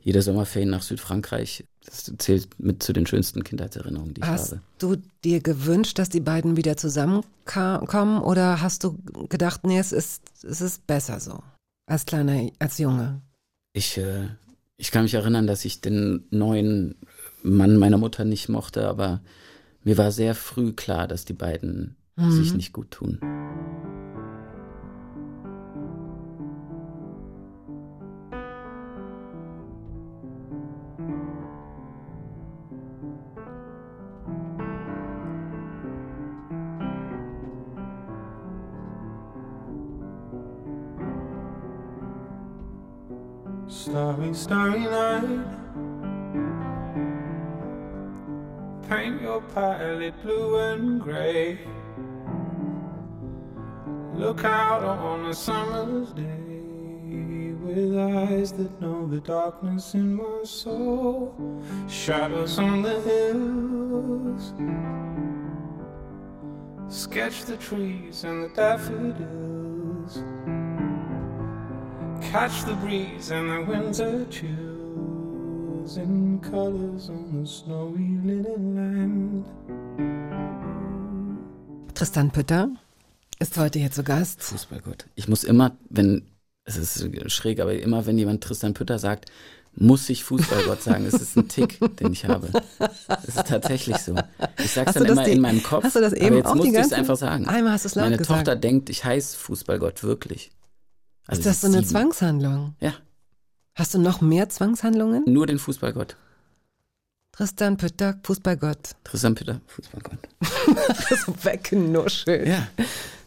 jeder 0.00 0.22
Sommerferien 0.22 0.70
nach 0.70 0.82
Südfrankreich, 0.82 1.64
das 1.88 2.12
zählt 2.18 2.48
mit 2.58 2.82
zu 2.82 2.92
den 2.92 3.06
schönsten 3.06 3.44
Kindheitserinnerungen, 3.44 4.14
die 4.14 4.20
ich 4.20 4.26
Hast 4.26 4.52
habe. 4.52 4.62
du 4.78 4.96
dir 5.24 5.40
gewünscht, 5.40 5.98
dass 5.98 6.08
die 6.08 6.20
beiden 6.20 6.56
wieder 6.56 6.76
zusammenkommen 6.76 8.22
oder 8.22 8.60
hast 8.60 8.84
du 8.84 8.98
gedacht, 9.28 9.64
nee, 9.64 9.78
es 9.78 9.92
ist, 9.92 10.22
es 10.42 10.60
ist 10.60 10.86
besser 10.86 11.20
so? 11.20 11.42
Als 11.86 12.04
kleiner, 12.04 12.50
als 12.58 12.78
Junge. 12.78 13.22
Ich, 13.72 13.96
äh, 13.96 14.28
ich 14.76 14.90
kann 14.90 15.04
mich 15.04 15.14
erinnern, 15.14 15.46
dass 15.46 15.64
ich 15.64 15.80
den 15.80 16.24
neuen 16.30 16.96
Mann 17.42 17.76
meiner 17.76 17.98
Mutter 17.98 18.24
nicht 18.24 18.48
mochte, 18.48 18.86
aber 18.86 19.22
mir 19.84 19.96
war 19.96 20.12
sehr 20.12 20.34
früh 20.34 20.72
klar, 20.72 21.08
dass 21.08 21.24
die 21.24 21.32
beiden 21.32 21.96
sich 22.30 22.52
nicht 22.52 22.72
gut 22.72 22.90
tun. 22.90 23.20
Starry, 43.88 44.34
starry 44.34 44.80
night. 44.80 45.46
Paint 48.86 49.22
your 49.22 49.40
palette 49.54 50.22
blue 50.22 50.58
and 50.58 51.00
gray. 51.00 51.58
Look 54.12 54.44
out 54.44 54.82
on 54.82 55.24
a 55.24 55.32
summer's 55.32 56.12
day 56.12 57.54
with 57.62 57.96
eyes 57.96 58.52
that 58.52 58.78
know 58.78 59.06
the 59.06 59.20
darkness 59.20 59.94
in 59.94 60.16
my 60.16 60.40
soul. 60.44 61.34
Shadows 61.88 62.58
on 62.58 62.82
the 62.82 63.00
hills. 63.00 64.52
Sketch 66.94 67.44
the 67.46 67.56
trees 67.56 68.24
and 68.24 68.44
the 68.44 68.48
daffodils. 68.50 70.22
Catch 72.20 72.64
the 72.66 72.74
breeze 72.84 73.30
and 73.32 73.48
the 73.50 73.64
winter 73.70 74.26
chills 74.30 75.96
in 75.96 76.40
colors 76.42 77.08
on 77.08 77.42
the 77.44 77.46
snowy 77.50 78.18
linen 78.24 78.74
land. 78.74 79.44
Tristan 81.94 82.30
Pütter 82.30 82.68
ist 83.38 83.56
heute 83.56 83.78
hier 83.78 83.90
zu 83.90 84.02
Gast. 84.02 84.42
Fußballgott. 84.42 85.06
Ich 85.14 85.28
muss 85.28 85.42
immer, 85.44 85.76
wenn, 85.88 86.22
es 86.64 86.76
ist 86.76 87.08
schräg, 87.32 87.60
aber 87.60 87.72
immer, 87.78 88.04
wenn 88.06 88.18
jemand 88.18 88.42
Tristan 88.44 88.74
Pütter 88.74 88.98
sagt, 88.98 89.26
muss 89.74 90.08
ich 90.08 90.24
Fußballgott 90.24 90.82
sagen. 90.82 91.06
Es 91.06 91.14
ist 91.14 91.36
ein 91.36 91.48
Tick, 91.48 91.78
den 92.00 92.12
ich 92.12 92.26
habe. 92.26 92.48
Es 93.26 93.36
ist 93.36 93.46
tatsächlich 93.46 93.96
so. 93.98 94.14
Ich 94.58 94.72
sag's 94.72 94.88
Hast 94.88 94.96
dann 94.96 95.06
immer 95.06 95.24
die- 95.24 95.32
in 95.32 95.40
meinem 95.40 95.62
Kopf. 95.62 95.84
hast 95.84 95.96
du 95.96 96.00
das 96.00 96.12
eben 96.12 96.26
aber 96.26 96.36
jetzt 96.36 96.46
auch 96.46 96.52
die 96.54 96.58
musste 96.58 96.80
ich 96.80 96.86
es 96.86 96.92
einfach 96.92 97.16
sagen. 97.16 97.46
Einmal 97.46 97.72
hast 97.72 97.84
du 97.84 97.88
es 97.88 97.94
laut 97.94 98.04
Meine 98.06 98.16
gesagt. 98.18 98.38
Tochter 98.40 98.56
denkt, 98.56 98.90
ich 98.90 99.04
heiße 99.04 99.36
Fußballgott 99.36 100.02
wirklich. 100.02 100.50
Also 101.28 101.40
Ist 101.40 101.46
das 101.46 101.60
so 101.60 101.66
eine 101.68 101.76
sieben. 101.78 101.88
Zwangshandlung? 101.90 102.74
Ja, 102.80 102.94
Hast 103.74 103.94
du 103.94 103.98
noch 104.00 104.20
mehr 104.20 104.48
Zwangshandlungen? 104.48 105.22
nur 105.26 105.46
den 105.46 105.60
Fußballgott. 105.60 106.16
Tristan 107.30 107.76
Pütter, 107.76 108.18
Fußballgott. 108.24 108.96
Tristan 109.04 109.36
Pütter, 109.36 109.60
Fußballgott. 109.68 110.18
so 111.24 111.32
weggenuschelt. 111.44 112.48
Ja. 112.48 112.66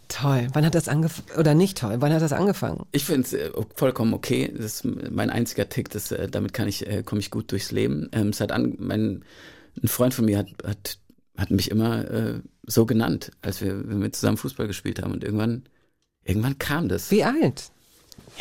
Toll. 0.10 0.48
Wann 0.52 0.65
hat 0.65 0.76
das 0.76 0.90
angefangen? 0.90 1.40
Oder 1.40 1.53
nicht 1.53 1.78
toll? 1.78 1.95
Wann 1.99 2.11
hat 2.11 2.22
das 2.22 2.34
angefangen? 2.34 2.86
Ich 2.91 3.06
finde 3.06 3.22
es 3.22 3.32
äh, 3.32 3.49
vollkommen 3.76 4.14
okay. 4.14 4.52
Das 4.53 4.65
ist 4.65 4.86
mein 4.86 5.30
einziger 5.30 5.69
Tick. 5.69 5.90
Das, 5.90 6.11
äh, 6.11 6.28
damit 6.28 6.52
kann 6.52 6.68
ich, 6.68 6.86
äh, 6.86 7.03
komme 7.03 7.22
ich 7.22 7.32
gut 7.32 7.49
durchs 7.53 7.72
Leben. 7.72 8.10
Ähm, 8.11 8.30
es 8.30 8.41
hat 8.41 8.52
an, 8.52 8.76
mein, 8.78 9.23
ein 9.82 9.88
Freund 9.88 10.14
von 10.14 10.26
mir 10.26 10.40
hat, 10.40 10.48
hat, 10.65 10.98
hat 11.38 11.52
mich 11.52 11.72
immer 11.72 12.11
äh, 12.11 12.41
so 12.68 12.86
genannt, 12.86 13.32
als 13.41 13.61
wir, 13.61 13.88
wir 13.88 14.11
zusammen 14.11 14.36
Fußball 14.36 14.68
gespielt 14.68 15.02
haben. 15.02 15.14
Und 15.14 15.23
irgendwann, 15.23 15.64
irgendwann 16.26 16.60
kam 16.60 16.90
das. 16.90 17.10
Wie 17.11 17.23
alt? 17.23 17.72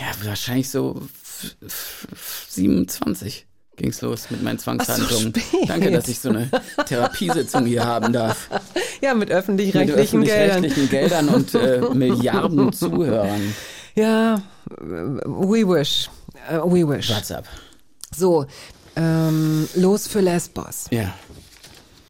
Ja, 0.00 0.06
wahrscheinlich 0.26 0.70
so 0.70 1.00
f- 1.22 1.56
f- 1.64 2.06
f- 2.12 2.46
27 2.48 3.46
ging's 3.76 4.00
los 4.02 4.30
mit 4.30 4.42
meinen 4.42 4.58
Zwangshandlungen. 4.58 5.34
spät. 5.34 5.68
Danke, 5.68 5.90
dass 5.90 6.08
ich 6.08 6.18
so 6.20 6.30
eine 6.30 6.50
Therapiesitzung 6.86 7.66
hier 7.66 7.84
haben 7.84 8.12
darf. 8.12 8.48
Ja, 9.02 9.14
mit 9.14 9.30
öffentlich-rechtlichen 9.30 10.20
Geldern. 10.24 10.62
öffentlich-rechtlichen 10.64 10.90
Geldern 10.90 11.28
und 11.30 11.54
äh, 11.54 11.80
Milliarden 11.94 12.70
Zuhörern. 12.70 13.54
Ja, 13.94 14.42
we 14.68 15.66
wish. 15.66 16.10
Äh, 16.50 16.58
we 16.58 16.86
wish. 16.86 17.08
WhatsApp. 17.08 17.46
So, 18.14 18.44
ähm, 18.96 19.66
los 19.74 20.06
für 20.06 20.20
Lesbos. 20.20 20.84
Ja. 20.90 21.14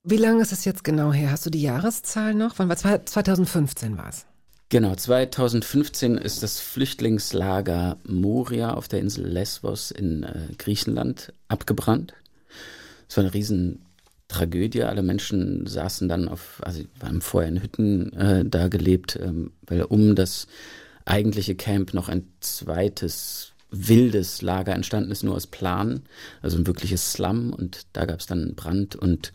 Wie 0.03 0.17
lange 0.17 0.43
ist 0.43 0.51
es 0.51 0.65
jetzt 0.65 0.83
genau 0.83 1.13
her? 1.13 1.31
Hast 1.31 1.47
du 1.47 1.51
die 1.51 1.63
Jahreszahl 1.63 2.35
noch? 2.35 2.55
Wann 2.57 2.69
war 2.69 2.77
2015 3.07 3.97
war 3.97 4.09
es? 4.09 4.27
Genau, 4.73 4.95
2015 4.95 6.17
ist 6.17 6.45
das 6.45 6.61
Flüchtlingslager 6.61 7.97
Moria 8.05 8.75
auf 8.75 8.87
der 8.87 9.01
Insel 9.01 9.27
Lesbos 9.27 9.91
in 9.91 10.23
äh, 10.23 10.47
Griechenland 10.59 11.33
abgebrannt. 11.49 12.15
Es 13.09 13.17
war 13.17 13.25
eine 13.25 13.35
riesen 13.35 13.85
Tragödie. 14.29 14.85
Alle 14.85 15.03
Menschen 15.03 15.67
saßen 15.67 16.09
dann 16.09 16.29
auf, 16.29 16.61
also 16.63 16.85
haben 17.03 17.21
vorher 17.21 17.49
in 17.49 17.61
Hütten 17.61 18.13
äh, 18.13 18.45
da 18.45 18.69
gelebt, 18.69 19.19
ähm, 19.21 19.51
weil 19.67 19.83
um 19.83 20.15
das 20.15 20.47
eigentliche 21.05 21.57
Camp 21.57 21.93
noch 21.93 22.09
ein 22.09 22.29
zweites 22.39 23.55
wildes 23.73 24.41
Lager 24.41 24.73
entstanden 24.73 25.11
ist, 25.11 25.25
nur 25.25 25.35
aus 25.35 25.49
Plan, 25.49 26.03
also 26.43 26.57
ein 26.57 26.67
wirkliches 26.69 27.11
Slum 27.11 27.53
und 27.53 27.89
da 27.93 28.05
gab 28.05 28.21
es 28.21 28.27
dann 28.27 28.43
einen 28.43 28.55
Brand 28.55 28.95
und 28.95 29.33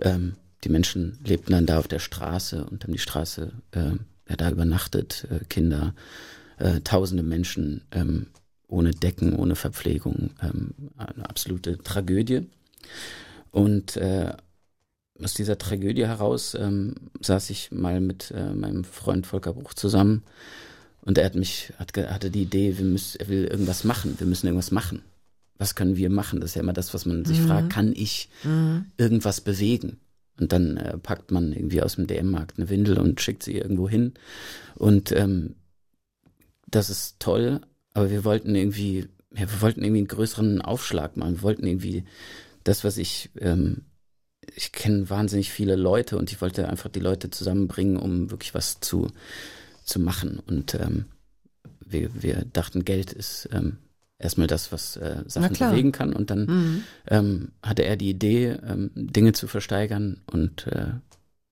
ähm, 0.00 0.36
die 0.62 0.68
Menschen 0.68 1.18
lebten 1.24 1.50
dann 1.50 1.66
da 1.66 1.80
auf 1.80 1.88
der 1.88 1.98
Straße 1.98 2.64
und 2.64 2.84
haben 2.84 2.92
die 2.92 2.98
Straße 3.00 3.50
äh, 3.72 3.94
ja, 4.28 4.36
da 4.36 4.50
übernachtet, 4.50 5.26
äh, 5.30 5.44
Kinder, 5.46 5.94
äh, 6.58 6.80
tausende 6.80 7.22
Menschen 7.22 7.82
ähm, 7.90 8.26
ohne 8.68 8.92
Decken, 8.92 9.36
ohne 9.36 9.54
Verpflegung, 9.54 10.30
ähm, 10.42 10.70
eine 10.96 11.28
absolute 11.28 11.78
Tragödie. 11.78 12.46
Und 13.50 13.96
äh, 13.96 14.32
aus 15.22 15.34
dieser 15.34 15.58
Tragödie 15.58 16.06
heraus 16.06 16.54
ähm, 16.58 16.94
saß 17.20 17.50
ich 17.50 17.70
mal 17.70 18.00
mit 18.00 18.30
äh, 18.30 18.54
meinem 18.54 18.84
Freund 18.84 19.26
Volker 19.26 19.52
Bruch 19.52 19.74
zusammen 19.74 20.22
und 21.02 21.18
er 21.18 21.26
hat 21.26 21.34
mich, 21.34 21.72
hat, 21.78 21.96
hatte 21.96 22.30
die 22.30 22.42
Idee, 22.42 22.78
wir 22.78 22.86
müssen, 22.86 23.20
er 23.20 23.28
will 23.28 23.44
irgendwas 23.44 23.84
machen, 23.84 24.14
wir 24.18 24.26
müssen 24.26 24.46
irgendwas 24.46 24.70
machen. 24.70 25.02
Was 25.58 25.74
können 25.74 25.96
wir 25.96 26.10
machen? 26.10 26.40
Das 26.40 26.50
ist 26.50 26.54
ja 26.56 26.62
immer 26.62 26.72
das, 26.72 26.94
was 26.94 27.06
man 27.06 27.24
sich 27.24 27.40
fragt, 27.40 27.70
kann 27.70 27.92
ich 27.92 28.30
irgendwas 28.96 29.40
bewegen? 29.40 30.00
Und 30.38 30.52
dann 30.52 30.76
äh, 30.76 30.98
packt 30.98 31.30
man 31.30 31.52
irgendwie 31.52 31.82
aus 31.82 31.96
dem 31.96 32.06
DM-Markt 32.06 32.58
eine 32.58 32.68
Windel 32.68 32.98
und 32.98 33.20
schickt 33.20 33.42
sie 33.42 33.56
irgendwo 33.56 33.88
hin. 33.88 34.14
Und 34.74 35.12
ähm, 35.12 35.56
das 36.66 36.90
ist 36.90 37.20
toll, 37.20 37.60
aber 37.94 38.10
wir 38.10 38.24
wollten 38.24 38.54
irgendwie, 38.54 39.08
ja, 39.34 39.40
wir 39.40 39.60
wollten 39.60 39.82
irgendwie 39.82 40.00
einen 40.00 40.08
größeren 40.08 40.62
Aufschlag 40.62 41.16
machen. 41.16 41.36
Wir 41.36 41.42
wollten 41.42 41.66
irgendwie 41.66 42.04
das, 42.64 42.82
was 42.82 42.96
ich, 42.96 43.30
ähm, 43.38 43.82
ich 44.54 44.72
kenne 44.72 45.10
wahnsinnig 45.10 45.52
viele 45.52 45.76
Leute 45.76 46.16
und 46.16 46.32
ich 46.32 46.40
wollte 46.40 46.68
einfach 46.68 46.88
die 46.88 47.00
Leute 47.00 47.30
zusammenbringen, 47.30 47.96
um 47.96 48.30
wirklich 48.30 48.54
was 48.54 48.80
zu, 48.80 49.08
zu 49.84 50.00
machen. 50.00 50.40
Und 50.46 50.74
ähm, 50.74 51.04
wir, 51.84 52.10
wir 52.22 52.44
dachten, 52.52 52.84
Geld 52.84 53.12
ist 53.12 53.48
ähm, 53.52 53.78
erstmal 54.22 54.46
das, 54.46 54.72
was 54.72 54.96
äh, 54.96 55.22
Sachen 55.26 55.56
bewegen 55.56 55.92
kann. 55.92 56.12
Und 56.12 56.30
dann 56.30 56.46
Mhm. 56.46 56.82
ähm, 57.08 57.48
hatte 57.62 57.84
er 57.84 57.96
die 57.96 58.10
Idee, 58.10 58.56
ähm, 58.66 58.90
Dinge 58.94 59.32
zu 59.32 59.46
versteigern. 59.46 60.20
Und 60.30 60.66
äh, 60.68 60.86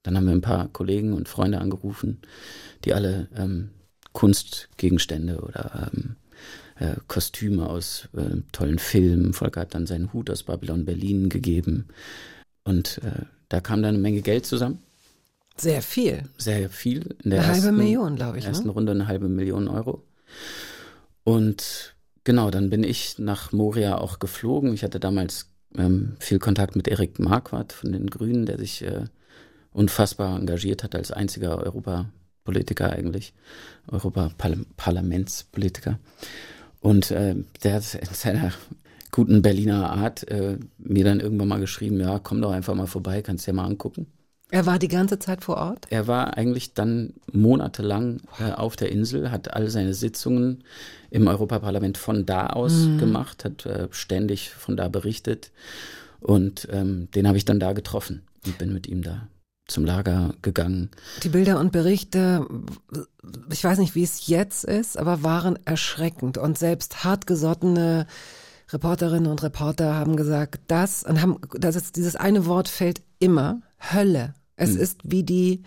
dann 0.03 0.17
haben 0.17 0.27
wir 0.27 0.33
ein 0.33 0.41
paar 0.41 0.69
Kollegen 0.69 1.13
und 1.13 1.29
Freunde 1.29 1.61
angerufen, 1.61 2.21
die 2.85 2.95
alle 2.95 3.29
ähm, 3.37 3.71
Kunstgegenstände 4.13 5.41
oder 5.41 5.91
ähm, 5.93 6.17
äh, 6.77 6.97
Kostüme 7.09 7.69
aus 7.69 8.09
äh, 8.17 8.41
tollen 8.53 8.79
Filmen. 8.79 9.33
Volker 9.35 9.61
hat 9.63 9.75
dann 9.75 9.87
seinen 9.87 10.13
Hut 10.13 10.31
aus 10.31 10.45
Babylon 10.45 10.85
Berlin 10.85 11.29
gegeben. 11.29 11.89
Und 12.65 12.99
äh, 13.05 13.25
da 13.49 13.61
kam 13.61 13.83
dann 13.83 13.95
eine 13.95 14.03
Menge 14.03 14.23
Geld 14.23 14.47
zusammen. 14.47 14.79
Sehr 15.57 15.83
viel. 15.83 16.23
Sehr 16.39 16.71
viel. 16.71 17.15
In 17.23 17.31
der 17.31 17.41
Eine 17.41 17.49
halbe 17.49 17.67
ersten, 17.67 17.77
Million, 17.77 18.17
glaube 18.17 18.39
ich. 18.39 18.47
ersten 18.47 18.69
Ne? 18.69 18.73
Runde 18.73 18.93
eine 18.93 19.07
halbe 19.09 19.29
Million 19.29 19.69
Euro. 19.69 20.03
Und 21.25 21.95
genau, 22.31 22.51
dann 22.53 22.71
bin 22.71 22.85
ich 22.85 23.19
nach 23.19 23.51
Moria 23.51 23.99
auch 23.99 24.21
geflogen. 24.21 24.73
Ich 24.73 24.85
hatte 24.85 25.01
damals 25.01 25.51
ähm, 25.77 26.15
viel 26.21 26.39
Kontakt 26.39 26.77
mit 26.77 26.87
Erik 26.87 27.19
Marquardt 27.19 27.73
von 27.73 27.91
den 27.91 28.09
Grünen, 28.09 28.47
der 28.47 28.57
sich 28.57 28.83
äh, 28.83 29.07
unfassbar 29.73 30.39
engagiert 30.39 30.85
hat 30.85 30.95
als 30.95 31.11
einziger 31.11 31.59
Europapolitiker 31.59 32.93
eigentlich, 32.93 33.35
Europaparlamentspolitiker. 33.89 35.99
Und 36.79 37.11
äh, 37.11 37.35
der 37.65 37.75
hat 37.75 37.95
in 37.95 38.15
seiner 38.15 38.53
guten 39.11 39.43
Berliner 39.43 39.91
Art 39.91 40.31
äh, 40.31 40.59
mir 40.79 41.03
dann 41.03 41.19
irgendwann 41.19 41.49
mal 41.49 41.59
geschrieben, 41.59 41.99
ja, 41.99 42.21
komm 42.21 42.41
doch 42.41 42.53
einfach 42.53 42.77
mal 42.77 42.87
vorbei, 42.87 43.23
kannst 43.23 43.45
dir 43.45 43.55
mal 43.55 43.67
angucken. 43.67 44.07
Er 44.51 44.67
war 44.67 44.79
die 44.79 44.89
ganze 44.89 45.19
Zeit 45.19 45.45
vor 45.45 45.57
Ort. 45.57 45.87
Er 45.91 46.07
war 46.07 46.37
eigentlich 46.37 46.75
dann 46.75 47.15
monatelang 47.33 48.21
äh, 48.39 48.53
auf 48.53 48.77
der 48.77 48.91
Insel, 48.91 49.31
hat 49.31 49.55
all 49.55 49.69
seine 49.71 49.95
Sitzungen 49.95 50.65
im 51.11 51.29
Europaparlament 51.29 51.99
von 51.99 52.27
da 52.27 52.49
aus 52.49 52.89
gemacht, 52.99 53.45
hat 53.45 53.67
äh, 53.67 53.89
ständig 53.91 54.51
von 54.51 54.77
da 54.77 54.89
berichtet 54.89 55.53
und 56.21 56.69
ähm, 56.71 57.09
den 57.15 57.27
habe 57.27 57.39
ich 57.39 57.45
dann 57.45 57.61
da 57.61 57.73
getroffen 57.73 58.23
und 58.47 58.59
bin 58.59 58.73
mit 58.73 58.87
ihm 58.87 59.03
da 59.03 59.29
zum 59.67 59.85
Lager 59.85 60.35
gegangen. 60.43 60.91
Die 61.23 61.29
Bilder 61.29 61.59
und 61.59 61.73
Berichte, 61.73 62.47
ich 63.51 63.63
weiß 63.63 63.79
nicht, 63.79 63.95
wie 63.95 64.03
es 64.03 64.27
jetzt 64.27 64.65
ist, 64.65 64.99
aber 64.99 65.23
waren 65.23 65.59
erschreckend. 65.65 66.39
Und 66.39 66.59
selbst 66.59 67.05
hartgesottene 67.05 68.07
Reporterinnen 68.71 69.31
und 69.31 69.43
Reporter 69.43 69.95
haben 69.95 70.17
gesagt, 70.17 70.61
das, 70.67 71.05
und 71.05 71.23
haben, 71.23 71.39
das 71.59 71.77
ist, 71.77 71.97
dieses 71.97 72.17
eine 72.17 72.47
Wort 72.47 72.69
fällt 72.69 73.03
immer, 73.19 73.63
Hölle. 73.79 74.35
Es 74.61 74.75
ist 74.75 75.01
wie 75.05 75.23
die, 75.23 75.63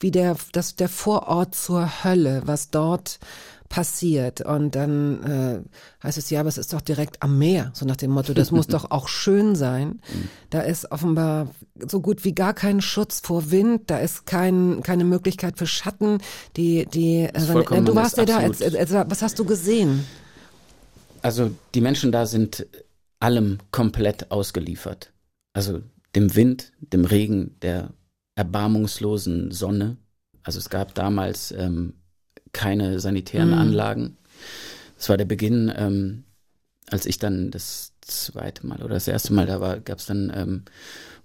wie 0.00 0.10
der, 0.10 0.36
das, 0.52 0.76
der 0.76 0.88
Vorort 0.88 1.54
zur 1.54 2.04
Hölle, 2.04 2.42
was 2.44 2.70
dort 2.70 3.18
passiert. 3.68 4.40
Und 4.42 4.74
dann 4.76 5.22
äh, 5.24 6.04
heißt 6.06 6.18
es, 6.18 6.30
ja, 6.30 6.40
aber 6.40 6.48
es 6.48 6.58
ist 6.58 6.72
doch 6.72 6.80
direkt 6.80 7.22
am 7.22 7.38
Meer, 7.38 7.72
so 7.74 7.84
nach 7.84 7.96
dem 7.96 8.12
Motto, 8.12 8.32
das 8.32 8.52
muss 8.52 8.66
doch 8.68 8.90
auch 8.90 9.08
schön 9.08 9.56
sein. 9.56 10.00
Da 10.50 10.60
ist 10.60 10.92
offenbar 10.92 11.50
so 11.88 12.00
gut 12.00 12.24
wie 12.24 12.34
gar 12.34 12.54
kein 12.54 12.80
Schutz 12.80 13.20
vor 13.20 13.50
Wind, 13.50 13.90
da 13.90 13.98
ist 13.98 14.26
kein, 14.26 14.82
keine 14.84 15.04
Möglichkeit 15.04 15.58
für 15.58 15.66
Schatten. 15.66 16.18
Die, 16.56 16.86
die, 16.86 17.22
äh, 17.22 17.40
vollkommen- 17.40 17.84
du 17.84 17.94
warst 17.94 18.16
ja 18.18 18.24
da, 18.24 18.38
als, 18.38 18.62
als, 18.62 18.74
als, 18.76 18.92
was 19.10 19.22
hast 19.22 19.38
du 19.38 19.44
gesehen? 19.44 20.04
Also 21.22 21.50
die 21.74 21.80
Menschen 21.80 22.12
da 22.12 22.26
sind 22.26 22.66
allem 23.18 23.58
komplett 23.72 24.30
ausgeliefert. 24.30 25.12
Also 25.52 25.80
dem 26.14 26.36
Wind, 26.36 26.72
dem 26.80 27.04
Regen, 27.04 27.56
der 27.62 27.90
erbarmungslosen 28.36 29.50
Sonne. 29.50 29.96
Also 30.44 30.58
es 30.58 30.70
gab 30.70 30.94
damals 30.94 31.50
ähm, 31.50 31.94
keine 32.52 33.00
sanitären 33.00 33.48
Mhm. 33.50 33.58
Anlagen. 33.58 34.16
Das 34.96 35.08
war 35.08 35.16
der 35.16 35.24
Beginn, 35.24 35.72
ähm, 35.76 36.24
als 36.90 37.06
ich 37.06 37.18
dann 37.18 37.50
das 37.50 37.92
zweite 38.00 38.66
Mal 38.66 38.78
oder 38.82 38.94
das 38.94 39.08
erste 39.08 39.32
Mal 39.34 39.46
da 39.46 39.60
war, 39.60 39.80
gab 39.80 39.98
es 39.98 40.06
dann, 40.06 40.32
ähm, 40.34 40.62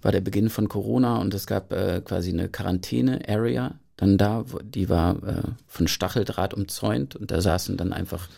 war 0.02 0.10
der 0.10 0.20
Beginn 0.20 0.50
von 0.50 0.68
Corona 0.68 1.18
und 1.18 1.32
es 1.34 1.46
gab 1.46 1.72
äh, 1.72 2.00
quasi 2.04 2.30
eine 2.30 2.48
Quarantäne-Area 2.48 3.78
dann 3.96 4.18
da, 4.18 4.44
wo, 4.50 4.58
die 4.58 4.88
war 4.88 5.22
äh, 5.22 5.42
von 5.68 5.86
Stacheldraht 5.86 6.54
umzäunt 6.54 7.14
und 7.14 7.30
da 7.30 7.40
saßen 7.40 7.76
dann 7.76 7.92
einfach 7.92 8.28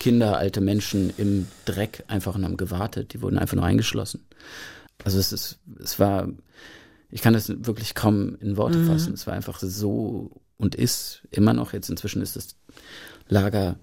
Kinder, 0.00 0.36
alte 0.38 0.60
Menschen 0.60 1.12
im 1.16 1.46
Dreck 1.64 2.02
einfach 2.08 2.34
und 2.34 2.44
haben 2.44 2.56
gewartet. 2.56 3.12
Die 3.14 3.22
wurden 3.22 3.38
einfach 3.38 3.54
nur 3.54 3.64
eingeschlossen. 3.64 4.26
Also 5.04 5.18
es 5.18 5.32
ist, 5.32 5.58
es 5.80 6.00
war, 6.00 6.28
ich 7.14 7.22
kann 7.22 7.32
das 7.32 7.48
wirklich 7.48 7.94
kaum 7.94 8.34
in 8.40 8.56
Worte 8.56 8.84
fassen. 8.86 9.14
Es 9.14 9.24
war 9.28 9.34
einfach 9.34 9.60
so 9.60 10.32
und 10.56 10.74
ist 10.74 11.22
immer 11.30 11.52
noch. 11.52 11.72
Jetzt 11.72 11.88
inzwischen 11.88 12.20
ist 12.20 12.34
das 12.34 12.56
Lager 13.28 13.76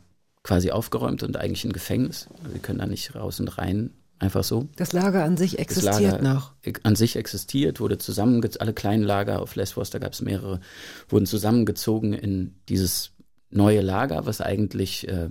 quasi 0.44 0.72
aufgeräumt 0.72 1.24
und 1.24 1.38
eigentlich 1.38 1.64
ein 1.64 1.72
Gefängnis. 1.72 2.28
Also 2.40 2.54
wir 2.54 2.60
können 2.60 2.80
da 2.80 2.88
nicht 2.88 3.16
raus 3.16 3.40
und 3.40 3.58
rein, 3.58 3.92
einfach 4.20 4.44
so. 4.44 4.68
Das 4.76 4.92
Lager 4.92 5.24
an 5.24 5.38
sich 5.38 5.60
existiert 5.60 6.22
noch. 6.22 6.56
an 6.84 6.98
sich 6.98 7.16
existiert, 7.16 7.80
wurde 7.80 7.98
zusammengezogen, 7.98 8.64
alle 8.64 8.74
kleinen 8.74 9.04
Lager 9.04 9.42
auf 9.42 9.56
Lesbos, 9.56 9.92
da 9.92 10.00
gab 10.00 10.12
es 10.12 10.22
mehrere, 10.22 10.60
wurden 11.08 11.26
zusammengezogen 11.26 12.12
in 12.12 12.56
dieses 12.68 13.12
neue 13.50 13.80
Lager, 13.80 14.26
was 14.26 14.42
eigentlich, 14.42 15.08
äh, 15.08 15.30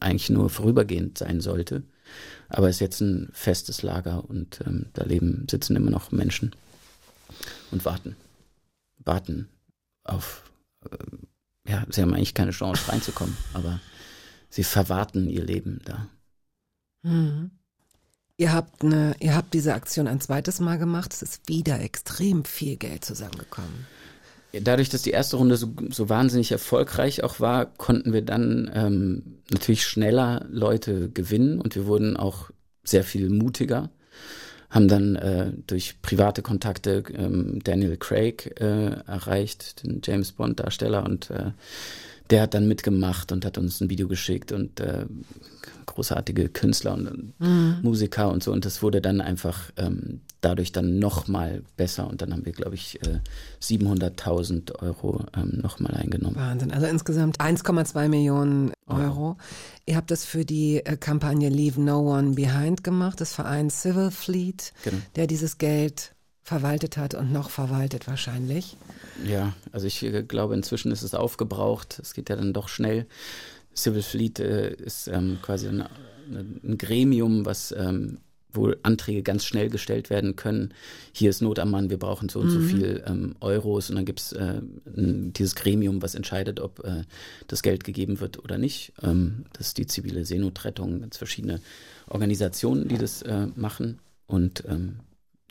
eigentlich 0.00 0.28
nur 0.28 0.50
vorübergehend 0.50 1.16
sein 1.16 1.40
sollte. 1.40 1.82
Aber 2.50 2.68
ist 2.68 2.80
jetzt 2.80 3.00
ein 3.00 3.30
festes 3.32 3.82
Lager 3.82 4.28
und 4.28 4.60
ähm, 4.66 4.88
da 4.92 5.04
leben, 5.04 5.46
sitzen 5.50 5.76
immer 5.76 5.90
noch 5.90 6.12
Menschen 6.12 6.54
und 7.70 7.84
warten. 7.84 8.16
Warten 8.98 9.48
auf, 10.04 10.50
äh, 10.90 11.70
ja, 11.70 11.84
sie 11.88 12.02
haben 12.02 12.14
eigentlich 12.14 12.34
keine 12.34 12.50
Chance 12.50 12.90
reinzukommen, 12.90 13.36
aber 13.52 13.80
sie 14.48 14.64
verwarten 14.64 15.28
ihr 15.28 15.44
Leben 15.44 15.80
da. 15.84 16.08
Mhm. 17.02 17.50
Ihr 18.36 18.52
habt 18.52 18.82
eine, 18.82 19.14
ihr 19.20 19.34
habt 19.36 19.54
diese 19.54 19.74
Aktion 19.74 20.08
ein 20.08 20.20
zweites 20.20 20.58
Mal 20.58 20.78
gemacht. 20.78 21.12
Es 21.12 21.22
ist 21.22 21.48
wieder 21.48 21.80
extrem 21.80 22.44
viel 22.44 22.76
Geld 22.76 23.04
zusammengekommen. 23.04 23.86
Dadurch, 24.52 24.90
dass 24.90 25.02
die 25.02 25.12
erste 25.12 25.36
Runde 25.36 25.56
so, 25.56 25.72
so 25.90 26.08
wahnsinnig 26.08 26.52
erfolgreich 26.52 27.22
auch 27.22 27.40
war, 27.40 27.66
konnten 27.66 28.12
wir 28.12 28.22
dann 28.22 28.70
ähm, 28.74 29.38
natürlich 29.50 29.84
schneller 29.84 30.46
Leute 30.50 31.10
gewinnen 31.10 31.60
und 31.60 31.74
wir 31.74 31.86
wurden 31.86 32.16
auch 32.16 32.50
sehr 32.84 33.04
viel 33.04 33.30
mutiger. 33.30 33.90
Haben 34.72 34.88
dann 34.88 35.16
äh, 35.16 35.52
durch 35.68 36.02
private 36.02 36.42
Kontakte 36.42 37.04
ähm, 37.14 37.60
Daniel 37.62 37.96
Craig 37.96 38.58
äh, 38.60 38.96
erreicht, 39.06 39.84
den 39.84 40.00
James 40.02 40.32
Bond 40.32 40.58
Darsteller 40.58 41.04
und 41.04 41.30
äh, 41.30 41.52
der 42.30 42.42
hat 42.42 42.54
dann 42.54 42.66
mitgemacht 42.66 43.30
und 43.30 43.44
hat 43.44 43.58
uns 43.58 43.80
ein 43.80 43.90
Video 43.90 44.08
geschickt 44.08 44.50
und 44.50 44.80
äh, 44.80 45.04
großartige 45.84 46.48
Künstler 46.48 46.94
und, 46.94 47.06
und 47.38 47.82
Musiker 47.82 48.32
und 48.32 48.42
so. 48.42 48.52
Und 48.52 48.64
das 48.64 48.82
wurde 48.82 49.02
dann 49.02 49.20
einfach 49.20 49.70
ähm, 49.76 50.22
dadurch 50.42 50.72
dann 50.72 50.98
nochmal 50.98 51.62
besser 51.78 52.06
und 52.08 52.20
dann 52.20 52.32
haben 52.32 52.44
wir, 52.44 52.52
glaube 52.52 52.74
ich, 52.74 53.00
äh, 53.06 53.20
700.000 53.62 54.82
Euro 54.82 55.24
ähm, 55.36 55.60
nochmal 55.62 55.94
eingenommen. 55.94 56.36
Wahnsinn. 56.36 56.72
Also 56.72 56.86
insgesamt 56.86 57.40
1,2 57.40 58.08
Millionen 58.08 58.72
Euro. 58.86 59.36
Ihr 59.86 59.96
habt 59.96 60.10
das 60.10 60.24
für 60.24 60.44
die 60.44 60.84
äh, 60.84 60.96
Kampagne 60.96 61.48
Leave 61.48 61.80
No 61.80 62.00
One 62.00 62.32
Behind 62.34 62.84
gemacht, 62.84 63.20
des 63.20 63.32
Vereins 63.32 63.80
Civil 63.82 64.10
Fleet, 64.10 64.72
Genau. 64.84 64.98
der 65.16 65.26
dieses 65.26 65.58
Geld 65.58 66.14
verwaltet 66.42 66.96
hat 66.96 67.14
und 67.14 67.32
noch 67.32 67.48
verwaltet 67.50 68.08
wahrscheinlich. 68.08 68.76
Ja, 69.24 69.52
also 69.70 69.86
ich 69.86 70.02
äh, 70.02 70.22
glaube, 70.24 70.54
inzwischen 70.54 70.90
ist 70.90 71.02
es 71.02 71.14
aufgebraucht. 71.14 71.98
Es 72.02 72.14
geht 72.14 72.28
ja 72.28 72.36
dann 72.36 72.52
doch 72.52 72.68
schnell. 72.68 73.06
Civil 73.74 74.02
Fleet 74.02 74.40
äh, 74.40 74.74
ist 74.74 75.06
ähm, 75.08 75.38
quasi 75.40 75.68
ein, 75.68 75.84
ein 76.30 76.76
Gremium, 76.78 77.46
was 77.46 77.72
ähm, 77.72 78.18
wo 78.54 78.72
Anträge 78.82 79.22
ganz 79.22 79.44
schnell 79.44 79.68
gestellt 79.70 80.10
werden 80.10 80.36
können. 80.36 80.72
Hier 81.12 81.30
ist 81.30 81.40
Not 81.42 81.58
am 81.58 81.70
Mann, 81.70 81.90
wir 81.90 81.98
brauchen 81.98 82.28
so 82.28 82.40
und 82.40 82.50
so 82.50 82.60
viel 82.60 83.02
ähm, 83.06 83.34
Euros 83.40 83.90
und 83.90 83.96
dann 83.96 84.04
gibt's 84.04 84.32
äh, 84.32 84.60
ein- 84.96 85.32
dieses 85.32 85.54
Gremium, 85.54 86.02
was 86.02 86.14
entscheidet, 86.14 86.60
ob 86.60 86.84
äh, 86.84 87.02
das 87.48 87.62
Geld 87.62 87.84
gegeben 87.84 88.20
wird 88.20 88.38
oder 88.42 88.58
nicht. 88.58 88.92
Ähm, 89.02 89.44
das 89.52 89.68
ist 89.68 89.78
die 89.78 89.86
zivile 89.86 90.24
Seenotrettung, 90.24 91.00
ganz 91.00 91.16
verschiedene 91.16 91.60
Organisationen, 92.08 92.88
die 92.88 92.98
das 92.98 93.22
äh, 93.22 93.46
machen 93.54 93.98
und 94.26 94.64
ähm, 94.68 95.00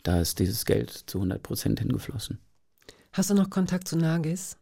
da 0.04 0.20
ist 0.20 0.38
dieses 0.38 0.64
Geld 0.64 0.90
zu 0.90 1.18
100 1.18 1.42
Prozent 1.42 1.80
hingeflossen. 1.80 2.38
Hast 3.12 3.30
du 3.30 3.34
noch 3.34 3.50
Kontakt 3.50 3.86
zu 3.88 3.96
Nagis? 3.96 4.56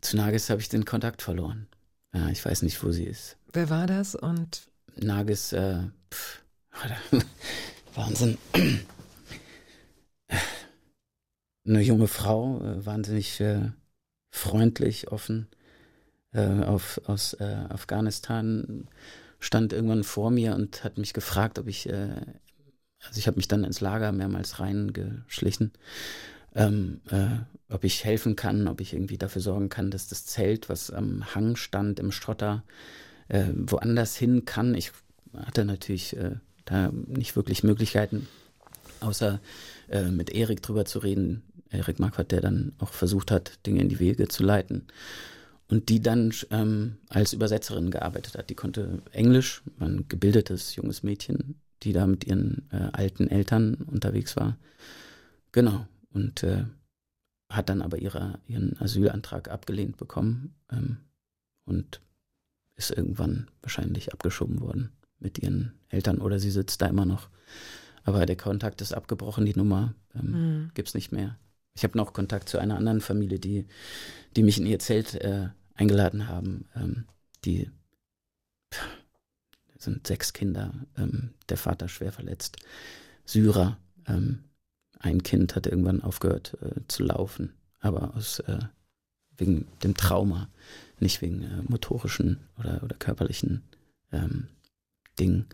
Zu 0.00 0.16
Nagis 0.16 0.48
habe 0.50 0.60
ich 0.60 0.68
den 0.68 0.84
Kontakt 0.84 1.20
verloren. 1.22 1.66
Ja, 2.14 2.28
ich 2.30 2.44
weiß 2.44 2.62
nicht, 2.62 2.82
wo 2.82 2.90
sie 2.90 3.04
ist. 3.04 3.36
Wer 3.52 3.70
war 3.70 3.86
das? 3.86 4.14
Und 4.14 4.62
Nagis, 4.96 5.52
äh, 5.52 5.78
pff, 6.12 6.42
Wahnsinn. 7.94 8.38
Eine 11.66 11.82
junge 11.82 12.08
Frau, 12.08 12.60
äh, 12.64 12.84
wahnsinnig 12.86 13.40
äh, 13.40 13.70
freundlich, 14.30 15.12
offen, 15.12 15.48
äh, 16.32 16.64
auf, 16.64 17.00
aus 17.06 17.34
äh, 17.34 17.66
Afghanistan, 17.68 18.88
stand 19.38 19.72
irgendwann 19.72 20.04
vor 20.04 20.30
mir 20.30 20.54
und 20.54 20.84
hat 20.84 20.98
mich 20.98 21.12
gefragt, 21.12 21.58
ob 21.58 21.66
ich, 21.66 21.88
äh, 21.88 22.16
also 23.00 23.18
ich 23.18 23.26
habe 23.26 23.36
mich 23.36 23.48
dann 23.48 23.64
ins 23.64 23.80
Lager 23.80 24.12
mehrmals 24.12 24.60
reingeschlichen, 24.60 25.72
ähm, 26.54 27.00
äh, 27.10 27.38
ob 27.68 27.84
ich 27.84 28.04
helfen 28.04 28.36
kann, 28.36 28.68
ob 28.68 28.80
ich 28.80 28.92
irgendwie 28.94 29.18
dafür 29.18 29.42
sorgen 29.42 29.68
kann, 29.68 29.90
dass 29.90 30.08
das 30.08 30.26
Zelt, 30.26 30.68
was 30.68 30.90
am 30.90 31.34
Hang 31.34 31.56
stand 31.56 32.00
im 32.00 32.12
Strotter, 32.12 32.64
äh, 33.28 33.46
woanders 33.54 34.16
hin 34.16 34.44
kann. 34.44 34.74
Ich 34.74 34.92
hatte 35.34 35.64
natürlich 35.64 36.16
äh, 36.16 36.36
da 36.70 36.92
nicht 37.06 37.36
wirklich 37.36 37.62
Möglichkeiten, 37.62 38.28
außer 39.00 39.40
äh, 39.88 40.10
mit 40.10 40.30
Erik 40.30 40.62
drüber 40.62 40.84
zu 40.84 41.00
reden. 41.00 41.42
Erik 41.70 41.98
Marquardt, 42.00 42.32
der 42.32 42.40
dann 42.40 42.72
auch 42.78 42.92
versucht 42.92 43.30
hat, 43.30 43.64
Dinge 43.66 43.80
in 43.80 43.88
die 43.88 44.00
Wege 44.00 44.28
zu 44.28 44.42
leiten. 44.42 44.86
Und 45.68 45.88
die 45.88 46.00
dann 46.00 46.32
ähm, 46.50 46.96
als 47.08 47.32
Übersetzerin 47.32 47.90
gearbeitet 47.92 48.36
hat. 48.36 48.50
Die 48.50 48.56
konnte 48.56 49.02
Englisch, 49.12 49.62
war 49.78 49.88
ein 49.88 50.06
gebildetes 50.08 50.74
junges 50.74 51.04
Mädchen, 51.04 51.60
die 51.84 51.92
da 51.92 52.08
mit 52.08 52.24
ihren 52.24 52.68
äh, 52.72 52.88
alten 52.92 53.28
Eltern 53.28 53.74
unterwegs 53.74 54.34
war. 54.36 54.56
Genau. 55.52 55.86
Und 56.12 56.42
äh, 56.42 56.64
hat 57.48 57.68
dann 57.68 57.82
aber 57.82 57.98
ihre, 57.98 58.40
ihren 58.48 58.80
Asylantrag 58.80 59.48
abgelehnt 59.48 59.96
bekommen 59.96 60.56
ähm, 60.72 60.96
und 61.64 62.00
ist 62.74 62.90
irgendwann 62.90 63.48
wahrscheinlich 63.62 64.12
abgeschoben 64.12 64.60
worden 64.60 64.90
mit 65.20 65.38
ihren 65.38 65.72
Eltern 65.88 66.18
oder 66.18 66.38
sie 66.38 66.50
sitzt 66.50 66.82
da 66.82 66.86
immer 66.86 67.04
noch. 67.06 67.28
Aber 68.04 68.24
der 68.26 68.36
Kontakt 68.36 68.80
ist 68.80 68.94
abgebrochen, 68.94 69.44
die 69.46 69.54
Nummer 69.56 69.94
ähm, 70.14 70.30
Mhm. 70.62 70.70
gibt's 70.74 70.94
nicht 70.94 71.12
mehr. 71.12 71.38
Ich 71.74 71.84
habe 71.84 71.96
noch 71.96 72.12
Kontakt 72.12 72.48
zu 72.48 72.58
einer 72.58 72.76
anderen 72.76 73.00
Familie, 73.00 73.38
die, 73.38 73.66
die 74.36 74.42
mich 74.42 74.58
in 74.58 74.66
ihr 74.66 74.78
Zelt 74.78 75.14
äh, 75.14 75.48
eingeladen 75.74 76.26
haben. 76.28 76.66
Ähm, 76.74 77.04
die 77.44 77.70
pff, 78.74 78.86
sind 79.78 80.06
sechs 80.06 80.32
Kinder, 80.32 80.72
ähm, 80.96 81.30
der 81.48 81.56
Vater 81.56 81.88
schwer 81.88 82.12
verletzt, 82.12 82.56
Syrer. 83.24 83.78
Ähm, 84.06 84.40
ein 84.98 85.22
Kind 85.22 85.54
hat 85.56 85.66
irgendwann 85.66 86.02
aufgehört 86.02 86.56
äh, 86.60 86.80
zu 86.88 87.04
laufen, 87.04 87.54
aber 87.80 88.14
aus 88.14 88.40
äh, 88.40 88.58
wegen 89.36 89.66
dem 89.82 89.96
Trauma, 89.96 90.48
nicht 90.98 91.22
wegen 91.22 91.42
äh, 91.42 91.62
motorischen 91.68 92.38
oder, 92.58 92.82
oder 92.82 92.96
körperlichen 92.96 93.62
ähm, 94.12 94.48
Dingen. 95.20 95.46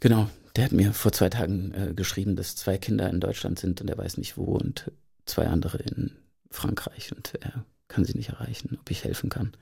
Genau, 0.00 0.28
der 0.56 0.64
hat 0.64 0.72
mir 0.72 0.92
vor 0.92 1.12
zwei 1.12 1.28
Tagen 1.28 1.72
äh, 1.74 1.94
geschrieben, 1.94 2.34
dass 2.36 2.56
zwei 2.56 2.78
Kinder 2.78 3.08
in 3.10 3.20
Deutschland 3.20 3.58
sind 3.58 3.80
und 3.80 3.90
er 3.90 3.98
weiß 3.98 4.16
nicht 4.16 4.36
wo 4.36 4.44
und 4.44 4.90
zwei 5.26 5.46
andere 5.46 5.78
in 5.78 6.12
Frankreich 6.50 7.12
und 7.14 7.34
er 7.40 7.64
kann 7.88 8.04
sie 8.04 8.16
nicht 8.16 8.30
erreichen, 8.30 8.78
ob 8.80 8.90
ich 8.90 9.04
helfen 9.04 9.30
kann. 9.30 9.52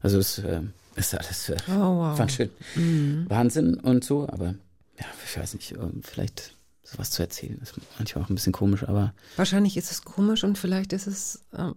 Also 0.00 0.18
es 0.18 0.38
äh, 0.38 0.62
ist 0.96 1.14
alles 1.14 1.48
äh, 1.48 1.56
oh, 1.68 1.98
wow. 1.98 2.16
fand 2.16 2.32
schön. 2.32 2.50
Mhm. 2.74 3.26
Wahnsinn 3.28 3.74
und 3.74 4.04
so, 4.04 4.28
aber 4.28 4.54
ja, 4.98 5.06
ich 5.26 5.38
weiß 5.38 5.54
nicht, 5.54 5.74
vielleicht 6.02 6.54
sowas 6.82 7.10
zu 7.10 7.22
erzählen 7.22 7.58
ist 7.62 7.74
manchmal 7.98 8.24
auch 8.24 8.28
ein 8.28 8.34
bisschen 8.34 8.52
komisch, 8.52 8.82
aber 8.84 9.14
Wahrscheinlich 9.36 9.76
ist 9.76 9.90
es 9.90 10.02
komisch 10.02 10.44
und 10.44 10.58
vielleicht 10.58 10.92
ist 10.92 11.06
es. 11.06 11.40
Ähm, 11.56 11.74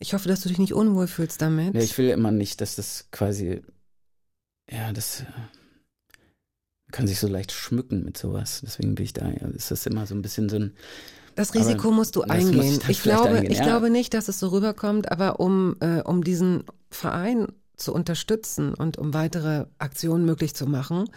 ich 0.00 0.14
hoffe, 0.14 0.28
dass 0.28 0.40
du 0.40 0.48
dich 0.48 0.58
nicht 0.58 0.74
unwohl 0.74 1.06
fühlst 1.06 1.42
damit. 1.42 1.74
ja, 1.74 1.80
ich 1.80 1.96
will 1.98 2.10
immer 2.10 2.30
nicht, 2.30 2.60
dass 2.60 2.76
das 2.76 3.08
quasi, 3.10 3.62
ja, 4.70 4.92
das 4.92 5.20
äh, 5.20 5.24
kann 6.92 7.06
sich 7.06 7.18
so 7.18 7.28
leicht 7.28 7.52
schmücken 7.52 8.04
mit 8.04 8.16
sowas. 8.16 8.60
Deswegen 8.62 8.94
bin 8.94 9.04
ich 9.04 9.12
da, 9.12 9.28
ja, 9.28 9.48
ist 9.48 9.70
das 9.70 9.86
immer 9.86 10.06
so 10.06 10.14
ein 10.14 10.22
bisschen 10.22 10.48
so 10.48 10.56
ein, 10.56 10.74
Das 11.34 11.54
Risiko 11.54 11.90
musst 11.90 12.16
du 12.16 12.22
eingehen. 12.22 12.60
ich 12.60 12.66
Ich, 12.66 12.78
dann 12.78 12.80
vielleicht 12.80 13.02
glaube, 13.02 13.28
eingehen, 13.28 13.52
ich 13.52 13.58
ja. 13.58 13.64
glaube 13.64 13.90
nicht, 13.90 14.14
dass 14.14 14.28
es 14.28 14.38
so 14.38 14.48
rüberkommt, 14.48 15.10
aber 15.10 15.40
um, 15.40 15.76
äh, 15.80 16.00
um 16.02 16.24
diesen 16.24 16.64
Verein 16.90 17.46
zu 17.76 17.92
unterstützen 17.94 18.74
und 18.74 18.98
um 18.98 19.14
weitere 19.14 19.66
Aktionen 19.78 20.24
möglich 20.24 20.54
zu 20.54 20.66
machen, 20.66 21.08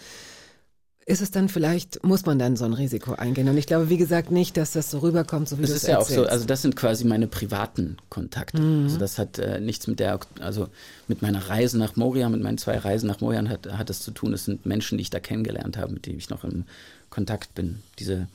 ist 1.11 1.21
es 1.21 1.31
dann 1.31 1.49
vielleicht, 1.49 2.03
muss 2.03 2.25
man 2.25 2.39
dann 2.39 2.55
so 2.55 2.65
ein 2.65 2.73
Risiko 2.73 3.13
eingehen. 3.13 3.47
Und 3.49 3.57
ich 3.57 3.67
glaube, 3.67 3.89
wie 3.89 3.97
gesagt, 3.97 4.31
nicht, 4.31 4.57
dass 4.57 4.71
das 4.71 4.89
so 4.89 4.99
rüberkommt, 4.99 5.49
so 5.49 5.57
wie 5.57 5.61
Das 5.61 5.71
du 5.71 5.75
ist 5.75 5.83
es 5.83 5.89
ja 5.89 5.97
auch 5.97 6.03
so, 6.03 6.13
erzählst. 6.13 6.31
also 6.31 6.45
das 6.45 6.61
sind 6.61 6.75
quasi 6.75 7.05
meine 7.05 7.27
privaten 7.27 7.97
Kontakte. 8.09 8.61
Mhm. 8.61 8.83
Also 8.85 8.97
das 8.97 9.17
hat 9.17 9.37
äh, 9.39 9.59
nichts 9.59 9.87
mit 9.87 9.99
der, 9.99 10.19
also 10.39 10.69
mit 11.07 11.21
meiner 11.21 11.49
Reise 11.49 11.77
nach 11.77 11.95
Moria, 11.95 12.29
mit 12.29 12.41
meinen 12.41 12.57
zwei 12.57 12.77
Reisen 12.77 13.07
nach 13.07 13.19
Moria 13.21 13.47
hat, 13.49 13.67
hat 13.71 13.89
es 13.89 14.01
zu 14.01 14.11
tun. 14.11 14.33
Es 14.33 14.45
sind 14.45 14.65
Menschen, 14.65 14.97
die 14.97 15.03
ich 15.03 15.09
da 15.09 15.19
kennengelernt 15.19 15.77
habe, 15.77 15.93
mit 15.93 16.05
denen 16.05 16.17
ich 16.17 16.29
noch 16.29 16.43
im 16.43 16.65
Kontakt 17.09 17.53
bin. 17.55 17.83
Diese 17.99 18.27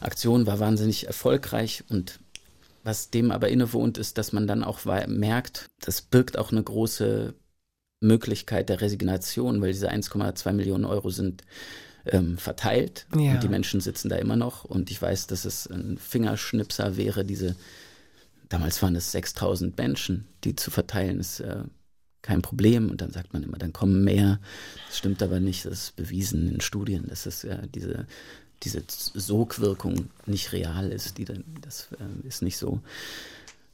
Aktion 0.00 0.46
war 0.46 0.60
wahnsinnig 0.60 1.06
erfolgreich 1.06 1.84
und 1.88 2.20
was 2.84 3.10
dem 3.10 3.30
aber 3.30 3.48
innewohnt 3.48 3.98
ist, 3.98 4.16
dass 4.18 4.32
man 4.32 4.46
dann 4.46 4.64
auch 4.64 4.80
merkt, 5.06 5.66
das 5.80 6.00
birgt 6.00 6.38
auch 6.38 6.50
eine 6.50 6.62
große 6.62 7.34
Möglichkeit 8.00 8.68
der 8.68 8.80
Resignation, 8.80 9.60
weil 9.60 9.72
diese 9.72 9.90
1,2 9.90 10.52
Millionen 10.52 10.86
Euro 10.86 11.10
sind 11.10 11.44
ähm, 12.06 12.38
verteilt. 12.38 13.06
Ja. 13.16 13.34
und 13.34 13.42
die 13.42 13.48
Menschen 13.48 13.80
sitzen 13.80 14.08
da 14.08 14.16
immer 14.16 14.36
noch. 14.36 14.64
Und 14.64 14.90
ich 14.90 15.00
weiß, 15.00 15.26
dass 15.26 15.44
es 15.44 15.66
ein 15.66 15.98
Fingerschnipser 15.98 16.96
wäre, 16.96 17.24
diese, 17.24 17.56
damals 18.48 18.82
waren 18.82 18.96
es 18.96 19.12
6000 19.12 19.76
Menschen, 19.76 20.26
die 20.44 20.56
zu 20.56 20.70
verteilen 20.70 21.20
ist 21.20 21.40
äh, 21.40 21.64
kein 22.22 22.42
Problem. 22.42 22.90
Und 22.90 23.00
dann 23.00 23.12
sagt 23.12 23.32
man 23.32 23.42
immer, 23.42 23.58
dann 23.58 23.72
kommen 23.72 24.04
mehr, 24.04 24.40
das 24.88 24.98
stimmt 24.98 25.22
aber 25.22 25.40
nicht, 25.40 25.64
das 25.64 25.72
ist 25.72 25.96
bewiesen 25.96 26.48
in 26.48 26.60
Studien, 26.60 27.06
dass 27.08 27.26
es 27.26 27.42
ja 27.42 27.56
diese, 27.66 28.06
diese 28.62 28.82
Sogwirkung 28.88 30.10
nicht 30.26 30.52
real 30.52 30.90
ist, 30.90 31.18
die 31.18 31.24
dann, 31.24 31.44
das 31.60 31.88
äh, 31.92 32.26
ist 32.26 32.42
nicht 32.42 32.58
so. 32.58 32.80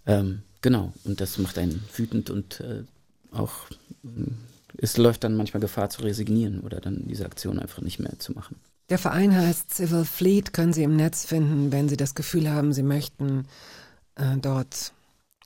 Ähm, 0.07 0.43
genau, 0.61 0.93
und 1.05 1.20
das 1.20 1.39
macht 1.39 1.59
einen 1.59 1.82
wütend 1.97 2.31
und 2.31 2.61
äh, 2.61 2.85
auch 3.32 3.53
mh, 4.03 4.32
es 4.78 4.97
läuft 4.97 5.24
dann 5.24 5.36
manchmal 5.36 5.61
Gefahr 5.61 5.90
zu 5.90 6.03
resignieren 6.03 6.61
oder 6.61 6.81
dann 6.81 7.05
diese 7.07 7.24
Aktion 7.24 7.59
einfach 7.59 7.82
nicht 7.82 7.98
mehr 7.98 8.19
zu 8.19 8.32
machen. 8.32 8.57
Der 8.89 8.98
Verein 8.98 9.35
heißt 9.35 9.74
Civil 9.74 10.05
Fleet, 10.05 10.53
können 10.53 10.73
Sie 10.73 10.85
im 10.85 10.97
Netz 10.97 11.24
finden, 11.24 11.73
wenn 11.73 11.89
Sie 11.89 11.97
das 11.97 12.15
Gefühl 12.15 12.51
haben, 12.51 12.73
Sie 12.73 12.85
möchten 12.85 13.47
äh, 14.15 14.36
dort 14.40 14.93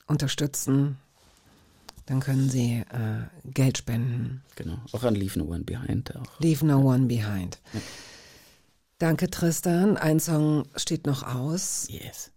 unterstützen, 0.07 0.99
dann 2.07 2.21
können 2.21 2.51
Sie 2.51 2.85
äh, 2.91 3.23
Geld 3.45 3.79
spenden. 3.79 4.43
Genau, 4.57 4.79
auch 4.93 5.05
an 5.05 5.15
Leave 5.15 5.39
No 5.39 5.47
One 5.47 5.65
Behind 5.65 6.15
auch. 6.17 6.41
Leave 6.41 6.67
No 6.67 6.81
One 6.81 7.07
Behind. 7.07 7.59
Danke, 8.99 9.31
Tristan. 9.31 9.97
Ein 9.97 10.21
Song 10.21 10.65
steht 10.77 11.07
noch 11.07 11.23
aus. 11.23 11.87
Yes. 11.89 12.33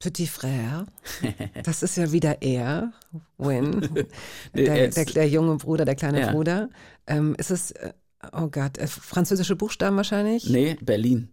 Petit 0.00 0.28
Frère. 0.28 0.86
Das 1.64 1.82
ist 1.82 1.96
ja 1.96 2.10
wieder 2.10 2.42
er, 2.42 2.92
Win. 3.38 3.80
Der, 4.54 4.74
er 4.74 4.88
der, 4.88 5.04
der 5.04 5.28
junge 5.28 5.56
Bruder, 5.56 5.84
der 5.84 5.94
kleine 5.94 6.20
Ja. 6.20 6.32
Bruder. 6.32 6.70
Ähm, 7.06 7.34
ist 7.38 7.50
es, 7.50 7.70
äh, 7.72 7.92
oh 8.32 8.48
Gott, 8.48 8.78
äh, 8.78 8.86
französische 8.86 9.56
Buchstaben 9.56 9.96
wahrscheinlich? 9.96 10.48
Nee, 10.48 10.76
Berlin. 10.80 11.28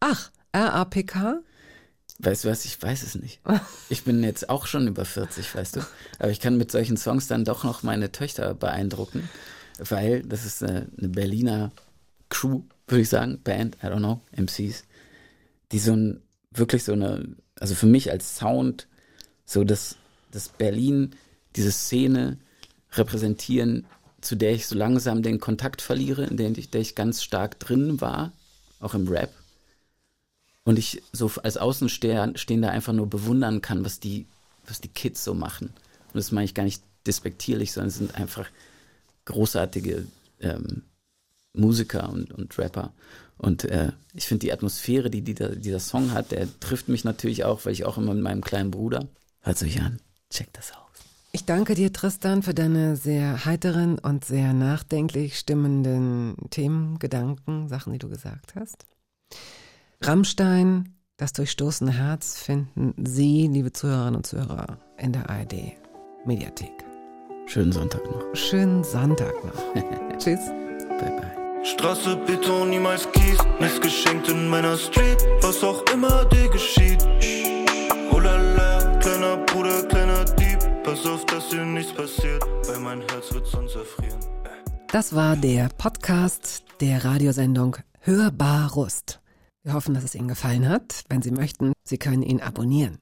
Ach, 0.00 0.30
R-A-P-K? 0.52 1.40
Weißt 2.18 2.44
du 2.44 2.48
was, 2.50 2.66
ich 2.66 2.80
weiß 2.80 3.02
es 3.02 3.14
nicht. 3.14 3.40
Ich 3.88 4.04
bin 4.04 4.22
jetzt 4.22 4.50
auch 4.50 4.66
schon 4.66 4.86
über 4.86 5.04
40, 5.06 5.54
weißt 5.54 5.76
du. 5.76 5.80
Aber 6.18 6.30
ich 6.30 6.40
kann 6.40 6.56
mit 6.58 6.70
solchen 6.70 6.96
Songs 6.98 7.26
dann 7.26 7.44
doch 7.46 7.64
noch 7.64 7.82
meine 7.82 8.12
Töchter 8.12 8.54
beeindrucken, 8.54 9.28
weil 9.78 10.22
das 10.22 10.44
ist 10.44 10.62
eine, 10.62 10.88
eine 10.98 11.08
Berliner 11.08 11.72
Crew, 12.28 12.62
würde 12.86 13.02
ich 13.02 13.08
sagen, 13.08 13.40
Band, 13.42 13.78
I 13.82 13.86
don't 13.86 13.98
know, 13.98 14.20
MCs. 14.36 14.84
die 15.72 15.78
so 15.78 15.92
ein, 15.94 16.22
wirklich 16.52 16.84
so 16.84 16.92
eine, 16.92 17.34
also 17.60 17.76
für 17.76 17.86
mich 17.86 18.10
als 18.10 18.36
Sound, 18.36 18.88
so 19.46 19.62
das, 19.62 19.96
das 20.32 20.48
Berlin, 20.48 21.14
diese 21.54 21.70
Szene 21.70 22.38
repräsentieren, 22.92 23.86
zu 24.20 24.34
der 24.34 24.52
ich 24.52 24.66
so 24.66 24.74
langsam 24.74 25.22
den 25.22 25.38
Kontakt 25.38 25.80
verliere, 25.82 26.24
in 26.24 26.36
der 26.36 26.50
ich, 26.50 26.70
der 26.70 26.80
ich 26.80 26.94
ganz 26.94 27.22
stark 27.22 27.60
drin 27.60 28.00
war, 28.00 28.32
auch 28.80 28.94
im 28.94 29.08
Rap. 29.08 29.32
Und 30.64 30.78
ich 30.78 31.02
so 31.12 31.30
als 31.42 31.56
Außenstehender 31.56 32.70
einfach 32.70 32.92
nur 32.92 33.08
bewundern 33.08 33.62
kann, 33.62 33.84
was 33.84 34.00
die, 34.00 34.26
was 34.66 34.80
die 34.80 34.88
Kids 34.88 35.24
so 35.24 35.34
machen. 35.34 35.68
Und 35.68 36.16
das 36.16 36.32
meine 36.32 36.44
ich 36.44 36.54
gar 36.54 36.64
nicht 36.64 36.82
despektierlich, 37.06 37.72
sondern 37.72 37.88
es 37.88 37.96
sind 37.96 38.14
einfach 38.14 38.48
großartige 39.24 40.06
ähm, 40.40 40.82
Musiker 41.52 42.08
und, 42.10 42.32
und 42.32 42.58
Rapper. 42.58 42.92
Und 43.40 43.64
äh, 43.64 43.92
ich 44.12 44.26
finde 44.26 44.40
die 44.40 44.52
Atmosphäre, 44.52 45.08
die 45.08 45.22
dieser, 45.22 45.56
dieser 45.56 45.80
Song 45.80 46.12
hat, 46.12 46.30
der 46.30 46.46
trifft 46.60 46.88
mich 46.88 47.04
natürlich 47.04 47.44
auch, 47.44 47.64
weil 47.64 47.72
ich 47.72 47.86
auch 47.86 47.96
immer 47.96 48.12
mit 48.12 48.22
meinem 48.22 48.42
kleinen 48.42 48.70
Bruder. 48.70 49.08
Hört 49.40 49.62
euch 49.62 49.80
an, 49.80 49.98
checkt 50.28 50.58
das 50.58 50.72
aus. 50.72 50.78
Ich 51.32 51.46
danke 51.46 51.74
dir, 51.74 51.92
Tristan, 51.92 52.42
für 52.42 52.52
deine 52.52 52.96
sehr 52.96 53.46
heiteren 53.46 53.98
und 53.98 54.24
sehr 54.24 54.52
nachdenklich 54.52 55.38
stimmenden 55.38 56.36
Themen, 56.50 56.98
Gedanken, 56.98 57.68
Sachen, 57.68 57.92
die 57.92 57.98
du 57.98 58.10
gesagt 58.10 58.54
hast. 58.56 58.84
Rammstein, 60.02 60.96
das 61.16 61.32
durchstoßene 61.32 61.92
Herz 61.92 62.36
finden 62.36 62.94
Sie, 63.06 63.46
liebe 63.46 63.72
Zuhörerinnen 63.72 64.16
und 64.16 64.26
Zuhörer, 64.26 64.78
in 64.98 65.12
der 65.12 65.30
ARD 65.30 65.54
Mediathek. 66.26 66.72
Schönen 67.46 67.72
Sonntag 67.72 68.04
noch. 68.04 68.34
Schönen 68.34 68.84
Sonntag 68.84 69.32
noch. 69.44 69.74
Tschüss. 70.18 70.40
Bye 70.98 71.16
bye. 71.16 71.39
Straße, 71.62 72.16
Beton, 72.26 72.70
niemals 72.70 73.10
Kies, 73.12 73.38
nichts 73.60 73.80
geschenkt 73.80 74.28
in 74.28 74.48
meiner 74.48 74.76
Street, 74.78 75.18
was 75.42 75.62
auch 75.62 75.82
immer 75.92 76.24
dir 76.26 76.48
geschieht. 76.48 77.06
Oh 78.10 78.18
la 78.18 78.36
la, 78.36 78.96
kleiner 78.98 79.36
Bruder, 79.44 79.82
kleiner 79.84 80.24
Dieb, 80.24 80.58
pass 80.82 81.04
auf, 81.04 81.26
dass 81.26 81.50
dir 81.50 81.64
nichts 81.64 81.92
passiert, 81.92 82.42
weil 82.66 82.80
mein 82.80 83.02
Herz 83.02 83.32
wird 83.34 83.46
sonst 83.46 83.76
erfrieren. 83.76 84.18
Das 84.88 85.14
war 85.14 85.36
der 85.36 85.68
Podcast 85.76 86.64
der 86.80 87.04
Radiosendung 87.04 87.76
Hörbar 88.00 88.72
Rust. 88.72 89.20
Wir 89.62 89.74
hoffen, 89.74 89.92
dass 89.92 90.04
es 90.04 90.14
Ihnen 90.14 90.28
gefallen 90.28 90.66
hat. 90.66 91.04
Wenn 91.10 91.20
Sie 91.20 91.30
möchten, 91.30 91.74
Sie 91.84 91.98
können 91.98 92.22
ihn 92.22 92.40
abonnieren. 92.40 92.98